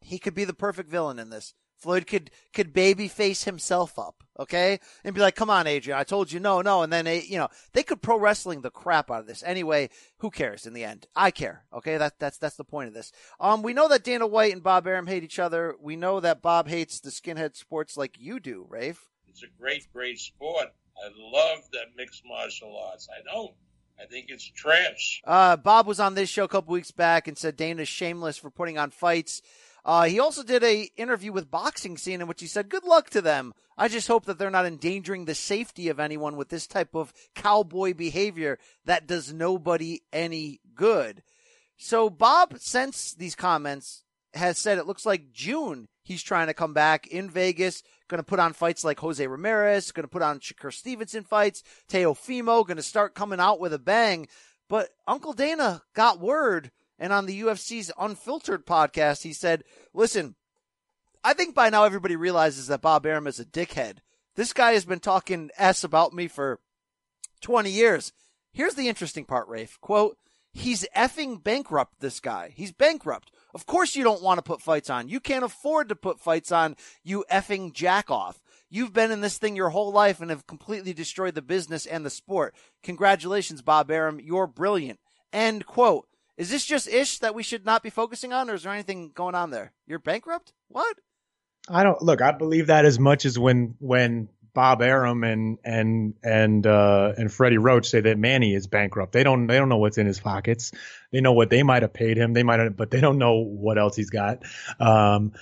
he 0.00 0.18
could 0.18 0.34
be 0.34 0.44
the 0.44 0.54
perfect 0.54 0.90
villain 0.90 1.18
in 1.18 1.30
this. 1.30 1.54
Floyd 1.76 2.06
could 2.06 2.30
could 2.54 2.72
baby 2.72 3.06
face 3.06 3.44
himself 3.44 3.98
up, 3.98 4.24
okay, 4.40 4.80
and 5.04 5.14
be 5.14 5.20
like, 5.20 5.34
"Come 5.34 5.50
on, 5.50 5.66
Adrian, 5.66 5.98
I 5.98 6.04
told 6.04 6.32
you 6.32 6.40
no, 6.40 6.62
no," 6.62 6.82
and 6.82 6.90
then 6.92 7.04
they, 7.04 7.22
you 7.22 7.36
know, 7.36 7.48
they 7.74 7.82
could 7.82 8.00
pro 8.00 8.18
wrestling 8.18 8.62
the 8.62 8.70
crap 8.70 9.10
out 9.10 9.20
of 9.20 9.26
this. 9.26 9.42
Anyway, 9.42 9.90
who 10.18 10.30
cares 10.30 10.66
in 10.66 10.72
the 10.72 10.84
end? 10.84 11.06
I 11.14 11.30
care, 11.30 11.64
okay. 11.74 11.98
That 11.98 12.18
that's 12.18 12.38
that's 12.38 12.56
the 12.56 12.64
point 12.64 12.88
of 12.88 12.94
this. 12.94 13.12
Um, 13.38 13.62
we 13.62 13.74
know 13.74 13.88
that 13.88 14.04
Dana 14.04 14.26
White 14.26 14.54
and 14.54 14.62
Bob 14.62 14.86
Arum 14.86 15.06
hate 15.06 15.22
each 15.22 15.38
other. 15.38 15.74
We 15.78 15.96
know 15.96 16.18
that 16.20 16.40
Bob 16.40 16.66
hates 16.66 16.98
the 16.98 17.10
skinhead 17.10 17.56
sports 17.56 17.96
like 17.96 18.18
you 18.18 18.40
do, 18.40 18.66
Rafe. 18.68 19.10
It's 19.36 19.42
a 19.42 19.60
great, 19.60 19.86
great 19.92 20.18
sport. 20.18 20.68
I 20.96 21.10
love 21.18 21.58
that 21.74 21.88
mixed 21.94 22.22
martial 22.24 22.74
arts. 22.90 23.06
I 23.12 23.22
don't. 23.30 23.52
I 24.00 24.06
think 24.06 24.30
it's 24.30 24.46
trash. 24.46 25.20
Uh, 25.26 25.58
Bob 25.58 25.86
was 25.86 26.00
on 26.00 26.14
this 26.14 26.30
show 26.30 26.44
a 26.44 26.48
couple 26.48 26.72
weeks 26.72 26.90
back 26.90 27.28
and 27.28 27.36
said 27.36 27.54
Dana's 27.54 27.86
shameless 27.86 28.38
for 28.38 28.48
putting 28.48 28.78
on 28.78 28.90
fights. 28.90 29.42
Uh, 29.84 30.04
he 30.04 30.18
also 30.18 30.42
did 30.42 30.64
a 30.64 30.88
interview 30.96 31.32
with 31.32 31.50
Boxing 31.50 31.98
Scene 31.98 32.22
in 32.22 32.26
which 32.28 32.40
he 32.40 32.46
said, 32.46 32.70
"Good 32.70 32.84
luck 32.84 33.10
to 33.10 33.20
them. 33.20 33.52
I 33.76 33.88
just 33.88 34.08
hope 34.08 34.24
that 34.24 34.38
they're 34.38 34.48
not 34.50 34.64
endangering 34.64 35.26
the 35.26 35.34
safety 35.34 35.90
of 35.90 36.00
anyone 36.00 36.36
with 36.36 36.48
this 36.48 36.66
type 36.66 36.94
of 36.94 37.12
cowboy 37.34 37.92
behavior 37.92 38.58
that 38.86 39.06
does 39.06 39.34
nobody 39.34 40.00
any 40.14 40.60
good." 40.74 41.22
So 41.76 42.08
Bob, 42.08 42.54
since 42.58 43.12
these 43.12 43.34
comments, 43.34 44.02
has 44.32 44.56
said 44.56 44.78
it 44.78 44.86
looks 44.86 45.04
like 45.04 45.30
June 45.30 45.88
he's 46.06 46.22
trying 46.22 46.46
to 46.46 46.54
come 46.54 46.72
back 46.72 47.08
in 47.08 47.28
Vegas, 47.28 47.82
going 48.06 48.20
to 48.20 48.26
put 48.26 48.38
on 48.38 48.52
fights 48.52 48.84
like 48.84 49.00
Jose 49.00 49.26
Ramirez, 49.26 49.90
going 49.90 50.04
to 50.04 50.08
put 50.08 50.22
on 50.22 50.38
Shakur 50.38 50.72
Stevenson 50.72 51.24
fights, 51.24 51.64
Teofimo, 51.90 52.64
going 52.64 52.76
to 52.76 52.82
start 52.82 53.16
coming 53.16 53.40
out 53.40 53.58
with 53.58 53.74
a 53.74 53.78
bang. 53.78 54.28
But 54.68 54.90
Uncle 55.08 55.32
Dana 55.32 55.82
got 55.94 56.20
word 56.20 56.70
and 56.98 57.12
on 57.12 57.26
the 57.26 57.40
UFC's 57.42 57.90
Unfiltered 57.98 58.64
podcast, 58.66 59.22
he 59.22 59.32
said, 59.32 59.64
listen, 59.92 60.36
I 61.24 61.34
think 61.34 61.56
by 61.56 61.70
now 61.70 61.84
everybody 61.84 62.14
realizes 62.14 62.68
that 62.68 62.82
Bob 62.82 63.04
Arum 63.04 63.26
is 63.26 63.40
a 63.40 63.44
dickhead. 63.44 63.98
This 64.36 64.52
guy 64.52 64.74
has 64.74 64.84
been 64.84 65.00
talking 65.00 65.50
S 65.58 65.82
about 65.82 66.12
me 66.14 66.28
for 66.28 66.60
20 67.40 67.68
years. 67.68 68.12
Here's 68.52 68.74
the 68.74 68.88
interesting 68.88 69.24
part, 69.24 69.48
Rafe. 69.48 69.76
Quote, 69.80 70.16
he's 70.52 70.86
effing 70.96 71.42
bankrupt, 71.42 72.00
this 72.00 72.20
guy. 72.20 72.52
He's 72.54 72.72
bankrupt. 72.72 73.32
Of 73.56 73.64
course 73.64 73.96
you 73.96 74.04
don't 74.04 74.22
want 74.22 74.36
to 74.36 74.42
put 74.42 74.60
fights 74.60 74.90
on. 74.90 75.08
You 75.08 75.18
can't 75.18 75.42
afford 75.42 75.88
to 75.88 75.96
put 75.96 76.20
fights 76.20 76.52
on, 76.52 76.76
you 77.02 77.24
effing 77.32 77.72
jack 77.72 78.10
off. 78.10 78.42
You've 78.68 78.92
been 78.92 79.10
in 79.10 79.22
this 79.22 79.38
thing 79.38 79.56
your 79.56 79.70
whole 79.70 79.90
life 79.90 80.20
and 80.20 80.28
have 80.28 80.46
completely 80.46 80.92
destroyed 80.92 81.34
the 81.34 81.40
business 81.40 81.86
and 81.86 82.04
the 82.04 82.10
sport. 82.10 82.54
Congratulations, 82.82 83.62
Bob 83.62 83.90
Arum. 83.90 84.20
You're 84.20 84.46
brilliant. 84.46 85.00
End 85.32 85.64
quote. 85.64 86.06
Is 86.36 86.50
this 86.50 86.66
just 86.66 86.86
ish 86.86 87.18
that 87.20 87.34
we 87.34 87.42
should 87.42 87.64
not 87.64 87.82
be 87.82 87.88
focusing 87.88 88.30
on, 88.30 88.50
or 88.50 88.54
is 88.56 88.64
there 88.64 88.74
anything 88.74 89.10
going 89.14 89.34
on 89.34 89.48
there? 89.52 89.72
You're 89.86 90.00
bankrupt? 90.00 90.52
What? 90.68 90.98
I 91.66 91.82
don't 91.82 92.02
look. 92.02 92.20
I 92.20 92.32
believe 92.32 92.66
that 92.66 92.84
as 92.84 92.98
much 92.98 93.24
as 93.24 93.38
when 93.38 93.76
when 93.78 94.28
Bob 94.56 94.80
Arum 94.80 95.22
and 95.22 95.58
and 95.64 96.14
and 96.24 96.66
uh, 96.66 97.12
and 97.18 97.30
Freddie 97.30 97.58
Roach 97.58 97.90
say 97.90 98.00
that 98.00 98.18
Manny 98.18 98.54
is 98.54 98.66
bankrupt. 98.66 99.12
They 99.12 99.22
don't 99.22 99.46
they 99.46 99.58
don't 99.58 99.68
know 99.68 99.76
what's 99.76 99.98
in 99.98 100.06
his 100.06 100.18
pockets. 100.18 100.72
They 101.12 101.20
know 101.20 101.34
what 101.34 101.50
they 101.50 101.62
might 101.62 101.82
have 101.82 101.92
paid 101.92 102.16
him. 102.16 102.32
They 102.32 102.42
might 102.42 102.60
have, 102.60 102.74
but 102.74 102.90
they 102.90 103.02
don't 103.02 103.18
know 103.18 103.34
what 103.34 103.76
else 103.76 103.96
he's 103.96 104.08
got. 104.08 104.44
Um, 104.80 105.32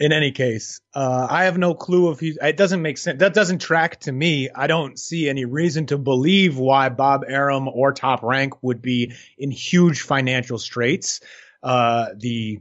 in 0.00 0.12
any 0.12 0.32
case, 0.32 0.80
uh, 0.96 1.28
I 1.30 1.44
have 1.44 1.58
no 1.58 1.74
clue 1.74 2.10
if 2.10 2.18
he. 2.18 2.36
It 2.42 2.56
doesn't 2.56 2.82
make 2.82 2.98
sense. 2.98 3.20
That 3.20 3.34
doesn't 3.34 3.60
track 3.60 4.00
to 4.00 4.12
me. 4.12 4.50
I 4.52 4.66
don't 4.66 4.98
see 4.98 5.28
any 5.28 5.44
reason 5.44 5.86
to 5.86 5.96
believe 5.96 6.58
why 6.58 6.88
Bob 6.88 7.22
Arum 7.28 7.68
or 7.68 7.92
Top 7.92 8.24
Rank 8.24 8.60
would 8.64 8.82
be 8.82 9.12
in 9.38 9.52
huge 9.52 10.00
financial 10.00 10.58
straits. 10.58 11.20
Uh, 11.62 12.08
the 12.16 12.58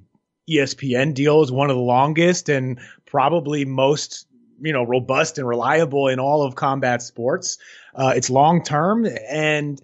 ESPN 0.47 1.15
deal 1.15 1.41
is 1.41 1.51
one 1.51 1.71
of 1.71 1.75
the 1.75 1.81
longest 1.81 2.47
and 2.49 2.79
probably 3.05 3.65
most 3.65 4.27
you 4.61 4.73
know 4.73 4.83
robust 4.83 5.37
and 5.37 5.47
reliable 5.47 6.07
in 6.07 6.19
all 6.19 6.43
of 6.43 6.55
combat 6.55 7.01
sports. 7.01 7.57
Uh, 7.95 8.13
it's 8.15 8.29
long 8.29 8.63
term 8.63 9.05
and 9.05 9.81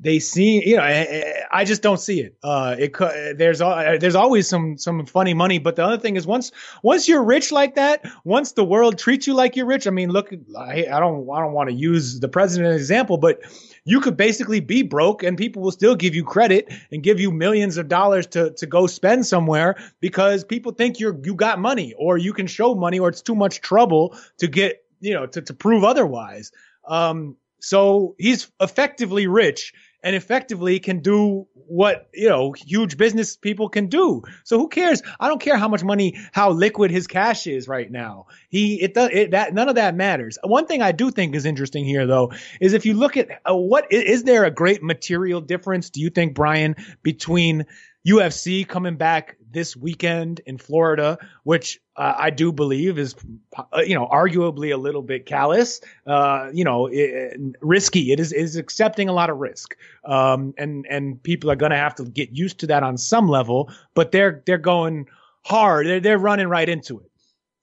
they 0.00 0.20
see, 0.20 0.64
you 0.64 0.76
know, 0.76 0.82
I, 0.82 1.42
I 1.50 1.64
just 1.64 1.82
don't 1.82 1.98
see 1.98 2.20
it. 2.20 2.36
Uh, 2.42 2.76
it 2.78 2.96
there's 3.36 3.58
there's 3.58 4.14
always 4.14 4.48
some 4.48 4.78
some 4.78 5.04
funny 5.06 5.34
money, 5.34 5.58
but 5.58 5.74
the 5.74 5.84
other 5.84 5.98
thing 5.98 6.16
is 6.16 6.26
once 6.26 6.52
once 6.82 7.08
you're 7.08 7.24
rich 7.24 7.50
like 7.50 7.74
that, 7.74 8.08
once 8.24 8.52
the 8.52 8.64
world 8.64 8.96
treats 8.96 9.26
you 9.26 9.34
like 9.34 9.56
you're 9.56 9.66
rich. 9.66 9.88
I 9.88 9.90
mean, 9.90 10.10
look, 10.10 10.32
I, 10.56 10.86
I 10.90 11.00
don't 11.00 11.28
I 11.30 11.40
don't 11.40 11.52
want 11.52 11.68
to 11.68 11.74
use 11.74 12.20
the 12.20 12.28
president 12.28 12.68
as 12.68 12.74
an 12.74 12.80
example, 12.80 13.18
but 13.18 13.40
you 13.84 14.00
could 14.00 14.16
basically 14.16 14.60
be 14.60 14.82
broke 14.82 15.24
and 15.24 15.36
people 15.36 15.62
will 15.62 15.72
still 15.72 15.96
give 15.96 16.14
you 16.14 16.22
credit 16.22 16.72
and 16.92 17.02
give 17.02 17.18
you 17.18 17.32
millions 17.32 17.76
of 17.76 17.88
dollars 17.88 18.28
to 18.28 18.50
to 18.50 18.66
go 18.66 18.86
spend 18.86 19.26
somewhere 19.26 19.76
because 20.00 20.44
people 20.44 20.70
think 20.70 21.00
you're 21.00 21.18
you 21.24 21.34
got 21.34 21.58
money 21.58 21.92
or 21.98 22.18
you 22.18 22.32
can 22.32 22.46
show 22.46 22.76
money 22.76 23.00
or 23.00 23.08
it's 23.08 23.22
too 23.22 23.34
much 23.34 23.60
trouble 23.62 24.16
to 24.36 24.46
get 24.46 24.84
you 25.00 25.12
know 25.12 25.26
to 25.26 25.42
to 25.42 25.54
prove 25.54 25.82
otherwise. 25.82 26.52
Um, 26.86 27.36
so 27.60 28.14
he's 28.18 28.50
effectively 28.60 29.26
rich 29.26 29.72
and 30.02 30.14
effectively 30.14 30.78
can 30.78 31.00
do 31.00 31.46
what 31.54 32.08
you 32.14 32.28
know 32.28 32.52
huge 32.52 32.96
business 32.96 33.36
people 33.36 33.68
can 33.68 33.88
do. 33.88 34.22
So 34.44 34.58
who 34.58 34.68
cares? 34.68 35.02
I 35.20 35.28
don't 35.28 35.40
care 35.40 35.56
how 35.56 35.68
much 35.68 35.84
money, 35.84 36.18
how 36.32 36.50
liquid 36.50 36.90
his 36.90 37.06
cash 37.06 37.46
is 37.46 37.68
right 37.68 37.90
now. 37.90 38.26
He 38.48 38.80
it 38.82 38.94
does 38.94 39.10
it 39.12 39.32
that 39.32 39.54
none 39.54 39.68
of 39.68 39.74
that 39.74 39.94
matters. 39.94 40.38
One 40.42 40.66
thing 40.66 40.82
I 40.82 40.92
do 40.92 41.10
think 41.10 41.34
is 41.34 41.44
interesting 41.44 41.84
here 41.84 42.06
though 42.06 42.32
is 42.60 42.72
if 42.72 42.86
you 42.86 42.94
look 42.94 43.16
at 43.16 43.28
uh, 43.48 43.54
what 43.54 43.92
is 43.92 44.24
there 44.24 44.44
a 44.44 44.50
great 44.50 44.82
material 44.82 45.40
difference? 45.40 45.90
Do 45.90 46.00
you 46.00 46.10
think 46.10 46.34
Brian 46.34 46.76
between 47.02 47.66
UFC 48.06 48.66
coming 48.66 48.96
back 48.96 49.36
this 49.50 49.76
weekend 49.76 50.40
in 50.46 50.58
Florida, 50.58 51.18
which 51.44 51.80
uh, 51.96 52.14
I 52.16 52.30
do 52.30 52.52
believe 52.52 52.98
is, 52.98 53.14
uh, 53.56 53.80
you 53.80 53.94
know, 53.94 54.06
arguably 54.06 54.72
a 54.72 54.76
little 54.76 55.02
bit 55.02 55.26
callous, 55.26 55.80
uh, 56.06 56.50
you 56.52 56.64
know, 56.64 56.86
it, 56.86 57.56
risky. 57.60 58.12
It 58.12 58.20
is 58.20 58.32
is 58.32 58.56
accepting 58.56 59.08
a 59.08 59.12
lot 59.12 59.30
of 59.30 59.38
risk, 59.38 59.76
um, 60.04 60.54
and 60.58 60.86
and 60.88 61.22
people 61.22 61.50
are 61.50 61.56
going 61.56 61.72
to 61.72 61.76
have 61.76 61.94
to 61.96 62.04
get 62.04 62.32
used 62.32 62.60
to 62.60 62.66
that 62.68 62.82
on 62.82 62.96
some 62.96 63.28
level. 63.28 63.70
But 63.94 64.12
they're 64.12 64.42
they're 64.46 64.58
going 64.58 65.08
hard. 65.44 65.86
They're 65.86 66.00
they're 66.00 66.18
running 66.18 66.48
right 66.48 66.68
into 66.68 67.00
it. 67.00 67.10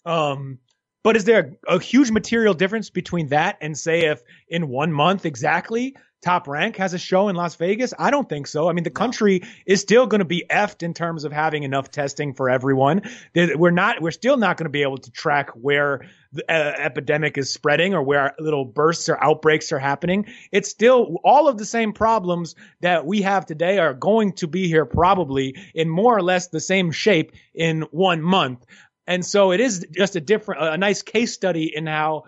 Um, 0.10 0.60
but 1.04 1.16
is 1.16 1.26
there 1.26 1.56
a, 1.68 1.76
a 1.76 1.80
huge 1.80 2.10
material 2.12 2.54
difference 2.54 2.90
between 2.90 3.28
that 3.28 3.58
and 3.62 3.78
say 3.78 4.06
if 4.06 4.22
in 4.48 4.68
one 4.70 4.92
month 4.92 5.26
exactly 5.26 5.96
Top 6.26 6.48
Rank 6.48 6.78
has 6.78 6.96
a 6.96 6.98
show 6.98 7.28
in 7.28 7.36
Las 7.36 7.54
Vegas? 7.54 7.94
I 8.00 8.10
don't 8.10 8.28
think 8.28 8.48
so. 8.48 8.68
I 8.68 8.74
mean, 8.74 8.84
the 8.84 8.90
country 8.90 9.44
is 9.68 9.80
still 9.80 10.08
going 10.08 10.20
to 10.20 10.26
be 10.26 10.44
effed 10.50 10.82
in 10.82 10.96
terms 10.96 11.24
of 11.24 11.32
having 11.32 11.62
enough 11.62 11.92
testing 11.92 12.34
for 12.34 12.50
everyone. 12.50 13.04
We're 13.36 13.70
not, 13.70 14.02
we're 14.02 14.10
still 14.10 14.36
not 14.36 14.58
going 14.58 14.66
to 14.66 14.72
be 14.72 14.82
able 14.82 14.98
to 14.98 15.12
track 15.12 15.52
where 15.52 16.10
the 16.34 16.44
uh, 16.52 16.74
epidemic 16.80 17.38
is 17.38 17.54
spreading 17.54 17.94
or 17.94 18.02
where 18.02 18.34
little 18.40 18.66
bursts 18.66 19.08
or 19.08 19.24
outbreaks 19.24 19.72
are 19.72 19.78
happening. 19.78 20.26
It's 20.52 20.68
still 20.68 21.18
all 21.24 21.48
of 21.48 21.60
the 21.60 21.66
same 21.66 21.94
problems 21.94 22.56
that 22.82 23.06
we 23.06 23.22
have 23.22 23.46
today 23.46 23.78
are 23.78 23.94
going 23.94 24.34
to 24.38 24.48
be 24.48 24.68
here 24.68 24.88
probably 24.88 25.56
in 25.76 25.88
more 25.90 26.18
or 26.18 26.24
less 26.24 26.48
the 26.48 26.60
same 26.60 26.90
shape 26.90 27.34
in 27.54 27.84
one 27.92 28.24
month. 28.24 28.66
And 29.06 29.24
so 29.24 29.52
it 29.52 29.60
is 29.60 29.86
just 29.92 30.16
a 30.16 30.22
different, 30.22 30.64
a 30.64 30.78
nice 30.78 31.04
case 31.04 31.34
study 31.34 31.72
in 31.76 31.86
how 31.86 32.24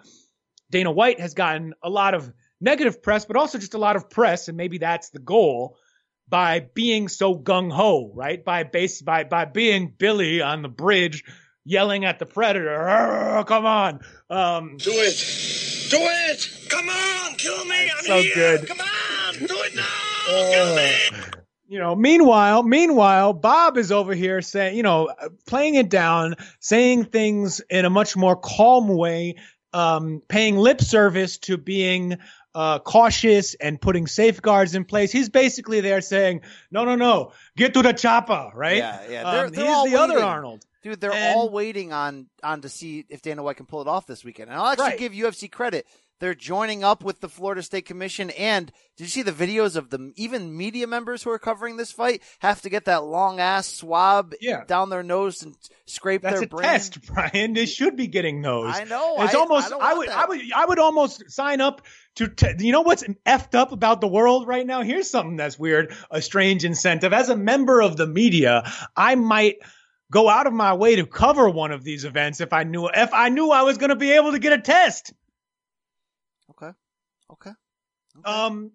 Dana 0.70 0.92
White 0.92 1.20
has 1.20 1.34
gotten 1.34 1.74
a 1.82 1.90
lot 1.90 2.14
of 2.14 2.32
negative 2.60 3.02
press, 3.02 3.26
but 3.26 3.36
also 3.36 3.58
just 3.58 3.74
a 3.74 3.80
lot 3.80 3.96
of 3.96 4.10
press, 4.10 4.48
and 4.48 4.58
maybe 4.58 4.78
that's 4.78 5.10
the 5.10 5.20
goal 5.20 5.78
by 6.30 6.60
being 6.60 7.08
so 7.08 7.38
gung 7.38 7.72
ho, 7.72 8.12
right? 8.14 8.44
By 8.44 8.64
base 8.64 9.02
by 9.02 9.24
by 9.24 9.46
being 9.46 9.94
Billy 9.98 10.42
on 10.42 10.62
the 10.62 10.70
bridge 10.70 11.24
yelling 11.68 12.06
at 12.06 12.18
the 12.18 12.26
predator, 12.26 13.44
come 13.46 13.66
on. 13.66 14.00
Um, 14.30 14.78
do 14.78 14.92
it. 14.92 15.88
Do 15.90 15.98
it. 16.00 16.70
Come 16.70 16.90
on, 16.90 17.36
kill 17.36 17.64
me. 17.66 17.92
I'm 17.98 18.06
so 18.06 18.22
here. 18.22 18.34
good. 18.34 18.68
Come 18.68 18.80
on, 18.80 19.34
do 19.34 19.46
it 19.50 19.76
now. 19.76 19.84
kill 20.28 20.76
me. 20.76 20.92
you 21.68 21.80
know, 21.80 21.96
meanwhile, 21.96 22.64
meanwhile, 22.64 23.34
Bob 23.34 23.78
is 23.78 23.92
over 23.92 24.14
here 24.14 24.42
saying, 24.42 24.78
you 24.78 24.84
know, 24.84 25.14
playing 25.46 25.76
it 25.76 25.90
down, 25.90 26.36
saying 26.60 27.06
things 27.06 27.62
in 27.70 27.86
a 27.86 27.90
much 27.90 28.16
more 28.16 28.36
calm 28.36 28.88
way, 28.88 29.36
um, 29.74 30.22
paying 30.28 30.56
lip 30.56 30.82
service 30.82 31.38
to 31.40 31.58
being 31.58 32.18
uh, 32.56 32.80
cautious 32.80 33.54
and 33.56 33.80
putting 33.80 34.08
safeguards 34.08 34.74
in 34.76 34.84
place. 34.86 35.12
He's 35.12 35.30
basically 35.30 35.82
there 35.82 36.02
saying, 36.02 36.42
"No, 36.72 36.86
no, 36.86 36.96
no, 36.96 37.32
get 37.56 37.74
to 37.76 37.82
the 37.82 37.94
chopper." 37.94 38.50
Right? 38.56 38.78
Yeah, 38.78 39.02
yeah. 39.10 39.32
They're, 39.32 39.46
Um, 39.46 39.52
they're 39.52 39.66
he's 39.84 39.92
the 39.92 40.00
other. 40.00 40.20
Arnold. 40.20 40.64
Dude, 40.84 41.02
they're 41.02 41.12
And- 41.14 41.36
all 41.36 41.50
waiting 41.50 41.92
on 41.94 42.28
on 42.44 42.62
to 42.62 42.70
see 42.70 43.06
if 43.10 43.22
Dana 43.22 43.44
White 43.44 43.58
can 43.58 43.66
pull 43.66 43.82
it 43.82 43.88
off 43.88 44.06
this 44.08 44.24
weekend. 44.24 44.50
And 44.50 44.60
I'll 44.60 44.68
actually 44.68 44.86
Right. 44.86 45.00
give 45.00 45.14
UFC 45.14 45.48
credit. 45.52 45.86
They're 46.20 46.34
joining 46.34 46.84
up 46.84 47.04
with 47.04 47.20
the 47.22 47.30
Florida 47.30 47.62
State 47.62 47.86
Commission. 47.86 48.32
And 48.32 48.72
did 48.98 49.04
you 49.04 49.10
see 49.10 49.22
the 49.22 49.32
videos 49.32 49.76
of 49.76 49.92
the 49.92 50.12
even 50.16 50.56
media 50.58 50.88
members 50.88 51.22
who 51.22 51.30
are 51.30 51.38
covering 51.38 51.78
this 51.78 51.92
fight 51.92 52.24
have 52.40 52.62
to 52.64 52.70
get 52.70 52.86
that 52.86 53.04
long 53.04 53.40
ass 53.40 53.68
swab 53.68 54.34
Yeah. 54.42 54.64
down 54.66 54.90
their 54.90 55.04
nose 55.04 55.44
and 55.44 55.56
scrape 55.86 56.24
That's 56.24 56.36
their 56.38 56.44
a 56.46 56.48
brain? 56.48 56.64
test, 56.64 57.00
Brian. 57.14 57.54
They 57.54 57.68
should 57.68 57.96
be 57.96 58.08
getting 58.08 58.42
those. 58.42 58.76
I 58.76 58.84
know. 58.86 59.16
It's 59.20 59.36
I- 59.36 59.38
almost. 59.40 59.72
I 59.72 59.78
I, 59.78 59.94
would. 59.94 60.10
that. 60.10 60.18
I 60.18 60.26
would. 60.26 60.42
I 60.56 60.66
would 60.66 60.80
almost 60.80 61.30
sign 61.30 61.62
up 61.62 61.84
to. 62.16 62.28
T- 62.28 62.66
you 62.66 62.72
know 62.72 62.82
what's 62.82 63.04
effed 63.28 63.54
up 63.54 63.72
about 63.72 64.02
the 64.02 64.08
world 64.08 64.48
right 64.48 64.66
now? 64.66 64.82
Here's 64.82 65.10
something 65.10 65.36
that's 65.36 65.60
weird. 65.60 65.94
A 66.10 66.22
strange 66.22 66.66
incentive. 66.66 67.14
As 67.14 67.30
a 67.30 67.38
member 67.38 67.80
of 67.82 67.96
the 67.96 68.08
media, 68.08 68.64
I 68.96 69.14
might 69.16 69.58
go 70.10 70.30
out 70.30 70.48
of 70.48 70.54
my 70.54 70.74
way 70.74 70.96
to 70.96 71.06
cover 71.06 71.48
one 71.50 71.72
of 71.72 71.84
these 71.84 72.06
events 72.06 72.42
if 72.42 72.54
I 72.54 72.64
knew 72.64 72.88
if 72.88 73.14
I 73.14 73.30
knew 73.30 73.52
I 73.52 73.62
was 73.62 73.78
going 73.78 73.90
to 73.90 73.96
be 73.96 74.14
able 74.14 74.32
to 74.32 74.40
get 74.40 74.54
a 74.54 74.60
test. 74.62 75.14
Okay. 77.32 77.52
Okay. 78.18 78.30
Um. 78.30 78.72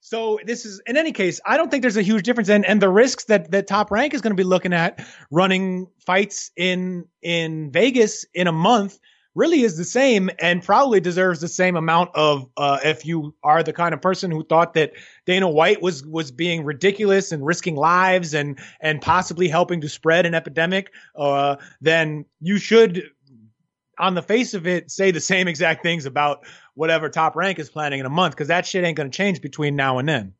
So 0.00 0.38
this 0.44 0.66
is, 0.66 0.82
in 0.86 0.98
any 0.98 1.12
case, 1.12 1.40
I 1.46 1.56
don't 1.56 1.70
think 1.70 1.80
there's 1.80 1.96
a 1.96 2.02
huge 2.02 2.24
difference, 2.24 2.50
and 2.50 2.66
and 2.66 2.80
the 2.80 2.90
risks 2.90 3.24
that 3.24 3.50
that 3.52 3.66
Top 3.66 3.90
Rank 3.90 4.12
is 4.12 4.20
going 4.20 4.32
to 4.32 4.40
be 4.40 4.44
looking 4.44 4.74
at 4.74 5.04
running 5.30 5.86
fights 6.04 6.50
in 6.56 7.06
in 7.22 7.70
Vegas 7.72 8.26
in 8.34 8.46
a 8.46 8.52
month 8.52 8.98
really 9.34 9.62
is 9.62 9.76
the 9.76 9.84
same, 9.84 10.30
and 10.38 10.62
probably 10.62 11.00
deserves 11.00 11.40
the 11.40 11.48
same 11.48 11.76
amount 11.76 12.10
of. 12.14 12.46
Uh, 12.56 12.78
if 12.84 13.06
you 13.06 13.34
are 13.42 13.62
the 13.62 13.72
kind 13.72 13.94
of 13.94 14.02
person 14.02 14.30
who 14.30 14.44
thought 14.44 14.74
that 14.74 14.92
Dana 15.26 15.48
White 15.48 15.82
was 15.82 16.04
was 16.04 16.30
being 16.30 16.64
ridiculous 16.64 17.32
and 17.32 17.44
risking 17.44 17.74
lives 17.74 18.34
and 18.34 18.58
and 18.80 19.00
possibly 19.00 19.48
helping 19.48 19.80
to 19.80 19.88
spread 19.88 20.26
an 20.26 20.34
epidemic, 20.34 20.92
uh, 21.16 21.56
then 21.80 22.26
you 22.40 22.58
should 22.58 23.10
on 23.98 24.14
the 24.14 24.22
face 24.22 24.54
of 24.54 24.66
it, 24.66 24.90
say 24.90 25.10
the 25.10 25.20
same 25.20 25.48
exact 25.48 25.82
things 25.82 26.06
about 26.06 26.46
whatever 26.74 27.08
top 27.08 27.36
rank 27.36 27.58
is 27.58 27.70
planning 27.70 28.00
in 28.00 28.06
a 28.06 28.10
month 28.10 28.34
because 28.34 28.48
that 28.48 28.66
shit 28.66 28.84
ain't 28.84 28.96
going 28.96 29.10
to 29.10 29.16
change 29.16 29.40
between 29.40 29.76
now 29.76 29.98
and 29.98 30.08
then. 30.08 30.34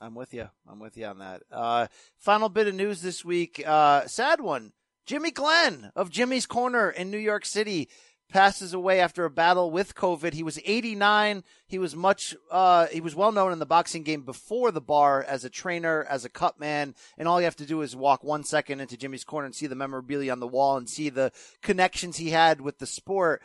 I'm 0.00 0.14
with 0.14 0.34
you. 0.34 0.48
I'm 0.68 0.80
with 0.80 0.96
you 0.96 1.06
on 1.06 1.18
that. 1.18 1.42
Uh, 1.50 1.86
final 2.18 2.48
bit 2.48 2.68
of 2.68 2.74
news 2.74 3.00
this 3.00 3.24
week. 3.24 3.62
Uh, 3.66 4.06
sad 4.06 4.40
one. 4.40 4.72
Jimmy 5.06 5.30
Glenn 5.30 5.92
of 5.94 6.10
Jimmy's 6.10 6.46
Corner 6.46 6.90
in 6.90 7.10
New 7.10 7.18
York 7.18 7.44
City 7.44 7.88
passes 8.34 8.74
away 8.74 8.98
after 8.98 9.24
a 9.24 9.30
battle 9.30 9.70
with 9.70 9.94
COVID. 9.94 10.32
He 10.32 10.42
was 10.42 10.58
89. 10.64 11.44
He 11.68 11.78
was 11.78 11.94
much, 11.94 12.34
uh, 12.50 12.88
he 12.88 13.00
was 13.00 13.14
well 13.14 13.30
known 13.30 13.52
in 13.52 13.60
the 13.60 13.64
boxing 13.64 14.02
game 14.02 14.22
before 14.22 14.72
the 14.72 14.80
bar 14.80 15.22
as 15.22 15.44
a 15.44 15.48
trainer, 15.48 16.04
as 16.10 16.24
a 16.24 16.28
cut 16.28 16.58
man. 16.58 16.96
And 17.16 17.28
all 17.28 17.40
you 17.40 17.44
have 17.44 17.54
to 17.56 17.64
do 17.64 17.80
is 17.82 17.94
walk 17.94 18.24
one 18.24 18.42
second 18.42 18.80
into 18.80 18.96
Jimmy's 18.96 19.22
Corner 19.22 19.46
and 19.46 19.54
see 19.54 19.68
the 19.68 19.76
memorabilia 19.76 20.32
on 20.32 20.40
the 20.40 20.48
wall 20.48 20.76
and 20.76 20.90
see 20.90 21.10
the 21.10 21.30
connections 21.62 22.16
he 22.16 22.30
had 22.30 22.60
with 22.60 22.78
the 22.78 22.86
sport. 22.86 23.40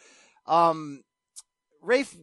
Um, 0.47 1.03
Rafe, 1.83 2.17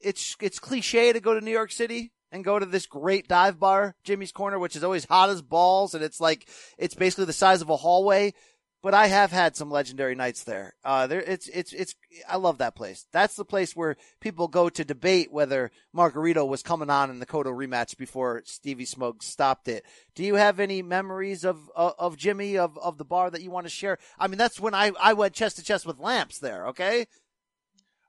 it's 0.00 0.36
it's 0.40 0.60
cliche 0.60 1.12
to 1.12 1.18
go 1.18 1.34
to 1.34 1.44
New 1.44 1.50
York 1.50 1.72
City 1.72 2.12
and 2.30 2.44
go 2.44 2.60
to 2.60 2.66
this 2.66 2.86
great 2.86 3.26
dive 3.26 3.58
bar, 3.58 3.96
Jimmy's 4.04 4.30
Corner, 4.30 4.60
which 4.60 4.76
is 4.76 4.84
always 4.84 5.06
hot 5.06 5.28
as 5.28 5.42
balls, 5.42 5.94
and 5.94 6.04
it's 6.04 6.20
like 6.20 6.48
it's 6.78 6.94
basically 6.94 7.24
the 7.24 7.32
size 7.32 7.62
of 7.62 7.68
a 7.68 7.76
hallway. 7.76 8.32
But 8.80 8.94
I 8.94 9.08
have 9.08 9.32
had 9.32 9.56
some 9.56 9.72
legendary 9.72 10.14
nights 10.14 10.44
there. 10.44 10.74
Uh, 10.84 11.08
there, 11.08 11.20
it's 11.20 11.48
it's 11.48 11.72
it's. 11.72 11.96
I 12.28 12.36
love 12.36 12.58
that 12.58 12.76
place. 12.76 13.06
That's 13.12 13.34
the 13.34 13.44
place 13.44 13.74
where 13.74 13.96
people 14.20 14.46
go 14.46 14.68
to 14.68 14.84
debate 14.84 15.32
whether 15.32 15.72
Margarito 15.94 16.46
was 16.46 16.62
coming 16.62 16.88
on 16.88 17.10
in 17.10 17.18
the 17.18 17.26
Cotto 17.26 17.46
rematch 17.46 17.96
before 17.96 18.42
Stevie 18.44 18.84
Smuggs 18.84 19.26
stopped 19.26 19.66
it. 19.66 19.84
Do 20.14 20.22
you 20.22 20.36
have 20.36 20.60
any 20.60 20.82
memories 20.82 21.44
of 21.44 21.68
of, 21.74 21.94
of 21.98 22.16
Jimmy 22.16 22.56
of 22.56 22.78
of 22.78 22.98
the 22.98 23.04
bar 23.04 23.30
that 23.30 23.42
you 23.42 23.50
want 23.50 23.66
to 23.66 23.70
share? 23.70 23.98
I 24.16 24.28
mean, 24.28 24.38
that's 24.38 24.60
when 24.60 24.74
I 24.74 24.92
I 25.00 25.14
went 25.14 25.34
chest 25.34 25.56
to 25.56 25.64
chest 25.64 25.84
with 25.84 25.98
Lamps 25.98 26.38
there. 26.38 26.68
Okay. 26.68 27.06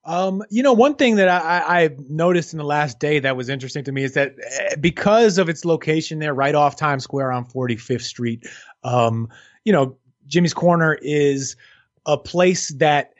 Um, 0.05 0.43
you 0.49 0.63
know, 0.63 0.73
one 0.73 0.95
thing 0.95 1.17
that 1.17 1.27
I, 1.27 1.39
I, 1.39 1.83
I 1.83 1.89
noticed 2.07 2.53
in 2.53 2.57
the 2.57 2.63
last 2.63 2.99
day 2.99 3.19
that 3.19 3.35
was 3.35 3.49
interesting 3.49 3.83
to 3.83 3.91
me 3.91 4.03
is 4.03 4.13
that 4.13 4.33
eh, 4.43 4.75
because 4.79 5.37
of 5.37 5.49
its 5.49 5.65
location 5.65 6.19
there, 6.19 6.33
right 6.33 6.55
off 6.55 6.77
Times 6.77 7.03
Square 7.03 7.33
on 7.33 7.45
45th 7.45 8.01
Street, 8.01 8.47
um, 8.83 9.27
you 9.65 9.73
know, 9.73 9.97
Jimmy's 10.29 10.53
Corner 10.53 10.97
is 11.01 11.57
a 12.05 12.17
place 12.17 12.69
that, 12.75 13.13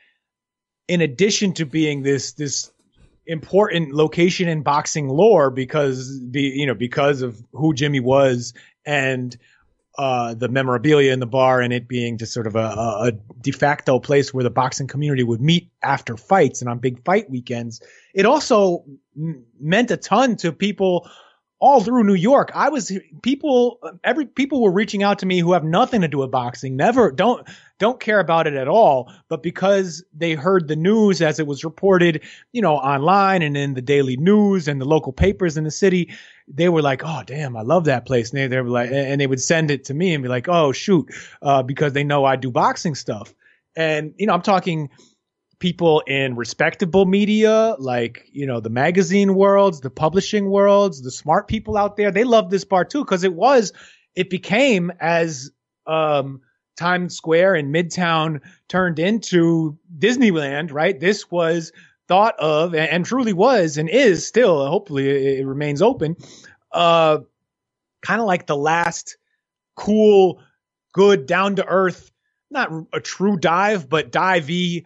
in 0.87 1.01
addition 1.01 1.53
to 1.53 1.65
being 1.65 2.03
this 2.03 2.33
this 2.33 2.71
important 3.25 3.93
location 3.93 4.47
in 4.47 4.63
boxing 4.63 5.09
lore, 5.09 5.51
because 5.51 6.19
you 6.31 6.65
know 6.65 6.75
because 6.75 7.21
of 7.21 7.43
who 7.51 7.73
Jimmy 7.73 7.99
was 7.99 8.53
and 8.85 9.35
uh, 9.97 10.33
the 10.33 10.47
memorabilia 10.47 11.11
in 11.11 11.19
the 11.19 11.27
bar 11.27 11.59
and 11.59 11.73
it 11.73 11.85
being 11.85 12.17
just 12.17 12.31
sort 12.31 12.47
of 12.47 12.55
a, 12.55 12.59
a, 12.59 13.07
a 13.07 13.11
de 13.41 13.51
facto 13.51 13.99
place 13.99 14.33
where 14.33 14.45
the 14.45 14.49
boxing 14.49 14.87
community 14.87 15.23
would 15.23 15.41
meet 15.41 15.69
after 15.83 16.15
fights 16.15 16.61
and 16.61 16.69
on 16.69 16.79
big 16.79 17.03
fight 17.03 17.29
weekends. 17.29 17.81
It 18.13 18.25
also 18.25 18.85
m- 19.17 19.43
meant 19.59 19.91
a 19.91 19.97
ton 19.97 20.37
to 20.37 20.53
people 20.53 21.09
all 21.59 21.83
through 21.83 22.05
New 22.05 22.15
York. 22.15 22.51
I 22.55 22.69
was 22.69 22.91
people 23.21 23.79
every 24.03 24.25
people 24.25 24.61
were 24.61 24.71
reaching 24.71 25.03
out 25.03 25.19
to 25.19 25.25
me 25.25 25.39
who 25.39 25.53
have 25.53 25.63
nothing 25.63 26.01
to 26.01 26.07
do 26.07 26.19
with 26.19 26.31
boxing, 26.31 26.75
never 26.75 27.11
don't 27.11 27.47
don't 27.79 27.99
care 27.99 28.19
about 28.19 28.47
it 28.47 28.53
at 28.53 28.67
all, 28.67 29.11
but 29.27 29.43
because 29.43 30.03
they 30.13 30.33
heard 30.33 30.67
the 30.67 30.75
news 30.75 31.21
as 31.21 31.39
it 31.39 31.47
was 31.47 31.63
reported, 31.63 32.23
you 32.51 32.61
know, 32.61 32.75
online 32.75 33.41
and 33.41 33.55
in 33.55 33.73
the 33.73 33.81
daily 33.81 34.17
news 34.17 34.67
and 34.67 34.79
the 34.81 34.85
local 34.85 35.13
papers 35.13 35.57
in 35.57 35.63
the 35.63 35.71
city, 35.71 36.13
they 36.47 36.69
were 36.69 36.81
like, 36.81 37.01
"Oh, 37.03 37.23
damn, 37.25 37.57
I 37.57 37.61
love 37.61 37.85
that 37.85 38.05
place." 38.05 38.31
And 38.31 38.39
they, 38.39 38.47
they 38.47 38.61
were 38.61 38.69
like, 38.69 38.89
and 38.91 39.19
they 39.19 39.27
would 39.27 39.41
send 39.41 39.71
it 39.71 39.85
to 39.85 39.93
me 39.93 40.13
and 40.13 40.23
be 40.23 40.29
like, 40.29 40.47
"Oh, 40.47 40.71
shoot," 40.71 41.13
uh, 41.41 41.63
because 41.63 41.93
they 41.93 42.03
know 42.03 42.25
I 42.25 42.35
do 42.37 42.51
boxing 42.51 42.95
stuff. 42.95 43.33
And 43.75 44.13
you 44.17 44.27
know, 44.27 44.33
I'm 44.33 44.41
talking 44.41 44.89
people 45.59 46.01
in 46.07 46.35
respectable 46.35 47.05
media, 47.05 47.75
like 47.79 48.27
you 48.31 48.45
know, 48.45 48.59
the 48.59 48.69
magazine 48.69 49.35
worlds, 49.35 49.81
the 49.81 49.89
publishing 49.89 50.49
worlds, 50.49 51.01
the 51.01 51.11
smart 51.11 51.47
people 51.47 51.77
out 51.77 51.97
there. 51.97 52.11
They 52.11 52.23
love 52.23 52.49
this 52.49 52.65
bar 52.65 52.85
too 52.85 53.03
because 53.03 53.23
it 53.23 53.33
was, 53.33 53.73
it 54.15 54.29
became 54.29 54.91
as 54.99 55.51
um, 55.85 56.41
Times 56.77 57.15
Square 57.15 57.55
and 57.55 57.73
Midtown 57.73 58.39
turned 58.69 58.99
into 58.99 59.77
Disneyland. 59.97 60.71
Right, 60.71 60.99
this 60.99 61.29
was 61.29 61.71
thought 62.07 62.35
of 62.39 62.73
and, 62.73 62.89
and 62.89 63.05
truly 63.05 63.33
was 63.33 63.77
and 63.77 63.89
is 63.89 64.25
still. 64.25 64.65
Hopefully, 64.67 65.09
it, 65.09 65.39
it 65.39 65.45
remains 65.45 65.81
open. 65.81 66.15
Uh, 66.71 67.19
kind 68.01 68.21
of 68.21 68.27
like 68.27 68.47
the 68.47 68.55
last 68.55 69.17
cool, 69.75 70.41
good, 70.93 71.25
down 71.25 71.55
to 71.57 71.65
earth, 71.65 72.11
not 72.49 72.71
a 72.93 72.99
true 72.99 73.37
dive, 73.37 73.89
but 73.89 74.11
divey 74.11 74.85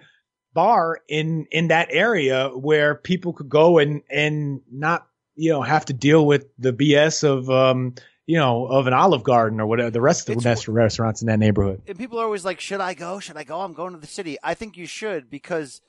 bar 0.54 1.00
in 1.08 1.48
in 1.52 1.70
that 1.70 1.88
area 1.92 2.50
where 2.50 2.96
people 2.96 3.34
could 3.34 3.50
go 3.50 3.80
and 3.80 4.02
and 4.10 4.62
not 4.72 5.08
you 5.36 5.52
know 5.52 5.62
have 5.62 5.86
to 5.86 5.94
deal 5.94 6.26
with 6.26 6.46
the 6.58 6.74
BS 6.74 7.24
of 7.24 7.50
um 7.50 7.96
you 8.26 8.38
know 8.38 8.66
of 8.66 8.88
an 8.88 8.94
Olive 8.94 9.24
Garden 9.24 9.60
or 9.60 9.66
whatever 9.66 9.90
the 9.90 10.02
rest 10.02 10.30
of 10.30 10.38
the 10.38 10.50
rest- 10.50 10.68
restaurants 10.68 11.22
in 11.22 11.28
that 11.28 11.40
neighborhood. 11.40 11.82
and 11.88 11.98
people 11.98 12.20
are 12.20 12.26
always 12.26 12.46
like, 12.46 12.60
"Should 12.60 12.82
I 12.82 12.94
go? 12.94 13.20
Should 13.20 13.38
I 13.38 13.44
go? 13.44 13.62
I'm 13.62 13.74
going 13.74 13.94
to 13.94 14.00
the 14.00 14.08
city." 14.08 14.38
I 14.44 14.54
think 14.54 14.78
you 14.78 14.86
should 14.86 15.30
because 15.30 15.82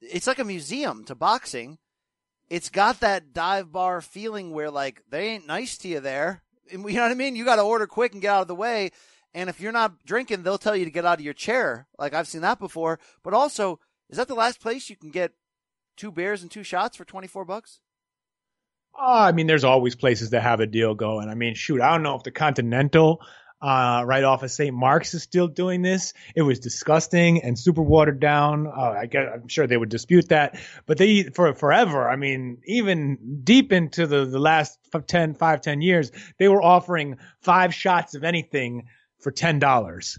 it's 0.00 0.26
like 0.26 0.38
a 0.38 0.44
museum 0.44 1.04
to 1.04 1.14
boxing. 1.14 1.78
It's 2.50 2.68
got 2.68 3.00
that 3.00 3.32
dive 3.32 3.72
bar 3.72 4.00
feeling 4.00 4.50
where 4.50 4.70
like 4.70 5.02
they 5.08 5.28
ain't 5.28 5.46
nice 5.46 5.78
to 5.78 5.88
you 5.88 6.00
there. 6.00 6.42
You 6.70 6.78
know 6.78 7.02
what 7.02 7.10
I 7.10 7.14
mean? 7.14 7.36
You 7.36 7.44
got 7.44 7.56
to 7.56 7.62
order 7.62 7.86
quick 7.86 8.12
and 8.12 8.22
get 8.22 8.32
out 8.32 8.42
of 8.42 8.48
the 8.48 8.54
way. 8.54 8.90
And 9.34 9.48
if 9.48 9.60
you're 9.60 9.72
not 9.72 10.04
drinking, 10.04 10.42
they'll 10.42 10.58
tell 10.58 10.76
you 10.76 10.84
to 10.84 10.90
get 10.90 11.06
out 11.06 11.18
of 11.18 11.24
your 11.24 11.34
chair. 11.34 11.86
Like 11.98 12.12
I've 12.12 12.28
seen 12.28 12.42
that 12.42 12.58
before. 12.58 12.98
But 13.22 13.32
also, 13.32 13.80
is 14.12 14.18
that 14.18 14.28
the 14.28 14.34
last 14.34 14.60
place 14.60 14.90
you 14.90 14.96
can 14.96 15.10
get 15.10 15.32
two 15.96 16.12
beers 16.12 16.42
and 16.42 16.50
two 16.50 16.62
shots 16.62 16.96
for 16.96 17.04
24 17.04 17.46
bucks? 17.46 17.80
Oh, 18.94 19.20
I 19.20 19.32
mean, 19.32 19.46
there's 19.46 19.64
always 19.64 19.96
places 19.96 20.30
that 20.30 20.42
have 20.42 20.60
a 20.60 20.66
deal 20.66 20.94
going. 20.94 21.30
I 21.30 21.34
mean, 21.34 21.54
shoot, 21.54 21.80
I 21.80 21.90
don't 21.90 22.02
know 22.02 22.14
if 22.14 22.22
the 22.22 22.30
Continental, 22.30 23.22
uh, 23.62 24.02
right 24.04 24.22
off 24.22 24.42
of 24.42 24.50
St. 24.50 24.74
Mark's 24.76 25.14
is 25.14 25.22
still 25.22 25.48
doing 25.48 25.80
this. 25.80 26.12
It 26.36 26.42
was 26.42 26.58
disgusting 26.58 27.42
and 27.42 27.58
super 27.58 27.80
watered 27.80 28.20
down. 28.20 28.66
Uh, 28.66 28.96
I 29.00 29.06
get, 29.06 29.28
I'm 29.32 29.48
sure 29.48 29.66
they 29.66 29.78
would 29.78 29.88
dispute 29.88 30.28
that, 30.28 30.60
but 30.84 30.98
they, 30.98 31.22
for 31.22 31.54
forever, 31.54 32.06
I 32.06 32.16
mean, 32.16 32.58
even 32.66 33.40
deep 33.44 33.72
into 33.72 34.06
the, 34.06 34.26
the 34.26 34.38
last 34.38 34.78
f- 34.92 35.06
10, 35.06 35.34
five, 35.34 35.62
10 35.62 35.80
years, 35.80 36.12
they 36.38 36.48
were 36.48 36.62
offering 36.62 37.16
five 37.40 37.72
shots 37.72 38.14
of 38.14 38.24
anything 38.24 38.88
for 39.20 39.32
$10. 39.32 40.18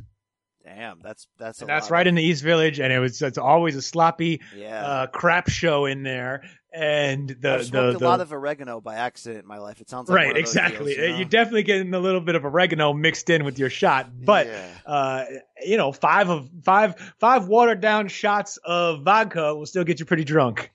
Damn, 0.64 0.99
that's 1.01 1.28
that's 1.38 1.61
a 1.61 1.66
that's 1.66 1.91
right 1.91 2.07
in 2.07 2.16
the 2.16 2.24
East 2.24 2.41
Village, 2.41 2.80
and 2.80 2.93
it 2.93 2.99
was 2.99 3.22
it's 3.22 3.38
always 3.38 3.76
a 3.76 3.82
sloppy 3.82 4.41
Yeah. 4.55 4.86
uh, 4.86 5.07
crap 5.07 5.49
show 5.49 5.86
in 5.86 6.03
there. 6.03 6.43
And 6.74 7.30
the 7.30 7.55
I've 7.55 7.70
the, 7.70 7.91
the 7.91 7.97
a 7.97 8.07
lot 8.07 8.22
of 8.22 8.32
oregano 8.32 8.80
by 8.80 8.95
accident 8.95 9.43
in 9.43 9.47
my 9.47 9.57
life. 9.57 9.82
It 9.82 9.89
sounds 9.89 10.09
like 10.09 10.16
right 10.16 10.38
exactly. 10.38 10.95
deals, 10.95 11.05
you 11.05 11.09
know? 11.09 11.18
You're 11.18 11.28
definitely 11.30 11.64
getting 11.64 11.93
a 11.93 11.99
little 11.99 12.22
bit 12.22 12.36
of 12.36 12.45
oregano 12.45 12.93
mixed 12.93 13.30
in 13.30 13.43
with 13.43 13.59
your 13.59 13.70
shot, 13.70 14.09
but 14.26 14.47
uh, 14.86 15.26
you 15.61 15.76
know, 15.76 15.91
five 15.91 16.30
of 16.30 16.49
five 16.64 16.95
five 17.20 17.47
watered 17.47 17.82
down 17.82 18.07
shots 18.07 18.57
of 18.64 19.03
vodka 19.03 19.53
will 19.53 19.66
still 19.66 19.84
get 19.84 19.99
you 19.99 20.05
pretty 20.05 20.24
drunk. 20.24 20.72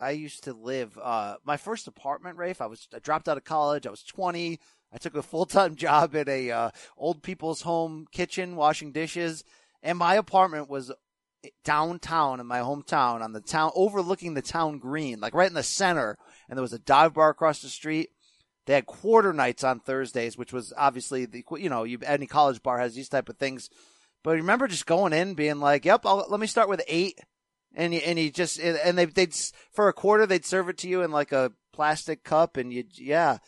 I 0.00 0.12
used 0.12 0.44
to 0.44 0.52
live 0.52 0.96
uh 1.02 1.36
my 1.44 1.56
first 1.56 1.88
apartment, 1.88 2.36
Rafe. 2.36 2.60
I 2.60 2.66
was 2.66 2.86
I 2.94 3.00
dropped 3.00 3.28
out 3.28 3.36
of 3.36 3.42
college. 3.44 3.84
I 3.84 3.90
was 3.90 4.04
20. 4.04 4.60
I 4.92 4.98
took 4.98 5.14
a 5.14 5.22
full 5.22 5.46
time 5.46 5.74
job 5.76 6.14
at 6.16 6.28
a 6.28 6.50
uh, 6.50 6.70
old 6.96 7.22
people's 7.22 7.62
home 7.62 8.06
kitchen 8.10 8.56
washing 8.56 8.92
dishes, 8.92 9.44
and 9.82 9.98
my 9.98 10.14
apartment 10.14 10.68
was 10.68 10.92
downtown 11.64 12.40
in 12.40 12.46
my 12.46 12.58
hometown 12.58 13.22
on 13.22 13.32
the 13.32 13.40
town 13.40 13.70
overlooking 13.74 14.34
the 14.34 14.42
town 14.42 14.78
green, 14.78 15.20
like 15.20 15.34
right 15.34 15.48
in 15.48 15.54
the 15.54 15.62
center. 15.62 16.16
And 16.48 16.56
there 16.56 16.62
was 16.62 16.72
a 16.72 16.78
dive 16.78 17.14
bar 17.14 17.30
across 17.30 17.62
the 17.62 17.68
street. 17.68 18.10
They 18.66 18.74
had 18.74 18.86
quarter 18.86 19.32
nights 19.32 19.64
on 19.64 19.80
Thursdays, 19.80 20.36
which 20.36 20.52
was 20.52 20.72
obviously 20.76 21.24
the 21.24 21.44
you 21.58 21.70
know 21.70 21.84
you 21.84 21.98
any 22.04 22.26
college 22.26 22.62
bar 22.62 22.78
has 22.78 22.94
these 22.94 23.08
type 23.08 23.28
of 23.28 23.38
things. 23.38 23.70
But 24.24 24.36
remember 24.36 24.66
just 24.66 24.86
going 24.86 25.12
in, 25.12 25.34
being 25.34 25.60
like, 25.60 25.84
"Yep, 25.84 26.04
I'll, 26.04 26.26
let 26.28 26.40
me 26.40 26.46
start 26.46 26.68
with 26.68 26.82
eight 26.88 27.20
and 27.74 27.94
you, 27.94 28.00
and 28.00 28.18
you 28.18 28.30
just 28.30 28.58
and 28.58 28.98
they 28.98 29.06
they'd 29.06 29.34
for 29.72 29.88
a 29.88 29.92
quarter 29.92 30.26
they'd 30.26 30.44
serve 30.44 30.68
it 30.68 30.78
to 30.78 30.88
you 30.88 31.02
in 31.02 31.10
like 31.10 31.32
a 31.32 31.52
plastic 31.72 32.24
cup, 32.24 32.56
and 32.56 32.72
you 32.72 32.84
yeah, 32.94 33.38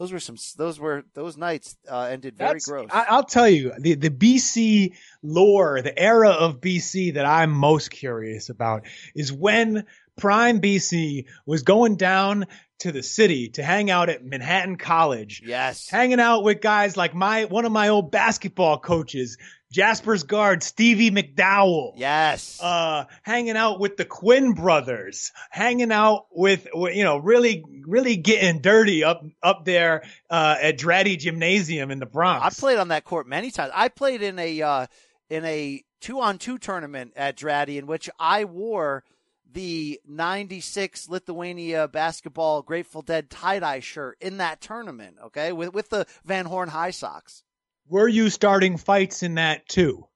those 0.00 0.12
were 0.12 0.18
some 0.18 0.36
those 0.56 0.80
were 0.80 1.04
those 1.12 1.36
nights 1.36 1.76
uh, 1.88 2.08
ended 2.10 2.34
very 2.38 2.48
That's- 2.48 2.64
gross. 2.64 2.88
I, 2.90 3.04
I'll 3.10 3.24
tell 3.24 3.48
you 3.48 3.72
the 3.78 3.94
the 3.96 4.08
BC 4.08 4.94
lore, 5.22 5.82
the 5.82 5.96
era 5.96 6.30
of 6.30 6.62
BC 6.62 7.14
that 7.14 7.26
I'm 7.26 7.50
most 7.50 7.90
curious 7.90 8.48
about 8.48 8.86
is 9.14 9.30
when 9.30 9.84
Prime 10.16 10.62
BC 10.62 11.26
was 11.44 11.64
going 11.64 11.96
down 11.96 12.46
to 12.78 12.92
the 12.92 13.02
city 13.02 13.50
to 13.50 13.62
hang 13.62 13.90
out 13.90 14.08
at 14.08 14.24
Manhattan 14.24 14.76
College. 14.76 15.42
Yes, 15.44 15.90
hanging 15.90 16.18
out 16.18 16.44
with 16.44 16.62
guys 16.62 16.96
like 16.96 17.14
my 17.14 17.44
one 17.44 17.66
of 17.66 17.72
my 17.72 17.88
old 17.88 18.10
basketball 18.10 18.78
coaches. 18.78 19.36
Jasper's 19.72 20.24
guard, 20.24 20.62
Stevie 20.62 21.10
McDowell. 21.10 21.92
Yes. 21.96 22.58
Uh, 22.60 23.04
hanging 23.22 23.56
out 23.56 23.78
with 23.78 23.96
the 23.96 24.04
Quinn 24.04 24.52
brothers, 24.52 25.30
hanging 25.50 25.92
out 25.92 26.26
with, 26.32 26.66
you 26.74 27.04
know, 27.04 27.18
really, 27.18 27.64
really 27.86 28.16
getting 28.16 28.60
dirty 28.60 29.04
up, 29.04 29.24
up 29.42 29.64
there, 29.64 30.02
uh, 30.28 30.56
at 30.60 30.78
Draddy 30.78 31.16
Gymnasium 31.16 31.90
in 31.90 32.00
the 32.00 32.06
Bronx. 32.06 32.44
I 32.44 32.60
played 32.60 32.78
on 32.78 32.88
that 32.88 33.04
court 33.04 33.28
many 33.28 33.50
times. 33.50 33.70
I 33.74 33.88
played 33.88 34.22
in 34.22 34.38
a 34.38 34.60
uh, 34.60 34.86
in 35.28 35.44
a 35.44 35.84
two 36.00 36.20
on 36.20 36.38
two 36.38 36.58
tournament 36.58 37.12
at 37.14 37.36
Draddy 37.36 37.78
in 37.78 37.86
which 37.86 38.10
I 38.18 38.44
wore 38.44 39.04
the 39.52 40.00
96 40.06 41.08
Lithuania 41.08 41.88
basketball 41.88 42.62
Grateful 42.62 43.02
Dead 43.02 43.30
tie 43.30 43.58
dye 43.58 43.80
shirt 43.80 44.16
in 44.20 44.36
that 44.38 44.60
tournament, 44.60 45.16
okay, 45.26 45.52
with, 45.52 45.72
with 45.74 45.90
the 45.90 46.06
Van 46.24 46.46
Horn 46.46 46.68
High 46.68 46.90
Sox. 46.90 47.42
Were 47.90 48.06
you 48.06 48.30
starting 48.30 48.76
fights 48.76 49.24
in 49.24 49.34
that 49.34 49.68
too? 49.68 50.06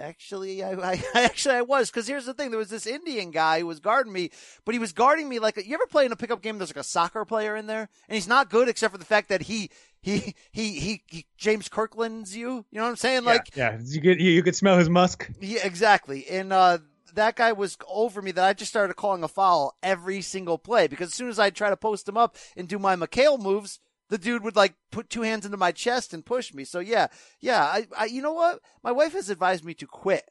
Actually, 0.00 0.62
I, 0.62 0.72
I 0.92 1.02
actually 1.14 1.54
I 1.54 1.62
was 1.62 1.88
because 1.90 2.08
here's 2.08 2.26
the 2.26 2.34
thing: 2.34 2.50
there 2.50 2.58
was 2.58 2.70
this 2.70 2.86
Indian 2.86 3.30
guy 3.30 3.60
who 3.60 3.66
was 3.66 3.80
guarding 3.80 4.12
me, 4.12 4.30
but 4.64 4.74
he 4.74 4.78
was 4.78 4.92
guarding 4.92 5.28
me 5.28 5.38
like 5.38 5.56
you 5.56 5.74
ever 5.74 5.86
play 5.86 6.04
in 6.04 6.12
a 6.12 6.16
pickup 6.16 6.42
game? 6.42 6.58
There's 6.58 6.70
like 6.70 6.80
a 6.80 6.84
soccer 6.84 7.24
player 7.24 7.54
in 7.54 7.66
there, 7.66 7.88
and 8.08 8.14
he's 8.14 8.28
not 8.28 8.50
good 8.50 8.68
except 8.68 8.92
for 8.92 8.98
the 8.98 9.04
fact 9.04 9.28
that 9.28 9.42
he 9.42 9.70
he 10.00 10.34
he 10.50 10.80
he, 10.80 11.02
he 11.06 11.26
James 11.36 11.68
Kirkland's 11.68 12.36
you. 12.36 12.64
You 12.70 12.78
know 12.78 12.82
what 12.82 12.90
I'm 12.90 12.96
saying? 12.96 13.24
Like 13.24 13.56
yeah, 13.56 13.78
you 13.84 14.00
could, 14.00 14.20
you 14.20 14.42
could 14.42 14.56
smell 14.56 14.78
his 14.78 14.88
musk. 14.88 15.30
yeah, 15.40 15.64
exactly. 15.64 16.26
And 16.28 16.52
uh, 16.52 16.78
that 17.14 17.36
guy 17.36 17.52
was 17.52 17.76
over 17.88 18.20
me 18.20 18.32
that 18.32 18.44
I 18.44 18.52
just 18.52 18.70
started 18.70 18.94
calling 18.94 19.22
a 19.22 19.28
foul 19.28 19.76
every 19.82 20.22
single 20.22 20.58
play 20.58 20.88
because 20.88 21.08
as 21.08 21.14
soon 21.14 21.28
as 21.28 21.38
I 21.38 21.50
try 21.50 21.70
to 21.70 21.76
post 21.76 22.08
him 22.08 22.16
up 22.16 22.36
and 22.56 22.68
do 22.68 22.78
my 22.78 22.96
McHale 22.96 23.40
moves, 23.40 23.80
the 24.08 24.18
dude 24.18 24.42
would 24.42 24.56
like 24.56 24.74
put 24.90 25.10
two 25.10 25.22
hands 25.22 25.44
into 25.44 25.56
my 25.56 25.72
chest 25.72 26.14
and 26.14 26.24
push 26.24 26.52
me. 26.54 26.64
So 26.64 26.80
yeah, 26.80 27.08
yeah. 27.40 27.62
I, 27.62 27.86
I 27.96 28.04
you 28.06 28.22
know 28.22 28.32
what? 28.32 28.60
My 28.82 28.92
wife 28.92 29.12
has 29.12 29.30
advised 29.30 29.64
me 29.64 29.74
to 29.74 29.86
quit 29.86 30.24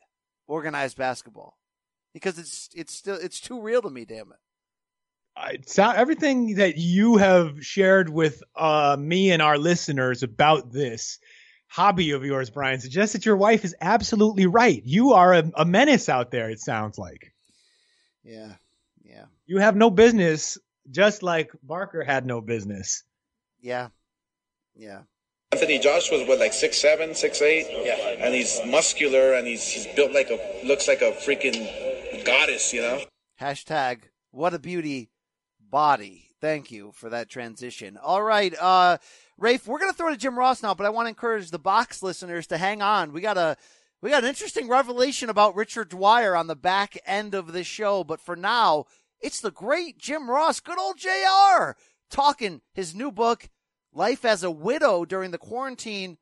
organized 0.48 0.98
basketball 0.98 1.58
because 2.14 2.40
it's 2.40 2.70
it's 2.76 2.94
still 2.94 3.16
it's 3.16 3.40
too 3.40 3.62
real 3.62 3.82
to 3.82 3.90
me. 3.90 4.06
Damn 4.06 4.32
it. 4.32 4.40
It 5.54 5.70
sound, 5.70 5.98
everything 5.98 6.56
that 6.56 6.78
you 6.78 7.18
have 7.18 7.64
shared 7.64 8.10
with 8.10 8.42
uh, 8.56 8.98
me 9.00 9.32
and 9.32 9.42
our 9.42 9.60
listeners 9.60 10.24
about 10.24 10.72
this 10.72 11.20
hobby 11.68 12.12
of 12.12 12.26
yours, 12.26 12.50
Brian, 12.50 12.80
suggests 12.80 13.14
that 13.14 13.26
your 13.26 13.38
wife 13.38 13.64
is 13.64 13.76
absolutely 13.80 14.48
right. 14.48 14.82
You 14.84 15.14
are 15.14 15.34
a, 15.34 15.52
a 15.56 15.66
menace 15.66 16.10
out 16.10 16.32
there. 16.32 16.50
It 16.50 16.60
sounds 16.60 16.98
like 16.98 17.34
Yeah, 18.24 18.54
yeah, 19.04 19.26
you 19.46 19.60
have 19.60 19.76
no 19.76 19.92
business, 19.92 20.58
just 20.90 21.22
like 21.22 21.52
Barker 21.62 22.04
had 22.04 22.26
no 22.26 22.42
business. 22.42 23.04
Yeah, 23.62 23.90
yeah. 24.76 25.02
Anthony 25.52 25.80
Joshua's 25.80 26.28
what, 26.28 26.40
like 26.40 26.54
six 26.54 26.78
seven, 26.78 27.16
six 27.16 27.42
eight? 27.42 27.68
Yeah. 27.70 28.26
And 28.26 28.34
he's 28.34 28.60
muscular 28.66 29.34
and 29.34 29.48
he's 29.48 29.68
he's 29.68 29.88
built 29.96 30.12
like 30.12 30.30
a 30.30 30.38
looks 30.66 30.88
like 30.88 31.02
a 31.02 31.12
freaking 31.12 32.26
goddess, 32.26 32.74
you 32.74 32.82
know? 32.82 33.02
Hashtag 33.40 34.04
what 34.32 34.54
a 34.54 34.60
beauty 34.60 35.10
body. 35.60 36.30
Thank 36.40 36.72
you 36.72 36.92
for 36.94 37.10
that 37.10 37.30
transition. 37.30 37.98
All 37.98 38.22
right, 38.22 38.54
uh, 38.60 38.98
Rafe, 39.38 39.68
we're 39.68 39.80
gonna 39.80 39.94
throw 39.94 40.12
to 40.12 40.18
Jim 40.18 40.38
Ross 40.38 40.62
now, 40.62 40.74
but 40.74 40.86
I 40.86 40.90
want 40.90 41.06
to 41.06 41.10
encourage 41.10 41.50
the 41.50 41.60
box 41.60 42.04
listeners 42.04 42.46
to 42.48 42.58
hang 42.58 42.82
on. 42.82 43.14
We 43.14 43.22
got 43.22 43.38
a 43.38 43.58
we 44.02 44.12
got 44.12 44.24
an 44.24 44.30
interesting 44.30 44.68
revelation 44.68 45.30
about 45.30 45.56
Richard 45.56 45.90
Dwyer 45.90 46.36
on 46.36 46.48
the 46.48 46.56
back 46.56 46.98
end 47.06 47.34
of 47.34 47.54
this 47.54 47.66
show, 47.66 48.04
but 48.04 48.22
for 48.22 48.36
now, 48.36 48.86
it's 49.20 49.42
the 49.42 49.50
great 49.50 49.98
Jim 49.98 50.30
Ross, 50.30 50.60
good 50.60 50.80
old 50.80 50.98
JR, 50.98 51.72
talking 52.10 52.62
his 52.74 52.96
new 52.96 53.12
book, 53.12 53.50
Life 53.94 54.26
as 54.26 54.44
a 54.44 54.52
Widow 54.52 55.06
During 55.06 55.32
the 55.32 55.38
Quarantine, 55.38 56.18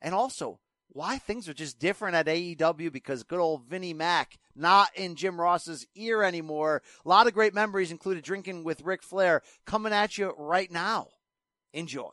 and 0.00 0.14
also 0.14 0.58
why 0.88 1.18
things 1.18 1.48
are 1.48 1.54
just 1.54 1.78
different 1.78 2.16
at 2.16 2.26
AEW 2.26 2.92
because 2.92 3.22
good 3.22 3.40
old 3.40 3.64
Vinnie 3.64 3.94
Mac 3.94 4.38
not 4.54 4.90
in 4.94 5.14
Jim 5.14 5.40
Ross's 5.40 5.86
ear 5.94 6.22
anymore. 6.22 6.82
A 7.04 7.08
lot 7.08 7.26
of 7.26 7.34
great 7.34 7.54
memories 7.54 7.90
included 7.90 8.24
drinking 8.24 8.64
with 8.64 8.82
Ric 8.82 9.02
Flair 9.02 9.42
coming 9.64 9.92
at 9.92 10.18
you 10.18 10.34
right 10.36 10.70
now. 10.70 11.08
Enjoy. 11.72 12.10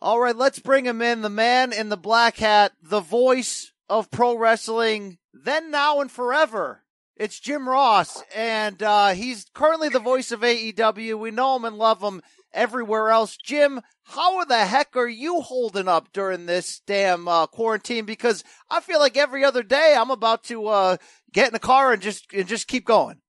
All 0.00 0.18
right, 0.18 0.36
let's 0.36 0.58
bring 0.58 0.84
him 0.84 1.00
in. 1.00 1.22
The 1.22 1.30
man 1.30 1.72
in 1.72 1.88
the 1.88 1.96
black 1.96 2.36
hat, 2.36 2.72
the 2.82 3.00
voice 3.00 3.72
of 3.88 4.10
pro 4.10 4.36
wrestling, 4.36 5.18
then, 5.32 5.70
now, 5.70 6.00
and 6.00 6.10
forever. 6.10 6.82
It's 7.16 7.38
Jim 7.38 7.68
Ross, 7.68 8.22
and 8.34 8.82
uh, 8.82 9.08
he's 9.08 9.46
currently 9.52 9.90
the 9.90 9.98
voice 9.98 10.32
of 10.32 10.40
AEW. 10.40 11.18
We 11.18 11.30
know 11.30 11.56
him 11.56 11.66
and 11.66 11.76
love 11.76 12.02
him 12.02 12.22
everywhere 12.54 13.10
else. 13.10 13.36
Jim, 13.36 13.82
how 14.04 14.42
the 14.44 14.64
heck 14.64 14.96
are 14.96 15.08
you 15.08 15.40
holding 15.42 15.88
up 15.88 16.12
during 16.12 16.46
this 16.46 16.80
damn 16.86 17.28
uh, 17.28 17.46
quarantine? 17.46 18.06
Because 18.06 18.42
I 18.70 18.80
feel 18.80 18.98
like 18.98 19.18
every 19.18 19.44
other 19.44 19.62
day 19.62 19.94
I'm 19.96 20.10
about 20.10 20.44
to 20.44 20.66
uh, 20.68 20.96
get 21.32 21.48
in 21.48 21.52
the 21.52 21.58
car 21.58 21.92
and 21.92 22.00
just 22.00 22.32
and 22.32 22.48
just 22.48 22.68
keep 22.68 22.84
going. 22.84 23.18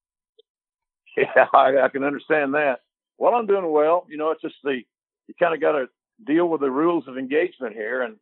Yeah, 1.15 1.45
I, 1.53 1.77
I 1.77 1.89
can 1.89 2.03
understand 2.03 2.55
that. 2.55 2.77
Well, 3.19 3.35
I'm 3.35 3.45
doing 3.45 3.71
well. 3.71 4.07
You 4.09 4.17
know, 4.17 4.31
it's 4.31 4.41
just 4.41 4.55
the 4.63 4.81
you 5.27 5.35
kind 5.37 5.53
of 5.53 5.61
got 5.61 5.73
to 5.73 5.85
deal 6.25 6.49
with 6.49 6.61
the 6.61 6.71
rules 6.71 7.07
of 7.07 7.19
engagement 7.19 7.75
here, 7.75 8.01
and 8.01 8.15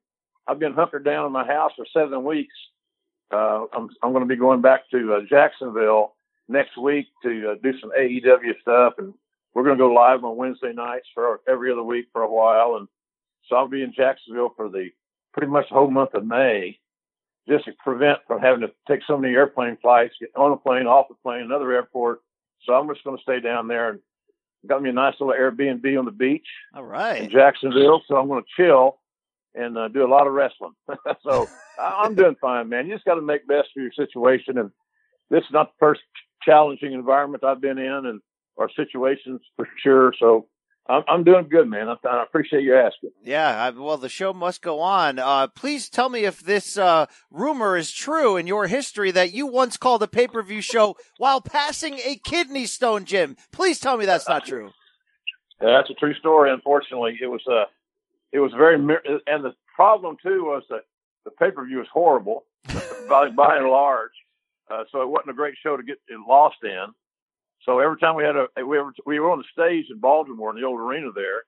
I've 0.45 0.59
been 0.59 0.73
hunkered 0.73 1.05
down 1.05 1.25
in 1.25 1.31
my 1.31 1.47
house 1.47 1.71
for 1.77 1.85
seven 1.93 2.25
weeks. 2.25 2.53
Uh, 3.31 3.65
I'm 3.73 3.89
I'm 4.03 4.11
going 4.11 4.23
to 4.23 4.33
be 4.33 4.35
going 4.35 4.61
back 4.61 4.89
to 4.91 5.13
uh, 5.15 5.21
Jacksonville 5.29 6.15
next 6.47 6.77
week 6.77 7.07
to 7.23 7.51
uh, 7.51 7.55
do 7.63 7.79
some 7.79 7.91
AEW 7.97 8.59
stuff, 8.61 8.93
and 8.97 9.13
we're 9.53 9.63
going 9.63 9.77
to 9.77 9.83
go 9.83 9.93
live 9.93 10.23
on 10.23 10.37
Wednesday 10.37 10.73
nights 10.73 11.07
for 11.13 11.41
every 11.47 11.71
other 11.71 11.83
week 11.83 12.07
for 12.11 12.23
a 12.23 12.31
while, 12.31 12.75
and 12.77 12.87
so 13.47 13.55
I'll 13.55 13.67
be 13.67 13.83
in 13.83 13.93
Jacksonville 13.93 14.53
for 14.55 14.69
the 14.69 14.89
pretty 15.33 15.51
much 15.51 15.69
the 15.69 15.75
whole 15.75 15.89
month 15.89 16.13
of 16.13 16.25
May, 16.25 16.79
just 17.47 17.65
to 17.65 17.71
prevent 17.83 18.19
from 18.27 18.41
having 18.41 18.61
to 18.61 18.71
take 18.87 19.01
so 19.07 19.17
many 19.17 19.33
airplane 19.33 19.77
flights, 19.81 20.15
get 20.19 20.29
on 20.35 20.51
a 20.51 20.57
plane, 20.57 20.87
off 20.87 21.07
the 21.09 21.15
plane, 21.23 21.41
another 21.41 21.71
airport. 21.71 22.21
So 22.65 22.73
I'm 22.73 22.87
just 22.89 23.03
going 23.03 23.17
to 23.17 23.23
stay 23.23 23.39
down 23.39 23.67
there 23.67 23.89
and 23.89 23.99
got 24.67 24.81
me 24.81 24.89
a 24.89 24.93
nice 24.93 25.15
little 25.19 25.33
Airbnb 25.33 25.97
on 25.97 26.05
the 26.05 26.11
beach 26.11 26.45
All 26.75 26.83
right. 26.83 27.23
in 27.23 27.29
Jacksonville. 27.29 28.01
So 28.07 28.17
I'm 28.17 28.27
going 28.27 28.43
to 28.43 28.49
chill 28.55 28.99
and 29.55 29.77
uh, 29.77 29.87
do 29.87 30.05
a 30.05 30.07
lot 30.07 30.27
of 30.27 30.33
wrestling. 30.33 30.73
so 31.23 31.47
I'm 31.79 32.15
doing 32.15 32.35
fine, 32.39 32.69
man. 32.69 32.87
You 32.87 32.93
just 32.93 33.05
got 33.05 33.15
to 33.15 33.21
make 33.21 33.47
best 33.47 33.69
of 33.75 33.83
your 33.83 33.91
situation. 33.93 34.57
And 34.57 34.71
this 35.29 35.41
is 35.41 35.51
not 35.51 35.71
the 35.73 35.77
first 35.79 36.01
challenging 36.43 36.93
environment 36.93 37.43
I've 37.43 37.61
been 37.61 37.77
in 37.77 38.05
and 38.05 38.21
our 38.57 38.69
situations 38.75 39.41
for 39.55 39.67
sure. 39.83 40.13
So 40.19 40.47
I'm, 40.87 41.03
I'm 41.07 41.23
doing 41.23 41.47
good, 41.49 41.67
man. 41.67 41.87
I, 41.89 41.95
I 42.07 42.23
appreciate 42.23 42.63
you 42.63 42.75
asking. 42.75 43.11
Yeah, 43.23 43.63
I, 43.63 43.69
well, 43.69 43.97
the 43.97 44.09
show 44.09 44.33
must 44.33 44.61
go 44.61 44.79
on. 44.79 45.19
Uh, 45.19 45.47
please 45.47 45.89
tell 45.89 46.09
me 46.09 46.25
if 46.25 46.39
this 46.41 46.77
uh, 46.77 47.05
rumor 47.29 47.77
is 47.77 47.91
true 47.91 48.37
in 48.37 48.47
your 48.47 48.67
history 48.67 49.11
that 49.11 49.33
you 49.33 49.47
once 49.47 49.77
called 49.77 50.03
a 50.03 50.07
pay 50.07 50.27
per 50.27 50.41
view 50.41 50.61
show 50.61 50.95
while 51.17 51.41
passing 51.41 51.95
a 51.99 52.19
kidney 52.23 52.65
stone, 52.65 53.05
Jim. 53.05 53.35
Please 53.51 53.79
tell 53.79 53.97
me 53.97 54.05
that's 54.05 54.27
not 54.27 54.45
true. 54.45 54.71
That's 55.59 55.89
a 55.89 55.93
true 55.93 56.15
story. 56.15 56.51
Unfortunately, 56.51 57.17
it 57.21 57.27
was 57.27 57.41
uh, 57.47 57.65
it 58.31 58.39
was 58.39 58.51
very 58.53 58.75
and 58.75 59.43
the 59.43 59.53
problem 59.75 60.17
too 60.23 60.43
was 60.45 60.63
that 60.69 60.81
the 61.25 61.31
pay 61.31 61.51
per 61.51 61.65
view 61.65 61.77
was 61.79 61.87
horrible 61.93 62.45
by, 63.09 63.29
by 63.29 63.57
and 63.57 63.67
large. 63.67 64.11
Uh, 64.69 64.83
so 64.91 65.01
it 65.01 65.07
wasn't 65.09 65.29
a 65.29 65.33
great 65.33 65.55
show 65.61 65.75
to 65.75 65.83
get 65.83 65.97
lost 66.27 66.55
in. 66.63 66.85
So 67.65 67.79
every 67.79 67.97
time 67.99 68.15
we 68.15 68.23
had 68.23 68.35
a 68.35 68.47
we 68.57 68.63
were 68.79 68.93
we 69.05 69.19
were 69.19 69.29
on 69.31 69.37
the 69.39 69.43
stage 69.51 69.85
in 69.91 69.99
Baltimore 69.99 70.49
in 70.49 70.55
the 70.59 70.65
old 70.67 70.79
arena 70.79 71.09
there, 71.13 71.43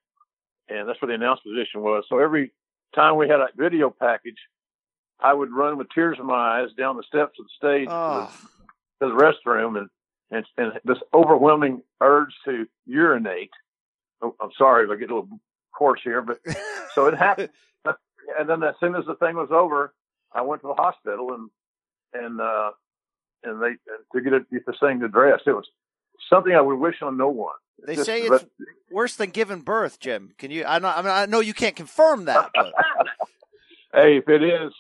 and 0.70 0.88
that's 0.88 1.02
where 1.02 1.08
the 1.08 1.16
announce 1.16 1.40
position 1.42 1.82
was. 1.82 2.04
So 2.10 2.20
every 2.20 2.52
time 2.94 3.16
we 3.18 3.28
had 3.28 3.40
a 3.40 3.48
video 3.56 3.90
package, 3.90 4.38
I 5.20 5.34
would 5.34 5.52
run 5.52 5.78
with 5.78 5.88
tears 5.96 6.18
in 6.20 6.26
my 6.28 6.62
eyes 6.62 6.70
down 6.78 6.98
the 6.98 7.04
steps 7.04 7.40
of 7.40 7.46
the 7.46 7.50
stage 7.58 7.88
Oh. 7.90 8.30
to, 8.30 8.48
the, 9.00 9.08
to 9.08 9.14
the 9.14 9.20
restroom, 9.24 9.78
and, 9.80 9.90
and 10.32 10.46
and 10.58 10.80
this 10.86 11.00
overwhelming 11.14 11.82
urge 12.02 12.34
to 12.46 12.68
urinate. 12.86 13.52
Oh, 14.22 14.36
I'm 14.40 14.52
sorry 14.58 14.86
if 14.86 14.92
I 14.92 14.96
get 14.98 15.10
a 15.10 15.16
little 15.16 15.40
coarse 15.74 16.02
here, 16.04 16.22
but 16.22 16.40
so 16.96 17.08
it 17.08 17.16
happened. 17.18 17.50
And 18.40 18.50
then 18.50 18.64
as 18.64 18.76
soon 18.80 18.96
as 18.96 19.06
the 19.06 19.16
thing 19.16 19.36
was 19.36 19.50
over, 19.52 19.94
I 20.32 20.42
went 20.42 20.62
to 20.62 20.68
the 20.70 20.82
hospital 20.82 21.34
and 21.34 21.50
and 22.14 22.40
uh 22.40 22.72
and 23.44 23.62
they 23.62 23.74
to 24.14 24.22
get 24.24 24.34
it 24.34 24.50
get 24.52 24.66
this 24.66 24.78
thing 24.80 25.04
addressed. 25.04 25.44
It 25.46 25.54
was 25.54 25.68
something 26.30 26.54
I 26.54 26.62
would 26.62 26.80
wish 26.80 27.02
on 27.02 27.18
no 27.18 27.28
one. 27.28 27.56
They 27.86 27.96
Just- 27.96 28.06
say 28.06 28.28
but- 28.30 28.44
it's 28.44 28.52
worse 28.92 29.16
than 29.16 29.32
giving 29.32 29.62
birth, 29.62 30.00
Jim. 30.00 30.34
Can 30.38 30.52
you? 30.52 30.64
I 30.66 30.80
know. 30.80 30.88
I 30.88 31.02
mean, 31.02 31.12
I 31.12 31.26
know 31.26 31.42
you 31.42 31.54
can't 31.54 31.76
confirm 31.76 32.26
that, 32.26 32.52
but 32.56 32.74
hey, 33.94 34.18
if 34.18 34.30
it 34.30 34.44
is, 34.44 34.72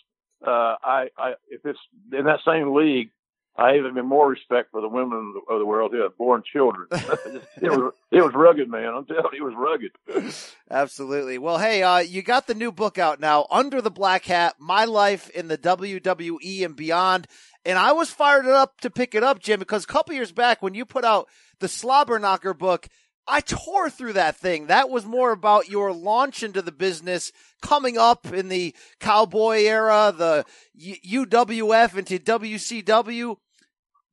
uh, 0.45 0.76
I, 0.84 1.10
I, 1.18 1.34
if 1.49 1.65
it's 1.65 1.80
in 2.11 2.26
that 2.26 2.40
same 2.45 2.74
league, 2.74 3.10
I 3.55 3.73
have 3.73 3.85
even 3.85 4.05
more 4.07 4.27
respect 4.27 4.71
for 4.71 4.81
the 4.81 4.89
women 4.89 5.17
of 5.17 5.34
the, 5.34 5.53
of 5.53 5.59
the 5.59 5.65
world 5.65 5.91
who 5.91 6.01
have 6.01 6.17
born 6.17 6.41
children. 6.51 6.88
it 6.91 7.69
was, 7.69 7.93
it 8.11 8.21
was 8.23 8.34
rugged, 8.34 8.67
man. 8.67 8.85
I'm 8.85 9.05
telling 9.05 9.30
you, 9.34 9.47
it 9.47 9.55
was 9.55 9.91
rugged. 10.15 10.43
Absolutely. 10.71 11.38
Well, 11.38 11.59
hey, 11.59 11.84
uh, 11.84 11.99
you 11.99 12.23
got 12.23 12.47
the 12.47 12.55
new 12.55 12.71
book 12.71 12.97
out 12.97 13.19
now, 13.19 13.45
Under 13.51 13.80
the 13.80 13.91
Black 13.91 14.25
Hat, 14.25 14.55
My 14.57 14.85
Life 14.85 15.30
in 15.30 15.49
the 15.49 15.57
WWE 15.57 16.65
and 16.65 16.75
Beyond. 16.75 17.27
And 17.63 17.77
I 17.77 17.91
was 17.91 18.09
fired 18.09 18.47
up 18.47 18.81
to 18.81 18.89
pick 18.89 19.13
it 19.13 19.23
up, 19.23 19.39
Jim, 19.39 19.59
because 19.59 19.84
a 19.84 19.88
couple 19.88 20.15
years 20.15 20.31
back 20.31 20.63
when 20.63 20.73
you 20.73 20.84
put 20.84 21.05
out 21.05 21.30
the 21.59 21.67
Slobber 21.67 22.17
Knocker 22.17 22.55
book, 22.55 22.89
I 23.28 23.40
tore 23.41 23.90
through 23.90 24.14
that 24.14 24.36
thing. 24.36 24.68
That 24.68 24.90
was 24.90 25.06
more 25.06 25.32
about 25.32 25.70
your 25.70 25.94
launch 25.94 26.44
into 26.44 26.62
the 26.62 26.72
business 26.72 27.32
coming 27.62 27.98
up 27.98 28.26
in 28.34 28.50
the 28.50 28.76
cowboy 29.00 29.64
era, 29.64 30.14
the 30.16 30.45
UWF 30.78 31.98
into 31.98 32.20
WCW. 32.20 33.38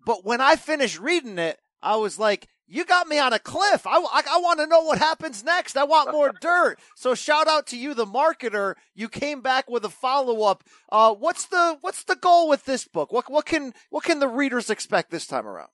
But 0.06 0.24
when 0.24 0.40
I 0.40 0.56
finished 0.56 1.00
reading 1.00 1.38
it, 1.38 1.58
I 1.82 1.96
was 1.96 2.18
like, 2.18 2.46
you 2.68 2.84
got 2.84 3.08
me 3.08 3.18
on 3.18 3.32
a 3.32 3.40
cliff. 3.40 3.84
I, 3.84 3.96
I, 3.96 4.22
I 4.30 4.38
want 4.38 4.60
to 4.60 4.66
know 4.66 4.82
what 4.82 4.98
happens 4.98 5.42
next. 5.42 5.76
I 5.76 5.82
want 5.82 6.12
more 6.12 6.32
dirt. 6.40 6.78
So 6.94 7.16
shout 7.16 7.48
out 7.48 7.66
to 7.68 7.76
you, 7.76 7.94
the 7.94 8.06
marketer. 8.06 8.74
You 8.94 9.08
came 9.08 9.40
back 9.40 9.68
with 9.68 9.84
a 9.84 9.88
follow 9.88 10.42
up. 10.42 10.62
Uh, 10.90 11.12
what's 11.12 11.46
the, 11.46 11.78
what's 11.80 12.04
the 12.04 12.14
goal 12.14 12.48
with 12.48 12.66
this 12.66 12.86
book? 12.86 13.12
What, 13.12 13.28
what 13.28 13.44
can, 13.44 13.74
what 13.90 14.04
can 14.04 14.20
the 14.20 14.28
readers 14.28 14.70
expect 14.70 15.10
this 15.10 15.26
time 15.26 15.48
around? 15.48 15.70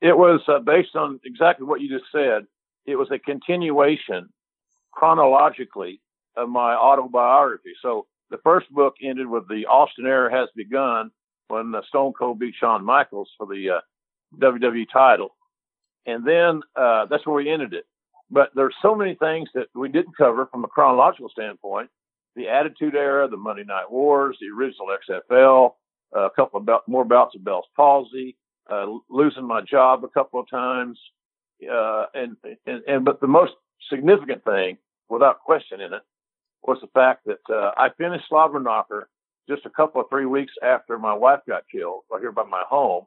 It 0.00 0.16
was 0.16 0.40
uh, 0.48 0.60
based 0.60 0.94
on 0.94 1.20
exactly 1.24 1.66
what 1.66 1.80
you 1.80 1.88
just 1.88 2.10
said. 2.12 2.46
It 2.86 2.96
was 2.96 3.08
a 3.10 3.18
continuation 3.18 4.28
chronologically 4.92 6.00
of 6.36 6.48
my 6.48 6.74
autobiography. 6.74 7.72
So 7.82 8.06
the 8.30 8.38
first 8.38 8.70
book 8.72 8.94
ended 9.02 9.26
with 9.26 9.48
the 9.48 9.66
Austin 9.66 10.06
era 10.06 10.30
has 10.30 10.48
begun 10.54 11.10
when 11.48 11.74
uh, 11.74 11.80
Stone 11.88 12.12
Cold 12.18 12.38
beat 12.38 12.54
Shawn 12.58 12.84
Michaels 12.84 13.30
for 13.36 13.46
the 13.46 13.70
uh, 13.70 13.80
WWE 14.38 14.86
title. 14.92 15.36
And 16.06 16.26
then 16.26 16.62
uh, 16.76 17.06
that's 17.06 17.26
where 17.26 17.36
we 17.36 17.50
ended 17.50 17.74
it. 17.74 17.86
But 18.30 18.50
there's 18.54 18.74
so 18.82 18.94
many 18.94 19.14
things 19.14 19.48
that 19.54 19.66
we 19.74 19.88
didn't 19.88 20.16
cover 20.16 20.46
from 20.46 20.64
a 20.64 20.68
chronological 20.68 21.30
standpoint. 21.30 21.90
The 22.36 22.48
Attitude 22.48 22.94
Era, 22.94 23.28
the 23.28 23.36
Monday 23.36 23.64
Night 23.64 23.90
Wars, 23.90 24.36
the 24.40 24.48
original 24.48 24.88
XFL, 25.08 25.72
uh, 26.14 26.26
a 26.26 26.30
couple 26.30 26.60
of 26.60 26.66
bout, 26.66 26.86
more 26.86 27.04
bouts 27.04 27.34
of 27.34 27.44
Bell's 27.44 27.66
palsy, 27.74 28.36
uh, 28.70 28.86
losing 29.08 29.46
my 29.46 29.60
job 29.60 30.04
a 30.04 30.08
couple 30.08 30.40
of 30.40 30.48
times, 30.48 30.98
uh, 31.70 32.06
and, 32.14 32.36
and 32.66 32.82
and 32.86 33.04
but 33.04 33.20
the 33.20 33.26
most 33.26 33.52
significant 33.90 34.44
thing, 34.44 34.78
without 35.08 35.40
question 35.40 35.80
in 35.80 35.92
it, 35.92 36.02
was 36.62 36.78
the 36.80 36.88
fact 36.88 37.26
that 37.26 37.54
uh, 37.54 37.72
I 37.76 37.88
finished 37.96 38.24
Slobber 38.28 38.60
Knocker 38.60 39.08
just 39.48 39.64
a 39.66 39.70
couple 39.70 40.00
of 40.00 40.08
three 40.10 40.26
weeks 40.26 40.52
after 40.62 40.98
my 40.98 41.14
wife 41.14 41.40
got 41.48 41.64
killed 41.72 42.02
right 42.10 42.20
here 42.20 42.32
by 42.32 42.44
my 42.44 42.62
home 42.68 43.06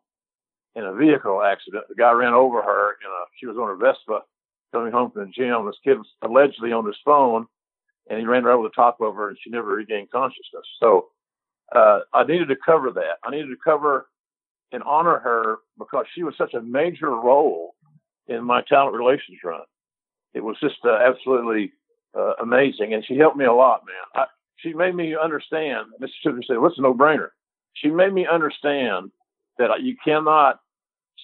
in 0.76 0.86
a 0.86 0.94
vehicle 0.94 1.44
accident. 1.44 1.84
The 1.90 1.96
guy 1.96 2.12
ran 2.12 2.34
over 2.34 2.62
her. 2.62 2.98
You 3.02 3.08
know, 3.08 3.24
she 3.40 3.46
was 3.46 3.58
on 3.58 3.68
her 3.68 3.76
Vespa 3.76 4.22
coming 4.72 4.92
home 4.92 5.12
from 5.12 5.26
the 5.26 5.32
gym. 5.32 5.66
This 5.66 5.76
kid 5.84 5.98
was 5.98 6.08
allegedly 6.22 6.72
on 6.72 6.86
his 6.86 6.98
phone, 7.04 7.46
and 8.10 8.20
he 8.20 8.26
ran 8.26 8.44
right 8.44 8.54
over 8.54 8.64
the 8.68 8.74
top 8.74 9.02
of 9.02 9.16
her, 9.16 9.30
and 9.30 9.38
she 9.42 9.50
never 9.50 9.76
regained 9.76 10.12
consciousness. 10.12 10.66
So 10.80 11.10
uh, 11.74 12.00
I 12.14 12.24
needed 12.24 12.48
to 12.50 12.56
cover 12.56 12.92
that. 12.92 13.18
I 13.24 13.32
needed 13.32 13.50
to 13.50 13.58
cover 13.64 14.08
and 14.72 14.84
honor 14.84 15.20
her 15.20 15.58
because 15.78 16.06
she 16.14 16.24
was 16.24 16.34
such 16.38 16.54
a 16.54 16.62
major 16.62 17.10
role 17.10 17.76
in 18.28 18.44
my 18.44 18.62
talent 18.62 18.96
relations 18.96 19.38
run. 19.44 19.62
It 20.34 20.44
was 20.44 20.58
just 20.62 20.78
uh, 20.86 20.98
absolutely 20.98 21.74
uh, 22.18 22.34
amazing, 22.42 22.94
and 22.94 23.04
she 23.06 23.18
helped 23.18 23.38
me 23.38 23.46
a 23.46 23.54
lot, 23.54 23.82
man. 23.86 24.24
I, 24.24 24.26
she 24.58 24.74
made 24.74 24.96
me 24.96 25.16
understand. 25.22 25.88
Mr. 26.02 26.10
Sugar 26.24 26.42
said, 26.48 26.60
"What's 26.60 26.78
a 26.78 26.82
no-brainer?" 26.82 27.30
She 27.74 27.90
made 27.90 28.14
me 28.14 28.28
understand 28.32 29.12
that 29.58 29.82
you 29.82 29.96
cannot 30.04 30.60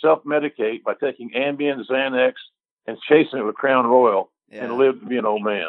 self-medicate 0.01 0.83
by 0.83 0.93
taking 0.93 1.31
Ambien, 1.31 1.81
Xanax, 1.89 2.33
and 2.85 2.97
chasing 3.07 3.39
it 3.39 3.43
with 3.43 3.55
Crown 3.55 3.85
Royal 3.85 4.31
and 4.63 4.77
live 4.77 4.99
to 4.99 5.05
be 5.05 5.17
an 5.17 5.25
old 5.25 5.43
man. 5.43 5.67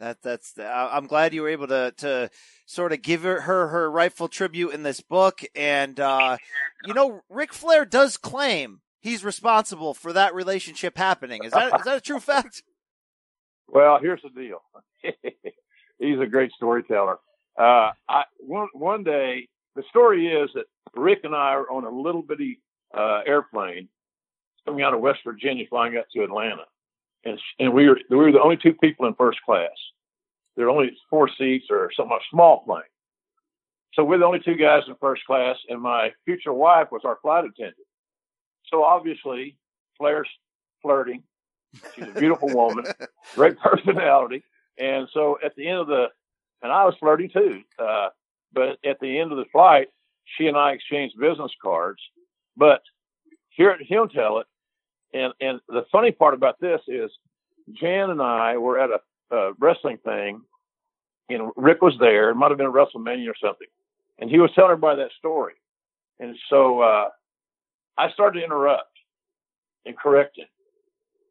That 0.00 0.22
that's. 0.22 0.58
I- 0.58 0.90
I'm 0.92 1.06
glad 1.06 1.34
you 1.34 1.42
were 1.42 1.48
able 1.48 1.68
to 1.68 1.92
to 1.98 2.30
sort 2.66 2.92
of 2.92 3.02
give 3.02 3.22
her 3.22 3.42
her, 3.42 3.68
her 3.68 3.90
rightful 3.90 4.28
tribute 4.28 4.70
in 4.74 4.82
this 4.82 5.00
book, 5.00 5.42
and 5.54 5.98
uh, 6.00 6.36
you 6.84 6.94
know, 6.94 7.20
Ric 7.28 7.52
Flair 7.52 7.84
does 7.84 8.16
claim 8.16 8.80
he's 9.00 9.24
responsible 9.24 9.94
for 9.94 10.12
that 10.12 10.34
relationship 10.34 10.96
happening. 10.98 11.44
Is 11.44 11.52
that 11.52 11.78
is 11.78 11.84
that 11.84 11.96
a 11.98 12.00
true 12.00 12.20
fact? 12.20 12.62
Well, 13.66 13.98
here's 13.98 14.20
the 14.22 14.28
deal. 14.28 14.62
He's 15.98 16.20
a 16.20 16.26
great 16.26 16.52
storyteller. 16.52 17.16
Uh, 17.58 17.90
I, 18.08 18.24
one, 18.38 18.68
one 18.74 19.04
day, 19.04 19.48
the 19.74 19.82
story 19.88 20.28
is 20.28 20.50
that 20.54 20.66
Ric 20.94 21.20
and 21.24 21.34
I 21.34 21.54
are 21.54 21.68
on 21.70 21.84
a 21.84 21.88
little 21.90 22.22
bitty, 22.22 22.60
uh, 22.96 23.20
airplane 23.26 23.88
coming 24.66 24.84
out 24.84 24.92
of 24.94 25.00
West 25.00 25.20
Virginia, 25.24 25.64
flying 25.68 25.96
up 25.96 26.04
to 26.14 26.22
Atlanta. 26.22 26.64
And, 27.24 27.40
and 27.58 27.72
we 27.72 27.88
were, 27.88 27.98
we 28.10 28.16
were 28.16 28.32
the 28.32 28.42
only 28.42 28.56
two 28.56 28.74
people 28.74 29.06
in 29.06 29.14
first 29.14 29.40
class. 29.42 29.70
There 30.56 30.66
were 30.66 30.72
only 30.72 30.96
four 31.10 31.28
seats 31.28 31.66
or 31.70 31.90
somewhat 31.96 32.22
small 32.30 32.64
plane. 32.64 32.82
So 33.94 34.04
we're 34.04 34.18
the 34.18 34.26
only 34.26 34.40
two 34.40 34.56
guys 34.56 34.82
in 34.88 34.94
first 35.00 35.24
class 35.24 35.56
and 35.68 35.80
my 35.80 36.12
future 36.24 36.52
wife 36.52 36.88
was 36.90 37.02
our 37.04 37.18
flight 37.22 37.44
attendant. 37.44 37.76
So 38.66 38.82
obviously 38.82 39.56
Flair's 39.98 40.28
flirting. 40.82 41.22
She's 41.94 42.06
a 42.08 42.18
beautiful 42.20 42.48
woman, 42.54 42.84
great 43.34 43.58
personality. 43.58 44.42
And 44.78 45.08
so 45.12 45.38
at 45.44 45.54
the 45.56 45.68
end 45.68 45.80
of 45.80 45.86
the, 45.86 46.06
and 46.62 46.72
I 46.72 46.84
was 46.84 46.94
flirting 46.98 47.30
too. 47.30 47.62
Uh, 47.78 48.08
but 48.52 48.78
at 48.84 48.98
the 49.00 49.18
end 49.18 49.32
of 49.32 49.38
the 49.38 49.44
flight, 49.52 49.88
she 50.24 50.46
and 50.46 50.56
I 50.56 50.72
exchanged 50.72 51.18
business 51.18 51.52
cards. 51.62 52.00
But 52.56 52.82
hear 53.50 53.76
him 53.76 54.08
tell 54.08 54.38
it. 54.38 54.46
And, 55.14 55.32
and 55.40 55.60
the 55.68 55.86
funny 55.90 56.12
part 56.12 56.34
about 56.34 56.60
this 56.60 56.80
is 56.88 57.10
Jan 57.72 58.10
and 58.10 58.20
I 58.20 58.58
were 58.58 58.78
at 58.78 58.90
a, 58.90 59.36
a 59.36 59.52
wrestling 59.58 59.98
thing 60.04 60.42
and 61.28 61.50
Ric 61.56 61.80
was 61.80 61.94
there. 61.98 62.30
It 62.30 62.34
might 62.34 62.50
have 62.50 62.58
been 62.58 62.66
a 62.66 62.72
WrestleMania 62.72 63.28
or 63.28 63.34
something. 63.42 63.66
And 64.18 64.30
he 64.30 64.38
was 64.38 64.50
telling 64.54 64.72
everybody 64.72 65.02
that 65.02 65.10
story. 65.18 65.54
And 66.20 66.36
so, 66.48 66.80
uh, 66.80 67.08
I 67.96 68.10
started 68.12 68.40
to 68.40 68.44
interrupt 68.44 68.90
and 69.86 69.96
correct 69.96 70.38
him. 70.38 70.46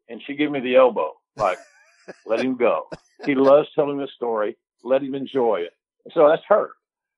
And 0.08 0.20
she 0.26 0.34
gave 0.34 0.50
me 0.50 0.60
the 0.60 0.76
elbow, 0.76 1.12
like, 1.36 1.58
let 2.26 2.40
him 2.40 2.56
go. 2.56 2.88
He 3.24 3.34
loves 3.34 3.68
telling 3.74 3.98
this 3.98 4.10
story. 4.14 4.56
Let 4.82 5.02
him 5.02 5.14
enjoy 5.14 5.60
it. 5.60 5.72
So 6.12 6.28
that's 6.28 6.42
her. 6.48 6.70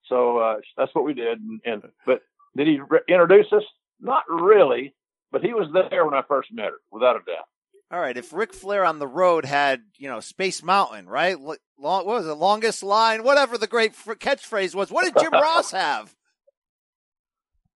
So, 0.08 0.38
uh, 0.38 0.56
that's 0.76 0.94
what 0.94 1.04
we 1.04 1.14
did. 1.14 1.40
And, 1.40 1.60
and 1.64 1.82
but 2.04 2.22
did 2.56 2.68
he 2.68 2.80
re- 2.88 3.00
introduce 3.08 3.52
us? 3.52 3.64
Not 4.00 4.22
really, 4.28 4.94
but 5.32 5.42
he 5.42 5.52
was 5.52 5.68
there 5.90 6.04
when 6.04 6.14
I 6.14 6.22
first 6.26 6.52
met 6.52 6.66
her, 6.66 6.78
without 6.90 7.16
a 7.16 7.20
doubt. 7.20 7.46
All 7.92 8.00
right, 8.00 8.16
if 8.16 8.32
Ric 8.32 8.52
Flair 8.52 8.84
on 8.84 8.98
the 8.98 9.06
road 9.06 9.44
had, 9.44 9.82
you 9.96 10.08
know, 10.08 10.18
Space 10.20 10.62
Mountain, 10.62 11.08
right? 11.08 11.38
Long, 11.38 11.56
what 11.78 12.06
was 12.06 12.24
the 12.26 12.34
Longest 12.34 12.82
line, 12.82 13.22
whatever 13.22 13.56
the 13.56 13.68
great 13.68 13.94
catchphrase 13.94 14.74
was. 14.74 14.90
What 14.90 15.04
did 15.04 15.22
Jim 15.22 15.32
Ross 15.40 15.70
have? 15.70 16.14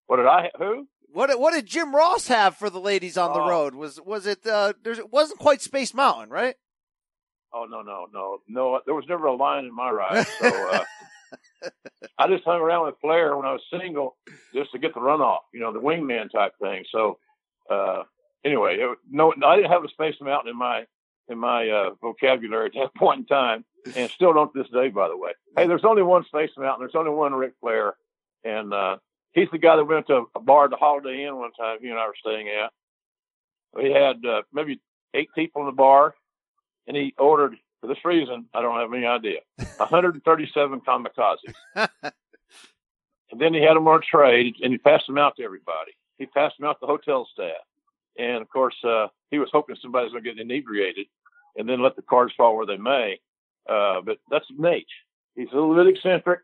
What 0.07 0.17
did 0.17 0.27
I? 0.27 0.51
Who? 0.59 0.89
What 1.13 1.29
did, 1.29 1.39
what 1.39 1.53
did 1.55 1.67
Jim 1.67 1.95
Ross 1.95 2.27
have 2.29 2.57
for 2.57 2.71
the 2.71 2.81
ladies 2.81 3.17
on 3.17 3.33
the 3.33 3.41
Oh. 3.41 3.49
road? 3.49 3.75
Was 3.75 4.01
was 4.01 4.27
it? 4.27 4.45
Uh, 4.47 4.73
there's 4.83 4.99
it 4.99 5.13
wasn't 5.13 5.39
quite 5.41 5.61
Space 5.61 5.95
Mountain, 5.95 6.31
right? 6.31 6.55
Oh 7.53 7.67
no, 7.69 7.83
no, 7.83 8.07
no, 8.13 8.39
no. 8.49 8.81
There 8.87 8.95
was 8.95 9.05
never 9.09 9.27
a 9.27 9.35
line 9.35 9.65
in 9.65 9.75
my 9.75 9.91
ride. 9.91 10.27
So 10.41 10.71
uh, 10.71 10.85
I 12.19 12.29
just 12.29 12.45
hung 12.45 12.61
around 12.61 12.87
with 12.87 12.95
Flair 13.01 13.37
when 13.37 13.47
I 13.47 13.53
was 13.53 13.63
single, 13.73 14.17
just 14.55 14.73
to 14.73 14.79
get 14.79 14.95
the 14.95 15.01
runoff, 15.01 15.39
you 15.53 15.61
know, 15.61 15.73
the 15.73 15.81
wingman 15.81 16.31
type 16.31 16.53
thing. 16.61 16.85
So 16.93 17.19
uh, 17.71 18.03
anyway, 18.45 18.77
it, 18.79 18.99
no, 19.11 19.33
I 19.45 19.57
didn't 19.57 19.71
have 19.71 19.85
a 19.85 19.89
space 19.89 20.17
mountain 20.21 20.51
in 20.51 20.59
my 20.59 20.85
in 21.29 21.39
my 21.39 21.69
uh, 21.69 21.91
vocabulary 22.03 22.67
at 22.67 22.73
that 22.75 22.95
point 22.97 23.21
in 23.21 23.27
time. 23.27 23.65
and 23.97 24.11
still 24.11 24.33
don't 24.33 24.53
to 24.53 24.63
this 24.63 24.71
day, 24.71 24.89
by 24.89 25.09
the 25.09 25.17
way. 25.17 25.31
Hey, 25.57 25.67
there's 25.67 25.85
only 25.85 26.03
one 26.03 26.25
Space 26.25 26.51
Mountain. 26.59 26.81
There's 26.87 26.99
only 26.99 27.13
one 27.13 27.33
Ric 27.33 27.53
Flair, 27.61 27.95
and 28.45 28.75
uh, 28.75 28.97
he's 29.33 29.49
the 29.53 29.59
guy 29.59 29.77
that 29.77 29.85
went 29.85 30.07
to 30.09 30.25
a 30.35 30.41
bar 30.41 30.65
at 30.65 30.71
the 30.71 30.77
Holiday 30.77 31.25
Inn 31.25 31.37
one 31.37 31.53
time. 31.53 31.79
You 31.81 31.91
and 31.91 31.99
I 31.99 32.07
were 32.07 32.15
staying 32.21 32.49
at. 32.49 32.73
We 33.73 33.91
had 33.91 34.25
uh, 34.27 34.43
maybe 34.53 34.81
eight 35.15 35.31
people 35.35 35.63
in 35.63 35.67
the 35.67 35.73
bar, 35.73 36.15
and 36.87 36.97
he 36.97 37.15
ordered 37.19 37.57
for 37.81 37.87
this 37.87 38.05
reason. 38.05 38.47
I 38.53 38.61
don't 38.61 38.79
have 38.79 38.93
any 38.93 39.07
idea. 39.07 39.41
137 39.79 40.81
kamikazes, 40.81 41.55
and 43.33 43.41
then 43.41 43.55
he 43.55 43.63
had 43.63 43.77
them 43.77 43.89
on 43.89 44.01
a 44.01 44.03
tray, 44.03 44.53
and 44.63 44.73
he 44.73 44.79
passed 44.79 45.07
them 45.07 45.17
out 45.19 45.37
to 45.37 45.43
everybody. 45.45 45.93
He 46.21 46.27
passed 46.27 46.59
them 46.59 46.69
out 46.69 46.75
to 46.75 46.81
the 46.83 46.87
hotel 46.87 47.27
staff, 47.33 47.65
and 48.19 48.43
of 48.43 48.49
course, 48.51 48.77
uh, 48.85 49.07
he 49.31 49.39
was 49.39 49.49
hoping 49.51 49.75
somebody 49.81 50.05
was 50.05 50.13
going 50.13 50.23
to 50.23 50.35
get 50.35 50.39
inebriated, 50.39 51.07
and 51.57 51.67
then 51.67 51.83
let 51.83 51.97
the 51.97 52.03
cards 52.03 52.35
fall 52.37 52.57
where 52.57 52.67
they 52.67 52.77
may. 52.77 53.19
Uh, 53.67 54.03
but 54.05 54.19
that's 54.31 54.45
Naitch. 54.59 54.85
He's 55.35 55.49
a 55.51 55.57
little 55.57 55.75
bit 55.75 55.97
eccentric, 55.97 56.41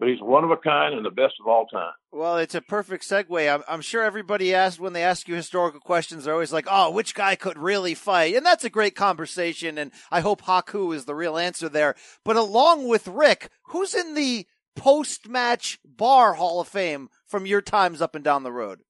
but 0.00 0.08
he's 0.08 0.20
one 0.20 0.42
of 0.42 0.50
a 0.50 0.56
kind 0.56 0.94
and 0.94 1.06
the 1.06 1.10
best 1.10 1.34
of 1.40 1.46
all 1.46 1.66
time. 1.66 1.92
Well, 2.10 2.38
it's 2.38 2.56
a 2.56 2.60
perfect 2.60 3.08
segue. 3.08 3.54
I'm, 3.54 3.62
I'm 3.68 3.82
sure 3.82 4.02
everybody 4.02 4.52
asks 4.52 4.80
when 4.80 4.94
they 4.94 5.04
ask 5.04 5.28
you 5.28 5.36
historical 5.36 5.78
questions, 5.78 6.24
they're 6.24 6.34
always 6.34 6.52
like, 6.52 6.66
"Oh, 6.68 6.90
which 6.90 7.14
guy 7.14 7.36
could 7.36 7.56
really 7.56 7.94
fight?" 7.94 8.34
And 8.34 8.44
that's 8.44 8.64
a 8.64 8.70
great 8.70 8.96
conversation. 8.96 9.78
And 9.78 9.92
I 10.10 10.20
hope 10.20 10.42
Haku 10.42 10.92
is 10.92 11.04
the 11.04 11.14
real 11.14 11.38
answer 11.38 11.68
there. 11.68 11.94
But 12.24 12.34
along 12.34 12.88
with 12.88 13.06
Ric, 13.06 13.48
who's 13.66 13.94
in 13.94 14.14
the 14.14 14.46
post-match 14.74 15.78
bar 15.84 16.34
Hall 16.34 16.60
of 16.60 16.66
Fame 16.66 17.10
from 17.26 17.46
your 17.46 17.60
times 17.60 18.02
up 18.02 18.16
and 18.16 18.24
down 18.24 18.42
the 18.42 18.52
road? 18.52 18.80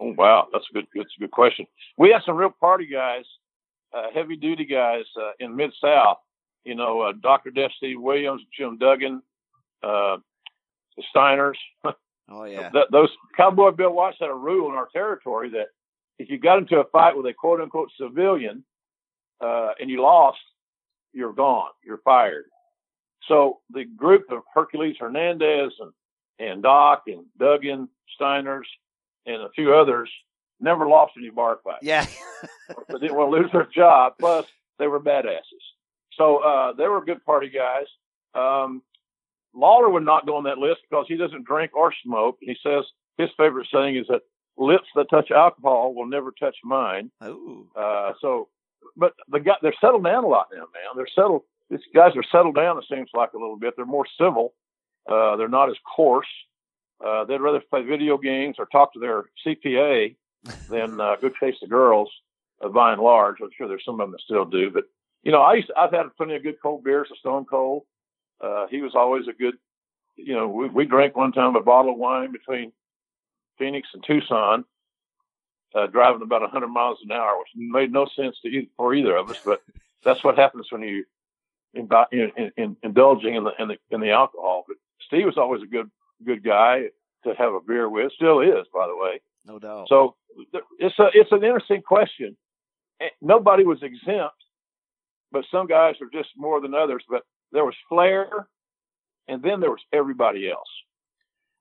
Oh 0.00 0.12
wow, 0.16 0.48
that's 0.52 0.66
a 0.70 0.74
good. 0.74 0.86
That's 0.94 1.14
a 1.16 1.20
good 1.20 1.30
question. 1.30 1.66
We 1.96 2.10
had 2.10 2.22
some 2.24 2.36
real 2.36 2.50
party 2.50 2.86
guys, 2.86 3.24
uh, 3.96 4.10
heavy 4.14 4.36
duty 4.36 4.66
guys 4.66 5.04
uh, 5.20 5.32
in 5.40 5.56
Mid 5.56 5.72
South. 5.80 6.18
You 6.64 6.74
know, 6.74 7.00
uh, 7.00 7.12
Dr. 7.22 7.50
Death 7.50 7.70
Steve 7.76 8.00
Williams, 8.00 8.42
Jim 8.56 8.76
Duggan, 8.76 9.22
uh, 9.82 10.16
the 10.96 11.02
Steiners. 11.14 11.54
Oh 12.28 12.44
yeah. 12.44 12.70
Th- 12.70 12.86
those 12.90 13.10
Cowboy 13.36 13.70
Bill 13.70 13.92
Watts 13.92 14.16
had 14.20 14.30
a 14.30 14.34
rule 14.34 14.68
in 14.68 14.74
our 14.74 14.88
territory 14.92 15.50
that 15.50 15.68
if 16.18 16.28
you 16.30 16.38
got 16.38 16.58
into 16.58 16.80
a 16.80 16.84
fight 16.90 17.16
with 17.16 17.26
a 17.26 17.32
quote 17.32 17.60
unquote 17.60 17.90
civilian 18.00 18.64
uh, 19.40 19.70
and 19.80 19.90
you 19.90 20.02
lost, 20.02 20.38
you're 21.12 21.32
gone, 21.32 21.70
you're 21.84 21.98
fired. 21.98 22.44
So 23.28 23.60
the 23.70 23.84
group 23.84 24.24
of 24.30 24.42
Hercules 24.52 24.96
Hernandez 24.98 25.72
and, 25.80 25.92
and 26.38 26.62
Doc 26.62 27.04
and 27.06 27.24
Duggan, 27.38 27.88
Steiners, 28.20 28.64
and 29.26 29.42
a 29.42 29.50
few 29.50 29.74
others 29.74 30.10
never 30.60 30.88
lost 30.88 31.12
any 31.18 31.30
bar 31.30 31.58
fights. 31.62 31.82
Yeah. 31.82 32.06
they 32.88 32.98
didn't 32.98 33.16
want 33.16 33.32
to 33.32 33.40
lose 33.40 33.52
their 33.52 33.66
job. 33.66 34.14
Plus, 34.18 34.46
they 34.78 34.86
were 34.86 35.00
badasses. 35.00 35.42
So 36.14 36.38
uh, 36.38 36.72
they 36.72 36.88
were 36.88 37.04
good 37.04 37.24
party 37.24 37.50
guys. 37.50 37.86
Um, 38.34 38.82
Lawler 39.54 39.88
would 39.88 40.04
not 40.04 40.26
go 40.26 40.36
on 40.36 40.44
that 40.44 40.58
list 40.58 40.80
because 40.88 41.06
he 41.08 41.16
doesn't 41.16 41.46
drink 41.46 41.74
or 41.74 41.92
smoke. 42.04 42.36
He 42.40 42.56
says 42.62 42.84
his 43.18 43.30
favorite 43.36 43.68
saying 43.72 43.96
is 43.96 44.06
that 44.08 44.22
lips 44.58 44.88
that 44.94 45.10
touch 45.10 45.30
alcohol 45.30 45.94
will 45.94 46.06
never 46.06 46.32
touch 46.32 46.56
mine. 46.64 47.10
Ooh. 47.24 47.66
Uh, 47.74 48.12
so, 48.20 48.48
but 48.96 49.14
the 49.30 49.40
guy, 49.40 49.54
they're 49.62 49.74
settled 49.80 50.04
down 50.04 50.24
a 50.24 50.28
lot 50.28 50.48
now, 50.52 50.60
man. 50.60 50.94
They're 50.96 51.06
settled. 51.14 51.42
These 51.70 51.80
guys 51.94 52.12
are 52.16 52.24
settled 52.30 52.54
down. 52.54 52.78
It 52.78 52.84
seems 52.88 53.10
like 53.14 53.32
a 53.32 53.38
little 53.38 53.58
bit. 53.58 53.74
They're 53.76 53.86
more 53.86 54.06
civil. 54.20 54.54
Uh, 55.10 55.36
they're 55.36 55.48
not 55.48 55.70
as 55.70 55.76
coarse. 55.96 56.26
Uh, 57.04 57.24
they'd 57.24 57.40
rather 57.40 57.60
play 57.60 57.82
video 57.82 58.16
games 58.16 58.56
or 58.58 58.66
talk 58.66 58.92
to 58.92 59.00
their 59.00 59.24
CPA 59.46 60.16
than 60.68 61.00
uh, 61.00 61.16
go 61.20 61.30
chase 61.40 61.56
the 61.60 61.68
girls. 61.68 62.10
Uh, 62.62 62.68
by 62.68 62.92
and 62.92 63.02
large, 63.02 63.36
I'm 63.42 63.50
sure 63.56 63.68
there's 63.68 63.84
some 63.84 64.00
of 64.00 64.06
them 64.06 64.12
that 64.12 64.20
still 64.22 64.46
do. 64.46 64.70
But 64.70 64.84
you 65.22 65.32
know, 65.32 65.42
I 65.42 65.54
used 65.54 65.68
to, 65.68 65.76
I've 65.76 65.92
had 65.92 66.06
plenty 66.16 66.36
of 66.36 66.42
good 66.42 66.56
cold 66.62 66.84
beers. 66.84 67.08
A 67.12 67.16
Stone 67.16 67.44
Cold. 67.46 67.82
Uh, 68.40 68.66
he 68.70 68.80
was 68.80 68.94
always 68.94 69.28
a 69.28 69.32
good. 69.32 69.54
You 70.16 70.34
know, 70.34 70.48
we, 70.48 70.68
we 70.68 70.84
drank 70.86 71.14
one 71.16 71.32
time 71.32 71.56
a 71.56 71.60
bottle 71.60 71.92
of 71.92 71.98
wine 71.98 72.32
between 72.32 72.72
Phoenix 73.58 73.88
and 73.92 74.02
Tucson, 74.06 74.64
uh, 75.74 75.86
driving 75.88 76.22
about 76.22 76.40
100 76.40 76.68
miles 76.68 76.98
an 77.04 77.12
hour, 77.12 77.38
which 77.38 77.48
made 77.54 77.92
no 77.92 78.06
sense 78.16 78.36
to 78.42 78.48
either, 78.48 78.68
for 78.78 78.94
either 78.94 79.16
of 79.16 79.28
us. 79.28 79.36
But 79.44 79.62
that's 80.04 80.24
what 80.24 80.38
happens 80.38 80.68
when 80.70 80.82
you 80.82 81.04
in, 81.74 81.88
in, 82.12 82.52
in, 82.56 82.76
indulging 82.82 83.34
in 83.34 83.44
the, 83.44 83.52
in 83.58 83.68
the 83.68 83.76
in 83.90 84.00
the 84.00 84.10
alcohol. 84.10 84.64
But 84.66 84.78
Steve 85.06 85.26
was 85.26 85.36
always 85.36 85.62
a 85.62 85.66
good 85.66 85.90
good 86.24 86.44
guy 86.44 86.84
to 87.24 87.34
have 87.34 87.54
a 87.54 87.60
beer 87.60 87.88
with. 87.88 88.12
Still 88.12 88.40
is, 88.40 88.66
by 88.72 88.86
the 88.86 88.96
way. 88.96 89.20
No 89.44 89.58
doubt. 89.58 89.86
So 89.88 90.16
it's 90.78 90.98
a 90.98 91.06
it's 91.12 91.32
an 91.32 91.44
interesting 91.44 91.82
question. 91.82 92.36
Nobody 93.20 93.64
was 93.64 93.82
exempt, 93.82 94.36
but 95.30 95.44
some 95.50 95.66
guys 95.66 95.96
are 96.00 96.08
just 96.12 96.30
more 96.36 96.60
than 96.60 96.74
others. 96.74 97.04
But 97.08 97.22
there 97.52 97.64
was 97.64 97.74
Flair, 97.88 98.48
and 99.28 99.42
then 99.42 99.60
there 99.60 99.70
was 99.70 99.82
everybody 99.92 100.50
else. 100.50 100.68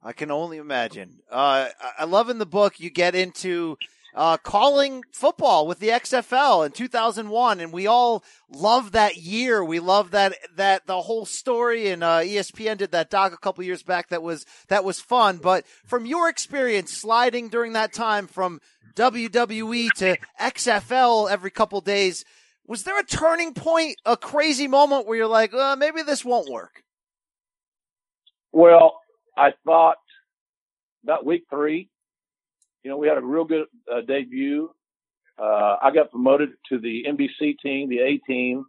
I 0.01 0.13
can 0.13 0.29
only 0.29 0.57
imagine. 0.57 1.19
Uh, 1.31 1.69
I 1.97 2.05
love 2.05 2.29
in 2.29 2.37
the 2.37 2.45
book 2.45 2.79
you 2.79 2.91
get 2.91 3.15
into 3.15 3.77
uh, 4.15 4.37
calling 4.37 5.03
football 5.11 5.67
with 5.67 5.79
the 5.79 5.89
XFL 5.89 6.65
in 6.65 6.71
2001, 6.71 7.59
and 7.59 7.73
we 7.73 7.85
all 7.85 8.23
love 8.49 8.93
that 8.93 9.17
year. 9.17 9.63
We 9.63 9.79
love 9.79 10.11
that 10.11 10.37
that 10.55 10.87
the 10.87 11.01
whole 11.01 11.25
story, 11.25 11.89
and 11.89 12.03
uh, 12.03 12.19
ESPN 12.19 12.77
did 12.77 12.91
that 12.91 13.09
doc 13.09 13.33
a 13.33 13.37
couple 13.37 13.63
years 13.65 13.83
back. 13.83 14.09
That 14.09 14.23
was 14.23 14.45
that 14.69 14.85
was 14.85 15.01
fun. 15.01 15.37
But 15.37 15.65
from 15.85 16.05
your 16.05 16.29
experience 16.29 16.93
sliding 16.93 17.49
during 17.49 17.73
that 17.73 17.93
time 17.93 18.27
from 18.27 18.61
WWE 18.95 19.91
to 19.97 20.17
XFL 20.39 21.29
every 21.29 21.51
couple 21.51 21.81
days, 21.81 22.23
was 22.65 22.83
there 22.83 22.99
a 22.99 23.03
turning 23.03 23.53
point, 23.53 23.97
a 24.05 24.15
crazy 24.15 24.67
moment 24.67 25.05
where 25.05 25.17
you're 25.17 25.27
like, 25.27 25.53
uh, 25.53 25.75
maybe 25.75 26.01
this 26.01 26.23
won't 26.23 26.49
work? 26.49 26.83
Well, 28.53 29.01
I 29.37 29.49
thought 29.65 29.97
about 31.03 31.25
week 31.25 31.43
three, 31.49 31.89
you 32.85 32.91
know, 32.91 32.97
we 32.97 33.07
had 33.07 33.17
a 33.17 33.21
real 33.21 33.43
good 33.43 33.65
uh, 33.91 34.01
debut. 34.01 34.69
Uh, 35.39 35.77
I 35.81 35.89
got 35.91 36.11
promoted 36.11 36.51
to 36.69 36.77
the 36.77 37.03
NBC 37.09 37.57
team, 37.57 37.89
the 37.89 37.99
A 37.99 38.19
team, 38.19 38.65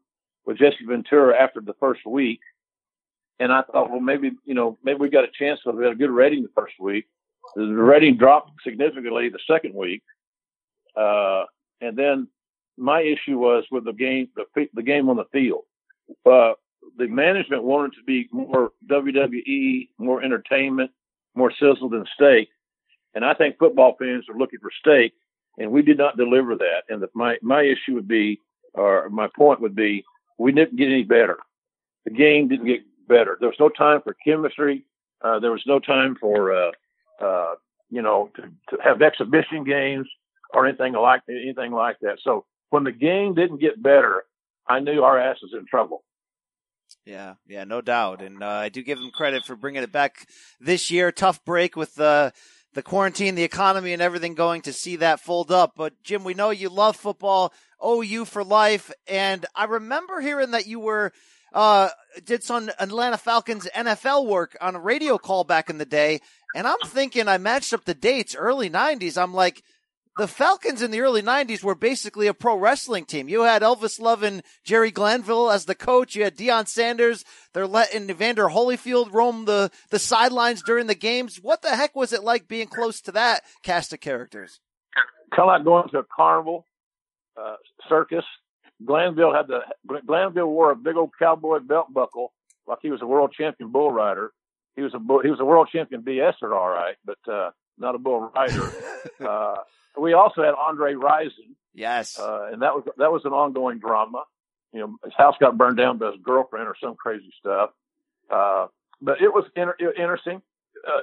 with 0.46 0.56
Jesse 0.56 0.86
Ventura 0.88 1.36
after 1.38 1.60
the 1.60 1.74
first 1.74 2.00
week. 2.06 2.40
And 3.38 3.52
I 3.52 3.60
thought, 3.60 3.90
well, 3.90 4.00
maybe, 4.00 4.30
you 4.46 4.54
know, 4.54 4.78
maybe 4.82 5.00
we 5.00 5.10
got 5.10 5.24
a 5.24 5.30
chance 5.38 5.60
because 5.62 5.78
we 5.78 5.84
had 5.84 5.92
a 5.92 5.96
good 5.96 6.10
rating 6.10 6.42
the 6.42 6.48
first 6.54 6.72
week. 6.80 7.06
The 7.56 7.66
rating 7.66 8.16
dropped 8.16 8.52
significantly 8.64 9.28
the 9.28 9.38
second 9.46 9.74
week. 9.74 10.02
Uh, 10.96 11.44
and 11.82 11.94
then 11.94 12.26
my 12.78 13.02
issue 13.02 13.38
was 13.38 13.64
with 13.70 13.84
the 13.84 13.92
game, 13.92 14.28
the, 14.34 14.66
the 14.72 14.82
game 14.82 15.10
on 15.10 15.16
the 15.16 15.26
field. 15.30 15.64
Uh, 16.24 16.52
the 16.96 17.06
management 17.06 17.64
wanted 17.64 17.92
to 17.96 18.04
be 18.06 18.30
more 18.32 18.72
WWE, 18.90 19.90
more 19.98 20.22
entertainment, 20.22 20.90
more 21.34 21.52
sizzle 21.60 21.90
than 21.90 22.06
steak. 22.14 22.48
And 23.16 23.24
I 23.24 23.32
think 23.32 23.56
football 23.58 23.96
fans 23.98 24.26
are 24.28 24.38
looking 24.38 24.60
for 24.60 24.70
steak, 24.78 25.14
and 25.56 25.72
we 25.72 25.80
did 25.80 25.96
not 25.96 26.18
deliver 26.18 26.54
that. 26.56 26.82
And 26.90 27.02
the, 27.02 27.08
my 27.14 27.38
my 27.40 27.62
issue 27.62 27.94
would 27.94 28.06
be, 28.06 28.42
or 28.74 29.08
my 29.08 29.26
point 29.34 29.62
would 29.62 29.74
be, 29.74 30.04
we 30.38 30.52
didn't 30.52 30.76
get 30.76 30.88
any 30.88 31.02
better. 31.02 31.38
The 32.04 32.10
game 32.10 32.48
didn't 32.48 32.66
get 32.66 32.82
better. 33.08 33.38
There 33.40 33.48
was 33.48 33.58
no 33.58 33.70
time 33.70 34.02
for 34.02 34.14
chemistry. 34.22 34.84
Uh, 35.24 35.40
there 35.40 35.50
was 35.50 35.62
no 35.66 35.78
time 35.78 36.14
for, 36.20 36.52
uh, 36.52 36.72
uh, 37.24 37.54
you 37.88 38.02
know, 38.02 38.30
to, 38.36 38.42
to 38.42 38.82
have 38.84 39.00
exhibition 39.00 39.64
games 39.64 40.06
or 40.52 40.66
anything 40.66 40.92
like 40.92 41.22
anything 41.28 41.72
like 41.72 41.96
that. 42.02 42.18
So 42.22 42.44
when 42.68 42.84
the 42.84 42.92
game 42.92 43.34
didn't 43.34 43.62
get 43.62 43.82
better, 43.82 44.24
I 44.68 44.80
knew 44.80 45.02
our 45.02 45.18
ass 45.18 45.38
was 45.40 45.54
in 45.54 45.64
trouble. 45.64 46.04
Yeah, 47.06 47.34
yeah, 47.46 47.64
no 47.64 47.80
doubt. 47.80 48.20
And 48.20 48.42
uh, 48.42 48.48
I 48.48 48.68
do 48.68 48.82
give 48.82 48.98
them 48.98 49.10
credit 49.10 49.44
for 49.44 49.56
bringing 49.56 49.82
it 49.82 49.90
back 49.90 50.28
this 50.60 50.90
year. 50.90 51.10
Tough 51.10 51.44
break 51.44 51.76
with 51.76 51.94
the 51.94 52.32
the 52.76 52.82
quarantine, 52.82 53.34
the 53.34 53.42
economy, 53.42 53.94
and 53.94 54.02
everything 54.02 54.34
going 54.34 54.60
to 54.60 54.72
see 54.72 54.96
that 54.96 55.18
fold 55.18 55.50
up. 55.50 55.72
But 55.76 56.00
Jim, 56.02 56.24
we 56.24 56.34
know 56.34 56.50
you 56.50 56.68
love 56.68 56.94
football, 56.94 57.52
OU 57.84 58.26
for 58.26 58.44
life, 58.44 58.92
and 59.08 59.46
I 59.54 59.64
remember 59.64 60.20
hearing 60.20 60.50
that 60.50 60.66
you 60.66 60.78
were 60.78 61.12
uh, 61.54 61.88
did 62.26 62.44
some 62.44 62.70
Atlanta 62.78 63.16
Falcons 63.16 63.66
NFL 63.74 64.26
work 64.26 64.58
on 64.60 64.76
a 64.76 64.80
radio 64.80 65.16
call 65.16 65.42
back 65.42 65.70
in 65.70 65.78
the 65.78 65.86
day, 65.86 66.20
and 66.54 66.66
I'm 66.66 66.78
thinking 66.84 67.28
I 67.28 67.38
matched 67.38 67.72
up 67.72 67.86
the 67.86 67.94
dates, 67.94 68.36
early 68.36 68.68
'90s. 68.68 69.20
I'm 69.20 69.32
like 69.32 69.64
the 70.16 70.26
Falcons 70.26 70.80
in 70.80 70.90
the 70.90 71.00
early 71.00 71.20
90s 71.20 71.62
were 71.62 71.74
basically 71.74 72.26
a 72.26 72.34
pro 72.34 72.56
wrestling 72.56 73.04
team. 73.04 73.28
You 73.28 73.42
had 73.42 73.62
Elvis 73.62 74.00
Love 74.00 74.22
and 74.22 74.42
Jerry 74.64 74.90
Glanville 74.90 75.50
as 75.50 75.66
the 75.66 75.74
coach. 75.74 76.14
You 76.14 76.24
had 76.24 76.36
Deion 76.36 76.66
Sanders. 76.66 77.24
They're 77.52 77.66
letting 77.66 78.08
Evander 78.08 78.46
Holyfield 78.46 79.12
roam 79.12 79.44
the, 79.44 79.70
the 79.90 79.98
sidelines 79.98 80.62
during 80.62 80.86
the 80.86 80.94
games. 80.94 81.36
What 81.36 81.62
the 81.62 81.76
heck 81.76 81.94
was 81.94 82.12
it 82.12 82.24
like 82.24 82.48
being 82.48 82.68
close 82.68 83.00
to 83.02 83.12
that 83.12 83.42
cast 83.62 83.92
of 83.92 84.00
characters? 84.00 84.60
Kind 85.34 85.42
of 85.42 85.46
like 85.48 85.64
going 85.64 85.88
to 85.90 85.98
a 85.98 86.04
carnival, 86.04 86.64
uh, 87.36 87.56
circus. 87.88 88.24
Glanville 88.84 89.34
had 89.34 89.48
the, 89.48 89.60
Glanville 90.06 90.46
wore 90.46 90.70
a 90.70 90.76
big 90.76 90.96
old 90.96 91.10
cowboy 91.18 91.60
belt 91.60 91.92
buckle 91.92 92.32
like 92.66 92.78
he 92.82 92.90
was 92.90 93.02
a 93.02 93.06
world 93.06 93.34
champion 93.36 93.70
bull 93.70 93.92
rider. 93.92 94.32
He 94.76 94.82
was 94.82 94.94
a, 94.94 94.98
he 95.22 95.30
was 95.30 95.40
a 95.40 95.44
world 95.44 95.68
champion 95.72 96.02
BSer, 96.02 96.54
all 96.54 96.68
right, 96.68 96.96
but, 97.04 97.18
uh, 97.30 97.50
not 97.78 97.94
a 97.94 97.98
bull 97.98 98.30
rider. 98.34 98.72
uh, 99.26 99.56
we 100.00 100.12
also 100.12 100.42
had 100.42 100.54
Andre 100.54 100.94
Rison. 100.94 101.54
Yes. 101.74 102.18
Uh, 102.18 102.48
and 102.52 102.62
that 102.62 102.74
was 102.74 102.84
that 102.96 103.12
was 103.12 103.22
an 103.24 103.32
ongoing 103.32 103.78
drama. 103.78 104.24
you 104.72 104.80
know, 104.80 104.96
his 105.04 105.14
house 105.16 105.34
got 105.40 105.56
burned 105.56 105.76
down 105.76 105.98
by 105.98 106.06
his 106.12 106.20
girlfriend 106.22 106.68
or 106.68 106.74
some 106.82 106.94
crazy 106.96 107.32
stuff. 107.38 107.70
Uh, 108.30 108.66
but 109.00 109.20
it 109.20 109.32
was 109.32 109.44
inter- 109.54 109.76
interesting. 109.96 110.42
Uh, 110.86 111.00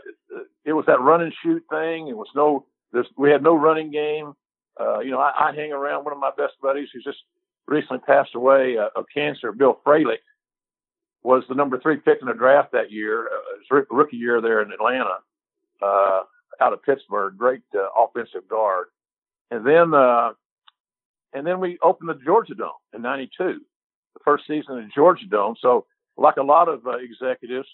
it 0.66 0.74
was 0.74 0.86
that 0.88 1.02
run 1.02 1.22
and 1.22 1.34
shoot 1.44 1.64
thing. 1.70 2.08
It 2.08 2.18
was 2.18 2.28
no, 2.36 2.66
there's, 2.92 3.08
we 3.18 3.30
had 3.32 3.44
no 3.44 3.56
running 3.56 3.92
game. 3.92 4.34
Uh, 4.80 5.00
you 5.00 5.12
know, 5.12 5.20
I, 5.20 5.50
I 5.50 5.56
hang 5.56 5.72
around 5.72 6.04
one 6.04 6.14
of 6.14 6.20
my 6.20 6.32
best 6.38 6.54
buddies 6.62 6.90
who's 6.94 7.04
just 7.04 7.20
recently 7.68 8.00
passed 8.00 8.36
away 8.36 8.78
uh, 8.78 8.90
of 8.96 9.06
cancer, 9.14 9.52
Bill 9.52 9.80
Fralic, 9.86 10.20
was 11.24 11.44
the 11.48 11.56
number 11.56 11.80
three 11.80 11.98
pick 11.98 12.20
in 12.22 12.28
the 12.28 12.34
draft 12.34 12.72
that 12.74 12.92
year, 12.92 13.28
uh, 13.28 13.78
his 13.78 13.86
rookie 13.90 14.18
year 14.18 14.42
there 14.42 14.62
in 14.62 14.72
Atlanta, 14.72 15.18
uh, 15.82 16.22
out 16.64 16.74
of 16.74 16.82
Pittsburgh, 16.84 17.38
great 17.38 17.62
uh, 17.76 17.88
offensive 17.98 18.48
guard. 18.48 18.88
And 19.52 19.66
then, 19.66 19.94
uh, 19.94 20.32
and 21.34 21.46
then 21.46 21.60
we 21.60 21.78
opened 21.84 22.10
the 22.10 22.20
Georgia 22.26 22.56
Dome 22.56 22.72
in 22.94 23.02
92, 23.02 23.30
the 23.38 24.20
first 24.24 24.46
season 24.48 24.78
in 24.78 24.90
Georgia 24.96 25.26
Dome. 25.30 25.56
So 25.60 25.86
like 26.18 26.38
a 26.38 26.44
lot 26.44 26.70
of 26.70 26.88
uh, 26.88 26.98
executives, 26.98 27.68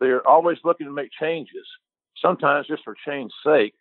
they're 0.00 0.26
always 0.26 0.58
looking 0.64 0.86
to 0.86 0.92
make 0.92 1.10
changes, 1.18 1.66
sometimes 2.20 2.66
just 2.66 2.84
for 2.84 2.94
change's 3.06 3.34
sake. 3.44 3.74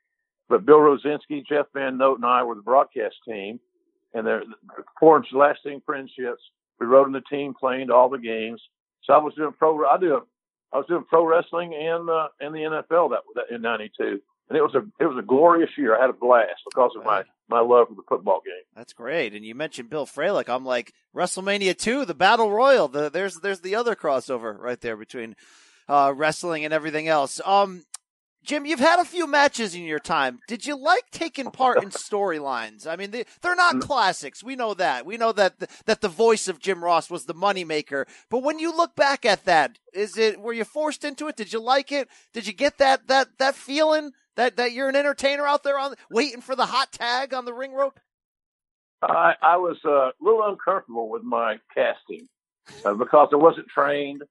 But 0.50 0.66
Bill 0.66 0.78
Rosinski, 0.78 1.46
Jeff 1.48 1.66
Van 1.74 1.98
Note, 1.98 2.18
and 2.18 2.26
I 2.26 2.44
were 2.44 2.56
the 2.56 2.62
broadcast 2.62 3.16
team, 3.28 3.60
and 4.14 4.26
they're 4.26 4.44
forged 5.00 5.34
lasting 5.34 5.82
friendships. 5.86 6.42
We 6.80 6.86
rode 6.86 7.08
in 7.08 7.14
the 7.14 7.22
team 7.22 7.54
plane 7.54 7.88
to 7.88 7.94
all 7.94 8.10
the 8.10 8.18
games. 8.18 8.62
So 9.04 9.14
I 9.14 9.18
was 9.18 9.34
doing 9.36 9.54
pro. 9.58 9.86
I 9.86 9.98
do. 9.98 10.22
I 10.72 10.78
was 10.78 10.86
doing 10.88 11.06
pro 11.08 11.26
wrestling 11.26 11.74
and 11.74 12.10
uh, 12.10 12.28
and 12.40 12.54
the 12.54 12.60
NFL 12.60 13.12
that, 13.12 13.22
that 13.36 13.54
in 13.54 13.62
'92, 13.62 14.22
and 14.50 14.58
it 14.58 14.62
was 14.62 14.76
a 14.76 14.84
it 15.00 15.08
was 15.08 15.18
a 15.18 15.26
glorious 15.26 15.72
year. 15.78 15.98
I 15.98 16.02
had 16.02 16.10
a 16.10 16.14
blast 16.14 16.62
because 16.66 16.92
of 16.98 17.04
my 17.06 17.24
my 17.50 17.60
love 17.60 17.88
for 17.90 17.96
the 17.96 18.04
football 18.08 18.42
game. 18.46 18.64
That's 18.76 18.94
great. 18.94 19.34
And 19.34 19.46
you 19.46 19.56
mentioned 19.56 19.90
Bill 19.90 20.06
Fralic. 20.06 20.50
I'm 20.50 20.66
like 20.66 20.94
WrestleMania 21.16 21.78
2, 21.78 22.06
the 22.06 22.14
Battle 22.14 22.52
Royal. 22.52 22.88
The, 22.88 23.10
there's 23.10 23.36
there's 23.40 23.62
the 23.62 23.76
other 23.76 23.96
crossover 23.96 24.58
right 24.58 24.80
there 24.80 24.98
between 24.98 25.36
uh, 25.88 26.14
wrestling 26.16 26.66
and 26.66 26.74
everything 26.74 27.08
else. 27.08 27.42
Um, 27.46 27.84
Jim, 28.44 28.66
you've 28.66 28.80
had 28.80 29.00
a 29.00 29.06
few 29.06 29.26
matches 29.26 29.74
in 29.74 29.84
your 29.84 30.00
time. 30.00 30.40
Did 30.50 30.66
you 30.66 30.76
like 30.76 31.10
taking 31.12 31.50
part 31.50 31.82
in 31.82 31.90
storylines? 31.92 32.86
I 32.86 32.98
mean, 32.98 33.12
they, 33.12 33.24
they're 33.42 33.56
not 33.56 33.80
classics. 33.80 34.44
We 34.44 34.58
know 34.58 34.74
that. 34.74 35.06
We 35.06 35.16
know 35.16 35.32
that 35.32 35.60
the, 35.60 35.68
that 35.86 36.02
the 36.02 36.10
voice 36.10 36.50
of 36.50 36.60
Jim 36.60 36.84
Ross 36.84 37.10
was 37.10 37.26
the 37.26 37.34
moneymaker. 37.34 38.06
But 38.30 38.44
when 38.44 38.60
you 38.60 38.76
look 38.76 38.96
back 38.96 39.26
at 39.26 39.46
that, 39.46 39.80
is 39.94 40.18
it 40.18 40.42
were 40.42 40.52
you 40.52 40.66
forced 40.66 41.06
into 41.06 41.28
it? 41.28 41.38
Did 41.38 41.54
you 41.54 41.62
like 41.62 41.92
it? 41.92 42.10
Did 42.34 42.46
you 42.46 42.54
get 42.54 42.80
that 42.80 43.08
that 43.08 43.38
that 43.40 43.56
feeling 43.56 44.12
that 44.36 44.58
that 44.58 44.72
you're 44.74 44.90
an 44.90 44.96
entertainer 44.96 45.46
out 45.46 45.64
there 45.64 45.78
on 45.78 45.96
waiting 46.10 46.42
for 46.42 46.56
the 46.56 46.66
hot 46.66 46.92
tag 46.92 47.34
on 47.34 47.46
the 47.46 47.54
ring 47.54 47.74
rope? 47.74 48.00
I, 49.02 49.34
I 49.42 49.58
was 49.58 49.78
uh, 49.86 50.10
a 50.10 50.12
little 50.22 50.44
uncomfortable 50.44 51.10
with 51.10 51.24
my 51.24 51.58
casting 51.74 52.28
uh, 52.86 52.94
because 52.94 53.30
I 53.34 53.36
wasn't 53.36 53.68
trained. 53.68 54.24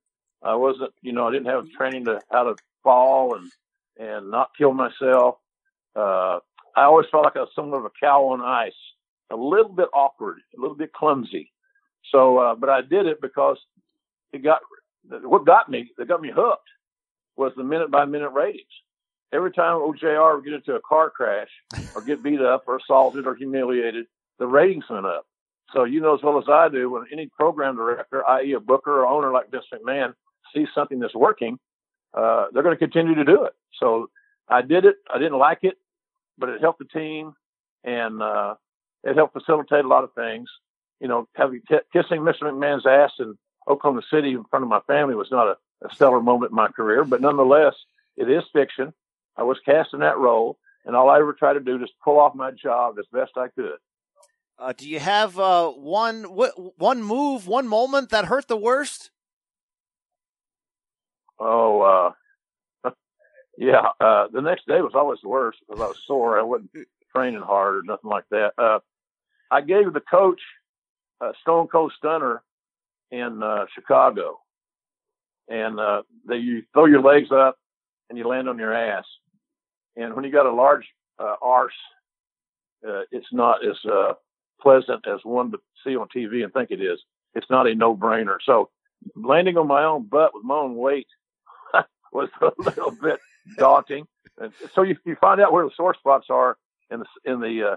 I 0.43 0.55
wasn't, 0.55 0.93
you 1.03 1.13
know, 1.13 1.29
I 1.29 1.33
didn't 1.33 1.47
have 1.47 1.71
training 1.77 2.07
to 2.07 2.21
how 2.31 2.45
to 2.45 2.57
fall 2.83 3.37
and 3.37 3.51
and 3.99 4.31
not 4.31 4.51
kill 4.57 4.73
myself. 4.73 5.37
Uh, 5.95 6.39
I 6.75 6.85
always 6.85 7.07
felt 7.11 7.25
like 7.25 7.37
I 7.37 7.41
was 7.41 7.51
somewhat 7.55 7.79
of 7.79 7.85
a 7.85 7.91
cow 8.01 8.29
on 8.29 8.41
ice, 8.41 8.73
a 9.31 9.37
little 9.37 9.69
bit 9.69 9.89
awkward, 9.93 10.39
a 10.57 10.61
little 10.61 10.77
bit 10.77 10.93
clumsy. 10.93 11.53
So, 12.11 12.39
uh, 12.39 12.55
but 12.55 12.71
I 12.71 12.81
did 12.81 13.07
it 13.07 13.21
because 13.21 13.59
it 14.33 14.43
got 14.43 14.61
what 15.09 15.45
got 15.45 15.69
me 15.69 15.91
that 15.99 16.09
got 16.09 16.23
me 16.23 16.33
hooked 16.35 16.69
was 17.37 17.53
the 17.57 17.65
minute 17.65 17.91
by 17.91 18.05
minute 18.05 18.31
ratings. 18.31 18.65
Every 19.33 19.53
time 19.53 19.79
OJR 19.79 20.37
would 20.37 20.45
get 20.45 20.55
into 20.55 20.75
a 20.75 20.81
car 20.81 21.11
crash 21.11 21.49
or 21.95 22.03
get 22.03 22.23
beat 22.23 22.41
up 22.41 22.65
or 22.67 22.77
assaulted 22.77 23.27
or 23.27 23.35
humiliated, 23.35 24.07
the 24.39 24.47
ratings 24.47 24.85
went 24.91 25.07
up. 25.07 25.27
So 25.73 25.85
you 25.85 26.01
know 26.01 26.15
as 26.15 26.23
well 26.23 26.39
as 26.39 26.45
I 26.49 26.69
do 26.69 26.91
when 26.91 27.05
any 27.13 27.29
program 27.29 27.77
director, 27.77 28.27
i.e. 28.29 28.53
a 28.53 28.61
booker 28.61 29.03
or 29.03 29.07
owner 29.07 29.33
like 29.33 29.51
Vince 29.51 29.65
McMahon, 29.73 30.13
sees 30.55 30.69
something 30.75 30.99
that's 30.99 31.15
working, 31.15 31.59
uh, 32.15 32.47
they're 32.53 32.63
going 32.63 32.77
to 32.77 32.87
continue 32.87 33.15
to 33.15 33.25
do 33.25 33.45
it. 33.45 33.55
So 33.81 34.11
I 34.49 34.61
did 34.61 34.85
it. 34.85 34.97
I 35.13 35.19
didn't 35.19 35.39
like 35.39 35.61
it, 35.63 35.79
but 36.37 36.51
it 36.51 36.61
helped 36.61 36.81
the 36.81 36.85
team 36.85 37.33
and, 37.85 38.23
uh, 38.23 38.55
it 39.05 39.17
helped 39.17 39.33
facilitate 39.33 39.85
a 39.85 39.89
lot 39.89 40.05
of 40.05 40.13
things. 40.15 40.49
You 41.01 41.09
know, 41.09 41.27
having 41.35 41.63
t- 41.69 41.79
kissing 41.93 42.21
Mr. 42.21 42.43
McMahon's 42.43 42.87
ass 42.87 43.13
in 43.19 43.37
Oklahoma 43.69 44.03
City 44.13 44.33
in 44.33 44.45
front 44.45 44.63
of 44.63 44.69
my 44.69 44.81
family 44.87 45.15
was 45.15 45.29
not 45.31 45.49
a, 45.49 45.57
a 45.87 45.95
stellar 45.95 46.21
moment 46.21 46.53
in 46.53 46.57
my 46.57 46.69
career, 46.69 47.05
but 47.05 47.21
nonetheless, 47.21 47.75
it 48.17 48.31
is 48.31 48.45
fiction. 48.53 48.93
I 49.37 49.43
was 49.43 49.59
cast 49.65 49.95
in 49.95 50.01
that 50.01 50.19
role, 50.19 50.59
and 50.85 50.95
all 50.95 51.09
I 51.09 51.19
ever 51.19 51.33
tried 51.33 51.55
to 51.55 51.61
do 51.61 51.79
was 51.79 51.91
pull 52.05 52.19
off 52.19 52.35
my 52.35 52.51
job 52.51 52.97
as 52.99 53.07
best 53.13 53.33
I 53.37 53.49
could. 53.49 53.79
Uh, 54.59 54.73
do 54.77 54.89
you 54.89 55.01
have 55.01 55.39
uh, 55.39 55.71
one 55.71 56.25
one 56.25 57.03
move, 57.03 57.47
one 57.47 57.67
moment 57.67 58.11
that 58.11 58.27
hurt 58.27 58.49
the 58.49 58.57
worst? 58.57 59.11
Oh, 61.39 62.15
uh, 62.85 62.91
yeah. 63.59 63.89
Uh, 64.01 64.29
the 64.33 64.43
next 64.43 64.67
day 64.67 64.81
was 64.81 64.93
always 64.95 65.19
the 65.23 65.29
worst 65.29 65.59
because 65.67 65.83
I 65.83 65.87
was 65.87 65.99
sore. 66.07 66.39
I 66.39 66.43
wasn't 66.43 66.71
training 67.15 67.41
hard 67.41 67.77
or 67.77 67.83
nothing 67.83 68.11
like 68.11 68.25
that. 68.31 68.53
Uh, 68.57 68.79
I 69.51 69.61
gave 69.61 69.93
the 69.93 70.01
coach 70.01 70.41
uh, 71.21 71.33
Stone 71.43 71.69
Cold 71.69 71.93
Stunner 71.97 72.43
in 73.11 73.43
uh, 73.43 73.67
Chicago, 73.75 74.41
and 75.49 75.81
uh, 75.81 76.03
they 76.27 76.37
you 76.37 76.63
throw 76.73 76.87
your 76.87 77.03
legs 77.03 77.31
up 77.33 77.59
and 78.09 78.19
you 78.19 78.27
land 78.27 78.49
on 78.49 78.59
your 78.59 78.75
ass. 78.75 79.05
And 79.97 80.15
when 80.15 80.25
you 80.25 80.33
got 80.33 80.47
a 80.47 80.53
large 80.53 80.87
uh, 81.19 81.37
arse, 81.41 81.73
uh, 82.87 83.03
it's 83.11 83.33
not 83.33 83.65
as 83.67 83.77
uh, 83.85 84.15
pleasant 84.61 85.07
as 85.07 85.21
one 85.25 85.51
would 85.51 85.61
see 85.85 85.97
on 85.97 86.09
TV 86.15 86.43
and 86.43 86.53
think 86.53 86.71
it 86.71 86.81
is. 86.81 86.99
It's 87.35 87.51
not 87.51 87.67
a 87.67 87.75
no-brainer. 87.75 88.37
So 88.45 88.71
landing 89.17 89.57
on 89.57 89.67
my 89.67 89.85
own 89.85 90.07
butt 90.07 90.33
with 90.35 90.45
my 90.45 90.57
own 90.57 90.77
weight 90.77 91.09
was 92.13 92.29
a 92.41 92.51
little 92.59 92.93
bit 92.93 93.21
daunting. 93.57 94.07
And 94.39 94.53
so 94.75 94.83
you, 94.83 94.97
you 95.05 95.17
find 95.21 95.41
out 95.41 95.53
where 95.53 95.65
the 95.65 95.71
sore 95.77 95.95
spots 95.95 96.27
are 96.31 96.57
in 96.91 97.01
the 97.01 97.07
in 97.25 97.41
the 97.41 97.73
uh, 97.73 97.77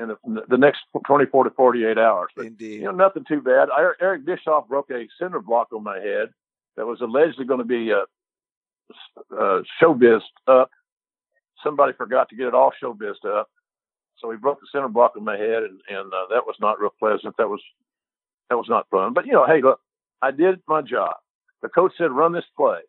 in 0.00 0.08
the, 0.08 0.42
the 0.48 0.56
next 0.56 0.80
24 1.06 1.44
to 1.44 1.50
48 1.50 1.98
hours. 1.98 2.30
But, 2.36 2.46
Indeed. 2.46 2.80
You 2.80 2.84
know, 2.84 2.92
nothing 2.92 3.24
too 3.26 3.40
bad. 3.40 3.68
I, 3.70 3.92
Eric 4.00 4.24
Bischoff 4.24 4.68
broke 4.68 4.90
a 4.90 5.08
cinder 5.20 5.40
block 5.40 5.68
on 5.72 5.82
my 5.82 5.98
head 5.98 6.28
that 6.76 6.86
was 6.86 7.00
allegedly 7.00 7.44
going 7.44 7.58
to 7.58 7.64
be 7.64 7.92
uh, 7.92 8.04
uh, 9.36 9.62
showbiz 9.80 10.20
up. 10.46 10.70
Somebody 11.64 11.92
forgot 11.92 12.28
to 12.30 12.36
get 12.36 12.46
it 12.46 12.54
all 12.54 12.72
showbiz 12.82 13.14
up. 13.26 13.48
So 14.18 14.30
he 14.30 14.36
broke 14.36 14.60
the 14.60 14.66
center 14.72 14.88
block 14.88 15.12
in 15.16 15.24
my 15.24 15.36
head, 15.36 15.62
and, 15.62 15.80
and 15.88 16.12
uh, 16.12 16.26
that 16.30 16.46
was 16.46 16.56
not 16.60 16.78
real 16.80 16.92
pleasant. 16.98 17.36
That 17.38 17.48
was 17.48 17.62
that 18.50 18.56
was 18.56 18.66
not 18.68 18.86
fun. 18.90 19.14
But 19.14 19.26
you 19.26 19.32
know, 19.32 19.46
hey, 19.46 19.62
look, 19.62 19.80
I 20.20 20.30
did 20.30 20.60
my 20.68 20.82
job. 20.82 21.14
The 21.62 21.68
coach 21.68 21.92
said, 21.96 22.10
"Run 22.10 22.32
this 22.32 22.44
play." 22.56 22.80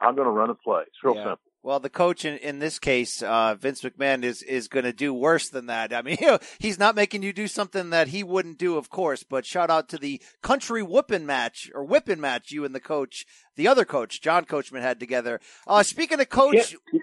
I'm 0.00 0.14
going 0.14 0.26
to 0.26 0.32
run 0.32 0.50
a 0.50 0.54
play. 0.54 0.82
It's 0.86 0.96
real 1.02 1.14
Yeah. 1.14 1.22
simple. 1.22 1.40
Well, 1.62 1.80
the 1.80 1.90
coach 1.90 2.24
in, 2.24 2.36
in 2.38 2.58
this 2.60 2.78
case, 2.78 3.22
uh, 3.22 3.56
Vince 3.58 3.80
McMahon 3.82 4.22
is, 4.22 4.42
is 4.42 4.68
going 4.68 4.84
to 4.84 4.92
do 4.92 5.12
worse 5.12 5.48
than 5.48 5.66
that. 5.66 5.92
I 5.92 6.02
mean, 6.02 6.18
he's 6.60 6.78
not 6.78 6.94
making 6.94 7.22
you 7.24 7.32
do 7.32 7.48
something 7.48 7.90
that 7.90 8.08
he 8.08 8.22
wouldn't 8.22 8.58
do, 8.58 8.76
of 8.76 8.88
course, 8.90 9.24
but 9.24 9.44
shout 9.46 9.68
out 9.70 9.88
to 9.88 9.98
the 9.98 10.22
country 10.42 10.82
whooping 10.82 11.26
match 11.26 11.68
or 11.74 11.82
whipping 11.82 12.20
match 12.20 12.52
you 12.52 12.64
and 12.64 12.72
the 12.74 12.78
coach, 12.78 13.24
the 13.56 13.66
other 13.66 13.84
coach, 13.84 14.20
John 14.20 14.44
Coachman 14.44 14.82
had 14.82 15.00
together. 15.00 15.40
Uh, 15.66 15.82
speaking 15.82 16.20
of 16.20 16.28
coach, 16.28 16.76
yeah, 16.92 17.00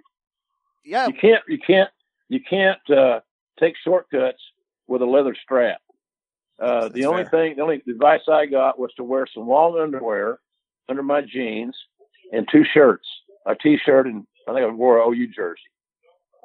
You 1.08 1.14
can't. 1.14 1.44
You 1.48 1.58
can't. 1.66 1.90
You 2.30 2.40
can't 2.48 2.90
uh, 2.90 3.20
take 3.60 3.76
shortcuts 3.84 4.42
with 4.88 5.02
a 5.02 5.06
leather 5.06 5.36
strap. 5.42 5.82
Uh, 6.60 6.88
the 6.90 7.06
only 7.06 7.26
thing, 7.26 7.56
the 7.56 7.64
only 7.64 7.82
advice 7.90 8.22
I 8.32 8.46
got 8.46 8.80
was 8.80 8.92
to 8.98 9.04
wear 9.04 9.26
some 9.34 9.48
long 9.48 9.80
underwear 9.80 10.40
under 10.88 11.04
my 11.04 11.22
jeans 11.22 11.76
and 12.32 12.48
two 12.52 12.64
shirts, 12.74 13.08
a 13.46 13.56
t-shirt 13.56 14.08
and 14.08 14.26
I 14.48 14.54
think 14.54 14.66
I 14.66 14.70
wore 14.70 14.98
a 15.00 15.08
OU 15.08 15.28
jersey. 15.28 15.62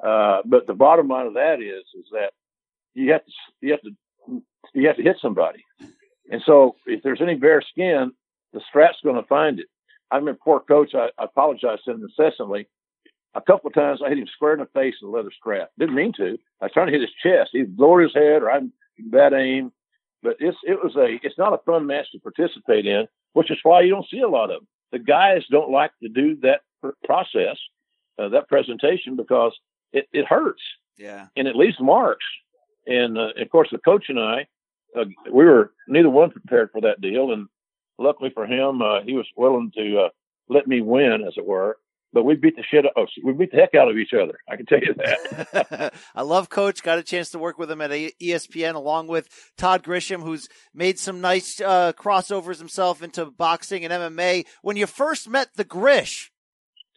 Uh, 0.03 0.41
but 0.45 0.67
the 0.67 0.73
bottom 0.73 1.07
line 1.07 1.27
of 1.27 1.33
that 1.35 1.61
is, 1.61 1.83
is 1.97 2.05
that 2.11 2.31
you 2.93 3.11
have 3.11 3.25
to, 3.25 3.31
you 3.61 3.71
have 3.71 3.81
to, 3.81 4.41
you 4.73 4.87
have 4.87 4.95
to 4.97 5.03
hit 5.03 5.17
somebody. 5.21 5.63
And 6.31 6.41
so 6.45 6.75
if 6.85 7.03
there's 7.03 7.21
any 7.21 7.35
bare 7.35 7.61
skin, 7.61 8.11
the 8.53 8.61
strap's 8.69 8.97
going 9.03 9.21
to 9.21 9.27
find 9.27 9.59
it. 9.59 9.67
I'm 10.11 10.27
a 10.27 10.33
poor 10.33 10.59
coach, 10.59 10.95
I, 10.95 11.09
I 11.17 11.25
apologized 11.25 11.83
to 11.85 11.91
him 11.91 12.03
incessantly. 12.03 12.67
A 13.35 13.41
couple 13.41 13.67
of 13.67 13.73
times 13.73 14.01
I 14.03 14.09
hit 14.09 14.17
him 14.17 14.27
square 14.27 14.53
in 14.53 14.59
the 14.59 14.65
face 14.67 14.95
with 15.01 15.13
a 15.13 15.15
leather 15.15 15.31
strap. 15.37 15.69
Didn't 15.77 15.95
mean 15.95 16.13
to. 16.13 16.37
I 16.61 16.65
was 16.65 16.71
trying 16.73 16.87
to 16.87 16.93
hit 16.93 17.01
his 17.01 17.11
chest. 17.21 17.51
He 17.53 17.65
lowered 17.77 18.03
his 18.03 18.13
head 18.13 18.41
or 18.41 18.51
I'm 18.51 18.73
bad 18.97 19.33
aim. 19.33 19.71
But 20.21 20.37
it's, 20.39 20.57
it 20.63 20.83
was 20.83 20.95
a, 20.95 21.19
it's 21.25 21.37
not 21.37 21.53
a 21.53 21.59
fun 21.65 21.85
match 21.85 22.11
to 22.11 22.19
participate 22.19 22.85
in, 22.85 23.07
which 23.33 23.51
is 23.51 23.59
why 23.63 23.81
you 23.81 23.91
don't 23.91 24.09
see 24.09 24.19
a 24.19 24.27
lot 24.27 24.51
of 24.51 24.59
them. 24.59 24.67
The 24.91 24.99
guys 24.99 25.43
don't 25.49 25.71
like 25.71 25.91
to 26.03 26.09
do 26.09 26.35
that 26.41 26.61
pr- 26.81 26.89
process, 27.05 27.57
uh, 28.17 28.29
that 28.29 28.49
presentation 28.49 29.15
because 29.15 29.57
it, 29.93 30.07
it 30.11 30.25
hurts 30.25 30.61
yeah. 30.99 31.27
and 31.35 31.47
it 31.47 31.55
leaves 31.55 31.79
marks. 31.79 32.25
And 32.85 33.17
uh, 33.17 33.29
of 33.39 33.49
course, 33.49 33.69
the 33.71 33.77
coach 33.77 34.05
and 34.09 34.19
I, 34.19 34.47
uh, 34.95 35.05
we 35.31 35.45
were 35.45 35.71
neither 35.87 36.09
one 36.09 36.31
prepared 36.31 36.69
for 36.71 36.81
that 36.81 37.01
deal. 37.01 37.31
And 37.31 37.47
luckily 37.97 38.31
for 38.33 38.45
him, 38.45 38.81
uh, 38.81 39.01
he 39.01 39.13
was 39.13 39.27
willing 39.35 39.71
to 39.75 40.01
uh, 40.01 40.09
let 40.49 40.67
me 40.67 40.81
win, 40.81 41.23
as 41.25 41.33
it 41.37 41.45
were. 41.45 41.77
But 42.11 42.23
we 42.23 42.35
beat 42.35 42.55
the 42.55 42.63
shit. 42.63 42.85
Oh, 42.95 43.05
we 43.23 43.33
beat 43.33 43.51
the 43.51 43.57
heck 43.57 43.75
out 43.75 43.89
of 43.89 43.97
each 43.97 44.13
other. 44.13 44.39
I 44.49 44.55
can 44.55 44.65
tell 44.65 44.79
you 44.79 44.95
that. 44.95 45.93
I 46.15 46.21
love 46.23 46.49
Coach. 46.49 46.81
Got 46.81 46.97
a 46.97 47.03
chance 47.03 47.29
to 47.31 47.39
work 47.39 47.57
with 47.57 47.69
him 47.69 47.81
at 47.81 47.91
ESPN, 47.91 48.75
along 48.75 49.07
with 49.07 49.27
Todd 49.57 49.83
Grisham, 49.83 50.23
who's 50.23 50.49
made 50.73 50.97
some 50.97 51.21
nice 51.21 51.61
uh, 51.61 51.93
crossovers 51.93 52.57
himself 52.57 53.03
into 53.03 53.25
boxing 53.25 53.85
and 53.85 53.93
MMA. 53.93 54.45
When 54.61 54.77
you 54.77 54.87
first 54.87 55.29
met 55.29 55.49
the 55.55 55.63
Grish, 55.63 56.31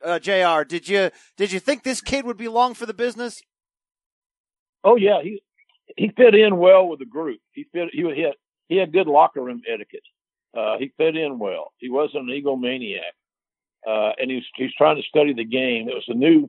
uh, 0.03 0.19
Jr., 0.19 0.65
did 0.67 0.89
you 0.89 1.11
did 1.37 1.53
you 1.53 1.61
think 1.61 1.83
this 1.83 2.01
kid 2.01 2.25
would 2.25 2.39
be 2.39 2.49
long 2.49 2.75
for 2.75 2.87
the 2.87 2.95
business? 2.95 3.43
Oh 4.85 4.97
yeah, 4.97 5.21
he 5.23 5.43
he 5.97 6.11
fit 6.17 6.35
in 6.35 6.59
well 6.59 6.89
with 6.89 6.99
the 6.99 7.07
group. 7.07 7.41
He 7.53 7.67
fit. 7.73 7.91
He 7.93 8.03
had 8.03 8.35
he 8.69 8.77
had 8.77 8.93
good 8.93 9.07
locker 9.07 9.43
room 9.43 9.63
etiquette. 9.69 10.03
Uh, 10.57 10.77
he 10.79 10.93
fit 10.97 11.17
in 11.17 11.39
well. 11.39 11.73
He 11.79 11.89
wasn't 11.89 12.29
an 12.29 12.43
egomaniac, 12.43 13.13
uh, 13.87 14.13
and 14.19 14.31
he's 14.31 14.45
he's 14.57 14.75
trying 14.75 14.97
to 14.97 15.03
study 15.03 15.33
the 15.33 15.45
game. 15.45 15.89
It 15.89 15.95
was 15.95 16.05
a 16.09 16.15
new. 16.15 16.49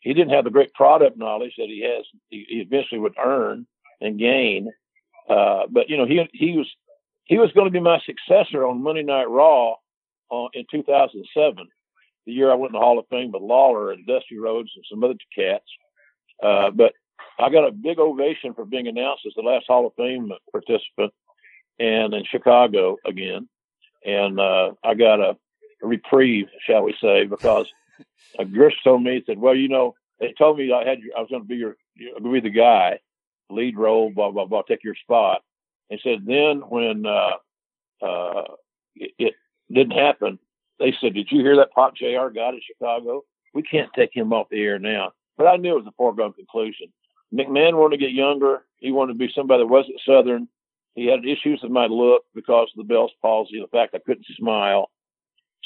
He 0.00 0.12
didn't 0.12 0.34
have 0.34 0.44
the 0.44 0.50
great 0.50 0.72
product 0.74 1.16
knowledge 1.16 1.54
that 1.56 1.68
he 1.68 1.82
has. 1.82 2.04
He, 2.28 2.44
he 2.48 2.56
eventually 2.56 3.00
would 3.00 3.14
earn 3.22 3.66
and 4.00 4.18
gain. 4.18 4.70
Uh, 5.28 5.62
but 5.70 5.88
you 5.88 5.96
know, 5.96 6.06
he 6.06 6.28
he 6.32 6.56
was 6.56 6.70
he 7.24 7.38
was 7.38 7.52
going 7.52 7.66
to 7.66 7.70
be 7.70 7.80
my 7.80 8.00
successor 8.04 8.66
on 8.66 8.82
Monday 8.82 9.02
Night 9.02 9.28
Raw 9.28 9.76
in 10.52 10.64
2007, 10.70 11.68
the 12.26 12.32
year 12.32 12.50
I 12.50 12.54
went 12.54 12.70
in 12.70 12.80
the 12.80 12.84
Hall 12.84 12.98
of 12.98 13.06
Fame 13.08 13.32
with 13.32 13.42
Lawler 13.42 13.92
and 13.92 14.06
Dusty 14.06 14.38
Rhodes 14.38 14.70
and 14.74 14.84
some 14.90 15.04
other 15.04 15.14
cats. 15.36 15.64
Uh, 16.42 16.70
but 16.70 16.92
I 17.38 17.50
got 17.50 17.66
a 17.66 17.72
big 17.72 17.98
ovation 17.98 18.54
for 18.54 18.64
being 18.64 18.88
announced 18.88 19.22
as 19.26 19.34
the 19.36 19.42
last 19.42 19.66
Hall 19.68 19.86
of 19.86 19.94
Fame 19.96 20.32
participant 20.50 21.12
and 21.78 22.14
in 22.14 22.24
Chicago 22.30 22.96
again. 23.06 23.48
And 24.04 24.38
uh, 24.38 24.72
I 24.82 24.94
got 24.94 25.20
a 25.20 25.36
reprieve, 25.84 26.48
shall 26.66 26.82
we 26.82 26.94
say, 27.00 27.26
because 27.26 27.66
a 28.38 28.44
Grish 28.44 28.74
told 28.82 29.02
me, 29.02 29.14
he 29.14 29.24
said, 29.26 29.38
well, 29.38 29.54
you 29.54 29.68
know, 29.68 29.94
they 30.20 30.32
told 30.36 30.58
me 30.58 30.72
I 30.72 30.88
had 30.88 30.98
I 31.16 31.20
was 31.20 31.30
going 31.30 31.42
to 31.42 31.48
be 31.48 31.56
your, 31.56 31.76
going 31.98 32.24
to 32.24 32.32
be 32.32 32.48
the 32.48 32.54
guy, 32.54 33.00
lead 33.50 33.76
role, 33.76 34.10
blah, 34.10 34.30
blah, 34.30 34.46
blah, 34.46 34.62
take 34.62 34.84
your 34.84 34.94
spot. 34.94 35.42
He 35.88 35.98
said, 36.02 36.24
then 36.26 36.60
when 36.68 37.04
uh, 37.06 37.36
uh, 38.04 38.44
it, 38.96 39.12
it 39.18 39.34
didn't 39.70 39.98
happen, 39.98 40.38
they 40.78 40.94
said, 41.00 41.14
did 41.14 41.30
you 41.30 41.40
hear 41.40 41.56
that 41.56 41.72
Pop 41.72 41.96
JR 41.96 42.28
got 42.34 42.54
in 42.54 42.60
Chicago? 42.66 43.22
We 43.52 43.62
can't 43.62 43.90
take 43.94 44.10
him 44.14 44.32
off 44.32 44.48
the 44.50 44.62
air 44.62 44.78
now. 44.78 45.12
But 45.36 45.46
I 45.46 45.56
knew 45.56 45.72
it 45.72 45.84
was 45.84 45.86
a 45.86 45.92
foregone 45.96 46.32
conclusion. 46.32 46.88
McMahon 47.32 47.74
wanted 47.74 47.98
to 47.98 48.04
get 48.04 48.12
younger. 48.12 48.64
He 48.78 48.92
wanted 48.92 49.14
to 49.14 49.18
be 49.18 49.32
somebody 49.34 49.62
that 49.62 49.68
wasn't 49.68 50.00
Southern. 50.06 50.48
He 50.94 51.06
had 51.06 51.24
issues 51.24 51.60
with 51.62 51.72
my 51.72 51.86
look 51.86 52.24
because 52.34 52.68
of 52.72 52.76
the 52.76 52.92
Bell's 52.92 53.12
palsy, 53.20 53.60
the 53.60 53.66
fact 53.68 53.94
I 53.94 53.98
couldn't 53.98 54.26
smile. 54.36 54.90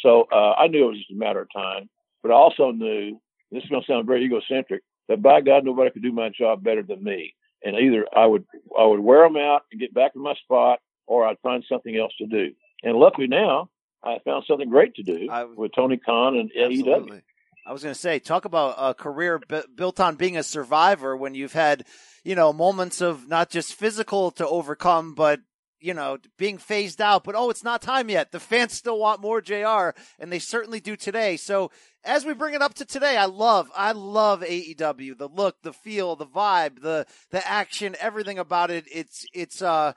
So 0.02 0.26
uh, 0.32 0.52
I 0.52 0.68
knew 0.68 0.84
it 0.84 0.88
was 0.88 0.98
just 0.98 1.10
a 1.10 1.14
matter 1.14 1.40
of 1.40 1.48
time. 1.54 1.88
But 2.22 2.32
I 2.32 2.34
also 2.34 2.70
knew 2.70 3.20
this 3.50 3.62
is 3.62 3.70
going 3.70 3.82
to 3.82 3.92
sound 3.92 4.06
very 4.06 4.24
egocentric 4.24 4.82
that 5.08 5.22
by 5.22 5.40
God 5.40 5.64
nobody 5.64 5.90
could 5.90 6.02
do 6.02 6.12
my 6.12 6.30
job 6.30 6.62
better 6.62 6.82
than 6.82 7.02
me. 7.02 7.34
And 7.64 7.76
either 7.76 8.06
I 8.14 8.26
would 8.26 8.44
I 8.78 8.84
would 8.84 9.00
wear 9.00 9.24
them 9.24 9.36
out 9.36 9.62
and 9.72 9.80
get 9.80 9.92
back 9.92 10.12
in 10.14 10.22
my 10.22 10.34
spot, 10.44 10.80
or 11.06 11.26
I'd 11.26 11.40
find 11.42 11.64
something 11.68 11.96
else 11.96 12.12
to 12.18 12.26
do. 12.26 12.52
And 12.82 12.96
luckily 12.96 13.26
now 13.26 13.70
I 14.02 14.18
found 14.24 14.44
something 14.46 14.68
great 14.68 14.94
to 14.94 15.02
do 15.02 15.28
I, 15.30 15.44
with 15.44 15.72
Tony 15.74 15.96
Khan 15.96 16.36
and 16.36 16.50
AEW. 16.52 17.22
I 17.66 17.72
was 17.72 17.82
going 17.82 17.94
to 17.94 18.00
say, 18.00 18.18
talk 18.18 18.46
about 18.46 18.76
a 18.78 18.94
career 18.94 19.40
b- 19.46 19.60
built 19.74 20.00
on 20.00 20.16
being 20.16 20.38
a 20.38 20.42
survivor 20.42 21.14
when 21.14 21.34
you've 21.34 21.52
had, 21.52 21.84
you 22.24 22.34
know, 22.34 22.50
moments 22.50 23.02
of 23.02 23.28
not 23.28 23.50
just 23.50 23.74
physical 23.74 24.30
to 24.32 24.48
overcome, 24.48 25.14
but 25.14 25.40
you 25.80 25.94
know, 25.94 26.18
being 26.36 26.58
phased 26.58 27.00
out, 27.00 27.24
but 27.24 27.34
oh, 27.34 27.50
it's 27.50 27.64
not 27.64 27.82
time 27.82 28.08
yet. 28.08 28.32
The 28.32 28.40
fans 28.40 28.72
still 28.72 28.98
want 28.98 29.20
more 29.20 29.40
JR, 29.40 29.90
and 30.18 30.32
they 30.32 30.38
certainly 30.38 30.80
do 30.80 30.96
today. 30.96 31.36
So 31.36 31.70
as 32.04 32.24
we 32.24 32.34
bring 32.34 32.54
it 32.54 32.62
up 32.62 32.74
to 32.74 32.84
today, 32.84 33.16
I 33.16 33.26
love, 33.26 33.70
I 33.76 33.92
love 33.92 34.40
AEW, 34.40 35.18
the 35.18 35.28
look, 35.28 35.62
the 35.62 35.72
feel, 35.72 36.16
the 36.16 36.26
vibe, 36.26 36.82
the, 36.82 37.06
the 37.30 37.46
action, 37.46 37.96
everything 38.00 38.38
about 38.38 38.70
it. 38.70 38.86
It's, 38.92 39.26
it's, 39.32 39.62
uh, 39.62 39.92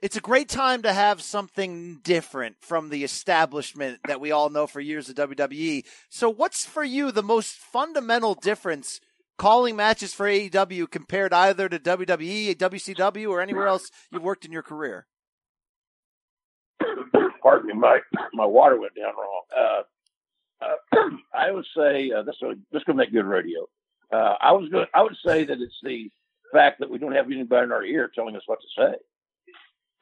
it's 0.00 0.16
a 0.16 0.20
great 0.20 0.48
time 0.48 0.82
to 0.82 0.92
have 0.92 1.20
something 1.20 1.98
different 2.04 2.56
from 2.60 2.88
the 2.88 3.02
establishment 3.02 3.98
that 4.06 4.20
we 4.20 4.30
all 4.30 4.48
know 4.48 4.66
for 4.66 4.80
years 4.80 5.08
of 5.08 5.16
WWE. 5.16 5.84
So, 6.08 6.30
what's 6.30 6.64
for 6.64 6.84
you 6.84 7.10
the 7.10 7.22
most 7.22 7.54
fundamental 7.54 8.34
difference 8.34 9.00
calling 9.38 9.76
matches 9.76 10.12
for 10.12 10.26
AEW 10.26 10.90
compared 10.90 11.32
either 11.32 11.68
to 11.68 11.78
WWE, 11.78 12.54
WCW, 12.56 13.30
or 13.30 13.40
anywhere 13.40 13.68
else 13.68 13.90
you've 14.10 14.22
worked 14.22 14.44
in 14.44 14.52
your 14.52 14.62
career? 14.62 15.06
Pardon 17.42 17.68
me, 17.68 17.74
my 17.74 18.00
my 18.34 18.44
water 18.44 18.78
went 18.78 18.94
down 18.94 19.12
wrong. 19.16 19.42
Uh, 19.56 19.82
uh, 20.64 21.08
I 21.34 21.50
would 21.50 21.66
say 21.76 22.10
uh, 22.10 22.22
this 22.22 22.36
this 22.72 22.84
gonna 22.84 22.98
make 22.98 23.12
good 23.12 23.24
radio. 23.24 23.66
Uh, 24.12 24.34
I 24.40 24.52
was 24.52 24.68
going 24.68 24.86
I 24.92 25.02
would 25.02 25.16
say 25.24 25.44
that 25.44 25.60
it's 25.60 25.78
the 25.82 26.10
fact 26.52 26.80
that 26.80 26.90
we 26.90 26.98
don't 26.98 27.14
have 27.14 27.26
anybody 27.26 27.64
in 27.64 27.72
our 27.72 27.84
ear 27.84 28.10
telling 28.14 28.36
us 28.36 28.42
what 28.46 28.58
to 28.60 28.82
say. 28.82 28.96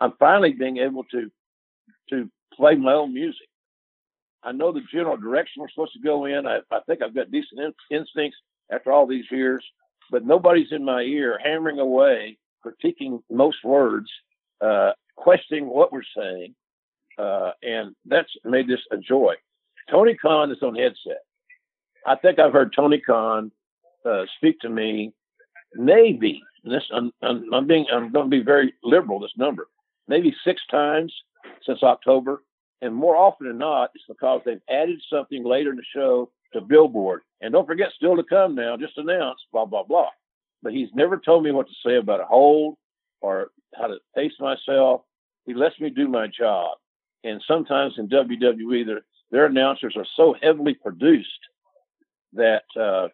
I'm 0.00 0.12
finally 0.18 0.52
being 0.52 0.78
able 0.78 1.04
to 1.04 1.30
to 2.10 2.30
play 2.54 2.74
my 2.74 2.94
own 2.94 3.12
music. 3.12 3.48
I 4.42 4.52
know 4.52 4.72
the 4.72 4.82
general 4.92 5.16
direction 5.16 5.60
we're 5.60 5.70
supposed 5.70 5.94
to 5.94 6.00
go 6.00 6.24
in. 6.26 6.46
I, 6.46 6.60
I 6.70 6.80
think 6.86 7.02
I've 7.02 7.14
got 7.14 7.32
decent 7.32 7.60
in, 7.60 7.72
instincts 7.90 8.38
after 8.70 8.93
all 8.93 9.06
these 9.06 9.24
years, 9.30 9.64
but 10.10 10.24
nobody's 10.24 10.72
in 10.72 10.84
my 10.84 11.02
ear 11.02 11.38
hammering 11.43 11.78
away, 11.78 12.38
critiquing 12.64 13.22
most 13.30 13.59
words, 13.64 14.10
uh, 14.60 14.93
questioning 15.16 15.66
what 15.66 15.93
we're 15.93 16.02
saying, 16.16 16.55
uh, 17.18 17.52
and 17.62 17.94
that's 18.05 18.30
made 18.44 18.68
this 18.68 18.80
a 18.90 18.97
joy. 18.97 19.34
Tony 19.90 20.14
Khan 20.14 20.51
is 20.51 20.62
on 20.62 20.74
headset. 20.74 21.22
I 22.06 22.16
think 22.16 22.38
I've 22.38 22.52
heard 22.52 22.72
Tony 22.74 23.01
Khan 23.01 23.51
uh, 24.05 24.24
speak 24.36 24.60
to 24.60 24.68
me 24.68 25.12
maybe 25.74 26.43
this 26.64 26.84
I'm, 26.93 27.12
I'm, 27.22 27.52
I'm 27.52 27.66
being 27.66 27.86
I'm 27.93 28.10
going 28.10 28.30
to 28.30 28.36
be 28.36 28.43
very 28.43 28.72
liberal 28.82 29.20
this 29.20 29.32
number 29.36 29.68
maybe 30.09 30.34
six 30.44 30.62
times 30.70 31.12
since 31.64 31.82
October. 31.82 32.43
And 32.82 32.94
more 32.94 33.16
often 33.16 33.48
than 33.48 33.59
not, 33.59 33.90
it's 33.94 34.05
because 34.06 34.43
they've 34.44 34.60
added 34.68 35.01
something 35.10 35.44
later 35.44 35.70
in 35.70 35.76
the 35.76 35.84
show 35.94 36.30
to 36.52 36.60
Billboard. 36.60 37.23
And 37.40 37.52
don't 37.52 37.66
forget, 37.66 37.93
still 37.94 38.16
to 38.16 38.23
come 38.23 38.55
now, 38.55 38.77
just 38.77 38.98
announced, 38.98 39.44
blah, 39.52 39.64
blah, 39.64 39.82
blah. 39.82 40.09
But 40.62 40.73
he's 40.73 40.89
never 40.94 41.18
told 41.18 41.44
me 41.44 41.52
what 41.52 41.68
to 41.68 41.74
say 41.85 41.97
about 41.97 42.20
a 42.20 42.24
hold 42.24 42.77
or 43.20 43.48
how 43.74 43.89
to 43.89 43.98
pace 44.14 44.32
myself. 44.40 45.02
He 45.44 45.55
lets 45.55 45.78
me 45.81 45.90
do 45.90 46.09
my 46.09 46.27
job. 46.27 46.78
And 47.24 47.43
sometimes 47.47 47.94
in 47.98 48.09
WWE, 48.09 48.86
their, 48.86 49.01
their 49.31 49.47
announcers 49.47 49.94
are 49.97 50.06
so 50.16 50.35
heavily 50.40 50.74
produced 50.74 51.28
that 52.32 52.64
uh, 52.78 53.09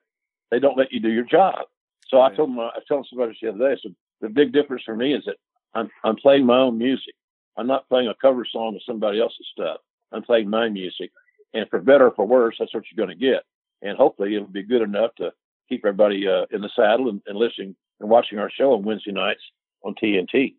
they 0.51 0.59
don't 0.59 0.79
let 0.79 0.93
you 0.93 1.01
do 1.01 1.11
your 1.11 1.25
job. 1.25 1.67
So 2.09 2.19
right. 2.19 2.33
I 2.33 2.37
told 2.37 2.51
him, 2.51 2.61
I 2.61 2.79
told 2.89 3.07
somebody 3.09 3.37
the 3.41 3.49
other 3.49 3.59
day, 3.59 3.73
I 3.73 3.77
said, 3.83 3.95
the 4.21 4.29
big 4.29 4.53
difference 4.53 4.83
for 4.85 4.95
me 4.95 5.15
is 5.15 5.25
that 5.25 5.37
I'm, 5.75 5.91
I'm 6.05 6.17
playing 6.17 6.47
my 6.47 6.59
own 6.59 6.79
music. 6.79 7.15
I'm 7.57 7.67
not 7.67 7.89
playing 7.89 8.09
a 8.09 8.15
cover 8.15 8.47
song 8.51 8.77
of 8.77 8.83
somebody 8.87 9.21
else's 9.21 9.49
stuff. 9.53 9.79
I'm 10.13 10.23
playing 10.23 10.49
my 10.49 10.69
music. 10.69 11.11
And 11.55 11.69
for 11.69 11.81
better 11.81 12.07
or 12.07 12.15
for 12.15 12.27
worse, 12.27 12.57
that's 12.59 12.75
what 12.75 12.85
you're 12.91 13.07
going 13.07 13.17
to 13.17 13.25
get. 13.25 13.43
And 13.83 13.97
hopefully 13.97 14.35
it'll 14.35 14.49
be 14.49 14.63
good 14.63 14.83
enough 14.83 15.15
to 15.17 15.33
keep 15.69 15.85
everybody 15.85 16.27
uh, 16.29 16.47
in 16.51 16.61
the 16.61 16.71
saddle 16.75 17.09
and, 17.09 17.21
and 17.27 17.37
listening 17.37 17.77
and 18.01 18.09
watching 18.09 18.39
our 18.39 18.51
show 18.51 18.73
on 18.73 18.85
Wednesday 18.85 19.13
nights 19.13 19.41
on 19.83 19.95
TNT. 19.95 20.55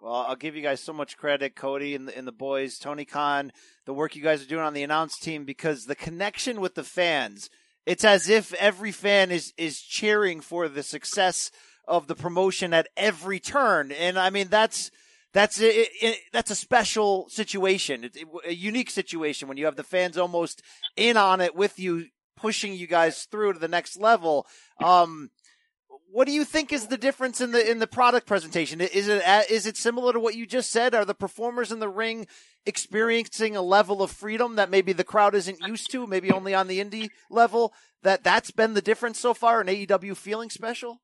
Well, 0.00 0.14
I'll 0.14 0.36
give 0.36 0.54
you 0.54 0.62
guys 0.62 0.80
so 0.80 0.92
much 0.92 1.16
credit, 1.16 1.56
Cody 1.56 1.94
and 1.96 2.06
the, 2.06 2.16
and 2.16 2.26
the 2.26 2.32
boys, 2.32 2.78
Tony 2.78 3.04
Khan, 3.04 3.50
the 3.84 3.92
work 3.92 4.14
you 4.14 4.22
guys 4.22 4.42
are 4.42 4.48
doing 4.48 4.62
on 4.62 4.74
the 4.74 4.84
announce 4.84 5.18
team, 5.18 5.44
because 5.44 5.86
the 5.86 5.96
connection 5.96 6.60
with 6.60 6.76
the 6.76 6.84
fans, 6.84 7.50
it's 7.84 8.04
as 8.04 8.28
if 8.28 8.54
every 8.54 8.92
fan 8.92 9.32
is, 9.32 9.52
is 9.56 9.80
cheering 9.80 10.40
for 10.40 10.68
the 10.68 10.84
success 10.84 11.50
of 11.88 12.06
the 12.06 12.14
promotion 12.14 12.72
at 12.72 12.86
every 12.96 13.40
turn. 13.40 13.90
And 13.90 14.18
I 14.18 14.30
mean, 14.30 14.48
that's, 14.48 14.92
that's 15.32 15.60
it, 15.60 15.88
it, 16.00 16.18
that's 16.32 16.50
a 16.50 16.56
special 16.56 17.28
situation, 17.28 18.04
it, 18.04 18.16
a 18.46 18.54
unique 18.54 18.90
situation 18.90 19.48
when 19.48 19.56
you 19.56 19.66
have 19.66 19.76
the 19.76 19.84
fans 19.84 20.16
almost 20.16 20.62
in 20.96 21.16
on 21.16 21.40
it 21.40 21.54
with 21.54 21.78
you, 21.78 22.06
pushing 22.36 22.74
you 22.74 22.86
guys 22.86 23.24
through 23.24 23.52
to 23.52 23.58
the 23.58 23.68
next 23.68 23.98
level. 23.98 24.46
Um, 24.82 25.30
what 26.10 26.26
do 26.26 26.32
you 26.32 26.44
think 26.44 26.72
is 26.72 26.86
the 26.86 26.96
difference 26.96 27.40
in 27.40 27.52
the 27.52 27.70
in 27.70 27.78
the 27.78 27.86
product 27.86 28.26
presentation? 28.26 28.80
Is 28.80 29.08
it 29.08 29.22
is 29.50 29.66
it 29.66 29.76
similar 29.76 30.12
to 30.14 30.20
what 30.20 30.34
you 30.34 30.46
just 30.46 30.70
said? 30.70 30.94
Are 30.94 31.04
the 31.04 31.14
performers 31.14 31.70
in 31.70 31.80
the 31.80 31.88
ring 31.88 32.26
experiencing 32.64 33.56
a 33.56 33.62
level 33.62 34.02
of 34.02 34.10
freedom 34.10 34.56
that 34.56 34.70
maybe 34.70 34.92
the 34.92 35.04
crowd 35.04 35.34
isn't 35.34 35.60
used 35.60 35.90
to, 35.90 36.06
maybe 36.06 36.32
only 36.32 36.54
on 36.54 36.68
the 36.68 36.82
indie 36.82 37.10
level? 37.30 37.74
That 38.02 38.24
that's 38.24 38.50
been 38.50 38.74
the 38.74 38.80
difference 38.80 39.20
so 39.20 39.34
far, 39.34 39.60
in 39.60 39.66
AEW 39.66 40.16
feeling 40.16 40.48
special. 40.48 41.02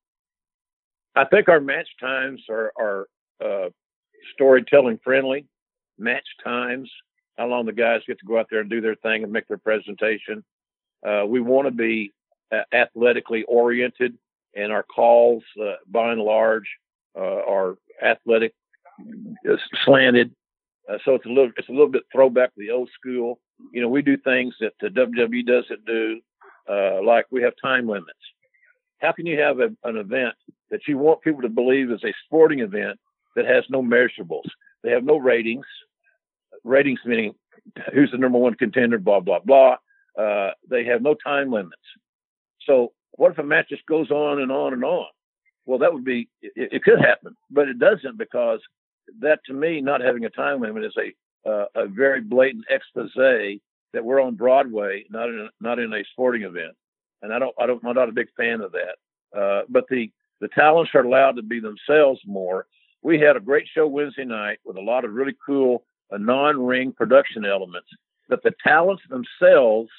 I 1.17 1.25
think 1.25 1.49
our 1.49 1.61
match 1.61 1.89
times 2.01 2.43
are, 2.49 2.73
are 2.79 3.07
uh, 3.45 3.69
storytelling 4.33 4.99
friendly. 5.03 5.47
Match 5.99 6.27
times, 6.43 6.91
how 7.39 7.47
long 7.47 7.67
the 7.67 7.73
guys 7.73 8.03
get 8.07 8.19
to 8.19 8.27
go 8.27 8.39
out 8.39 8.49
there 8.51 8.61
and 8.61 8.71
do 8.71 8.81
their 8.81 8.97
thing 8.97 9.23
and 9.23 9.33
make 9.33 9.47
their 9.47 9.59
presentation. 9.59 10.45
Uh, 11.07 11.25
we 11.27 11.41
want 11.41 11.67
to 11.69 11.71
be 11.73 12.13
uh, 12.53 12.63
athletically 12.73 13.45
oriented, 13.45 14.17
and 14.57 14.73
our 14.73 14.83
calls, 14.83 15.43
uh, 15.63 15.75
by 15.89 16.13
and 16.13 16.21
large, 16.21 16.69
uh, 17.17 17.21
are 17.21 17.77
athletic 18.03 18.55
uh, 19.49 19.57
slanted. 19.85 20.35
so 21.05 21.15
it's 21.15 21.27
a 21.27 21.29
little 21.29 21.53
it's 21.57 21.69
a 21.69 21.73
little 21.73 21.89
bit 21.89 22.03
throwback 22.13 22.55
to 22.55 22.61
the 22.61 22.71
old 22.71 22.91
school. 22.99 23.39
You 23.73 23.83
know, 23.83 23.89
we 23.89 24.03
do 24.03 24.17
things 24.17 24.55
that 24.61 24.73
the 24.81 24.89
WWE 24.89 25.47
doesn't 25.47 25.85
do. 25.85 26.21
uh, 26.69 27.03
like 27.03 27.27
we 27.31 27.43
have 27.43 27.53
time 27.63 27.87
limits. 27.87 28.19
How 28.99 29.13
can 29.13 29.27
you 29.27 29.39
have 29.41 29.61
a, 29.61 29.69
an 29.85 29.97
event 29.97 30.35
that 30.71 30.89
you 30.89 30.99
want 30.99 31.23
people 31.23 31.43
to 31.43 31.49
believe 31.49 31.91
is 31.91 32.03
a 32.05 32.15
sporting 32.25 32.61
event 32.61 32.99
that 33.37 33.47
has 33.47 33.65
no 33.69 33.83
measurables? 33.83 34.49
They 34.83 34.91
have 34.91 35.05
no 35.05 35.17
ratings. 35.17 35.67
Ratings 36.63 37.01
meaning 37.05 37.35
who's 37.93 38.11
the 38.11 38.19
number 38.19 38.39
one 38.39 38.55
contender, 38.55 38.99
blah 38.99 39.21
blah 39.21 39.41
blah. 39.41 39.77
Uh, 40.19 40.51
they 40.69 40.85
have 40.85 41.03
no 41.03 41.15
time 41.15 41.51
limits. 41.51 41.77
So 42.67 42.93
what 43.13 43.33
if 43.33 43.39
a 43.39 43.43
match 43.43 43.69
just 43.69 43.87
goes 43.87 44.11
on 44.11 44.41
and 44.41 44.51
on 44.51 44.73
and 44.73 44.85
on? 44.85 45.07
Well, 45.67 45.79
that 45.79 45.93
would 45.93 46.05
be 46.05 46.29
it, 46.43 46.53
it 46.73 46.85
could 46.85 47.01
happen, 47.01 47.37
but 47.51 47.69
it 47.69 47.79
doesn't 47.79 48.19
because 48.19 48.61
that 49.21 49.41
to 49.47 49.55
me, 49.55 49.81
not 49.81 50.01
having 50.01 50.25
a 50.25 50.31
time 50.31 50.61
limit 50.61 50.85
is 50.85 50.97
a 50.99 51.15
uh, 51.49 51.67
a 51.75 51.87
very 51.87 52.21
blatant 52.21 52.65
expose 52.71 53.13
that 53.15 54.05
we're 54.05 54.21
on 54.21 54.35
Broadway, 54.35 55.05
not 55.11 55.29
in 55.29 55.41
a, 55.41 55.49
not 55.61 55.79
in 55.79 55.93
a 55.93 56.05
sporting 56.13 56.43
event, 56.43 56.75
and 57.23 57.33
I 57.33 57.39
don't 57.39 57.55
I 57.59 57.67
don't 57.67 57.85
I'm 57.85 57.95
not 57.95 58.09
a 58.09 58.13
big 58.13 58.29
fan 58.37 58.61
of 58.61 58.73
that. 58.73 59.39
Uh, 59.39 59.63
but 59.69 59.85
the 59.89 60.11
the 60.41 60.49
talents 60.49 60.91
are 60.95 61.05
allowed 61.05 61.37
to 61.37 61.43
be 61.43 61.61
themselves 61.61 62.21
more. 62.27 62.67
We 63.05 63.21
had 63.21 63.37
a 63.37 63.41
great 63.41 63.69
show 63.73 63.87
Wednesday 63.87 64.25
night 64.25 64.59
with 64.65 64.79
a 64.79 64.81
lot 64.81 65.05
of 65.05 65.13
really 65.13 65.37
cool 65.45 65.85
uh, 66.11 66.17
non-ring 66.17 66.93
production 66.93 67.45
elements, 67.45 67.89
but 68.31 68.43
the 68.43 68.53
talents 68.67 69.03
themselves 69.11 69.91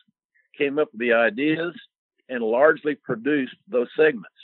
came 0.57 0.79
up 0.79 0.89
with 0.91 0.99
the 0.99 1.13
ideas 1.13 1.75
and 2.29 2.43
largely 2.43 2.95
produced 2.95 3.55
those 3.67 3.87
segments. 3.95 4.35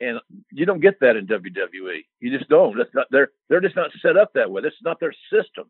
And 0.00 0.20
you 0.52 0.64
don't 0.64 0.80
get 0.80 1.00
that 1.00 1.16
in 1.16 1.26
WWE. 1.26 2.04
You 2.20 2.38
just 2.38 2.48
don't. 2.48 2.78
That's 2.78 2.94
not 2.94 3.08
they're 3.10 3.30
they're 3.48 3.60
just 3.60 3.74
not 3.74 3.90
set 4.00 4.16
up 4.16 4.32
that 4.34 4.48
way. 4.48 4.62
This 4.62 4.74
is 4.74 4.84
not 4.84 5.00
their 5.00 5.14
system. 5.32 5.68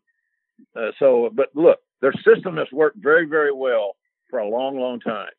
Uh, 0.75 0.91
so, 0.99 1.31
but 1.33 1.49
look, 1.55 1.79
their 1.99 2.13
system 2.13 2.57
has 2.57 2.67
worked 2.71 2.97
very, 2.97 3.25
very 3.25 3.51
well 3.51 3.95
for 4.29 4.37
a 4.37 4.47
long, 4.47 4.79
long 4.79 4.99
time. 4.99 5.31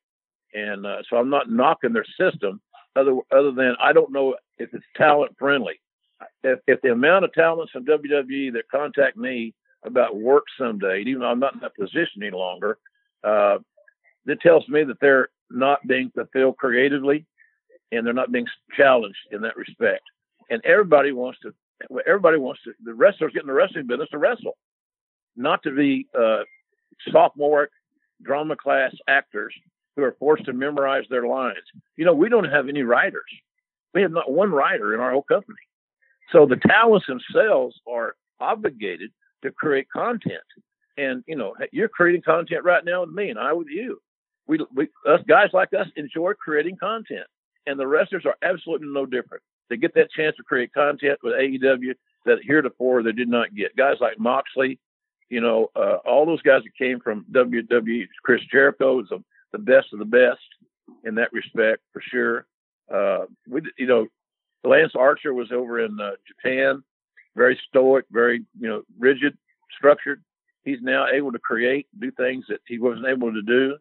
And 0.55 0.85
uh, 0.85 1.03
so 1.09 1.19
I'm 1.19 1.31
not 1.31 1.49
knocking 1.49 1.93
their 1.93 2.07
system, 2.19 2.61
other 2.97 3.17
other 3.31 3.53
than 3.53 3.77
I 3.79 3.93
don't 3.93 4.11
know 4.11 4.35
if 4.59 4.75
it's 4.75 4.85
talent 4.97 5.37
friendly. 5.39 5.81
If, 6.43 6.61
if 6.67 6.81
the 6.83 6.93
amount 6.93 7.25
of 7.25 7.33
talents 7.33 7.73
in 7.75 7.85
WWE 7.85 8.53
that 8.53 8.71
contact 8.71 9.17
me 9.17 9.55
about 9.85 10.17
work 10.17 10.45
someday, 10.59 11.03
even 11.07 11.21
though 11.21 11.29
I'm 11.29 11.41
not 11.41 11.55
in 11.55 11.61
that 11.61 11.77
position 11.77 12.23
any 12.23 12.31
longer, 12.31 12.79
uh, 13.25 13.59
that 14.27 14.41
tells 14.41 14.69
me 14.69 14.85
that 14.85 15.01
they're 15.01 15.29
not 15.51 15.87
being 15.87 16.11
fulfilled 16.15 16.57
creatively 16.59 17.27
and 17.93 18.07
they're 18.07 18.13
not 18.13 18.33
being 18.33 18.47
challenged 18.77 19.19
in 19.33 19.43
that 19.43 19.57
respect. 19.57 20.03
And 20.51 20.65
everybody 20.65 21.13
wants 21.13 21.39
to, 21.41 21.53
everybody 22.07 22.39
wants 22.39 22.61
to, 22.65 22.73
the 22.85 22.95
wrestlers 22.95 23.33
get 23.33 23.43
in 23.43 23.49
the 23.49 23.53
wrestling 23.53 23.87
business 23.87 24.09
to 24.11 24.19
wrestle, 24.19 24.57
not 25.37 25.63
to 25.63 25.71
be 25.71 26.07
uh, 26.19 26.43
sophomoric 27.11 27.71
drama 28.23 28.57
class 28.57 28.95
actors 29.09 29.55
who 29.97 30.03
are 30.03 30.17
forced 30.19 30.45
to 30.45 30.53
memorize 30.53 31.05
their 31.11 31.27
lines. 31.27 31.57
You 31.97 32.05
know, 32.05 32.15
we 32.15 32.29
don't 32.29 32.45
have 32.45 32.69
any 32.69 32.83
writers. 32.83 33.23
We 33.95 34.03
have 34.03 34.13
not 34.13 34.31
one 34.31 34.51
writer 34.51 34.95
in 34.95 35.01
our 35.01 35.13
whole 35.13 35.23
company. 35.23 35.59
So 36.33 36.47
the 36.47 36.57
talents 36.57 37.07
themselves 37.07 37.77
are 37.87 38.15
obligated 38.41 39.11
to 39.43 39.51
create 39.51 39.89
content. 39.91 40.41
And, 40.97 41.25
you 41.27 41.37
know, 41.37 41.55
you're 41.73 41.89
creating 41.89 42.23
content 42.23 42.65
right 42.65 42.85
now 42.85 43.03
with 43.03 43.11
me 43.11 43.31
and 43.31 43.39
I 43.39 43.53
with 43.53 43.69
you. 43.69 44.01
We, 44.47 44.59
we, 44.75 44.89
us 45.09 45.21
guys 45.29 45.51
like 45.53 45.73
us 45.73 45.87
enjoy 45.97 46.33
creating 46.35 46.77
content 46.77 47.27
and 47.67 47.79
the 47.79 47.87
wrestlers 47.87 48.27
are 48.27 48.37
absolutely 48.43 48.89
no 48.91 49.07
different. 49.07 49.43
They 49.69 49.77
get 49.77 49.95
that 49.95 50.11
chance 50.11 50.37
to 50.37 50.43
create 50.43 50.73
content 50.73 51.19
with 51.23 51.35
AEW 51.35 51.95
that 52.27 52.39
heretofore 52.43 53.03
they 53.03 53.13
did 53.13 53.29
not 53.29 53.55
get. 53.55 53.77
Guys 53.77 53.97
like 54.01 54.19
Moxley, 54.19 54.79
you 55.29 55.41
know, 55.41 55.71
uh, 55.77 55.99
all 56.05 56.27
those 56.27 56.43
guys 56.43 56.63
that 56.65 56.77
came 56.77 57.01
from 57.01 57.25
WWE, 57.33 58.07
Chris 58.25 58.41
Jericho 58.51 59.01
is 59.01 59.09
the, 59.09 59.23
the 59.53 59.59
best 59.59 59.93
of 59.93 60.01
the 60.01 60.05
best 60.05 60.41
in 61.05 61.15
that 61.15 61.33
respect 61.33 61.83
for 61.93 62.03
sure. 62.03 62.47
Uh, 62.93 63.27
we, 63.49 63.63
you 63.79 63.87
know, 63.87 64.07
Lance 64.65 64.93
Archer 64.97 65.33
was 65.33 65.53
over 65.53 65.81
in 65.81 65.99
uh, 66.01 66.13
Japan, 66.27 66.83
very 67.37 67.59
stoic, 67.69 68.05
very, 68.11 68.45
you 68.59 68.69
know, 68.69 68.83
rigid, 68.99 69.37
structured. 69.77 70.23
He's 70.65 70.83
now 70.83 71.07
able 71.09 71.33
to 71.33 71.39
create, 71.39 71.87
do 71.99 72.11
things 72.11 72.45
that 72.49 72.61
he 72.67 72.79
wasn't 72.79 73.07
able 73.07 73.33
to 73.33 73.43
do. 73.43 73.77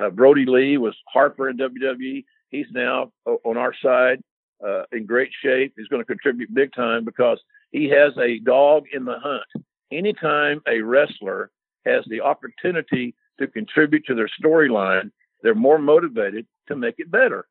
Uh, 0.00 0.10
Brodie 0.10 0.46
Lee 0.46 0.78
was 0.78 0.96
Harper 1.06 1.50
in 1.50 1.58
WWE. 1.58 2.24
He's 2.48 2.66
now 2.72 3.12
on 3.26 3.56
our 3.56 3.74
side 3.82 4.22
uh, 4.66 4.84
in 4.92 5.06
great 5.06 5.30
shape. 5.42 5.74
He's 5.76 5.88
going 5.88 6.00
to 6.00 6.06
contribute 6.06 6.54
big 6.54 6.72
time 6.72 7.04
because 7.04 7.38
he 7.72 7.88
has 7.90 8.12
a 8.18 8.38
dog 8.38 8.84
in 8.92 9.04
the 9.04 9.18
hunt. 9.18 9.66
Anytime 9.92 10.62
a 10.66 10.80
wrestler 10.80 11.50
has 11.84 12.04
the 12.08 12.20
opportunity 12.22 13.14
to 13.38 13.46
contribute 13.46 14.04
to 14.06 14.14
their 14.14 14.30
storyline, 14.42 15.10
they're 15.42 15.54
more 15.54 15.78
motivated 15.78 16.46
to 16.68 16.76
make 16.76 16.94
it 16.98 17.10
better 17.10 17.46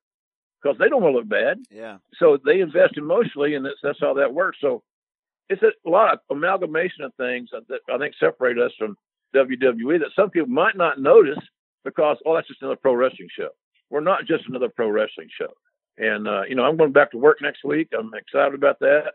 because 0.64 0.77
they 0.80 0.88
don't 0.88 1.02
want 1.02 1.14
to 1.14 1.18
look 1.18 1.30
bad. 1.30 1.60
Yeah. 1.69 1.98
So 2.19 2.38
they 2.44 2.61
invest 2.61 2.98
emotionally, 2.98 3.56
and 3.56 3.65
that's, 3.65 3.80
that's 3.84 3.99
how 3.99 4.14
that 4.15 4.34
works. 4.34 4.60
So 4.61 4.84
it's 5.49 5.61
a 5.61 5.90
lot 5.90 6.14
of 6.14 6.19
amalgamation 6.30 7.03
of 7.03 7.14
things 7.15 7.49
that 7.52 7.80
I 7.94 7.98
think 7.98 8.15
separate 8.19 8.57
us 8.57 8.72
from 8.80 8.95
WWE 9.35 9.99
that 9.99 10.11
some 10.15 10.30
people 10.30 10.49
might 10.49 10.77
not 10.77 10.99
notice 10.99 11.40
because, 11.84 12.18
oh, 12.26 12.35
that's 12.35 12.48
just 12.48 12.61
another 12.61 12.77
pro 12.77 12.94
wrestling 12.94 13.27
show 13.38 13.49
we're 13.94 14.02
not 14.02 14.26
just 14.26 14.49
another 14.49 14.69
pro 14.69 14.90
wrestling 14.90 15.30
show. 15.38 15.53
And 15.98 16.27
uh, 16.27 16.41
you 16.49 16.56
know, 16.56 16.64
I'm 16.64 16.77
going 16.77 16.91
back 16.91 17.11
to 17.11 17.18
work 17.19 17.38
next 17.41 17.64
week. 17.64 17.90
I'm 17.98 18.11
excited 18.15 18.56
about 18.56 18.80
that. 18.80 19.14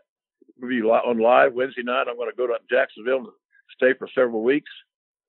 We'll 0.57 0.69
be 0.69 0.81
on 0.81 1.19
live 1.19 1.53
Wednesday 1.53 1.83
night. 1.83 2.07
I'm 2.09 2.15
going 2.15 2.31
to 2.31 2.35
go 2.35 2.47
to 2.47 2.57
Jacksonville 2.71 3.17
and 3.17 3.27
stay 3.75 3.93
for 3.93 4.07
several 4.15 4.41
weeks. 4.41 4.71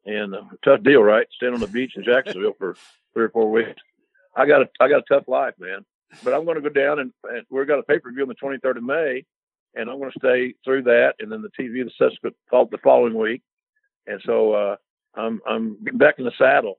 And 0.07 0.35
uh, 0.35 0.43
tough 0.65 0.83
deal, 0.85 1.03
right? 1.03 1.27
Staying 1.35 1.55
on 1.55 1.61
the 1.61 1.67
beach 1.67 1.93
in 1.97 2.05
Jacksonville 2.05 2.55
for 2.59 2.77
three 3.13 3.25
or 3.25 3.29
four 3.31 3.51
weeks. 3.51 3.81
I 4.37 4.47
got 4.47 4.63
a 4.63 4.69
I 4.79 4.89
got 4.89 5.03
a 5.03 5.15
tough 5.15 5.27
life, 5.27 5.55
man. 5.59 5.85
But 6.25 6.35
I'm 6.35 6.45
going 6.45 6.61
to 6.61 6.69
go 6.69 6.69
down 6.69 6.99
and, 6.99 7.13
and 7.25 7.45
we've 7.51 7.67
got 7.67 7.79
a 7.79 7.85
pay 7.85 7.99
per 7.99 8.13
view 8.13 8.23
on 8.23 8.29
the 8.29 8.35
23rd 8.35 8.79
of 8.79 8.83
May, 8.83 9.25
and 9.75 9.89
I'm 9.89 9.99
going 9.99 10.11
to 10.11 10.19
stay 10.19 10.55
through 10.65 10.83
that, 10.85 11.15
and 11.21 11.31
then 11.31 11.43
the 11.43 11.51
TV 11.51 11.85
the 11.85 11.91
subsequent 11.99 12.37
the 12.51 12.79
following 12.83 13.17
week. 13.17 13.43
And 14.07 14.21
so 14.25 14.53
uh, 14.53 14.77
I'm 15.15 15.41
I'm 15.47 15.77
back 15.95 16.19
in 16.19 16.25
the 16.25 16.33
saddle 16.39 16.79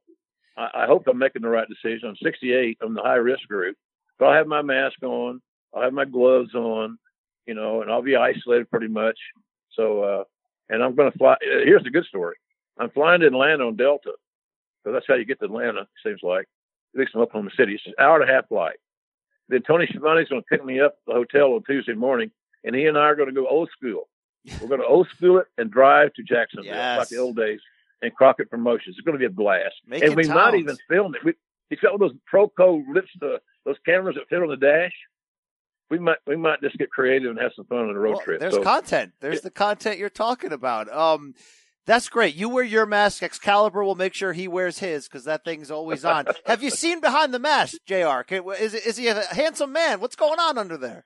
I, 0.58 0.70
I 0.84 0.86
hope 0.86 1.08
I'm 1.08 1.18
making 1.18 1.42
the 1.42 1.50
right 1.50 1.68
decision. 1.68 2.10
I'm 2.10 2.16
68. 2.22 2.78
I'm 2.82 2.94
the 2.94 3.02
high 3.02 3.16
risk 3.16 3.48
group, 3.48 3.78
but 4.20 4.26
I'll 4.26 4.38
have 4.38 4.48
my 4.48 4.62
mask 4.62 5.02
on. 5.04 5.42
I'll 5.74 5.84
have 5.84 5.94
my 5.94 6.06
gloves 6.06 6.54
on, 6.54 6.98
you 7.46 7.54
know, 7.54 7.82
and 7.82 7.92
I'll 7.92 8.02
be 8.02 8.16
isolated 8.16 8.70
pretty 8.70 8.88
much. 8.88 9.18
So, 9.74 10.04
uh, 10.04 10.24
and 10.70 10.84
I'm 10.84 10.96
going 10.96 11.12
to 11.12 11.18
fly. 11.18 11.36
Here's 11.42 11.84
the 11.84 11.90
good 11.92 12.06
story. 12.06 12.36
I'm 12.78 12.90
flying 12.92 13.22
to 13.22 13.28
Atlanta 13.28 13.66
on 13.66 13.76
Delta. 13.76 14.12
So 14.84 14.92
that's 14.92 15.06
how 15.08 15.16
you 15.16 15.26
get 15.26 15.40
to 15.40 15.46
Atlanta, 15.46 15.82
it 15.82 15.88
seems 16.04 16.20
like. 16.24 16.48
At 16.94 17.00
least 17.00 17.14
from 17.14 17.22
Oklahoma 17.22 17.52
City. 17.56 17.76
It's 17.76 17.86
an 17.86 17.94
hour 18.00 18.20
and 18.20 18.30
a 18.30 18.34
half 18.34 18.48
flight. 18.48 18.78
Then 19.52 19.62
Tony 19.64 19.86
Schiavone's 19.86 20.30
going 20.30 20.42
to 20.42 20.48
pick 20.50 20.64
me 20.64 20.80
up 20.80 20.94
at 20.94 21.06
the 21.06 21.14
hotel 21.14 21.54
on 21.54 21.64
Tuesday 21.64 21.94
morning, 21.94 22.32
and 22.64 22.74
he 22.74 22.86
and 22.86 22.98
I 22.98 23.02
are 23.02 23.16
going 23.16 23.28
to 23.28 23.36
go 23.36 23.48
old 23.48 23.70
school. 23.78 24.08
We're 24.62 24.70
going 24.70 24.80
to 24.80 24.88
old 24.88 25.10
school 25.16 25.40
it 25.40 25.48
and 25.58 25.70
drive 25.70 26.14
to 26.14 26.24
Jacksonville, 26.24 26.74
yes. 26.74 26.98
like 26.98 27.10
the 27.10 27.18
old 27.18 27.36
days 27.36 27.60
and 28.02 28.16
Crockett 28.16 28.50
Promotions. 28.50 28.96
It's 28.98 29.06
going 29.06 29.14
to 29.14 29.20
be 29.20 29.26
a 29.26 29.30
blast. 29.30 29.76
Make 29.86 30.04
and 30.04 30.16
we 30.16 30.24
towns. 30.24 30.36
might 30.36 30.56
even 30.56 30.78
film 30.90 31.16
it. 31.16 31.24
We, 31.24 31.34
he's 31.70 31.80
got 31.80 32.00
those 32.00 32.14
Proco 32.34 32.82
lips, 32.92 33.10
the, 33.20 33.42
those 33.66 33.76
cameras 33.86 34.16
that 34.16 34.30
fit 34.30 34.42
on 34.42 34.48
the 34.48 34.58
dash. 34.58 34.94
We 35.90 36.00
might 36.00 36.18
we 36.26 36.38
might 36.38 36.62
just 36.62 36.78
get 36.78 36.90
creative 36.90 37.30
and 37.30 37.40
have 37.40 37.52
some 37.54 37.66
fun 37.66 37.80
on 37.80 37.94
the 37.94 38.00
road 38.00 38.14
well, 38.14 38.22
trip. 38.22 38.40
There's 38.40 38.54
so, 38.54 38.64
content. 38.64 39.12
There's 39.20 39.36
yeah. 39.36 39.42
the 39.44 39.52
content 39.52 40.00
you're 40.00 40.10
talking 40.10 40.54
about. 40.54 40.92
Um, 40.92 41.36
that's 41.86 42.10
great. 42.10 42.36
You 42.36 42.50
wear 42.50 42.64
your 42.64 42.86
mask. 42.86 43.24
Excalibur 43.24 43.84
will 43.84 43.96
make 43.96 44.14
sure 44.14 44.34
he 44.34 44.48
wears 44.48 44.80
his 44.80 45.08
because 45.08 45.24
that 45.26 45.44
thing's 45.44 45.72
always 45.72 46.06
on. 46.06 46.28
Have 46.46 46.62
you 46.62 46.70
seen 46.70 47.02
behind 47.02 47.34
the 47.34 47.40
mask, 47.40 47.78
Jr? 47.86 48.22
Is 48.60 48.74
is 48.74 48.98
he 48.98 49.08
a 49.08 49.24
handsome 49.34 49.72
man? 49.72 50.00
What's 50.00 50.16
going 50.16 50.40
on 50.40 50.58
under 50.58 50.78
there? 50.78 51.06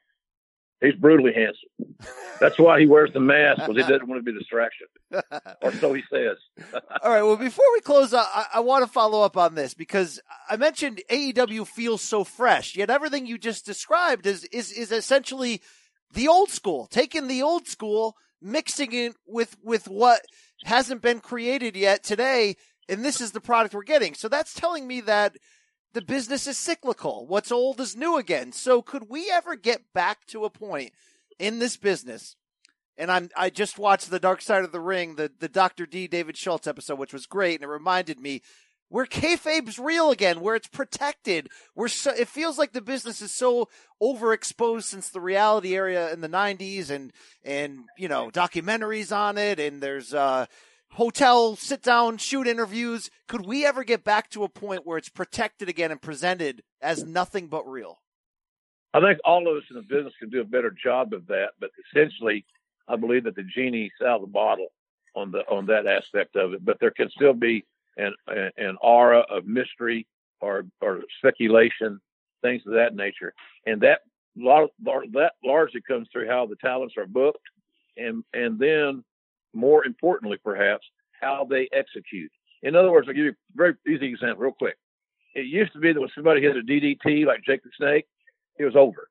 He's 0.82 0.96
brutally 0.96 1.32
handsome. 1.34 1.96
That's 2.40 2.60
why 2.60 2.82
he 2.82 2.86
wears 2.86 3.12
the 3.14 3.22
mask 3.22 3.62
because 3.62 3.78
he 3.78 3.82
doesn't 3.92 4.08
want 4.08 4.20
to 4.20 4.32
be 4.32 4.38
a 4.38 4.40
distraction, 4.40 4.88
or 5.62 5.72
so 5.74 5.94
he 5.94 6.04
says. 6.12 6.38
All 7.02 7.12
right. 7.12 7.24
Well, 7.24 7.38
before 7.38 7.66
we 7.74 7.80
close, 7.80 8.14
uh, 8.14 8.24
I, 8.24 8.46
I 8.56 8.60
want 8.60 8.86
to 8.86 8.92
follow 8.92 9.22
up 9.22 9.38
on 9.38 9.56
this 9.56 9.74
because 9.74 10.20
I 10.50 10.58
mentioned 10.58 11.02
AEW 11.10 11.66
feels 11.66 12.02
so 12.02 12.26
fresh, 12.26 12.76
yet 12.76 12.90
everything 12.90 13.26
you 13.26 13.38
just 13.38 13.66
described 13.66 14.28
is 14.28 14.44
is 14.46 14.72
is 14.74 14.92
essentially 14.92 15.62
the 16.14 16.28
old 16.28 16.50
school, 16.50 16.88
taking 16.92 17.28
the 17.28 17.42
old 17.42 17.68
school, 17.68 18.16
mixing 18.42 18.94
it 18.94 19.14
with 19.26 19.56
with 19.64 19.88
what 19.88 20.22
hasn't 20.64 21.02
been 21.02 21.20
created 21.20 21.76
yet 21.76 22.04
today, 22.04 22.56
and 22.88 23.04
this 23.04 23.22
is 23.22 23.32
the 23.32 23.42
product 23.42 23.74
we're 23.74 23.84
getting. 23.84 24.14
So 24.14 24.28
that's 24.28 24.54
telling 24.54 24.88
me 24.88 25.02
that 25.02 25.38
the 25.94 26.02
business 26.02 26.46
is 26.46 26.58
cyclical. 26.58 27.26
What's 27.26 27.52
old 27.52 27.80
is 27.80 27.96
new 27.96 28.18
again. 28.18 28.52
So 28.52 28.82
could 28.82 29.10
we 29.10 29.32
ever 29.32 29.56
get 29.56 29.94
back 29.94 30.26
to 30.28 30.44
a 30.44 30.50
point 30.50 30.92
in 31.40 31.60
this 31.60 31.78
business? 31.78 32.36
And 32.98 33.12
I'm 33.12 33.30
I 33.36 33.50
just 33.50 33.78
watched 33.78 34.10
the 34.10 34.20
Dark 34.20 34.42
Side 34.42 34.64
of 34.64 34.72
the 34.72 34.80
Ring, 34.80 35.16
the 35.16 35.32
the 35.38 35.50
Dr. 35.50 35.86
D 35.86 36.08
David 36.08 36.38
Schultz 36.38 36.68
episode, 36.68 37.00
which 37.00 37.14
was 37.14 37.26
great, 37.26 37.56
and 37.56 37.64
it 37.64 37.68
reminded 37.74 38.20
me 38.20 38.42
where 38.90 39.06
kayfabe's 39.06 39.80
real 39.80 40.12
again, 40.12 40.42
where 40.42 40.56
it's 40.56 40.68
protected. 40.68 41.50
Where 41.74 41.88
so, 41.88 42.12
it 42.12 42.28
feels 42.28 42.58
like 42.58 42.74
the 42.74 42.82
business 42.82 43.22
is 43.22 43.32
so 43.32 43.70
overexposed 44.02 44.84
since 44.84 45.10
the 45.10 45.22
reality 45.22 45.76
area 45.76 46.12
in 46.14 46.22
the 46.22 46.30
'90s, 46.30 46.90
and 46.90 47.12
and 47.44 47.80
you 47.98 48.08
know 48.08 48.30
documentaries 48.30 49.16
on 49.16 49.38
it, 49.38 49.60
and 49.60 49.82
there's 49.82 50.14
uh 50.14 50.46
hotel 50.92 51.56
sit 51.56 51.82
down 51.82 52.18
shoot 52.18 52.48
interviews. 52.48 53.10
Could 53.28 53.46
we 53.46 53.66
ever 53.66 53.84
get 53.84 54.04
back 54.04 54.30
to 54.32 54.44
a 54.44 54.50
point 54.50 54.86
where 54.86 54.98
it's 54.98 55.10
protected 55.10 55.68
again 55.70 55.92
and 55.92 56.02
presented 56.02 56.64
as 56.82 57.04
nothing 57.04 57.48
but 57.48 57.68
real? 57.68 58.00
I 58.94 59.02
think 59.02 59.20
all 59.26 59.46
of 59.50 59.58
us 59.58 59.64
in 59.70 59.76
the 59.76 59.82
business 59.82 60.14
can 60.20 60.30
do 60.30 60.40
a 60.40 60.46
better 60.46 60.72
job 60.72 61.12
of 61.12 61.28
that, 61.28 61.50
but 61.60 61.70
essentially, 61.90 62.46
I 62.88 62.96
believe 62.96 63.26
that 63.26 63.36
the 63.36 63.44
genie's 63.44 63.92
out 64.02 64.16
of 64.16 64.22
the 64.22 64.28
bottle 64.28 64.68
on 65.16 65.32
the 65.32 65.40
on 65.50 65.66
that 65.66 65.86
aspect 65.86 66.36
of 66.38 66.54
it. 66.54 66.64
But 66.64 66.80
there 66.80 66.92
can 66.92 67.10
still 67.10 67.34
be 67.34 67.66
an 67.98 68.14
an 68.28 68.78
aura 68.82 69.20
of 69.30 69.46
mystery 69.46 70.08
or 70.42 70.66
or 70.82 71.02
speculation, 71.20 72.00
things 72.42 72.62
of 72.66 72.74
that 72.74 72.96
nature, 72.96 73.34
and 73.66 73.82
that 73.82 74.02
that 74.36 75.32
largely 75.44 75.82
comes 75.88 76.08
through 76.12 76.28
how 76.28 76.46
the 76.46 76.56
talents 76.58 76.96
are 76.98 77.08
booked, 77.08 77.40
and 77.98 78.24
and 78.34 78.60
then 78.60 79.04
more 79.54 79.86
importantly, 79.86 80.38
perhaps 80.44 80.86
how 81.20 81.48
they 81.50 81.70
execute. 81.72 82.32
In 82.64 82.76
other 82.76 82.92
words, 82.92 83.08
I'll 83.08 83.14
give 83.14 83.26
you 83.26 83.32
a 83.32 83.56
very 83.56 83.76
easy 83.88 84.08
example, 84.08 84.44
real 84.44 84.52
quick. 84.52 84.76
It 85.34 85.46
used 85.46 85.74
to 85.74 85.80
be 85.80 85.94
that 85.94 86.00
when 86.00 86.10
somebody 86.16 86.42
hit 86.42 86.58
a 86.58 86.62
DDT 86.62 87.26
like 87.26 87.44
Jake 87.44 87.64
the 87.64 87.70
Snake, 87.78 88.06
it 88.58 88.66
was 88.66 88.76
over. 88.76 89.10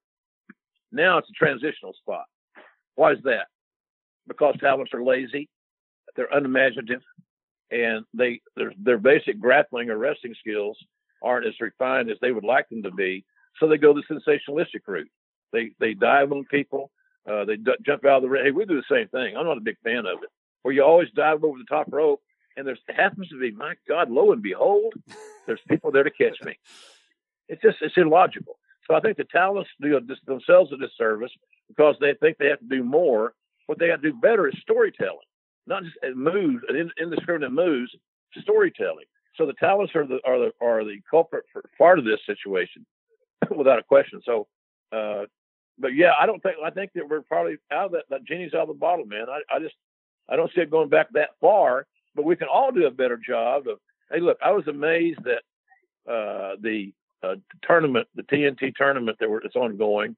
Now 0.93 1.19
it's 1.19 1.29
a 1.29 1.33
transitional 1.33 1.93
spot. 1.95 2.25
Why 2.95 3.13
is 3.13 3.19
that? 3.25 3.47
Because 4.27 4.55
talents 4.59 4.95
are 4.95 5.03
lazy, 5.03 5.49
they're 6.17 6.33
unimaginative, 6.33 7.03
and 7.71 8.05
they 8.15 8.41
their 8.57 8.73
their 8.83 8.99
basic 8.99 9.41
grappling 9.41 9.91
or 9.91 9.99
wrestling 9.99 10.35
skills 10.39 10.77
aren't 11.23 11.47
as 11.47 11.61
refined 11.61 12.11
as 12.11 12.19
they 12.21 12.33
would 12.33 12.45
like 12.45 12.69
them 12.69 12.83
to 12.83 12.91
be. 12.91 13.25
So 13.59 13.69
they 13.69 13.79
go 13.79 13.95
the 13.95 14.03
sensationalistic 14.11 14.87
route. 14.87 15.11
They 15.53 15.71
they 15.81 15.95
dive 15.95 16.33
on 16.33 16.45
people. 16.45 16.91
Uh, 17.29 17.45
they 17.45 17.57
d- 17.57 17.73
jump 17.85 18.05
out 18.05 18.19
of 18.19 18.23
the 18.23 18.29
ring. 18.29 18.45
Hey, 18.45 18.51
we 18.51 18.67
do 18.67 18.77
the 18.77 18.95
same 18.95 19.09
thing. 19.09 19.37
I'm 19.37 19.47
not 19.47 19.57
a 19.57 19.63
big 19.63 19.79
fan 19.83 20.01
of 20.01 20.23
it. 20.23 20.29
Where 20.63 20.75
you 20.75 20.83
always 20.83 21.09
dive 21.15 21.43
over 21.43 21.59
the 21.59 21.65
top 21.65 21.87
rope, 21.91 22.21
and 22.57 22.67
there 22.67 22.77
happens 22.95 23.29
to 23.29 23.41
be, 23.41 23.51
my 23.51 23.75
God, 23.89 24.11
lo 24.11 24.33
and 24.33 24.43
behold, 24.43 24.95
there's 25.47 25.61
people 25.69 25.91
there 25.91 26.03
to 26.03 26.11
catch 26.11 26.37
me. 26.45 26.59
It's 27.49 27.63
just 27.63 27.79
it's 27.81 27.97
illogical. 27.97 28.59
So 28.87 28.95
I 28.95 29.01
think 29.01 29.17
the 29.17 29.25
talents 29.25 29.71
do 29.81 29.99
themselves 30.27 30.73
a 30.73 30.77
disservice 30.77 31.33
because 31.69 31.97
they 32.01 32.15
think 32.15 32.37
they 32.39 32.49
have 32.49 32.61
to 32.61 32.67
do 32.67 32.85
more. 32.85 33.33
What 33.67 33.79
they 33.79 33.89
have 33.89 34.03
to 34.03 34.11
do 34.11 34.19
better 34.19 34.47
is 34.49 34.55
storytelling, 34.61 35.27
not 35.67 35.83
just 35.85 35.97
moves, 36.17 36.63
an 36.69 36.77
in 36.77 36.91
indiscriminate 37.01 37.53
moves, 37.53 37.91
storytelling. 38.41 39.07
So 39.37 39.47
the 39.47 39.55
talents 39.55 39.95
are 39.95 40.07
the 40.07 40.21
are 40.25 40.39
the 40.39 40.53
are 40.61 40.85
the 40.85 40.99
culprit 41.11 41.45
for 41.53 41.63
part 41.77 41.99
of 41.99 42.05
this 42.05 42.21
situation, 42.27 42.87
without 43.57 43.79
a 43.79 43.83
question. 43.83 44.21
So, 44.25 44.47
uh, 44.93 45.25
but 45.79 45.95
yeah, 45.95 46.13
I 46.19 46.27
don't 46.27 46.43
think 46.43 46.57
I 46.65 46.71
think 46.71 46.93
that 46.95 47.09
we're 47.09 47.23
probably 47.23 47.57
out 47.73 47.87
of 47.87 47.93
that. 47.93 48.05
That 48.11 48.25
genie's 48.25 48.55
out 48.55 48.63
of 48.63 48.69
the 48.69 48.75
bottle, 48.75 49.07
man. 49.07 49.27
I, 49.29 49.41
I 49.55 49.59
just 49.59 49.75
I 50.29 50.37
don't 50.37 50.51
see 50.55 50.61
it 50.61 50.71
going 50.71 50.89
back 50.89 51.09
that 51.13 51.31
far. 51.41 51.87
But 52.15 52.25
we 52.25 52.37
can 52.37 52.49
all 52.49 52.71
do 52.71 52.87
a 52.87 52.91
better 52.91 53.17
job 53.17 53.67
of. 53.69 53.79
Hey, 54.11 54.21
look, 54.21 54.39
I 54.45 54.53
was 54.53 54.69
amazed 54.69 55.19
that 55.25 55.43
uh, 56.11 56.57
the 56.61 56.93
uh, 57.23 57.37
tournament, 57.63 58.07
the 58.15 58.23
TNT 58.23 58.75
tournament 58.77 59.17
that 59.19 59.41
it's 59.45 59.57
ongoing, 59.57 60.15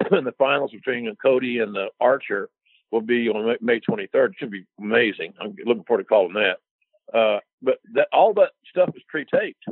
and 0.10 0.26
the 0.26 0.32
finals 0.32 0.70
between 0.70 1.12
Cody 1.16 1.60
and 1.60 1.74
the 1.74 1.88
Archer 2.00 2.48
will 2.90 3.00
be 3.00 3.28
on 3.28 3.56
May 3.60 3.80
23rd. 3.80 4.30
It 4.30 4.34
should 4.38 4.50
be 4.50 4.64
amazing. 4.78 5.34
I'm 5.40 5.54
looking 5.64 5.84
forward 5.84 6.02
to 6.02 6.08
calling 6.08 6.34
that. 6.34 6.58
Uh, 7.16 7.40
but 7.62 7.78
that 7.94 8.08
all 8.12 8.34
that 8.34 8.50
stuff 8.68 8.90
is 8.96 9.02
pre-taped, 9.08 9.64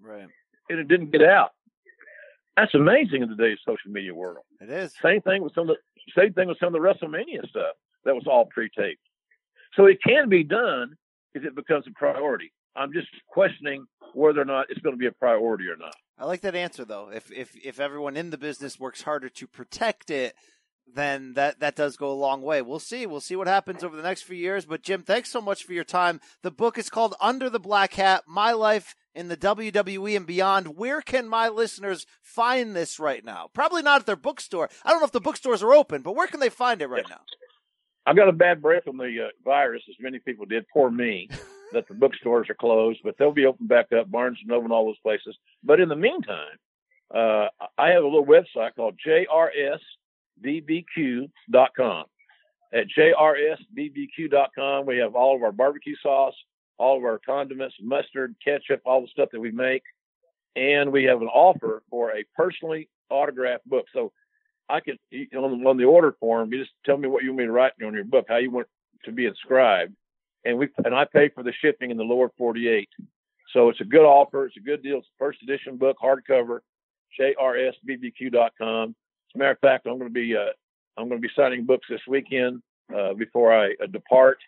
right? 0.00 0.26
And 0.68 0.78
it 0.78 0.88
didn't 0.88 1.12
get 1.12 1.22
out. 1.22 1.50
That's 2.56 2.74
amazing 2.74 3.22
in 3.22 3.28
today's 3.28 3.58
social 3.66 3.90
media 3.90 4.14
world. 4.14 4.44
It 4.60 4.70
is. 4.70 4.94
Same 5.02 5.20
thing 5.22 5.42
with 5.42 5.54
some 5.54 5.68
of 5.68 5.76
the 5.76 6.20
same 6.20 6.32
thing 6.34 6.48
with 6.48 6.58
some 6.58 6.74
of 6.74 6.80
the 6.80 6.86
WrestleMania 6.86 7.48
stuff. 7.48 7.74
That 8.04 8.14
was 8.14 8.24
all 8.26 8.46
pre-taped. 8.46 9.00
So 9.76 9.86
it 9.86 9.98
can 10.06 10.28
be 10.28 10.44
done 10.44 10.96
if 11.34 11.44
it 11.44 11.54
becomes 11.54 11.86
a 11.88 11.90
priority. 11.92 12.52
I'm 12.76 12.92
just 12.92 13.08
questioning 13.28 13.86
whether 14.14 14.40
or 14.40 14.44
not 14.44 14.66
it's 14.68 14.80
going 14.80 14.94
to 14.94 14.98
be 14.98 15.06
a 15.06 15.12
priority 15.12 15.64
or 15.68 15.76
not. 15.76 15.94
I 16.18 16.26
like 16.26 16.42
that 16.42 16.54
answer 16.54 16.84
though. 16.84 17.10
If 17.12 17.30
if 17.32 17.56
if 17.56 17.80
everyone 17.80 18.16
in 18.16 18.30
the 18.30 18.38
business 18.38 18.78
works 18.78 19.02
harder 19.02 19.28
to 19.28 19.46
protect 19.46 20.10
it, 20.10 20.34
then 20.92 21.34
that 21.34 21.60
that 21.60 21.76
does 21.76 21.96
go 21.96 22.10
a 22.10 22.12
long 22.12 22.42
way. 22.42 22.62
We'll 22.62 22.78
see. 22.78 23.06
We'll 23.06 23.20
see 23.20 23.36
what 23.36 23.46
happens 23.46 23.82
over 23.82 23.96
the 23.96 24.02
next 24.02 24.22
few 24.22 24.36
years. 24.36 24.64
But 24.64 24.82
Jim, 24.82 25.02
thanks 25.02 25.30
so 25.30 25.40
much 25.40 25.64
for 25.64 25.72
your 25.72 25.84
time. 25.84 26.20
The 26.42 26.50
book 26.50 26.78
is 26.78 26.90
called 26.90 27.14
Under 27.20 27.50
the 27.50 27.60
Black 27.60 27.94
Hat: 27.94 28.24
My 28.26 28.52
Life 28.52 28.94
in 29.14 29.28
the 29.28 29.36
WWE 29.36 30.16
and 30.16 30.26
Beyond. 30.26 30.76
Where 30.76 31.00
can 31.00 31.28
my 31.28 31.48
listeners 31.48 32.06
find 32.22 32.74
this 32.74 32.98
right 32.98 33.24
now? 33.24 33.48
Probably 33.52 33.82
not 33.82 34.00
at 34.00 34.06
their 34.06 34.16
bookstore. 34.16 34.68
I 34.84 34.90
don't 34.90 35.00
know 35.00 35.06
if 35.06 35.12
the 35.12 35.20
bookstores 35.20 35.62
are 35.62 35.74
open, 35.74 36.02
but 36.02 36.16
where 36.16 36.26
can 36.26 36.40
they 36.40 36.50
find 36.50 36.82
it 36.82 36.88
right 36.88 37.08
now? 37.08 37.20
I 38.06 38.12
got 38.12 38.28
a 38.28 38.32
bad 38.32 38.60
break 38.60 38.86
on 38.86 38.98
the 38.98 39.26
uh, 39.26 39.28
virus, 39.44 39.82
as 39.88 39.96
many 39.98 40.18
people 40.18 40.44
did. 40.44 40.66
Poor 40.72 40.90
me. 40.90 41.28
that 41.74 41.88
the 41.88 41.94
bookstores 41.94 42.48
are 42.48 42.54
closed, 42.54 43.00
but 43.04 43.16
they'll 43.18 43.32
be 43.32 43.46
open 43.46 43.66
back 43.66 43.92
up. 43.92 44.10
Barnes 44.10 44.38
and 44.40 44.48
Noble 44.48 44.64
and 44.64 44.72
all 44.72 44.86
those 44.86 44.98
places. 45.02 45.36
But 45.62 45.80
in 45.80 45.88
the 45.88 45.96
meantime, 45.96 46.56
uh, 47.14 47.48
I 47.76 47.90
have 47.90 48.02
a 48.02 48.06
little 48.06 48.24
website 48.24 48.74
called 48.76 48.98
jrsbbq.com. 50.42 52.04
At 52.72 52.86
jrsbbq.com, 52.88 54.86
we 54.86 54.98
have 54.98 55.14
all 55.14 55.36
of 55.36 55.42
our 55.42 55.52
barbecue 55.52 55.94
sauce, 56.02 56.34
all 56.78 56.96
of 56.98 57.04
our 57.04 57.20
condiments, 57.24 57.76
mustard, 57.80 58.34
ketchup, 58.44 58.80
all 58.84 59.00
the 59.00 59.08
stuff 59.08 59.28
that 59.32 59.40
we 59.40 59.52
make. 59.52 59.82
And 60.56 60.92
we 60.92 61.04
have 61.04 61.22
an 61.22 61.28
offer 61.28 61.82
for 61.88 62.10
a 62.12 62.24
personally 62.36 62.88
autographed 63.10 63.68
book. 63.68 63.86
So 63.92 64.12
I 64.68 64.80
could, 64.80 64.98
on, 65.36 65.66
on 65.66 65.76
the 65.76 65.84
order 65.84 66.16
form, 66.18 66.52
you 66.52 66.60
just 66.60 66.72
tell 66.84 66.96
me 66.96 67.08
what 67.08 67.22
you 67.22 67.30
want 67.30 67.38
me 67.38 67.44
to 67.44 67.52
write 67.52 67.72
on 67.84 67.94
your 67.94 68.04
book, 68.04 68.26
how 68.28 68.38
you 68.38 68.50
want 68.50 68.66
to 69.04 69.12
be 69.12 69.26
inscribed. 69.26 69.94
And 70.44 70.58
we, 70.58 70.68
and 70.84 70.94
I 70.94 71.04
pay 71.04 71.28
for 71.28 71.42
the 71.42 71.52
shipping 71.60 71.90
in 71.90 71.96
the 71.96 72.02
lower 72.02 72.30
48. 72.36 72.88
So 73.52 73.68
it's 73.68 73.80
a 73.80 73.84
good 73.84 74.04
offer. 74.04 74.46
It's 74.46 74.56
a 74.56 74.60
good 74.60 74.82
deal. 74.82 74.98
It's 74.98 75.06
a 75.06 75.18
first 75.18 75.42
edition 75.42 75.76
book, 75.76 75.96
hardcover, 76.02 76.60
jrsbbq.com. 77.20 78.96
As 79.34 79.36
a 79.36 79.38
matter 79.38 79.50
of 79.50 79.58
fact, 79.58 79.86
I'm 79.86 79.98
going 79.98 80.10
to 80.10 80.14
be, 80.14 80.36
uh, 80.36 80.52
I'm 80.96 81.08
going 81.08 81.20
to 81.20 81.26
be 81.26 81.32
signing 81.34 81.66
books 81.66 81.86
this 81.90 82.00
weekend, 82.06 82.62
uh, 82.94 83.14
before 83.14 83.52
I 83.52 83.72
uh, 83.82 83.86
depart. 83.90 84.38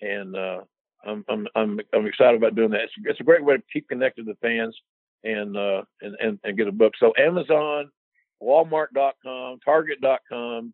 And, 0.00 0.34
uh, 0.34 0.60
I'm, 1.04 1.24
I'm, 1.28 1.46
I'm, 1.54 1.80
I'm 1.92 2.06
excited 2.06 2.36
about 2.36 2.54
doing 2.54 2.70
that. 2.70 2.82
It's, 2.82 2.92
it's 3.04 3.20
a 3.20 3.24
great 3.24 3.44
way 3.44 3.56
to 3.56 3.62
keep 3.72 3.88
connected 3.88 4.26
to 4.26 4.34
fans 4.36 4.76
and, 5.24 5.56
uh, 5.56 5.82
and, 6.00 6.16
and, 6.20 6.38
and 6.42 6.56
get 6.56 6.68
a 6.68 6.72
book. 6.72 6.94
So 6.98 7.12
Amazon, 7.18 7.90
Walmart.com, 8.42 9.60
Target.com, 9.64 10.72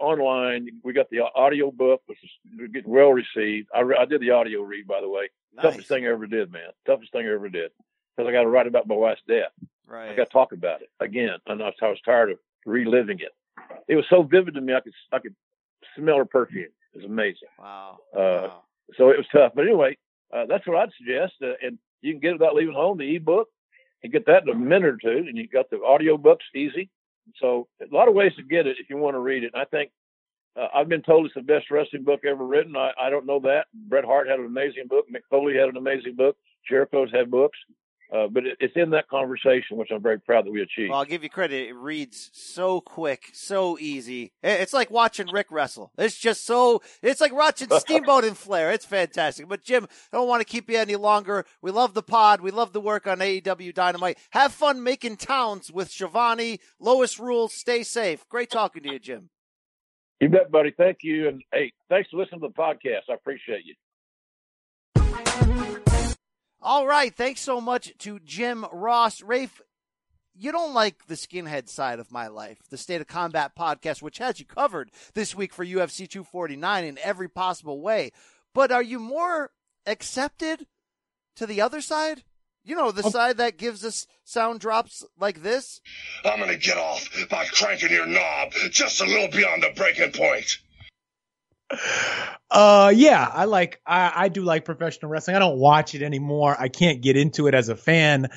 online. 0.00 0.68
We 0.82 0.92
got 0.92 1.10
the 1.10 1.20
audio 1.34 1.70
book, 1.70 2.02
which 2.06 2.18
is 2.24 2.70
getting 2.72 2.90
well 2.90 3.12
received. 3.12 3.68
I, 3.74 3.80
re- 3.80 3.98
I 4.00 4.04
did 4.04 4.20
the 4.20 4.30
audio 4.30 4.62
read, 4.62 4.86
by 4.88 5.00
the 5.00 5.08
way. 5.08 5.30
Nice. 5.54 5.64
Toughest 5.64 5.88
thing 5.88 6.06
I 6.06 6.10
ever 6.10 6.26
did, 6.26 6.50
man. 6.50 6.70
Toughest 6.86 7.12
thing 7.12 7.26
I 7.26 7.32
ever 7.32 7.48
did. 7.48 7.70
Because 8.16 8.28
I 8.28 8.32
got 8.32 8.42
to 8.42 8.48
write 8.48 8.66
about 8.66 8.88
my 8.88 8.94
wife's 8.94 9.22
death. 9.28 9.52
Right. 9.86 10.10
I 10.10 10.16
got 10.16 10.24
to 10.24 10.32
talk 10.32 10.52
about 10.52 10.82
it 10.82 10.90
again. 10.98 11.38
And 11.46 11.62
I 11.62 11.66
was, 11.66 11.74
I 11.82 11.88
was 11.88 12.00
tired 12.04 12.32
of 12.32 12.38
reliving 12.66 13.20
it. 13.20 13.32
It 13.88 13.96
was 13.96 14.04
so 14.08 14.22
vivid 14.22 14.54
to 14.54 14.60
me. 14.60 14.74
I 14.74 14.80
could 14.80 14.92
I 15.12 15.18
could 15.18 15.34
smell 15.96 16.16
her 16.16 16.24
perfume. 16.24 16.68
It 16.94 16.98
was 16.98 17.04
amazing. 17.04 17.48
Wow. 17.58 17.98
Uh, 18.14 18.18
wow. 18.18 18.62
So 18.96 19.10
it 19.10 19.16
was 19.16 19.26
tough. 19.32 19.52
But 19.54 19.66
anyway, 19.66 19.96
uh, 20.34 20.46
that's 20.46 20.66
what 20.66 20.76
I'd 20.76 20.90
suggest. 20.98 21.34
Uh, 21.42 21.54
and 21.62 21.78
you 22.02 22.12
can 22.12 22.20
get 22.20 22.30
it 22.30 22.40
without 22.40 22.54
leaving 22.54 22.74
home. 22.74 22.98
The 22.98 23.16
ebook, 23.16 23.48
you 24.02 24.10
get 24.10 24.26
that 24.26 24.42
in 24.42 24.48
a 24.48 24.54
minute 24.54 24.88
or 24.88 24.96
two, 24.96 25.24
and 25.28 25.36
you 25.36 25.48
got 25.48 25.70
the 25.70 25.82
audio 25.82 26.16
books 26.16 26.44
easy. 26.54 26.90
So 27.40 27.68
a 27.80 27.94
lot 27.94 28.08
of 28.08 28.14
ways 28.14 28.32
to 28.36 28.42
get 28.42 28.66
it 28.66 28.78
if 28.80 28.90
you 28.90 28.96
want 28.96 29.14
to 29.14 29.20
read 29.20 29.44
it. 29.44 29.52
And 29.54 29.62
I 29.62 29.66
think 29.66 29.90
uh, 30.56 30.68
I've 30.74 30.88
been 30.88 31.02
told 31.02 31.26
it's 31.26 31.34
the 31.34 31.42
best 31.42 31.70
wrestling 31.70 32.04
book 32.04 32.20
ever 32.24 32.44
written. 32.44 32.76
I, 32.76 32.90
I 33.00 33.10
don't 33.10 33.26
know 33.26 33.40
that. 33.40 33.66
Bret 33.72 34.04
Hart 34.04 34.28
had 34.28 34.40
an 34.40 34.46
amazing 34.46 34.88
book. 34.88 35.06
Mick 35.14 35.22
Foley 35.30 35.54
had 35.54 35.68
an 35.68 35.76
amazing 35.76 36.16
book. 36.16 36.36
Jericho's 36.68 37.12
had 37.12 37.30
books. 37.30 37.58
Uh, 38.12 38.26
but 38.26 38.44
it, 38.44 38.56
it's 38.58 38.76
in 38.76 38.90
that 38.90 39.08
conversation, 39.08 39.76
which 39.76 39.90
I'm 39.94 40.02
very 40.02 40.18
proud 40.18 40.44
that 40.44 40.50
we 40.50 40.62
achieved. 40.62 40.90
Well, 40.90 40.98
I'll 40.98 41.04
give 41.04 41.22
you 41.22 41.30
credit. 41.30 41.68
It 41.68 41.74
reads 41.76 42.30
so 42.32 42.80
quick, 42.80 43.30
so 43.32 43.78
easy. 43.78 44.32
It's 44.42 44.72
like 44.72 44.90
watching 44.90 45.28
Rick 45.32 45.46
wrestle. 45.50 45.92
It's 45.96 46.18
just 46.18 46.44
so, 46.44 46.82
it's 47.02 47.20
like 47.20 47.32
watching 47.32 47.68
Steamboat 47.78 48.24
and 48.24 48.36
Flair. 48.36 48.72
It's 48.72 48.84
fantastic. 48.84 49.48
But 49.48 49.62
Jim, 49.62 49.86
I 50.12 50.16
don't 50.16 50.28
want 50.28 50.40
to 50.40 50.44
keep 50.50 50.68
you 50.68 50.76
any 50.78 50.96
longer. 50.96 51.44
We 51.62 51.70
love 51.70 51.94
the 51.94 52.02
pod. 52.02 52.40
We 52.40 52.50
love 52.50 52.72
the 52.72 52.80
work 52.80 53.06
on 53.06 53.18
AEW 53.18 53.74
Dynamite. 53.74 54.18
Have 54.30 54.52
fun 54.52 54.82
making 54.82 55.18
towns 55.18 55.70
with 55.70 55.90
Schiavone. 55.90 56.58
Lois 56.80 57.20
rules. 57.20 57.54
Stay 57.54 57.84
safe. 57.84 58.28
Great 58.28 58.50
talking 58.50 58.82
to 58.82 58.92
you, 58.92 58.98
Jim. 58.98 59.30
You 60.20 60.28
bet, 60.28 60.50
buddy. 60.50 60.72
Thank 60.76 60.98
you. 61.02 61.28
And 61.28 61.42
hey, 61.52 61.72
thanks 61.88 62.10
for 62.10 62.18
listening 62.18 62.40
to 62.40 62.48
the 62.48 62.54
podcast. 62.54 63.08
I 63.08 63.14
appreciate 63.14 63.64
you. 63.64 63.74
All 66.62 66.86
right. 66.86 67.14
Thanks 67.14 67.40
so 67.40 67.60
much 67.60 67.96
to 67.98 68.18
Jim 68.20 68.66
Ross. 68.70 69.22
Rafe, 69.22 69.62
you 70.34 70.52
don't 70.52 70.74
like 70.74 71.06
the 71.06 71.14
skinhead 71.14 71.68
side 71.68 71.98
of 71.98 72.12
my 72.12 72.26
life, 72.26 72.58
the 72.68 72.76
State 72.76 73.00
of 73.00 73.06
Combat 73.06 73.52
podcast, 73.58 74.02
which 74.02 74.18
has 74.18 74.38
you 74.38 74.46
covered 74.46 74.90
this 75.14 75.34
week 75.34 75.54
for 75.54 75.64
UFC 75.64 76.08
249 76.08 76.84
in 76.84 76.98
every 77.02 77.28
possible 77.28 77.80
way. 77.80 78.10
But 78.54 78.70
are 78.72 78.82
you 78.82 78.98
more 78.98 79.52
accepted 79.86 80.66
to 81.36 81.46
the 81.46 81.62
other 81.62 81.80
side? 81.80 82.24
You 82.62 82.76
know, 82.76 82.90
the 82.90 83.04
oh. 83.04 83.10
side 83.10 83.38
that 83.38 83.56
gives 83.56 83.82
us 83.84 84.06
sound 84.24 84.60
drops 84.60 85.02
like 85.18 85.42
this? 85.42 85.80
I'm 86.26 86.40
gonna 86.40 86.56
get 86.58 86.76
off 86.76 87.08
by 87.30 87.46
cranking 87.46 87.90
your 87.90 88.06
knob 88.06 88.52
just 88.70 89.00
a 89.00 89.06
little 89.06 89.28
beyond 89.28 89.62
the 89.62 89.72
breaking 89.74 90.12
point. 90.12 90.58
Uh, 92.50 92.92
yeah, 92.94 93.30
I 93.32 93.44
like, 93.44 93.80
I, 93.86 94.12
I 94.14 94.28
do 94.28 94.42
like 94.42 94.64
professional 94.64 95.10
wrestling. 95.10 95.36
I 95.36 95.38
don't 95.38 95.58
watch 95.58 95.94
it 95.94 96.02
anymore. 96.02 96.56
I 96.58 96.68
can't 96.68 97.00
get 97.00 97.16
into 97.16 97.46
it 97.46 97.54
as 97.54 97.68
a 97.68 97.76
fan. 97.76 98.28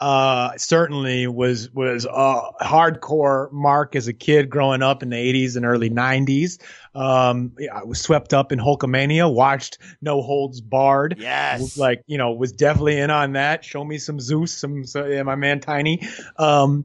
Uh, 0.00 0.50
certainly 0.58 1.26
was, 1.26 1.70
was 1.70 2.04
a 2.04 2.42
hardcore 2.60 3.50
mark 3.52 3.96
as 3.96 4.06
a 4.06 4.12
kid 4.12 4.50
growing 4.50 4.82
up 4.82 5.02
in 5.02 5.08
the 5.08 5.16
80s 5.16 5.56
and 5.56 5.64
early 5.64 5.88
90s. 5.88 6.60
Um, 6.94 7.52
I 7.72 7.84
was 7.84 8.00
swept 8.00 8.34
up 8.34 8.52
in 8.52 8.58
Hulkamania, 8.58 9.32
watched 9.32 9.78
No 10.02 10.20
Holds 10.20 10.60
Barred. 10.60 11.16
Yes. 11.18 11.60
Was 11.60 11.78
Like, 11.78 12.02
you 12.06 12.18
know, 12.18 12.32
was 12.32 12.52
definitely 12.52 12.98
in 12.98 13.10
on 13.10 13.32
that. 13.32 13.64
Show 13.64 13.82
me 13.82 13.96
some 13.96 14.20
Zeus, 14.20 14.52
some, 14.52 14.84
so, 14.84 15.06
yeah, 15.06 15.22
my 15.22 15.36
man 15.36 15.60
Tiny. 15.60 16.06
Um, 16.36 16.84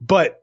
but, 0.00 0.42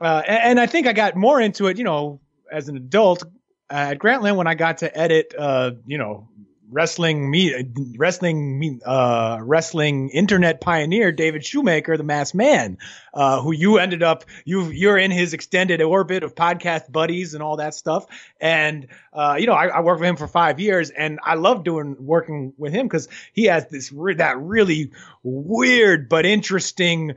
uh, 0.00 0.22
and, 0.26 0.42
and 0.42 0.60
I 0.60 0.66
think 0.66 0.86
I 0.86 0.94
got 0.94 1.16
more 1.16 1.38
into 1.38 1.66
it, 1.66 1.76
you 1.76 1.84
know, 1.84 2.20
as 2.50 2.68
an 2.68 2.76
adult 2.76 3.24
at 3.70 3.98
Grantland 3.98 4.36
when 4.36 4.46
I 4.46 4.54
got 4.54 4.78
to 4.78 4.96
edit, 4.98 5.34
uh, 5.36 5.72
you 5.86 5.98
know, 5.98 6.28
wrestling 6.70 7.30
me, 7.30 7.64
wrestling 7.96 8.58
me, 8.58 8.80
uh, 8.84 9.38
wrestling 9.40 10.10
internet 10.10 10.60
pioneer 10.60 11.12
David 11.12 11.44
Shoemaker, 11.44 11.96
the 11.96 12.02
Masked 12.02 12.34
Man, 12.34 12.78
uh, 13.14 13.40
who 13.40 13.52
you 13.52 13.78
ended 13.78 14.02
up, 14.02 14.24
you 14.44 14.64
you're 14.66 14.98
in 14.98 15.10
his 15.10 15.32
extended 15.32 15.80
orbit 15.80 16.22
of 16.22 16.34
podcast 16.34 16.90
buddies 16.90 17.34
and 17.34 17.42
all 17.42 17.56
that 17.58 17.74
stuff. 17.74 18.06
And 18.40 18.88
uh, 19.12 19.36
you 19.38 19.46
know, 19.46 19.52
I, 19.52 19.66
I 19.66 19.80
worked 19.80 20.00
with 20.00 20.08
him 20.08 20.16
for 20.16 20.28
five 20.28 20.60
years, 20.60 20.90
and 20.90 21.20
I 21.22 21.34
love 21.34 21.64
doing 21.64 21.96
working 22.00 22.52
with 22.58 22.72
him 22.72 22.86
because 22.86 23.08
he 23.32 23.44
has 23.44 23.68
this 23.68 23.92
re- 23.92 24.14
that 24.14 24.38
really 24.38 24.92
weird 25.22 26.08
but 26.08 26.26
interesting 26.26 27.14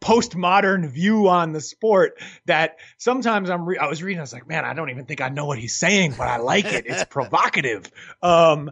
postmodern 0.00 0.88
view 0.88 1.28
on 1.28 1.52
the 1.52 1.60
sport 1.60 2.18
that 2.46 2.78
sometimes 2.96 3.50
I'm 3.50 3.66
re- 3.66 3.78
I 3.78 3.86
was 3.86 4.02
reading 4.02 4.18
I 4.18 4.22
was 4.22 4.32
like 4.32 4.48
man 4.48 4.64
I 4.64 4.72
don't 4.72 4.90
even 4.90 5.04
think 5.04 5.20
I 5.20 5.28
know 5.28 5.44
what 5.44 5.58
he's 5.58 5.76
saying 5.76 6.14
but 6.16 6.26
I 6.26 6.38
like 6.38 6.64
it 6.64 6.86
it's 6.86 7.04
provocative 7.10 7.90
um 8.22 8.70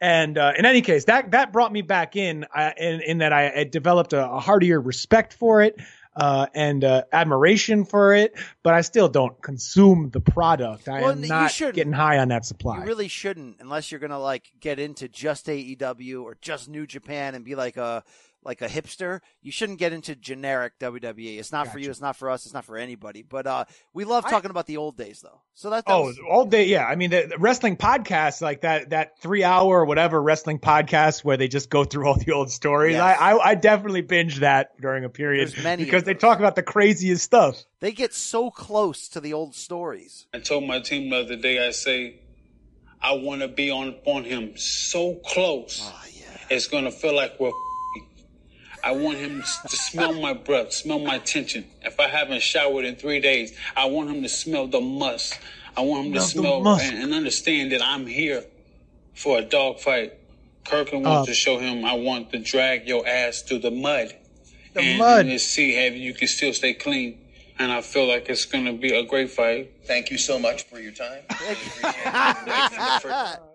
and 0.00 0.38
uh, 0.38 0.52
in 0.56 0.64
any 0.64 0.80
case 0.80 1.06
that 1.06 1.32
that 1.32 1.52
brought 1.52 1.72
me 1.72 1.82
back 1.82 2.14
in 2.14 2.46
uh, 2.54 2.70
in, 2.76 3.00
in 3.00 3.18
that 3.18 3.32
I, 3.32 3.60
I 3.60 3.64
developed 3.64 4.12
a, 4.12 4.30
a 4.30 4.38
heartier 4.38 4.80
respect 4.80 5.34
for 5.34 5.62
it 5.62 5.80
uh, 6.18 6.46
and 6.52 6.82
uh, 6.82 7.04
admiration 7.12 7.84
for 7.84 8.12
it, 8.12 8.34
but 8.64 8.74
I 8.74 8.80
still 8.80 9.08
don't 9.08 9.40
consume 9.40 10.10
the 10.10 10.20
product. 10.20 10.88
I 10.88 11.00
Well, 11.00 11.10
am 11.12 11.20
not 11.20 11.56
getting 11.56 11.92
high 11.92 12.18
on 12.18 12.28
that 12.28 12.44
supply. 12.44 12.78
You 12.80 12.86
really 12.86 13.06
shouldn't, 13.08 13.58
unless 13.60 13.92
you're 13.92 14.00
gonna 14.00 14.18
like 14.18 14.50
get 14.58 14.80
into 14.80 15.08
just 15.08 15.46
AEW 15.46 16.22
or 16.24 16.36
just 16.40 16.68
New 16.68 16.86
Japan 16.86 17.34
and 17.36 17.44
be 17.44 17.54
like 17.54 17.76
a 17.76 18.02
like 18.48 18.62
a 18.62 18.66
hipster. 18.66 19.20
You 19.42 19.52
shouldn't 19.52 19.78
get 19.78 19.92
into 19.92 20.16
generic 20.16 20.78
WWE. 20.80 21.38
It's 21.38 21.52
not 21.52 21.68
for 21.68 21.78
you. 21.78 21.88
It's 21.90 22.00
not 22.00 22.16
for 22.16 22.30
us. 22.30 22.44
It's 22.46 22.54
not 22.54 22.64
for 22.64 22.76
anybody. 22.76 23.22
But 23.22 23.46
uh, 23.46 23.64
we 23.94 24.04
love 24.04 24.24
talking 24.28 24.50
about 24.50 24.66
the 24.66 24.78
old 24.78 24.96
days, 24.96 25.20
though. 25.20 25.42
So 25.54 25.70
that, 25.70 25.86
that 25.86 25.92
Oh, 25.92 26.06
was- 26.06 26.18
all 26.28 26.44
day, 26.46 26.64
yeah. 26.64 26.84
I 26.84 26.96
mean, 26.96 27.10
the, 27.10 27.26
the 27.30 27.38
wrestling 27.38 27.76
podcast, 27.76 28.40
like 28.40 28.62
that, 28.62 28.90
that 28.90 29.20
three 29.20 29.44
hour 29.44 29.80
or 29.80 29.84
whatever 29.84 30.20
wrestling 30.20 30.58
podcast 30.58 31.22
where 31.22 31.36
they 31.36 31.46
just 31.46 31.70
go 31.70 31.84
through 31.84 32.08
all 32.08 32.16
the 32.16 32.32
old 32.32 32.50
stories. 32.50 32.94
Yes. 32.94 33.18
I, 33.20 33.32
I, 33.32 33.50
I 33.50 33.54
definitely 33.54 34.00
binge 34.02 34.40
that 34.40 34.80
during 34.80 35.04
a 35.04 35.08
period 35.08 35.54
many 35.62 35.84
because 35.84 36.02
they 36.04 36.14
talk 36.14 36.38
about 36.40 36.56
the 36.56 36.62
craziest 36.64 37.22
stuff. 37.22 37.62
they 37.80 37.92
get 37.92 38.12
so 38.14 38.50
close 38.50 39.08
to 39.10 39.20
the 39.20 39.34
old 39.34 39.54
stories. 39.54 40.26
I 40.34 40.38
told 40.40 40.64
my 40.64 40.80
team 40.80 41.10
the 41.10 41.18
other 41.18 41.36
day, 41.36 41.64
I 41.66 41.70
say, 41.70 42.20
I 43.00 43.12
want 43.12 43.42
to 43.42 43.48
be 43.48 43.70
on 43.70 43.94
on 44.06 44.24
him 44.24 44.56
so 44.56 45.14
close. 45.24 45.80
Oh, 45.84 46.02
It's 46.50 46.66
gonna 46.66 46.90
feel 46.90 47.14
like 47.14 47.38
we're. 47.38 47.52
I 48.82 48.92
want 48.92 49.18
him 49.18 49.42
to 49.42 49.76
smell 49.76 50.12
my 50.14 50.32
breath, 50.32 50.72
smell 50.72 50.98
my 50.98 51.18
tension. 51.18 51.64
If 51.82 51.98
I 52.00 52.08
haven't 52.08 52.42
showered 52.42 52.84
in 52.84 52.96
three 52.96 53.20
days, 53.20 53.56
I 53.76 53.86
want 53.86 54.10
him 54.10 54.22
to 54.22 54.28
smell 54.28 54.66
the 54.66 54.80
musk. 54.80 55.40
I 55.76 55.82
want 55.82 56.06
him 56.06 56.12
to 56.14 56.20
Smell 56.20 56.60
smell 56.62 56.74
and, 56.80 57.04
and 57.04 57.14
understand 57.14 57.72
that 57.72 57.82
I'm 57.82 58.06
here 58.06 58.44
for 59.14 59.38
a 59.38 59.42
dog 59.42 59.78
fight. 59.80 60.14
Kirkland 60.64 61.06
Uh, 61.06 61.10
wants 61.10 61.28
to 61.28 61.34
show 61.34 61.58
him 61.58 61.84
I 61.84 61.94
want 61.94 62.30
to 62.32 62.38
drag 62.38 62.86
your 62.88 63.06
ass 63.06 63.42
through 63.42 63.60
the 63.60 63.70
mud. 63.70 64.14
The 64.74 64.80
and, 64.80 64.98
mud. 64.98 65.20
And 65.20 65.30
to 65.30 65.38
see 65.38 65.76
if 65.76 65.94
you 65.94 66.14
can 66.14 66.28
still 66.28 66.52
stay 66.52 66.74
clean. 66.74 67.18
And 67.58 67.72
I 67.72 67.80
feel 67.80 68.06
like 68.06 68.28
it's 68.28 68.44
gonna 68.44 68.72
be 68.72 68.94
a 68.96 69.04
great 69.04 69.30
fight. 69.30 69.72
Thank 69.84 70.10
you 70.10 70.18
so 70.18 70.38
much 70.38 70.64
for 70.64 70.78
your 70.78 70.92
time. 70.92 71.22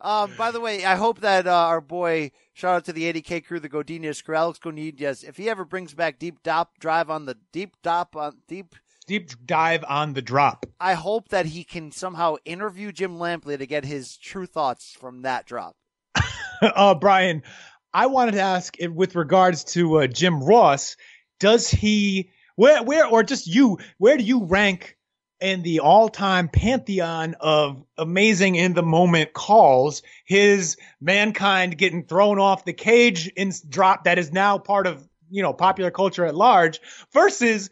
Um, 0.00 0.32
by 0.36 0.50
the 0.50 0.60
way, 0.60 0.84
I 0.84 0.94
hope 0.94 1.20
that 1.20 1.46
uh, 1.46 1.52
our 1.52 1.80
boy, 1.80 2.30
shout 2.54 2.76
out 2.76 2.84
to 2.84 2.92
the 2.92 3.12
80K 3.12 3.44
crew, 3.44 3.58
the 3.58 3.68
Godinez 3.68 4.22
crew, 4.22 4.36
Alex 4.36 4.58
Godinez, 4.58 5.24
if 5.24 5.36
he 5.36 5.50
ever 5.50 5.64
brings 5.64 5.94
back 5.94 6.18
deep 6.18 6.42
dop 6.42 6.78
drive 6.78 7.10
on 7.10 7.26
the 7.26 7.36
deep 7.52 7.74
dop 7.82 8.14
on 8.14 8.38
deep 8.46 8.74
Deep 9.08 9.30
dive 9.46 9.86
on 9.88 10.12
the 10.12 10.20
drop. 10.20 10.66
I 10.78 10.92
hope 10.92 11.30
that 11.30 11.46
he 11.46 11.64
can 11.64 11.92
somehow 11.92 12.36
interview 12.44 12.92
Jim 12.92 13.16
Lampley 13.16 13.56
to 13.56 13.64
get 13.64 13.86
his 13.86 14.18
true 14.18 14.44
thoughts 14.44 14.94
from 15.00 15.22
that 15.22 15.46
drop. 15.46 15.76
uh, 16.60 16.94
Brian, 16.94 17.42
I 17.94 18.08
wanted 18.08 18.32
to 18.32 18.42
ask 18.42 18.78
if, 18.78 18.92
with 18.92 19.14
regards 19.14 19.64
to 19.64 20.00
uh, 20.00 20.06
Jim 20.08 20.44
Ross, 20.44 20.98
does 21.40 21.70
he 21.70 22.32
where 22.56 22.82
where 22.82 23.06
or 23.06 23.22
just 23.22 23.46
you 23.46 23.78
where 23.96 24.18
do 24.18 24.24
you 24.24 24.44
rank 24.44 24.97
in 25.40 25.62
the 25.62 25.80
all-time 25.80 26.48
pantheon 26.48 27.36
of 27.40 27.84
amazing 27.96 28.56
in 28.56 28.74
the 28.74 28.82
moment 28.82 29.32
calls 29.32 30.02
his 30.24 30.76
mankind 31.00 31.78
getting 31.78 32.04
thrown 32.04 32.38
off 32.38 32.64
the 32.64 32.72
cage 32.72 33.28
in 33.28 33.52
drop 33.68 34.04
that 34.04 34.18
is 34.18 34.32
now 34.32 34.58
part 34.58 34.86
of 34.86 35.06
you 35.30 35.42
know 35.42 35.52
popular 35.52 35.90
culture 35.90 36.24
at 36.24 36.34
large 36.34 36.80
versus 37.12 37.70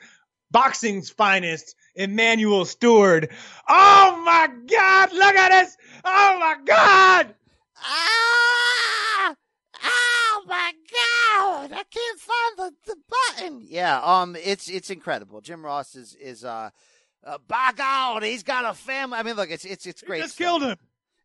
boxing's 0.51 1.11
finest 1.11 1.75
Emanuel 1.97 2.65
Steward. 2.65 3.31
Oh 3.69 4.23
my 4.25 4.49
god, 4.67 5.13
look 5.13 5.35
at 5.35 5.49
this. 5.49 5.77
Oh 6.05 6.37
my 6.39 6.57
god. 6.65 7.35
Ah! 7.79 9.35
Oh 9.83 10.45
my 10.47 10.73
god! 10.93 11.73
I 11.73 11.83
can't 11.91 12.21
find 12.21 12.59
the, 12.59 12.73
the 12.87 12.97
button. 13.09 13.63
Yeah, 13.67 14.01
um, 14.03 14.37
it's 14.37 14.69
it's 14.69 14.91
incredible. 14.91 15.41
Jim 15.41 15.65
Ross 15.65 15.95
is 15.95 16.15
is 16.21 16.45
uh, 16.45 16.71
uh 17.27 17.39
by 17.47 17.73
God, 17.77 18.23
he's 18.23 18.43
got 18.43 18.65
a 18.65 18.75
family. 18.75 19.19
I 19.19 19.23
mean, 19.23 19.37
look, 19.37 19.51
it's 19.51 19.65
it's 19.65 19.87
it's 19.87 20.03
great. 20.03 20.23
just 20.23 20.35
stuff. 20.35 20.47
killed 20.47 20.63
him. 20.63 20.77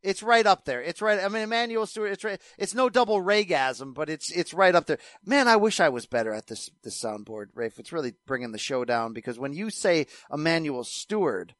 It's 0.03 0.23
right 0.23 0.45
up 0.47 0.65
there. 0.65 0.81
It's 0.81 1.01
right. 1.01 1.19
I 1.23 1.27
mean, 1.27 1.43
Emanuel 1.43 1.85
Steward. 1.85 2.11
It's 2.11 2.23
right. 2.23 2.41
It's 2.57 2.73
no 2.73 2.89
double 2.89 3.21
Raygasm, 3.21 3.93
but 3.93 4.09
it's 4.09 4.31
it's 4.31 4.53
right 4.53 4.73
up 4.73 4.87
there. 4.87 4.97
Man, 5.23 5.47
I 5.47 5.57
wish 5.57 5.79
I 5.79 5.89
was 5.89 6.07
better 6.07 6.33
at 6.33 6.47
this 6.47 6.71
this 6.83 7.01
soundboard, 7.01 7.47
Rafe. 7.53 7.77
It's 7.77 7.93
really 7.93 8.15
bringing 8.25 8.51
the 8.51 8.57
show 8.57 8.83
down 8.83 9.13
because 9.13 9.37
when 9.37 9.53
you 9.53 9.69
say 9.69 10.07
Emanuel 10.33 10.83
Steward, 10.83 11.53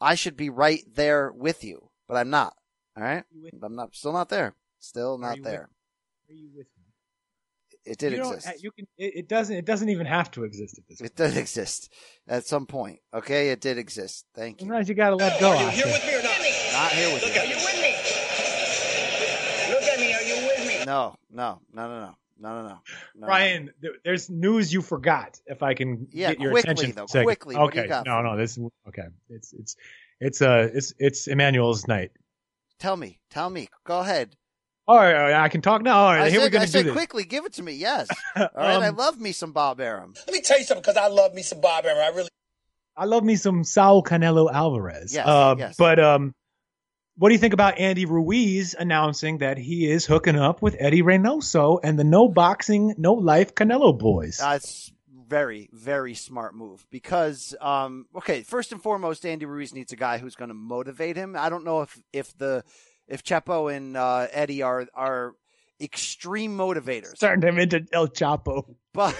I 0.00 0.16
should 0.16 0.36
be 0.36 0.50
right 0.50 0.82
there 0.92 1.30
with 1.32 1.62
you, 1.62 1.90
but 2.08 2.16
I'm 2.16 2.30
not. 2.30 2.56
All 2.96 3.04
right, 3.04 3.24
I'm 3.62 3.76
not. 3.76 3.94
Still 3.94 4.12
not 4.12 4.28
there. 4.28 4.54
Still 4.80 5.18
not 5.18 5.42
there. 5.42 5.68
Are 6.28 6.34
you 6.34 6.50
with? 6.52 6.66
It 7.86 7.98
did 7.98 8.12
you 8.14 8.32
exist. 8.32 8.62
You 8.62 8.70
can. 8.72 8.86
It, 8.98 9.12
it 9.16 9.28
doesn't. 9.28 9.54
It 9.56 9.64
doesn't 9.64 9.88
even 9.88 10.06
have 10.06 10.30
to 10.32 10.44
exist 10.44 10.78
at 10.78 10.84
this. 10.88 11.00
It 11.00 11.14
did 11.16 11.36
exist 11.36 11.92
at 12.26 12.44
some 12.46 12.66
point. 12.66 12.98
Okay, 13.14 13.50
it 13.50 13.60
did 13.60 13.78
exist. 13.78 14.26
Thank 14.34 14.60
you. 14.60 14.66
Sometimes 14.66 14.88
you 14.88 14.94
gotta 14.94 15.16
let 15.16 15.38
go. 15.40 15.50
Are 15.50 15.62
you 15.62 15.68
here 15.70 15.86
with 15.86 16.04
me 16.06 16.14
or 16.14 16.22
not? 16.22 16.32
Not 16.72 16.92
here 16.92 17.12
with 17.14 17.22
Look 17.22 17.34
you. 17.34 17.40
at 17.40 17.48
me. 17.48 17.54
Look 19.72 19.82
at 19.82 20.00
me. 20.00 20.14
Are 20.14 20.22
you 20.22 20.46
with 20.46 20.66
me? 20.68 20.84
No, 20.84 21.14
no, 21.30 21.60
no, 21.72 21.88
no, 21.88 22.00
no, 22.00 22.14
no, 22.38 22.62
no, 22.62 22.68
no. 22.68 22.80
no. 23.14 23.26
Brian, 23.26 23.70
th- 23.80 23.94
there's 24.04 24.28
news 24.30 24.72
you 24.72 24.82
forgot. 24.82 25.40
If 25.46 25.62
I 25.62 25.74
can 25.74 26.06
Yeah, 26.12 26.30
get 26.32 26.40
your 26.40 26.50
quickly, 26.52 26.72
attention, 26.72 26.92
though, 26.96 27.02
for 27.02 27.04
a 27.04 27.08
second. 27.08 27.24
quickly, 27.24 27.56
what 27.56 27.72
do 27.72 27.78
Okay, 27.78 27.82
you 27.84 27.88
got 27.88 28.06
no, 28.06 28.20
no, 28.22 28.36
this 28.36 28.58
okay. 28.88 29.06
It's 29.30 29.52
it's 29.52 29.76
it's 30.20 30.42
uh 30.42 30.68
it's 30.74 30.92
it's 30.98 31.28
Emanuel's 31.28 31.86
night. 31.88 32.10
Tell 32.78 32.96
me, 32.96 33.20
tell 33.30 33.48
me. 33.48 33.68
Go 33.84 34.00
ahead. 34.00 34.36
All 34.88 34.96
right, 34.96 35.14
all 35.14 35.20
right, 35.22 35.34
I 35.34 35.48
can 35.48 35.62
talk 35.62 35.82
now. 35.82 35.98
All 35.98 36.12
right, 36.12 36.22
I 36.22 36.30
here 36.30 36.38
said, 36.38 36.44
we're 36.46 36.50
gonna 36.50 36.62
I 36.62 36.66
do 36.66 36.70
said 36.72 36.86
this. 36.86 36.92
quickly, 36.92 37.24
give 37.24 37.44
it 37.44 37.54
to 37.54 37.62
me. 37.62 37.72
Yes. 37.72 38.08
All 38.36 38.48
right, 38.54 38.82
I 38.82 38.86
Um, 38.88 38.96
love 38.96 39.20
me 39.20 39.32
some 39.32 39.50
Bob 39.52 39.80
Arum. 39.80 40.14
Let 40.26 40.32
me 40.32 40.40
tell 40.40 40.58
you 40.58 40.64
something, 40.64 40.82
because 40.82 40.96
I 40.96 41.08
love 41.08 41.34
me 41.34 41.42
some 41.42 41.60
Bob 41.60 41.84
Arum. 41.86 41.98
I 41.98 42.16
really. 42.16 42.28
I 42.96 43.04
love 43.06 43.24
me 43.24 43.34
some 43.36 43.64
Saul 43.64 44.02
Canelo 44.04 44.50
Alvarez. 44.52 45.12
Yes, 45.12 45.26
uh, 45.26 45.56
yes. 45.58 45.74
But 45.76 45.98
um, 45.98 46.34
what 47.16 47.30
do 47.30 47.34
you 47.34 47.38
think 47.40 47.52
about 47.52 47.78
Andy 47.78 48.04
Ruiz 48.06 48.74
announcing 48.78 49.38
that 49.38 49.58
he 49.58 49.90
is 49.90 50.06
hooking 50.06 50.36
up 50.36 50.62
with 50.62 50.76
Eddie 50.78 51.02
Reynoso 51.02 51.80
and 51.82 51.98
the 51.98 52.04
No 52.04 52.28
Boxing, 52.28 52.94
No 52.96 53.14
Life 53.14 53.54
Canelo 53.56 53.98
Boys? 53.98 54.38
That's 54.38 54.92
very, 55.28 55.68
very 55.72 56.14
smart 56.14 56.54
move 56.54 56.86
because, 56.90 57.56
um, 57.60 58.06
okay, 58.16 58.42
first 58.44 58.70
and 58.70 58.80
foremost, 58.80 59.26
Andy 59.26 59.46
Ruiz 59.46 59.74
needs 59.74 59.92
a 59.92 59.96
guy 59.96 60.18
who's 60.18 60.36
going 60.36 60.48
to 60.50 60.54
motivate 60.54 61.16
him. 61.16 61.34
I 61.36 61.48
don't 61.48 61.64
know 61.64 61.82
if 61.82 61.98
if 62.12 62.38
the 62.38 62.62
if 63.08 63.22
Chepo 63.22 63.74
and 63.74 63.96
uh, 63.96 64.26
Eddie 64.30 64.62
are 64.62 64.86
are 64.94 65.34
extreme 65.80 66.56
motivators, 66.56 67.18
Turned 67.18 67.44
him 67.44 67.58
into 67.58 67.86
El 67.92 68.08
Chapo. 68.08 68.76
but 68.92 69.14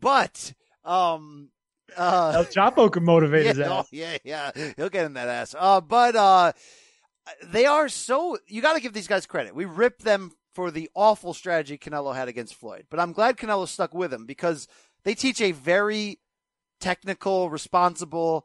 but 0.00 0.52
um. 0.84 1.50
Uh, 1.96 2.32
El 2.36 2.44
Chapo 2.44 2.92
can 2.92 3.02
motivate 3.02 3.44
yeah, 3.44 3.48
his 3.48 3.58
ass. 3.60 3.70
oh, 3.70 3.84
yeah, 3.90 4.18
yeah, 4.22 4.50
he'll 4.76 4.90
get 4.90 5.06
in 5.06 5.14
that 5.14 5.26
ass. 5.26 5.54
Uh, 5.58 5.80
but 5.80 6.14
uh, 6.14 6.52
they 7.46 7.64
are 7.64 7.88
so. 7.88 8.36
You 8.46 8.60
got 8.60 8.74
to 8.74 8.80
give 8.80 8.92
these 8.92 9.08
guys 9.08 9.24
credit. 9.24 9.54
We 9.54 9.64
ripped 9.64 10.04
them 10.04 10.32
for 10.52 10.70
the 10.70 10.90
awful 10.94 11.32
strategy 11.32 11.78
Canelo 11.78 12.14
had 12.14 12.28
against 12.28 12.54
Floyd, 12.54 12.84
but 12.90 13.00
I'm 13.00 13.12
glad 13.12 13.38
Canelo 13.38 13.66
stuck 13.66 13.94
with 13.94 14.12
him 14.12 14.26
because 14.26 14.68
they 15.04 15.14
teach 15.14 15.40
a 15.40 15.52
very 15.52 16.18
technical, 16.78 17.48
responsible, 17.48 18.44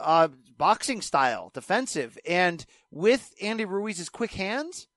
uh, 0.00 0.28
boxing 0.56 1.00
style, 1.00 1.50
defensive, 1.54 2.18
and 2.26 2.64
with 2.90 3.32
Andy 3.42 3.64
Ruiz's 3.64 4.08
quick 4.08 4.32
hands, 4.32 4.88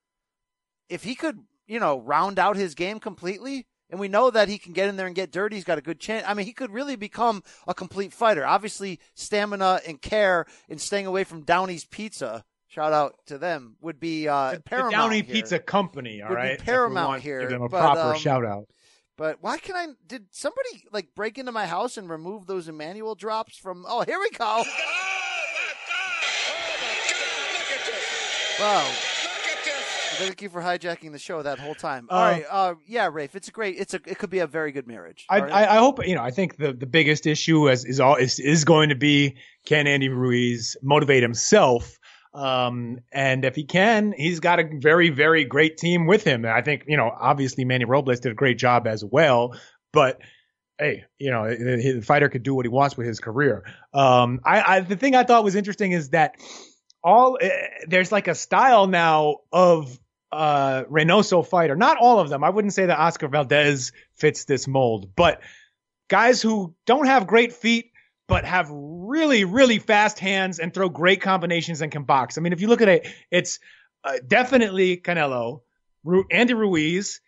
if 0.90 1.04
he 1.04 1.16
could, 1.16 1.40
you 1.68 1.80
know, 1.80 2.00
round 2.00 2.40
out 2.40 2.56
his 2.56 2.76
game 2.76 3.00
completely, 3.00 3.68
and 3.90 4.00
we 4.00 4.08
know 4.08 4.30
that 4.30 4.48
he 4.50 4.58
can 4.58 4.74
get 4.74 4.88
in 4.90 4.98
there 4.98 5.08
and 5.08 5.16
get 5.16 5.32
dirty. 5.32 5.56
He's 5.56 5.66
got 5.66 5.78
a 5.78 5.82
good 5.82 6.00
chance. 6.00 6.24
I 6.28 6.34
mean, 6.34 6.46
he 6.46 6.54
could 6.54 6.72
really 6.72 6.96
become 6.96 7.44
a 7.68 7.74
complete 7.74 8.14
fighter. 8.14 8.46
Obviously, 8.46 9.00
stamina 9.16 9.82
and 9.88 10.02
care 10.02 10.46
and 10.70 10.80
staying 10.80 11.08
away 11.08 11.24
from 11.24 11.42
Downey's 11.44 11.86
Pizza. 11.86 12.44
Shout 12.68 12.94
out 12.94 13.16
to 13.26 13.40
them 13.40 13.78
would 13.82 14.00
be 14.00 14.28
uh, 14.28 14.52
The 14.54 14.60
paramount. 14.62 14.92
Downey 14.92 15.22
here. 15.24 15.36
Pizza 15.36 15.58
Company, 15.58 16.22
all 16.22 16.30
Would 16.30 16.36
right? 16.36 16.60
Paramount 16.60 17.24
here, 17.24 17.40
Give 17.42 17.50
them 17.50 17.64
a 17.64 17.70
but, 17.70 17.80
proper 17.80 18.14
um, 18.14 18.18
shout 18.20 18.46
out. 18.46 18.68
But 19.20 19.40
why 19.42 19.58
can 19.58 19.76
I? 19.76 19.88
Did 20.08 20.28
somebody 20.32 20.86
like 20.94 21.14
break 21.14 21.38
into 21.38 21.52
my 21.52 21.66
house 21.66 21.98
and 21.98 22.10
remove 22.10 22.48
those 22.48 22.70
Emanuel 22.70 23.16
drops 23.16 23.58
from? 23.58 23.86
Oh, 23.86 24.02
here 24.02 24.18
we 24.18 24.30
go. 24.30 24.64
Wow. 28.60 28.86
Look 28.88 29.58
at 29.58 29.64
this. 29.66 29.74
Thank 30.20 30.42
you 30.42 30.48
for 30.50 30.62
hijacking 30.62 31.12
the 31.12 31.20
show 31.20 31.42
that 31.42 31.60
whole 31.60 31.76
time. 31.76 32.08
All 32.10 32.18
Uh, 32.18 32.32
right, 32.32 32.46
uh, 32.50 32.76
yeah, 32.88 33.10
Rafe, 33.12 33.36
it's 33.36 33.50
a 33.50 33.52
great. 33.52 33.76
It's 33.78 33.94
a. 33.94 34.00
It 34.06 34.18
could 34.20 34.30
be 34.30 34.40
a 34.40 34.48
very 34.48 34.72
good 34.72 34.88
marriage. 34.88 35.26
I, 35.30 35.40
All 35.40 35.44
right? 35.46 35.54
I, 35.54 35.76
I 35.76 35.78
hope 35.80 36.06
you 36.08 36.16
know. 36.16 36.24
I 36.24 36.32
think 36.32 36.56
the, 36.56 36.72
the 36.72 36.86
biggest 36.86 37.28
issue 37.28 37.68
is 37.70 37.84
is 37.84 38.00
all 38.00 38.16
is, 38.16 38.40
is 38.40 38.64
going 38.64 38.88
to 38.88 38.96
be 38.96 39.36
can 39.66 39.86
Andy 39.86 40.08
Ruiz 40.08 40.78
motivate 40.82 41.24
himself, 41.24 41.99
um, 42.34 43.00
and 43.12 43.44
if 43.44 43.56
he 43.56 43.64
can, 43.64 44.14
he's 44.16 44.40
got 44.40 44.60
a 44.60 44.70
very 44.80 45.10
very 45.10 45.46
great 45.46 45.78
team 45.78 46.06
with 46.06 46.24
him. 46.24 46.46
I 46.46 46.62
think 46.62 46.86
you 46.88 46.98
know 46.98 47.12
obviously 47.16 47.66
Manny 47.66 47.86
Robles 47.86 48.20
did 48.20 48.32
a 48.32 48.36
great 48.36 48.58
job 48.58 48.88
as 48.88 49.04
well, 49.04 49.56
but 49.92 50.20
hey, 50.78 51.06
you 51.18 51.32
know 51.32 51.50
the, 51.50 51.94
the 51.96 52.02
fighter 52.02 52.30
could 52.30 52.44
do 52.44 52.54
what 52.54 52.66
he 52.66 52.70
wants 52.70 52.96
with 52.96 53.08
his 53.08 53.20
career. 53.20 53.64
Um, 53.94 54.42
I, 54.46 54.62
I 54.62 54.80
the 54.82 54.96
thing 54.96 55.16
I 55.16 55.24
thought 55.24 55.44
was 55.44 55.56
interesting 55.56 55.92
is 55.92 56.10
that 56.10 56.36
all 57.04 57.38
uh, 57.42 57.48
there's 57.88 58.12
like 58.12 58.28
a 58.28 58.36
style 58.36 58.88
now 58.88 59.38
of 59.52 60.00
uh 60.32 60.84
Reynoso 60.84 61.46
fighter. 61.46 61.76
Not 61.76 61.98
all 61.98 62.20
of 62.20 62.30
them. 62.30 62.44
I 62.44 62.50
wouldn't 62.50 62.74
say 62.74 62.86
that 62.86 63.00
Oscar 63.00 63.28
Valdez 63.28 63.92
fits 64.16 64.46
this 64.46 64.68
mold, 64.68 65.16
but 65.16 65.42
guys 66.10 66.42
who 66.42 66.76
don't 66.86 67.08
have 67.08 67.26
great 67.26 67.54
feet 67.54 67.89
but 68.30 68.46
have 68.46 68.70
really 68.72 69.44
really 69.44 69.80
fast 69.80 70.20
hands 70.20 70.60
and 70.60 70.74
throw 70.74 70.88
great 70.88 71.22
combinations 71.22 71.82
and 71.82 71.92
can 71.92 72.04
box. 72.04 72.38
I 72.38 72.42
mean, 72.42 72.54
if 72.54 72.62
you 72.62 72.68
look 72.68 72.82
at 72.82 72.88
it, 72.88 73.08
it's 73.32 73.60
uh, 74.04 74.20
definitely 74.26 74.98
Canelo, 74.98 75.62
Ru- 76.04 76.26
Andy 76.32 76.54
Ruiz. 76.54 77.20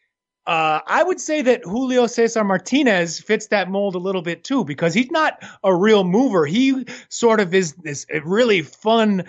Uh, 0.47 0.79
I 0.85 1.03
would 1.03 1.19
say 1.19 1.43
that 1.43 1.63
Julio 1.63 2.07
Cesar 2.07 2.43
Martinez 2.43 3.19
fits 3.19 3.47
that 3.47 3.69
mold 3.69 3.95
a 3.95 3.99
little 3.99 4.21
bit 4.21 4.43
too 4.43 4.63
because 4.63 4.93
he's 4.93 5.11
not 5.11 5.43
a 5.63 5.75
real 5.75 6.03
mover. 6.03 6.45
He 6.45 6.85
sort 7.09 7.39
of 7.39 7.53
is 7.53 7.73
this 7.73 8.05
really 8.23 8.61
fun, 8.61 9.25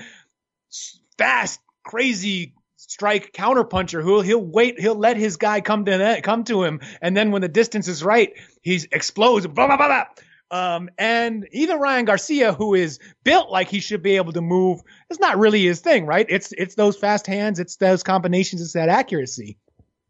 fast, 1.18 1.60
crazy 1.84 2.54
strike 2.76 3.32
counterpuncher 3.32 4.02
who 4.02 4.20
he'll 4.20 4.44
wait, 4.44 4.78
he'll 4.78 4.94
let 4.94 5.16
his 5.16 5.36
guy 5.36 5.60
come 5.60 5.84
to 5.84 6.20
come 6.22 6.44
to 6.44 6.62
him, 6.64 6.80
and 7.00 7.16
then 7.16 7.30
when 7.30 7.42
the 7.42 7.48
distance 7.48 7.88
is 7.88 8.02
right, 8.04 8.32
he 8.62 8.80
explodes. 8.92 9.46
Blah 9.46 9.66
blah 9.66 9.76
blah 9.76 9.88
blah. 9.88 10.04
Um, 10.52 10.90
and 10.98 11.48
even 11.50 11.78
Ryan 11.78 12.04
Garcia, 12.04 12.52
who 12.52 12.74
is 12.74 12.98
built 13.24 13.50
like 13.50 13.68
he 13.70 13.80
should 13.80 14.02
be 14.02 14.16
able 14.16 14.32
to 14.34 14.42
move, 14.42 14.82
it's 15.08 15.18
not 15.18 15.38
really 15.38 15.64
his 15.64 15.80
thing, 15.80 16.04
right? 16.04 16.26
It's 16.28 16.52
it's 16.58 16.74
those 16.74 16.94
fast 16.94 17.26
hands, 17.26 17.58
it's 17.58 17.76
those 17.76 18.02
combinations, 18.02 18.60
it's 18.60 18.74
that 18.74 18.90
accuracy. 18.90 19.56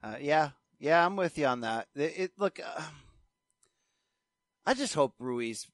Uh, 0.02 0.16
yeah, 0.20 0.50
yeah, 0.80 1.06
I'm 1.06 1.14
with 1.14 1.38
you 1.38 1.46
on 1.46 1.60
that. 1.60 1.86
It, 1.94 2.14
it 2.16 2.32
look, 2.36 2.58
uh, 2.58 2.82
I 4.66 4.74
just 4.74 4.94
hope 4.94 5.14
Ruiz 5.20 5.68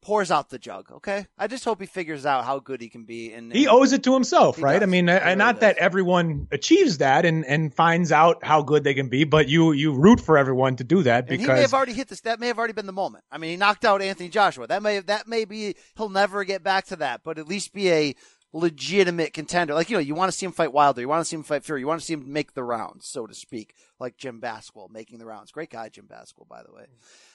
pours 0.00 0.30
out 0.30 0.50
the 0.50 0.58
jug. 0.58 0.90
Okay, 0.92 1.26
I 1.38 1.46
just 1.46 1.64
hope 1.64 1.80
he 1.80 1.86
figures 1.86 2.24
out 2.24 2.44
how 2.44 2.58
good 2.58 2.80
he 2.80 2.88
can 2.88 3.04
be. 3.04 3.32
And 3.32 3.52
He 3.52 3.66
owes 3.66 3.92
it 3.92 4.02
to 4.04 4.14
himself, 4.14 4.62
right? 4.62 4.82
I 4.82 4.86
mean, 4.86 5.06
really 5.06 5.34
not 5.34 5.60
that 5.60 5.76
everyone 5.78 6.48
achieves 6.50 6.98
that 6.98 7.24
and 7.24 7.44
and 7.44 7.74
finds 7.74 8.12
out 8.12 8.44
how 8.44 8.62
good 8.62 8.84
they 8.84 8.94
can 8.94 9.08
be, 9.08 9.24
but 9.24 9.48
you 9.48 9.72
you 9.72 9.92
root 9.92 10.20
for 10.20 10.38
everyone 10.38 10.76
to 10.76 10.84
do 10.84 11.02
that 11.02 11.28
And 11.30 11.40
he 11.40 11.46
may 11.46 11.60
have 11.60 11.74
already 11.74 11.92
hit 11.92 12.08
this. 12.08 12.20
That 12.22 12.40
may 12.40 12.46
have 12.48 12.58
already 12.58 12.72
been 12.74 12.86
the 12.86 12.92
moment. 12.92 13.24
I 13.30 13.38
mean, 13.38 13.50
he 13.50 13.56
knocked 13.56 13.84
out 13.84 14.02
Anthony 14.02 14.28
Joshua. 14.28 14.66
That 14.66 14.82
may 14.82 15.00
that 15.00 15.26
may 15.28 15.44
be 15.44 15.74
he'll 15.96 16.08
never 16.08 16.44
get 16.44 16.62
back 16.62 16.86
to 16.86 16.96
that, 16.96 17.22
but 17.24 17.38
at 17.38 17.48
least 17.48 17.72
be 17.72 17.90
a 17.90 18.14
legitimate 18.52 19.32
contender. 19.32 19.74
Like 19.74 19.90
you 19.90 19.96
know, 19.96 20.00
you 20.00 20.14
want 20.14 20.30
to 20.32 20.36
see 20.36 20.46
him 20.46 20.52
fight 20.52 20.72
Wilder, 20.72 21.00
you 21.00 21.08
want 21.08 21.20
to 21.20 21.24
see 21.24 21.36
him 21.36 21.42
fight 21.42 21.64
Fury, 21.64 21.80
you 21.80 21.86
want 21.86 22.00
to 22.00 22.06
see 22.06 22.14
him 22.14 22.32
make 22.32 22.54
the 22.54 22.64
rounds, 22.64 23.06
so 23.06 23.26
to 23.26 23.34
speak, 23.34 23.74
like 23.98 24.16
Jim 24.16 24.40
Basquil 24.40 24.90
making 24.90 25.18
the 25.18 25.26
rounds. 25.26 25.50
Great 25.50 25.70
guy, 25.70 25.88
Jim 25.88 26.06
Basquil, 26.06 26.48
by 26.48 26.62
the 26.62 26.72
way. 26.72 26.86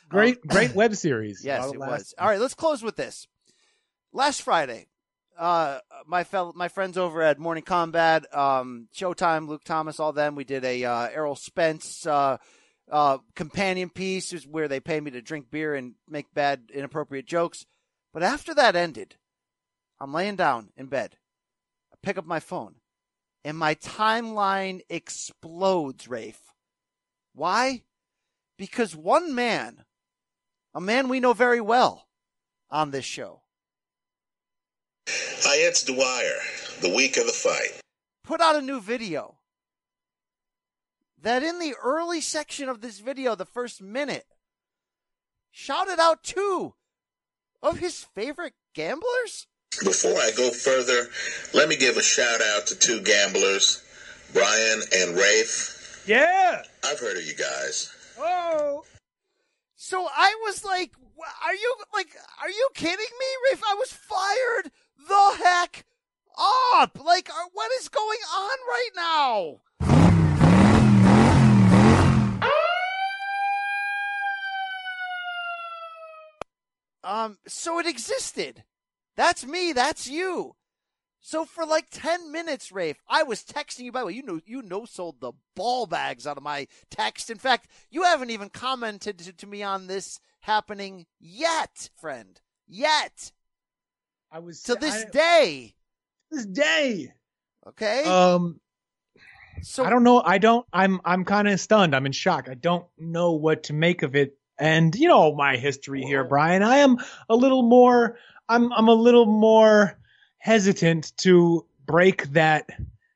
great 0.09 0.37
Um, 0.37 0.41
great 0.47 0.75
web 0.75 0.95
series. 0.95 1.43
Yes, 1.43 1.71
it 1.71 1.77
last- 1.77 1.89
was. 1.91 2.13
All 2.17 2.27
right, 2.27 2.39
let's 2.39 2.55
close 2.55 2.81
with 2.83 2.95
this. 2.95 3.27
Last 4.11 4.41
Friday, 4.43 4.87
uh, 5.37 5.79
my 6.05 6.23
fellow, 6.23 6.53
my 6.55 6.67
friends 6.67 6.97
over 6.97 7.21
at 7.21 7.39
Morning 7.39 7.63
Combat, 7.63 8.25
um, 8.35 8.87
Showtime, 8.95 9.47
Luke 9.47 9.63
Thomas, 9.63 9.99
all 9.99 10.13
them, 10.13 10.35
we 10.35 10.43
did 10.43 10.63
a 10.63 10.83
uh, 10.85 11.07
Errol 11.09 11.35
Spence 11.35 12.05
uh, 12.05 12.37
uh, 12.91 13.17
companion 13.35 13.89
piece 13.89 14.33
is 14.33 14.45
where 14.45 14.67
they 14.67 14.79
pay 14.79 14.99
me 14.99 15.11
to 15.11 15.21
drink 15.21 15.49
beer 15.49 15.73
and 15.73 15.95
make 16.07 16.33
bad, 16.33 16.69
inappropriate 16.73 17.25
jokes. 17.25 17.65
But 18.13 18.23
after 18.23 18.53
that 18.53 18.75
ended, 18.75 19.15
I'm 20.03 20.13
laying 20.13 20.35
down 20.35 20.67
in 20.75 20.87
bed. 20.87 21.15
I 21.93 21.95
pick 22.03 22.17
up 22.17 22.25
my 22.25 22.41
phone, 22.41 22.75
and 23.45 23.57
my 23.57 23.73
timeline 23.75 24.81
explodes, 24.89 26.09
Rafe. 26.09 26.51
Why? 27.33 27.83
Because 28.57 28.97
one 28.97 29.33
man, 29.33 29.85
a 30.75 30.81
man 30.81 31.07
we 31.07 31.21
know 31.21 31.31
very 31.31 31.61
well 31.61 32.09
on 32.69 32.91
this 32.91 33.05
show, 33.05 33.43
Hayet's 35.07 35.85
Dwyer, 35.85 36.37
the 36.81 36.93
week 36.93 37.15
of 37.15 37.25
the 37.25 37.31
fight. 37.31 37.79
put 38.25 38.41
out 38.41 38.57
a 38.57 38.61
new 38.61 38.81
video. 38.81 39.37
That 41.21 41.43
in 41.43 41.59
the 41.59 41.75
early 41.81 42.19
section 42.19 42.67
of 42.67 42.81
this 42.81 42.99
video, 42.99 43.35
the 43.35 43.45
first 43.45 43.81
minute, 43.81 44.25
shouted 45.49 46.01
out 46.01 46.23
two 46.23 46.73
of 47.61 47.77
his 47.77 48.03
favorite 48.03 48.55
gamblers. 48.73 49.47
Before 49.81 50.17
I 50.17 50.31
go 50.37 50.51
further, 50.51 51.09
let 51.53 51.67
me 51.67 51.75
give 51.75 51.97
a 51.97 52.03
shout 52.03 52.41
out 52.41 52.67
to 52.67 52.75
two 52.75 53.01
gamblers, 53.01 53.83
Brian 54.31 54.81
and 54.95 55.15
Rafe. 55.17 56.03
Yeah. 56.05 56.61
I've 56.83 56.99
heard 56.99 57.17
of 57.17 57.23
you 57.23 57.35
guys. 57.35 57.91
Oh. 58.19 58.83
So 59.75 60.07
I 60.15 60.35
was 60.45 60.63
like, 60.63 60.93
"Are 61.43 61.55
you 61.55 61.75
like, 61.93 62.15
are 62.41 62.49
you 62.49 62.69
kidding 62.73 62.97
me, 62.97 63.25
Rafe? 63.49 63.63
I 63.67 63.73
was 63.73 63.91
fired 63.91 64.71
the 65.07 65.43
heck 65.43 65.85
up. 66.73 67.03
Like, 67.03 67.29
uh, 67.29 67.49
what 67.53 67.71
is 67.79 67.89
going 67.89 68.19
on 68.33 68.57
right 68.67 68.89
now?" 68.95 69.59
Um, 77.03 77.37
so 77.45 77.79
it 77.79 77.85
existed. 77.85 78.63
That's 79.15 79.45
me. 79.45 79.73
That's 79.73 80.07
you. 80.07 80.55
So 81.25 81.45
for 81.45 81.65
like 81.65 81.85
ten 81.89 82.31
minutes, 82.31 82.71
Rafe, 82.71 82.97
I 83.07 83.23
was 83.23 83.43
texting 83.43 83.85
you. 83.85 83.91
By 83.91 84.01
the 84.01 84.07
way, 84.07 84.13
you 84.13 84.23
know, 84.23 84.41
you 84.45 84.61
know, 84.61 84.83
sold 84.83 85.21
the 85.21 85.31
ball 85.55 85.85
bags 85.85 86.27
out 86.27 86.35
of 86.35 86.43
my 86.43 86.67
text. 86.91 87.29
In 87.29 87.37
fact, 87.37 87.69
you 87.89 88.03
haven't 88.03 88.29
even 88.29 88.49
commented 88.49 89.19
to, 89.19 89.31
to 89.31 89.47
me 89.47 89.63
on 89.63 89.87
this 89.87 90.19
happening 90.41 91.05
yet, 91.21 91.89
friend. 91.95 92.41
Yet 92.67 93.31
I 94.31 94.39
was 94.39 94.63
to 94.63 94.75
this 94.75 95.05
I- 95.05 95.09
day. 95.11 95.75
This 96.29 96.45
day. 96.45 97.13
Okay. 97.67 98.03
Um 98.03 98.59
so 99.61 99.85
I 99.85 99.89
don't 99.89 100.03
know. 100.03 100.21
I 100.21 100.39
don't 100.39 100.65
I'm 100.73 100.99
I'm 101.05 101.23
kind 101.23 101.47
of 101.47 101.59
stunned. 101.59 101.95
I'm 101.95 102.05
in 102.05 102.11
shock. 102.11 102.49
I 102.49 102.55
don't 102.55 102.85
know 102.97 103.31
what 103.31 103.63
to 103.63 103.73
make 103.73 104.03
of 104.03 104.15
it. 104.15 104.37
And 104.59 104.93
you 104.95 105.07
know 105.07 105.33
my 105.33 105.55
history 105.55 106.01
here, 106.01 106.23
Brian. 106.23 106.63
I 106.63 106.77
am 106.77 106.97
a 107.29 107.35
little 107.35 107.63
more 107.63 108.17
I'm 108.49 108.71
I'm 108.73 108.87
a 108.87 108.93
little 108.93 109.25
more 109.25 109.97
hesitant 110.37 111.15
to 111.17 111.65
break 111.85 112.27
that 112.33 112.69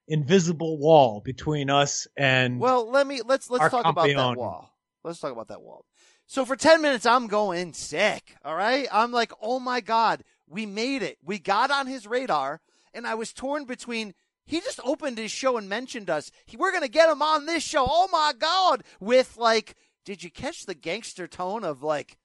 invisible 0.08 0.78
wall 0.78 1.22
between 1.22 1.70
us 1.70 2.08
and 2.16 2.60
Well, 2.60 2.90
let 2.90 3.06
me 3.06 3.22
let's 3.26 3.50
let's 3.50 3.70
talk 3.70 3.86
about 3.86 4.08
that 4.08 4.38
wall. 4.38 4.74
Let's 5.04 5.20
talk 5.20 5.32
about 5.32 5.50
that 5.50 5.62
wall. 5.62 5.86
So 6.26 6.46
for 6.46 6.56
10 6.56 6.82
minutes 6.82 7.06
I'm 7.06 7.28
going 7.28 7.74
sick, 7.74 8.36
all 8.44 8.56
right? 8.56 8.88
I'm 8.92 9.12
like, 9.12 9.32
"Oh 9.42 9.60
my 9.60 9.82
god, 9.82 10.24
we 10.48 10.66
made 10.66 11.04
it. 11.04 11.18
We 11.24 11.40
got 11.40 11.72
on 11.72 11.88
his 11.88 12.08
radar." 12.08 12.62
And 12.94 13.06
I 13.06 13.16
was 13.16 13.34
torn 13.34 13.66
between 13.66 14.14
he 14.46 14.62
just 14.62 14.80
opened 14.84 15.18
his 15.18 15.30
show 15.30 15.58
and 15.58 15.68
mentioned 15.68 16.10
us. 16.10 16.32
He, 16.46 16.56
we're 16.56 16.72
going 16.72 16.84
to 16.84 16.90
get 16.90 17.10
him 17.10 17.22
on 17.22 17.46
this 17.46 17.64
show. 17.64 17.86
Oh 17.88 18.08
my 18.12 18.34
god, 18.38 18.84
with 19.00 19.38
like 19.38 19.76
did 20.06 20.24
you 20.24 20.32
catch 20.32 20.66
the 20.66 20.74
gangster 20.74 21.28
tone 21.28 21.66
of 21.66 21.84
like 21.84 22.18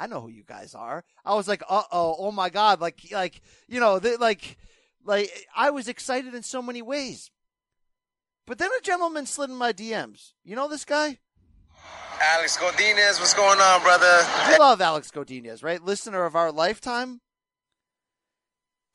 I 0.00 0.06
know 0.06 0.22
who 0.22 0.28
you 0.28 0.44
guys 0.44 0.74
are. 0.74 1.04
I 1.26 1.34
was 1.34 1.46
like, 1.46 1.62
"Uh 1.68 1.82
oh, 1.92 2.16
oh 2.18 2.32
my 2.32 2.48
god!" 2.48 2.80
Like, 2.80 3.00
like 3.12 3.42
you 3.68 3.80
know, 3.80 3.98
the, 3.98 4.16
like, 4.18 4.56
like 5.04 5.30
I 5.54 5.68
was 5.70 5.88
excited 5.88 6.34
in 6.34 6.42
so 6.42 6.62
many 6.62 6.80
ways. 6.80 7.30
But 8.46 8.56
then 8.56 8.70
a 8.76 8.82
gentleman 8.82 9.26
slid 9.26 9.50
in 9.50 9.56
my 9.56 9.74
DMs. 9.74 10.32
You 10.42 10.56
know 10.56 10.68
this 10.68 10.86
guy? 10.86 11.18
Alex 12.22 12.56
Godinez, 12.56 13.20
what's 13.20 13.34
going 13.34 13.60
on, 13.60 13.82
brother? 13.82 14.26
You 14.50 14.58
love 14.58 14.80
Alex 14.80 15.10
Godinez, 15.10 15.62
right? 15.62 15.82
Listener 15.82 16.24
of 16.24 16.34
our 16.34 16.50
lifetime. 16.50 17.20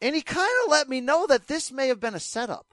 And 0.02 0.16
he 0.16 0.22
kind 0.22 0.52
of 0.64 0.72
let 0.72 0.90
me 0.90 1.02
know 1.02 1.26
that 1.28 1.48
this 1.48 1.72
may 1.72 1.88
have 1.88 2.00
been 2.00 2.16
a 2.16 2.20
setup. 2.20 2.68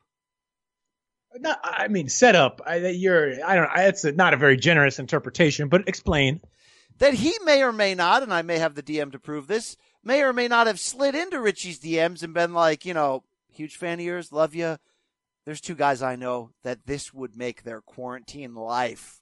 Not, 1.39 1.61
I 1.63 1.89
mean, 1.89 2.09
setup. 2.09 2.63
I, 2.67 2.77
you're. 2.89 3.45
I 3.45 3.57
don't. 3.57 3.71
I, 3.71 3.87
it's 3.89 4.05
a, 4.05 4.13
not 4.13 4.35
a 4.35 4.37
very 4.37 4.57
generous 4.57 4.99
interpretation, 4.99 5.69
but 5.69 5.89
explain. 5.89 6.41
That 6.99 7.15
he 7.15 7.35
may 7.45 7.63
or 7.63 7.73
may 7.73 7.95
not, 7.95 8.23
and 8.23 8.33
I 8.33 8.43
may 8.43 8.59
have 8.59 8.75
the 8.75 8.83
DM 8.83 9.13
to 9.13 9.19
prove 9.19 9.47
this, 9.47 9.77
may 10.05 10.23
or 10.23 10.33
may 10.33 10.49
not 10.49 10.67
have 10.67 10.79
slid 10.79 11.15
into 11.15 11.41
Richie's 11.41 11.81
DMs 11.81 12.23
and 12.23 12.33
been 12.33 12.53
like, 12.55 12.85
you 12.85 12.95
know, 12.95 13.25
huge 13.51 13.77
fan 13.77 13.99
of 13.99 14.05
yours, 14.05 14.33
love 14.33 14.55
you. 14.55 14.79
There's 15.45 15.61
two 15.61 15.75
guys 15.75 16.03
I 16.03 16.17
know 16.17 16.51
that 16.63 16.87
this 16.87 17.13
would 17.13 17.37
make 17.37 17.63
their 17.63 17.81
quarantine 17.81 18.55
life 18.55 19.21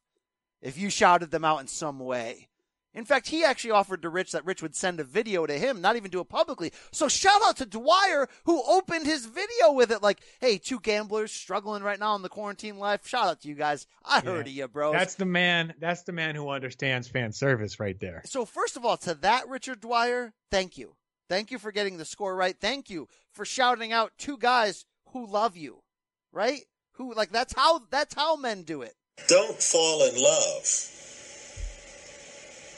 if 0.61 0.77
you 0.77 0.91
shouted 0.91 1.31
them 1.31 1.45
out 1.45 1.61
in 1.61 1.67
some 1.67 1.99
way. 1.99 2.50
In 2.93 3.05
fact, 3.05 3.29
he 3.29 3.45
actually 3.45 3.71
offered 3.71 4.03
to 4.03 4.09
Rich 4.09 4.33
that 4.33 4.45
Rich 4.45 4.63
would 4.63 4.75
send 4.75 4.99
a 4.99 5.05
video 5.05 5.47
to 5.47 5.57
him, 5.57 5.81
not 5.81 5.97
even 5.97 6.11
do 6.11 6.21
it 6.21 6.29
publicly. 6.29 6.73
So 6.91 7.09
shout 7.09 7.41
out 7.45 7.57
to 7.59 7.67
Dwyer 7.67 8.29
who 8.45 8.63
opened 8.67 9.07
his 9.07 9.27
video 9.27 9.73
with 9.73 9.93
it 9.93 10.03
like, 10.03 10.21
hey, 10.41 10.59
two 10.59 10.81
gamblers 10.81 11.31
struggling 11.31 11.85
right 11.85 12.01
now 12.01 12.17
in 12.17 12.23
the 12.23 12.29
quarantine 12.29 12.79
life. 12.79 13.07
Shout 13.07 13.27
out 13.27 13.41
to 13.43 13.49
you 13.49 13.55
guys. 13.55 13.87
I 14.05 14.21
heard 14.21 14.49
of 14.49 14.53
you, 14.53 14.67
bro. 14.67 14.93
That's 14.93 15.15
the 15.15 15.25
man. 15.25 15.75
That's 15.79 16.03
the 16.03 16.13
man 16.13 16.35
who 16.35 16.49
understands 16.49 17.07
fan 17.07 17.33
service 17.33 17.79
right 17.79 17.99
there. 18.01 18.23
So 18.25 18.45
first 18.45 18.77
of 18.77 18.85
all, 18.85 18.97
to 18.99 19.15
that 19.15 19.49
Richard 19.49 19.81
Dwyer, 19.81 20.33
thank 20.51 20.77
you. 20.77 20.97
Thank 21.29 21.53
you 21.53 21.61
for 21.61 21.71
getting 21.71 21.97
the 21.97 22.05
score 22.05 22.35
right. 22.35 22.57
Thank 22.59 22.91
you 22.91 23.07
for 23.31 23.45
shouting 23.45 23.93
out 23.93 24.13
two 24.19 24.37
guys 24.37 24.85
who 25.13 25.27
love 25.27 25.57
you. 25.57 25.83
Right? 26.33 26.63
Who 26.95 27.15
like 27.15 27.31
that's 27.31 27.55
how 27.55 27.83
that's 27.91 28.15
how 28.15 28.35
men 28.35 28.65
do 28.65 28.83
it. 28.83 28.95
Don't 29.29 29.63
fall 29.63 30.03
in 30.09 30.21
love 30.21 30.91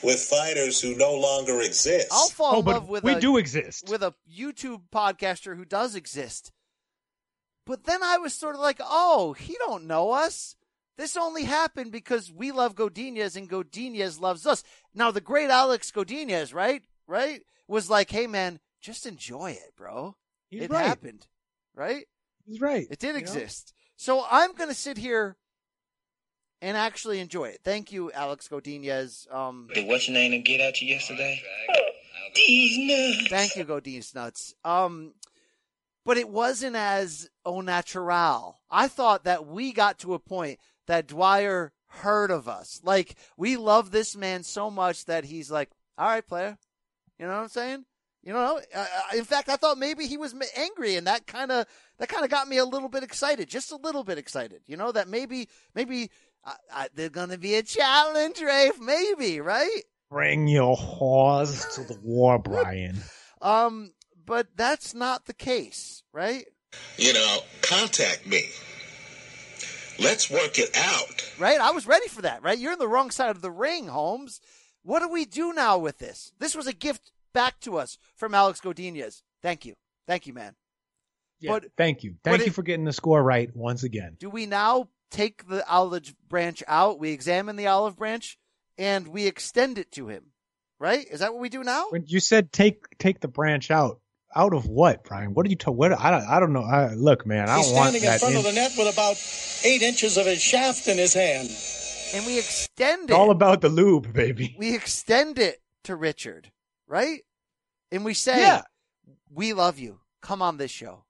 with 0.02 0.20
fighters 0.20 0.80
who 0.80 0.94
no 0.96 1.14
longer 1.14 1.60
exist. 1.60 2.08
I'll 2.10 2.28
fall 2.28 2.56
Oh, 2.56 2.60
in 2.60 2.64
love 2.66 2.88
with 2.88 3.04
we 3.04 3.12
a, 3.14 3.20
do 3.20 3.36
exist. 3.36 3.88
with 3.88 4.02
a 4.02 4.14
YouTube 4.30 4.82
podcaster 4.92 5.56
who 5.56 5.64
does 5.64 5.94
exist. 5.94 6.52
But 7.66 7.84
then 7.84 8.02
I 8.02 8.18
was 8.18 8.34
sort 8.34 8.54
of 8.56 8.60
like, 8.60 8.80
oh, 8.80 9.34
he 9.34 9.56
don't 9.66 9.86
know 9.86 10.10
us. 10.10 10.56
This 10.98 11.16
only 11.16 11.44
happened 11.44 11.92
because 11.92 12.30
we 12.32 12.52
love 12.52 12.74
Godinez 12.74 13.36
and 13.36 13.48
Godinez 13.48 14.20
loves 14.20 14.46
us. 14.46 14.62
Now 14.94 15.10
the 15.10 15.20
great 15.20 15.48
Alex 15.50 15.90
Godinez, 15.90 16.52
right? 16.54 16.82
Right? 17.06 17.42
Was 17.68 17.88
like, 17.88 18.10
hey 18.10 18.26
man, 18.26 18.58
just 18.80 19.06
enjoy 19.06 19.52
it, 19.52 19.74
bro. 19.76 20.16
He's 20.50 20.62
it 20.62 20.70
right. 20.70 20.84
happened. 20.84 21.26
Right? 21.74 22.04
He's 22.44 22.60
right. 22.60 22.86
It 22.90 22.98
did 22.98 23.08
You 23.08 23.12
know? 23.14 23.18
exist. 23.20 23.72
So 23.96 24.24
I'm 24.30 24.52
gonna 24.54 24.74
sit 24.74 24.98
here 24.98 25.36
and 26.62 26.76
actually 26.76 27.20
enjoy 27.20 27.46
it. 27.46 27.60
Thank 27.62 27.92
you, 27.92 28.10
Alex 28.12 28.48
Godinez. 28.48 29.30
Um 29.34 29.68
Did 29.74 29.86
what's 29.86 30.08
your 30.08 30.14
name 30.14 30.40
get 30.42 30.60
at 30.60 30.80
you 30.80 30.88
yesterday? 30.88 31.42
These 32.34 32.78
nuts. 32.78 33.28
Thank 33.28 33.56
you, 33.56 33.64
Godinez 33.64 34.14
Nuts. 34.14 34.54
Um, 34.64 35.12
but 36.04 36.16
it 36.16 36.28
wasn't 36.28 36.76
as 36.76 37.28
au 37.44 37.60
natural. 37.60 38.60
I 38.70 38.88
thought 38.88 39.24
that 39.24 39.46
we 39.46 39.72
got 39.72 39.98
to 40.00 40.14
a 40.14 40.18
point 40.18 40.58
that 40.86 41.06
Dwyer 41.06 41.72
heard 41.88 42.30
of 42.30 42.48
us. 42.48 42.80
Like, 42.82 43.16
we 43.36 43.56
love 43.56 43.90
this 43.90 44.16
man 44.16 44.42
so 44.42 44.70
much 44.70 45.04
that 45.04 45.24
he's 45.24 45.50
like, 45.50 45.70
all 45.98 46.08
right, 46.08 46.26
player. 46.26 46.58
You 47.18 47.26
know 47.26 47.32
what 47.32 47.42
I'm 47.42 47.48
saying? 47.48 47.84
You 48.22 48.32
know, 48.32 48.60
uh, 48.74 48.86
in 49.16 49.24
fact, 49.24 49.48
I 49.48 49.56
thought 49.56 49.78
maybe 49.78 50.06
he 50.06 50.16
was 50.16 50.34
angry, 50.56 50.94
and 50.94 51.08
that 51.08 51.26
kind 51.26 51.50
of 51.50 51.66
that 51.98 52.08
kind 52.08 52.24
of 52.24 52.30
got 52.30 52.46
me 52.46 52.56
a 52.58 52.64
little 52.64 52.88
bit 52.88 53.02
excited, 53.02 53.48
just 53.48 53.72
a 53.72 53.76
little 53.76 54.04
bit 54.04 54.16
excited. 54.16 54.62
You 54.66 54.76
know 54.76 54.92
that 54.92 55.08
maybe 55.08 55.48
maybe 55.74 56.08
uh, 56.44 56.52
uh, 56.74 56.88
there's 56.94 57.10
gonna 57.10 57.38
be 57.38 57.54
a 57.54 57.62
challenge, 57.62 58.40
Rafe. 58.40 58.80
Maybe, 58.80 59.40
right? 59.40 59.82
Bring 60.10 60.46
your 60.48 60.76
whores 60.76 61.74
to 61.74 61.82
the 61.84 61.98
war, 62.02 62.38
Brian. 62.38 62.98
Um, 63.40 63.92
but 64.26 64.48
that's 64.56 64.94
not 64.94 65.24
the 65.26 65.34
case, 65.34 66.02
right? 66.12 66.44
You 66.98 67.12
know, 67.14 67.38
contact 67.62 68.26
me. 68.26 68.42
Let's 69.98 70.30
work 70.30 70.58
it 70.58 70.76
out. 70.76 71.30
Right? 71.38 71.60
I 71.60 71.70
was 71.70 71.86
ready 71.86 72.08
for 72.08 72.22
that, 72.22 72.42
right? 72.42 72.58
You're 72.58 72.72
in 72.72 72.78
the 72.78 72.88
wrong 72.88 73.10
side 73.10 73.30
of 73.30 73.42
the 73.42 73.50
ring, 73.50 73.86
Holmes. 73.88 74.40
What 74.82 75.00
do 75.00 75.08
we 75.08 75.24
do 75.24 75.52
now 75.52 75.78
with 75.78 75.98
this? 75.98 76.32
This 76.38 76.54
was 76.56 76.66
a 76.66 76.72
gift 76.72 77.12
back 77.32 77.60
to 77.60 77.76
us 77.78 77.98
from 78.16 78.34
Alex 78.34 78.60
Godinez. 78.60 79.22
Thank 79.42 79.64
you. 79.64 79.74
Thank 80.06 80.26
you, 80.26 80.32
man. 80.32 80.54
Yeah, 81.40 81.52
But 81.52 81.66
thank 81.76 82.02
you. 82.04 82.14
but 82.22 82.30
Thank 82.30 82.42
it- 82.42 82.46
you 82.46 82.52
for 82.52 82.62
getting 82.62 82.84
the 82.84 82.92
score 82.92 83.22
right 83.22 83.54
once 83.54 83.82
again. 83.82 84.16
do 84.18 84.30
we 84.30 84.46
now 84.46 84.88
take 85.12 85.46
the 85.48 85.66
olive 85.68 86.14
branch 86.28 86.62
out? 86.66 86.98
We 86.98 87.10
examine 87.10 87.56
the 87.56 87.68
olive 87.68 87.96
branch 87.96 88.38
and 88.78 89.08
we 89.08 89.26
extend 89.26 89.78
it 89.78 89.92
to 89.92 90.08
him, 90.08 90.32
right? 90.80 91.06
Is 91.10 91.20
that 91.20 91.32
what 91.32 91.40
we 91.40 91.48
do 91.48 91.62
now? 91.62 91.86
When 91.90 92.04
you 92.06 92.18
said 92.20 92.50
take 92.52 92.98
take 92.98 93.20
the 93.20 93.28
branch 93.28 93.70
out, 93.70 94.00
out 94.34 94.54
of 94.54 94.66
what, 94.66 95.04
Brian? 95.04 95.34
What 95.34 95.46
are 95.46 95.50
you 95.50 95.56
talking? 95.56 95.76
What 95.76 95.92
I 95.92 96.10
don't 96.10 96.24
I 96.28 96.40
don't 96.40 96.52
know. 96.52 96.62
I, 96.64 96.94
look, 96.94 97.26
man, 97.26 97.48
I 97.48 97.58
He's 97.58 97.66
don't 97.68 97.76
want 97.76 97.90
standing 97.90 98.10
in 98.12 98.18
front 98.18 98.32
in- 98.34 98.38
of 98.38 98.44
the 98.44 98.52
net 98.52 98.72
with 98.76 98.92
about 98.92 99.16
eight 99.64 99.82
inches 99.82 100.16
of 100.16 100.26
his 100.26 100.40
shaft 100.40 100.88
in 100.88 100.96
his 100.98 101.14
hand. 101.14 101.48
And 102.14 102.26
we 102.26 102.38
extend 102.38 103.10
it. 103.10 103.14
all 103.14 103.30
about 103.30 103.60
the 103.62 103.68
lube, 103.70 104.12
baby. 104.12 104.54
we 104.58 104.74
extend 104.74 105.38
it 105.38 105.62
to 105.84 105.96
Richard, 105.96 106.50
right? 106.86 107.20
And 107.90 108.04
we 108.04 108.12
say, 108.14 108.38
Yeah. 108.40 108.62
we 109.30 109.52
love 109.54 109.78
you. 109.78 110.00
Come 110.20 110.42
on 110.42 110.56
this 110.58 110.70
show. 110.70 111.04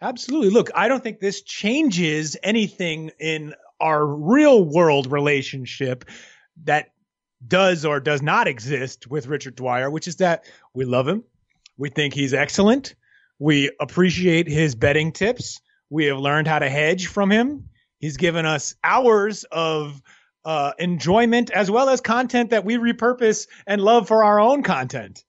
Absolutely. 0.00 0.50
Look, 0.50 0.70
I 0.74 0.88
don't 0.88 1.02
think 1.02 1.20
this 1.20 1.42
changes 1.42 2.36
anything 2.42 3.10
in 3.18 3.54
our 3.80 4.04
real 4.06 4.64
world 4.64 5.10
relationship 5.10 6.04
that 6.64 6.92
does 7.46 7.84
or 7.84 8.00
does 8.00 8.22
not 8.22 8.48
exist 8.48 9.06
with 9.06 9.26
Richard 9.26 9.56
Dwyer, 9.56 9.90
which 9.90 10.08
is 10.08 10.16
that 10.16 10.44
we 10.74 10.84
love 10.84 11.08
him. 11.08 11.24
We 11.76 11.90
think 11.90 12.14
he's 12.14 12.34
excellent. 12.34 12.94
We 13.38 13.70
appreciate 13.80 14.48
his 14.48 14.74
betting 14.74 15.12
tips. 15.12 15.60
We 15.90 16.06
have 16.06 16.18
learned 16.18 16.46
how 16.46 16.60
to 16.60 16.68
hedge 16.68 17.06
from 17.08 17.30
him. 17.30 17.68
He's 17.98 18.16
given 18.16 18.46
us 18.46 18.74
hours 18.82 19.44
of 19.44 20.00
uh, 20.44 20.72
enjoyment 20.78 21.50
as 21.50 21.70
well 21.70 21.88
as 21.88 22.00
content 22.00 22.50
that 22.50 22.64
we 22.64 22.76
repurpose 22.76 23.46
and 23.66 23.80
love 23.80 24.08
for 24.08 24.24
our 24.24 24.38
own 24.38 24.62
content. 24.62 25.24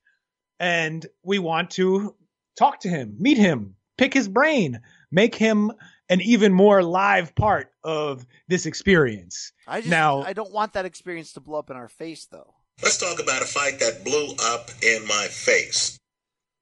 And 0.59 1.05
we 1.23 1.39
want 1.39 1.71
to 1.71 2.15
talk 2.57 2.81
to 2.81 2.89
him, 2.89 3.15
meet 3.19 3.37
him, 3.37 3.75
pick 3.97 4.13
his 4.13 4.27
brain, 4.27 4.80
make 5.11 5.35
him 5.35 5.72
an 6.09 6.22
even 6.22 6.53
more 6.53 6.84
live 6.84 7.34
part 7.35 7.72
of 7.84 8.26
this 8.47 8.65
experience. 8.65 9.51
I 9.67 9.80
just, 9.80 9.89
now, 9.89 10.22
I 10.22 10.34
don't 10.34 10.51
want 10.53 10.73
that 10.73 10.85
experience 10.85 11.34
to 11.34 11.39
blow 11.39 11.59
up 11.59 11.69
in 11.69 11.76
our 11.77 11.88
face, 11.88 12.27
though. 12.31 12.53
Let's 12.84 12.97
talk 12.97 13.22
about 13.22 13.41
a 13.41 13.45
fight 13.45 13.80
that 13.80 14.03
blew 14.03 14.35
up 14.51 14.69
in 14.84 15.07
my 15.07 15.27
face. 15.30 15.97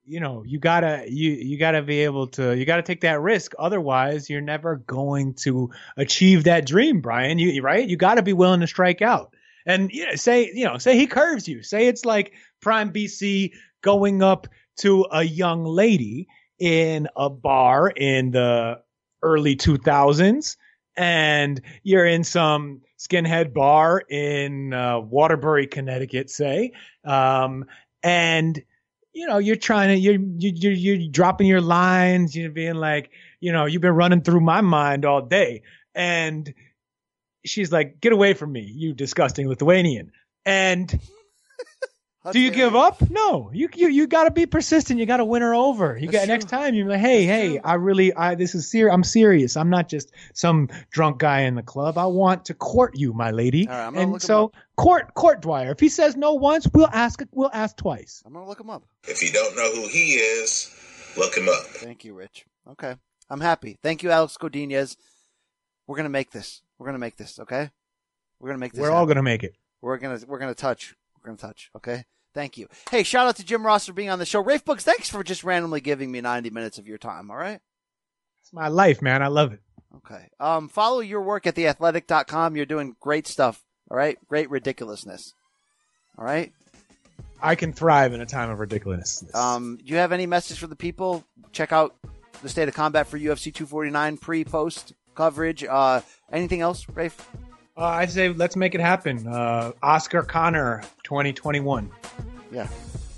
you 0.06 0.20
know, 0.20 0.44
you 0.46 0.60
gotta 0.60 1.06
you 1.08 1.32
you 1.32 1.58
gotta 1.58 1.82
be 1.82 2.02
able 2.02 2.28
to 2.28 2.56
you 2.56 2.66
gotta 2.66 2.84
take 2.84 3.02
that 3.02 3.20
risk. 3.22 3.54
Otherwise, 3.58 4.30
you're 4.30 4.42
never 4.42 4.76
going 4.76 5.34
to 5.36 5.72
achieve 5.98 6.44
that 6.44 6.66
dream, 6.66 7.02
Brian. 7.02 7.40
You 7.40 7.62
right? 7.62 7.88
You 7.88 7.98
gotta 7.98 8.22
be 8.22 8.34
willing 8.34 8.60
to 8.60 8.68
strike 8.68 9.02
out. 9.02 9.34
And 9.66 9.92
you 9.92 10.06
know, 10.06 10.16
say 10.16 10.52
you 10.54 10.66
know, 10.66 10.78
say 10.78 10.98
he 10.98 11.08
curves 11.08 11.48
you. 11.48 11.64
Say 11.64 11.88
it's 11.88 12.06
like 12.06 12.34
Prime 12.62 12.92
BC 12.92 13.52
going 13.82 14.22
up 14.22 14.48
to 14.78 15.06
a 15.12 15.24
young 15.24 15.64
lady 15.66 16.28
in 16.60 17.08
a 17.16 17.30
bar 17.30 17.90
in 17.90 18.32
the 18.32 18.82
early 19.22 19.56
2000s 19.56 20.58
and 20.96 21.62
you're 21.84 22.06
in 22.06 22.24
some 22.24 22.82
skinhead 23.00 23.54
bar 23.54 24.04
in 24.10 24.74
uh, 24.74 25.00
Waterbury, 25.00 25.68
Connecticut, 25.68 26.30
say, 26.30 26.72
um, 27.04 27.66
and 28.02 28.62
you 29.14 29.28
know 29.28 29.38
you're 29.38 29.56
trying 29.56 29.90
to 29.90 29.98
you're 29.98 30.20
you're 30.38 30.74
you're 30.74 31.10
dropping 31.10 31.48
your 31.48 31.62
lines, 31.62 32.36
you're 32.36 32.52
being 32.52 32.76
like, 32.76 33.12
you 33.40 33.52
know, 33.52 33.66
you've 33.66 33.82
been 33.82 33.92
running 33.92 34.22
through 34.22 34.42
my 34.42 34.62
mind 34.62 35.06
all 35.06 35.22
day, 35.22 35.64
and 35.96 36.54
she's 37.46 37.72
like, 37.72 38.00
"Get 38.02 38.14
away 38.14 38.34
from 38.34 38.52
me, 38.52 38.62
you 38.62 38.94
disgusting 38.94 39.48
Lithuanian!" 39.48 40.12
And 40.46 41.00
do 42.32 42.40
you 42.40 42.52
give 42.52 42.76
up? 42.76 43.10
No. 43.10 43.50
You 43.54 43.70
you 43.76 43.90
you 43.90 44.08
got 44.08 44.24
to 44.26 44.32
be 44.32 44.46
persistent. 44.46 45.00
You 45.00 45.06
got 45.06 45.18
to 45.18 45.26
win 45.26 45.42
her 45.42 45.54
over. 45.54 45.98
You 45.98 46.08
got 46.08 46.28
next 46.28 46.48
time 46.48 46.74
you're 46.74 46.88
like, 46.88 47.00
"Hey, 47.00 47.26
hey, 47.26 47.60
I 47.60 47.74
really 47.76 48.14
I 48.14 48.36
this 48.36 48.56
is 48.56 48.70
serious. 48.70 48.94
I'm 48.94 49.04
serious. 49.04 49.58
I'm 49.58 49.70
not 49.70 49.90
just 49.90 50.12
some 50.34 50.70
drunk 50.90 51.20
guy 51.20 51.42
in 51.42 51.56
the 51.56 51.64
club. 51.64 51.98
I 51.98 52.06
want 52.06 52.46
to 52.46 52.54
court 52.54 52.98
you, 52.98 53.14
my 53.14 53.32
lady." 53.32 53.68
All 53.68 53.74
right, 53.74 53.88
I'm 53.88 53.94
gonna 53.94 54.06
look 54.06 54.14
and 54.14 54.24
him 54.24 54.28
so 54.28 54.46
up. 54.46 54.56
court 54.78 55.14
court 55.16 55.42
Dwyer. 55.42 55.72
If 55.72 55.80
he 55.80 55.90
says 55.90 56.16
no 56.16 56.34
once, 56.34 56.68
we'll 56.74 56.90
ask 56.94 57.22
we'll 57.32 57.52
ask 57.54 57.76
twice. 57.76 58.24
I'm 58.26 58.34
gonna 58.34 58.48
look 58.48 58.60
him 58.60 58.70
up. 58.70 58.84
If 59.08 59.22
you 59.22 59.32
don't 59.32 59.56
know 59.56 59.72
who 59.74 59.88
he 59.90 60.14
is, 60.14 60.74
look 61.18 61.36
him 61.36 61.50
up. 61.50 61.64
Thank 61.66 62.06
you, 62.06 62.14
Rich. 62.14 62.46
Okay, 62.70 62.96
I'm 63.30 63.42
happy. 63.42 63.78
Thank 63.84 64.02
you, 64.02 64.12
Alex 64.12 64.38
Godinez. 64.40 64.96
We're 65.88 65.98
gonna 65.98 66.10
make 66.10 66.32
this. 66.32 66.62
We're 66.78 66.86
gonna 66.86 67.00
make 67.00 67.18
this. 67.18 67.40
Okay, 67.40 67.70
we're 68.40 68.50
gonna 68.50 68.60
make 68.60 68.74
this. 68.74 68.82
We're 68.82 68.92
all 68.92 69.06
going 69.06 69.16
to 69.16 69.24
make 69.24 69.44
it. 69.44 69.56
We're 69.82 69.98
gonna 69.98 70.20
we're 70.28 70.40
gonna 70.40 70.54
touch. 70.54 70.96
We're 71.24 71.36
touch. 71.36 71.70
Okay. 71.76 72.06
Thank 72.34 72.58
you. 72.58 72.68
Hey, 72.90 73.04
shout 73.04 73.28
out 73.28 73.36
to 73.36 73.44
Jim 73.44 73.66
Ross 73.66 73.86
for 73.86 73.94
being 73.94 74.10
on 74.10 74.20
the 74.20 74.26
show. 74.26 74.42
Rafe 74.42 74.66
Books, 74.66 74.84
thanks 74.84 75.10
for 75.10 75.24
just 75.24 75.44
randomly 75.44 75.82
giving 75.82 76.12
me 76.12 76.20
90 76.20 76.50
minutes 76.50 76.80
of 76.80 76.88
your 76.88 76.98
time. 76.98 77.30
All 77.30 77.38
right. 77.38 77.60
It's 78.42 78.52
my 78.52 78.70
life, 78.70 79.02
man. 79.02 79.22
I 79.22 79.28
love 79.28 79.54
it. 79.54 79.60
Okay. 79.98 80.30
Um, 80.40 80.68
follow 80.68 81.00
your 81.00 81.22
work 81.22 81.46
at 81.46 81.56
theathletic.com. 81.56 82.56
You're 82.56 82.66
doing 82.66 82.96
great 83.00 83.28
stuff. 83.28 83.64
All 83.90 83.98
right. 83.98 84.18
Great 84.28 84.50
ridiculousness. 84.50 85.34
All 86.18 86.26
right. 86.26 86.52
I 87.42 87.56
can 87.56 87.74
thrive 87.74 88.14
in 88.14 88.22
a 88.22 88.26
time 88.26 88.50
of 88.50 88.60
ridiculousness. 88.60 89.36
Um, 89.36 89.78
do 89.78 89.92
you 89.92 89.98
have 89.98 90.12
any 90.12 90.26
message 90.26 90.58
for 90.58 90.68
the 90.68 90.76
people? 90.76 91.24
Check 91.52 91.72
out 91.72 91.96
the 92.42 92.50
state 92.50 92.68
of 92.68 92.74
combat 92.74 93.06
for 93.06 93.20
UFC 93.20 93.54
249 93.54 94.18
pre 94.18 94.44
post 94.44 94.94
coverage. 95.14 95.64
Uh, 95.64 96.02
anything 96.32 96.62
else, 96.62 96.88
Rafe? 96.90 97.30
Uh, 97.76 97.86
I 97.86 98.06
say 98.06 98.30
let's 98.30 98.56
make 98.56 98.76
it 98.76 98.82
happen. 98.82 99.28
Uh, 99.28 99.72
Oscar 99.82 100.22
Conor, 100.22 100.84
2021. 101.04 101.90
Yeah, 102.52 102.68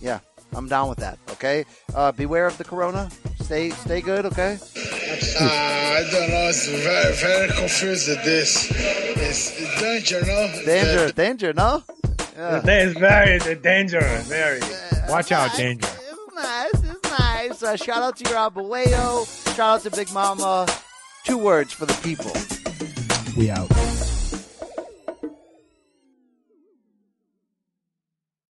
yeah, 0.01 0.19
I'm 0.53 0.69
down 0.69 0.87
with 0.87 0.99
that. 0.99 1.19
Okay, 1.31 1.65
uh, 1.93 2.13
beware 2.13 2.45
of 2.47 2.57
the 2.57 2.63
corona. 2.63 3.09
Stay, 3.41 3.71
stay 3.71 3.99
good. 3.99 4.25
Okay. 4.25 4.57
Uh, 4.57 5.43
I 5.43 6.07
don't 6.09 6.29
know. 6.29 6.49
It's 6.49 6.67
very, 6.67 7.13
very 7.15 7.51
confused 7.51 8.07
with 8.07 8.23
this. 8.23 8.71
It's, 8.71 9.59
it's 9.59 9.81
danger, 9.81 10.21
no? 10.25 10.65
Danger, 10.65 11.11
danger, 11.11 11.53
no. 11.53 11.83
Yeah. 12.37 12.61
It's 12.65 12.99
very 12.99 13.55
dangerous. 13.55 14.27
Very. 14.27 14.61
Watch 15.09 15.31
out, 15.31 15.55
danger. 15.55 15.87
It's 15.87 16.35
nice. 16.35 16.73
It's 16.73 17.19
nice. 17.19 17.63
Uh, 17.63 17.75
shout 17.75 18.01
out 18.01 18.17
to 18.17 18.29
your 18.29 18.39
abuelo. 18.39 19.55
Shout 19.55 19.59
out 19.59 19.81
to 19.83 19.91
Big 19.91 20.11
Mama. 20.13 20.65
Two 21.25 21.37
words 21.37 21.73
for 21.73 21.85
the 21.85 21.93
people. 22.01 22.31
We 23.37 23.51
out. 23.51 23.94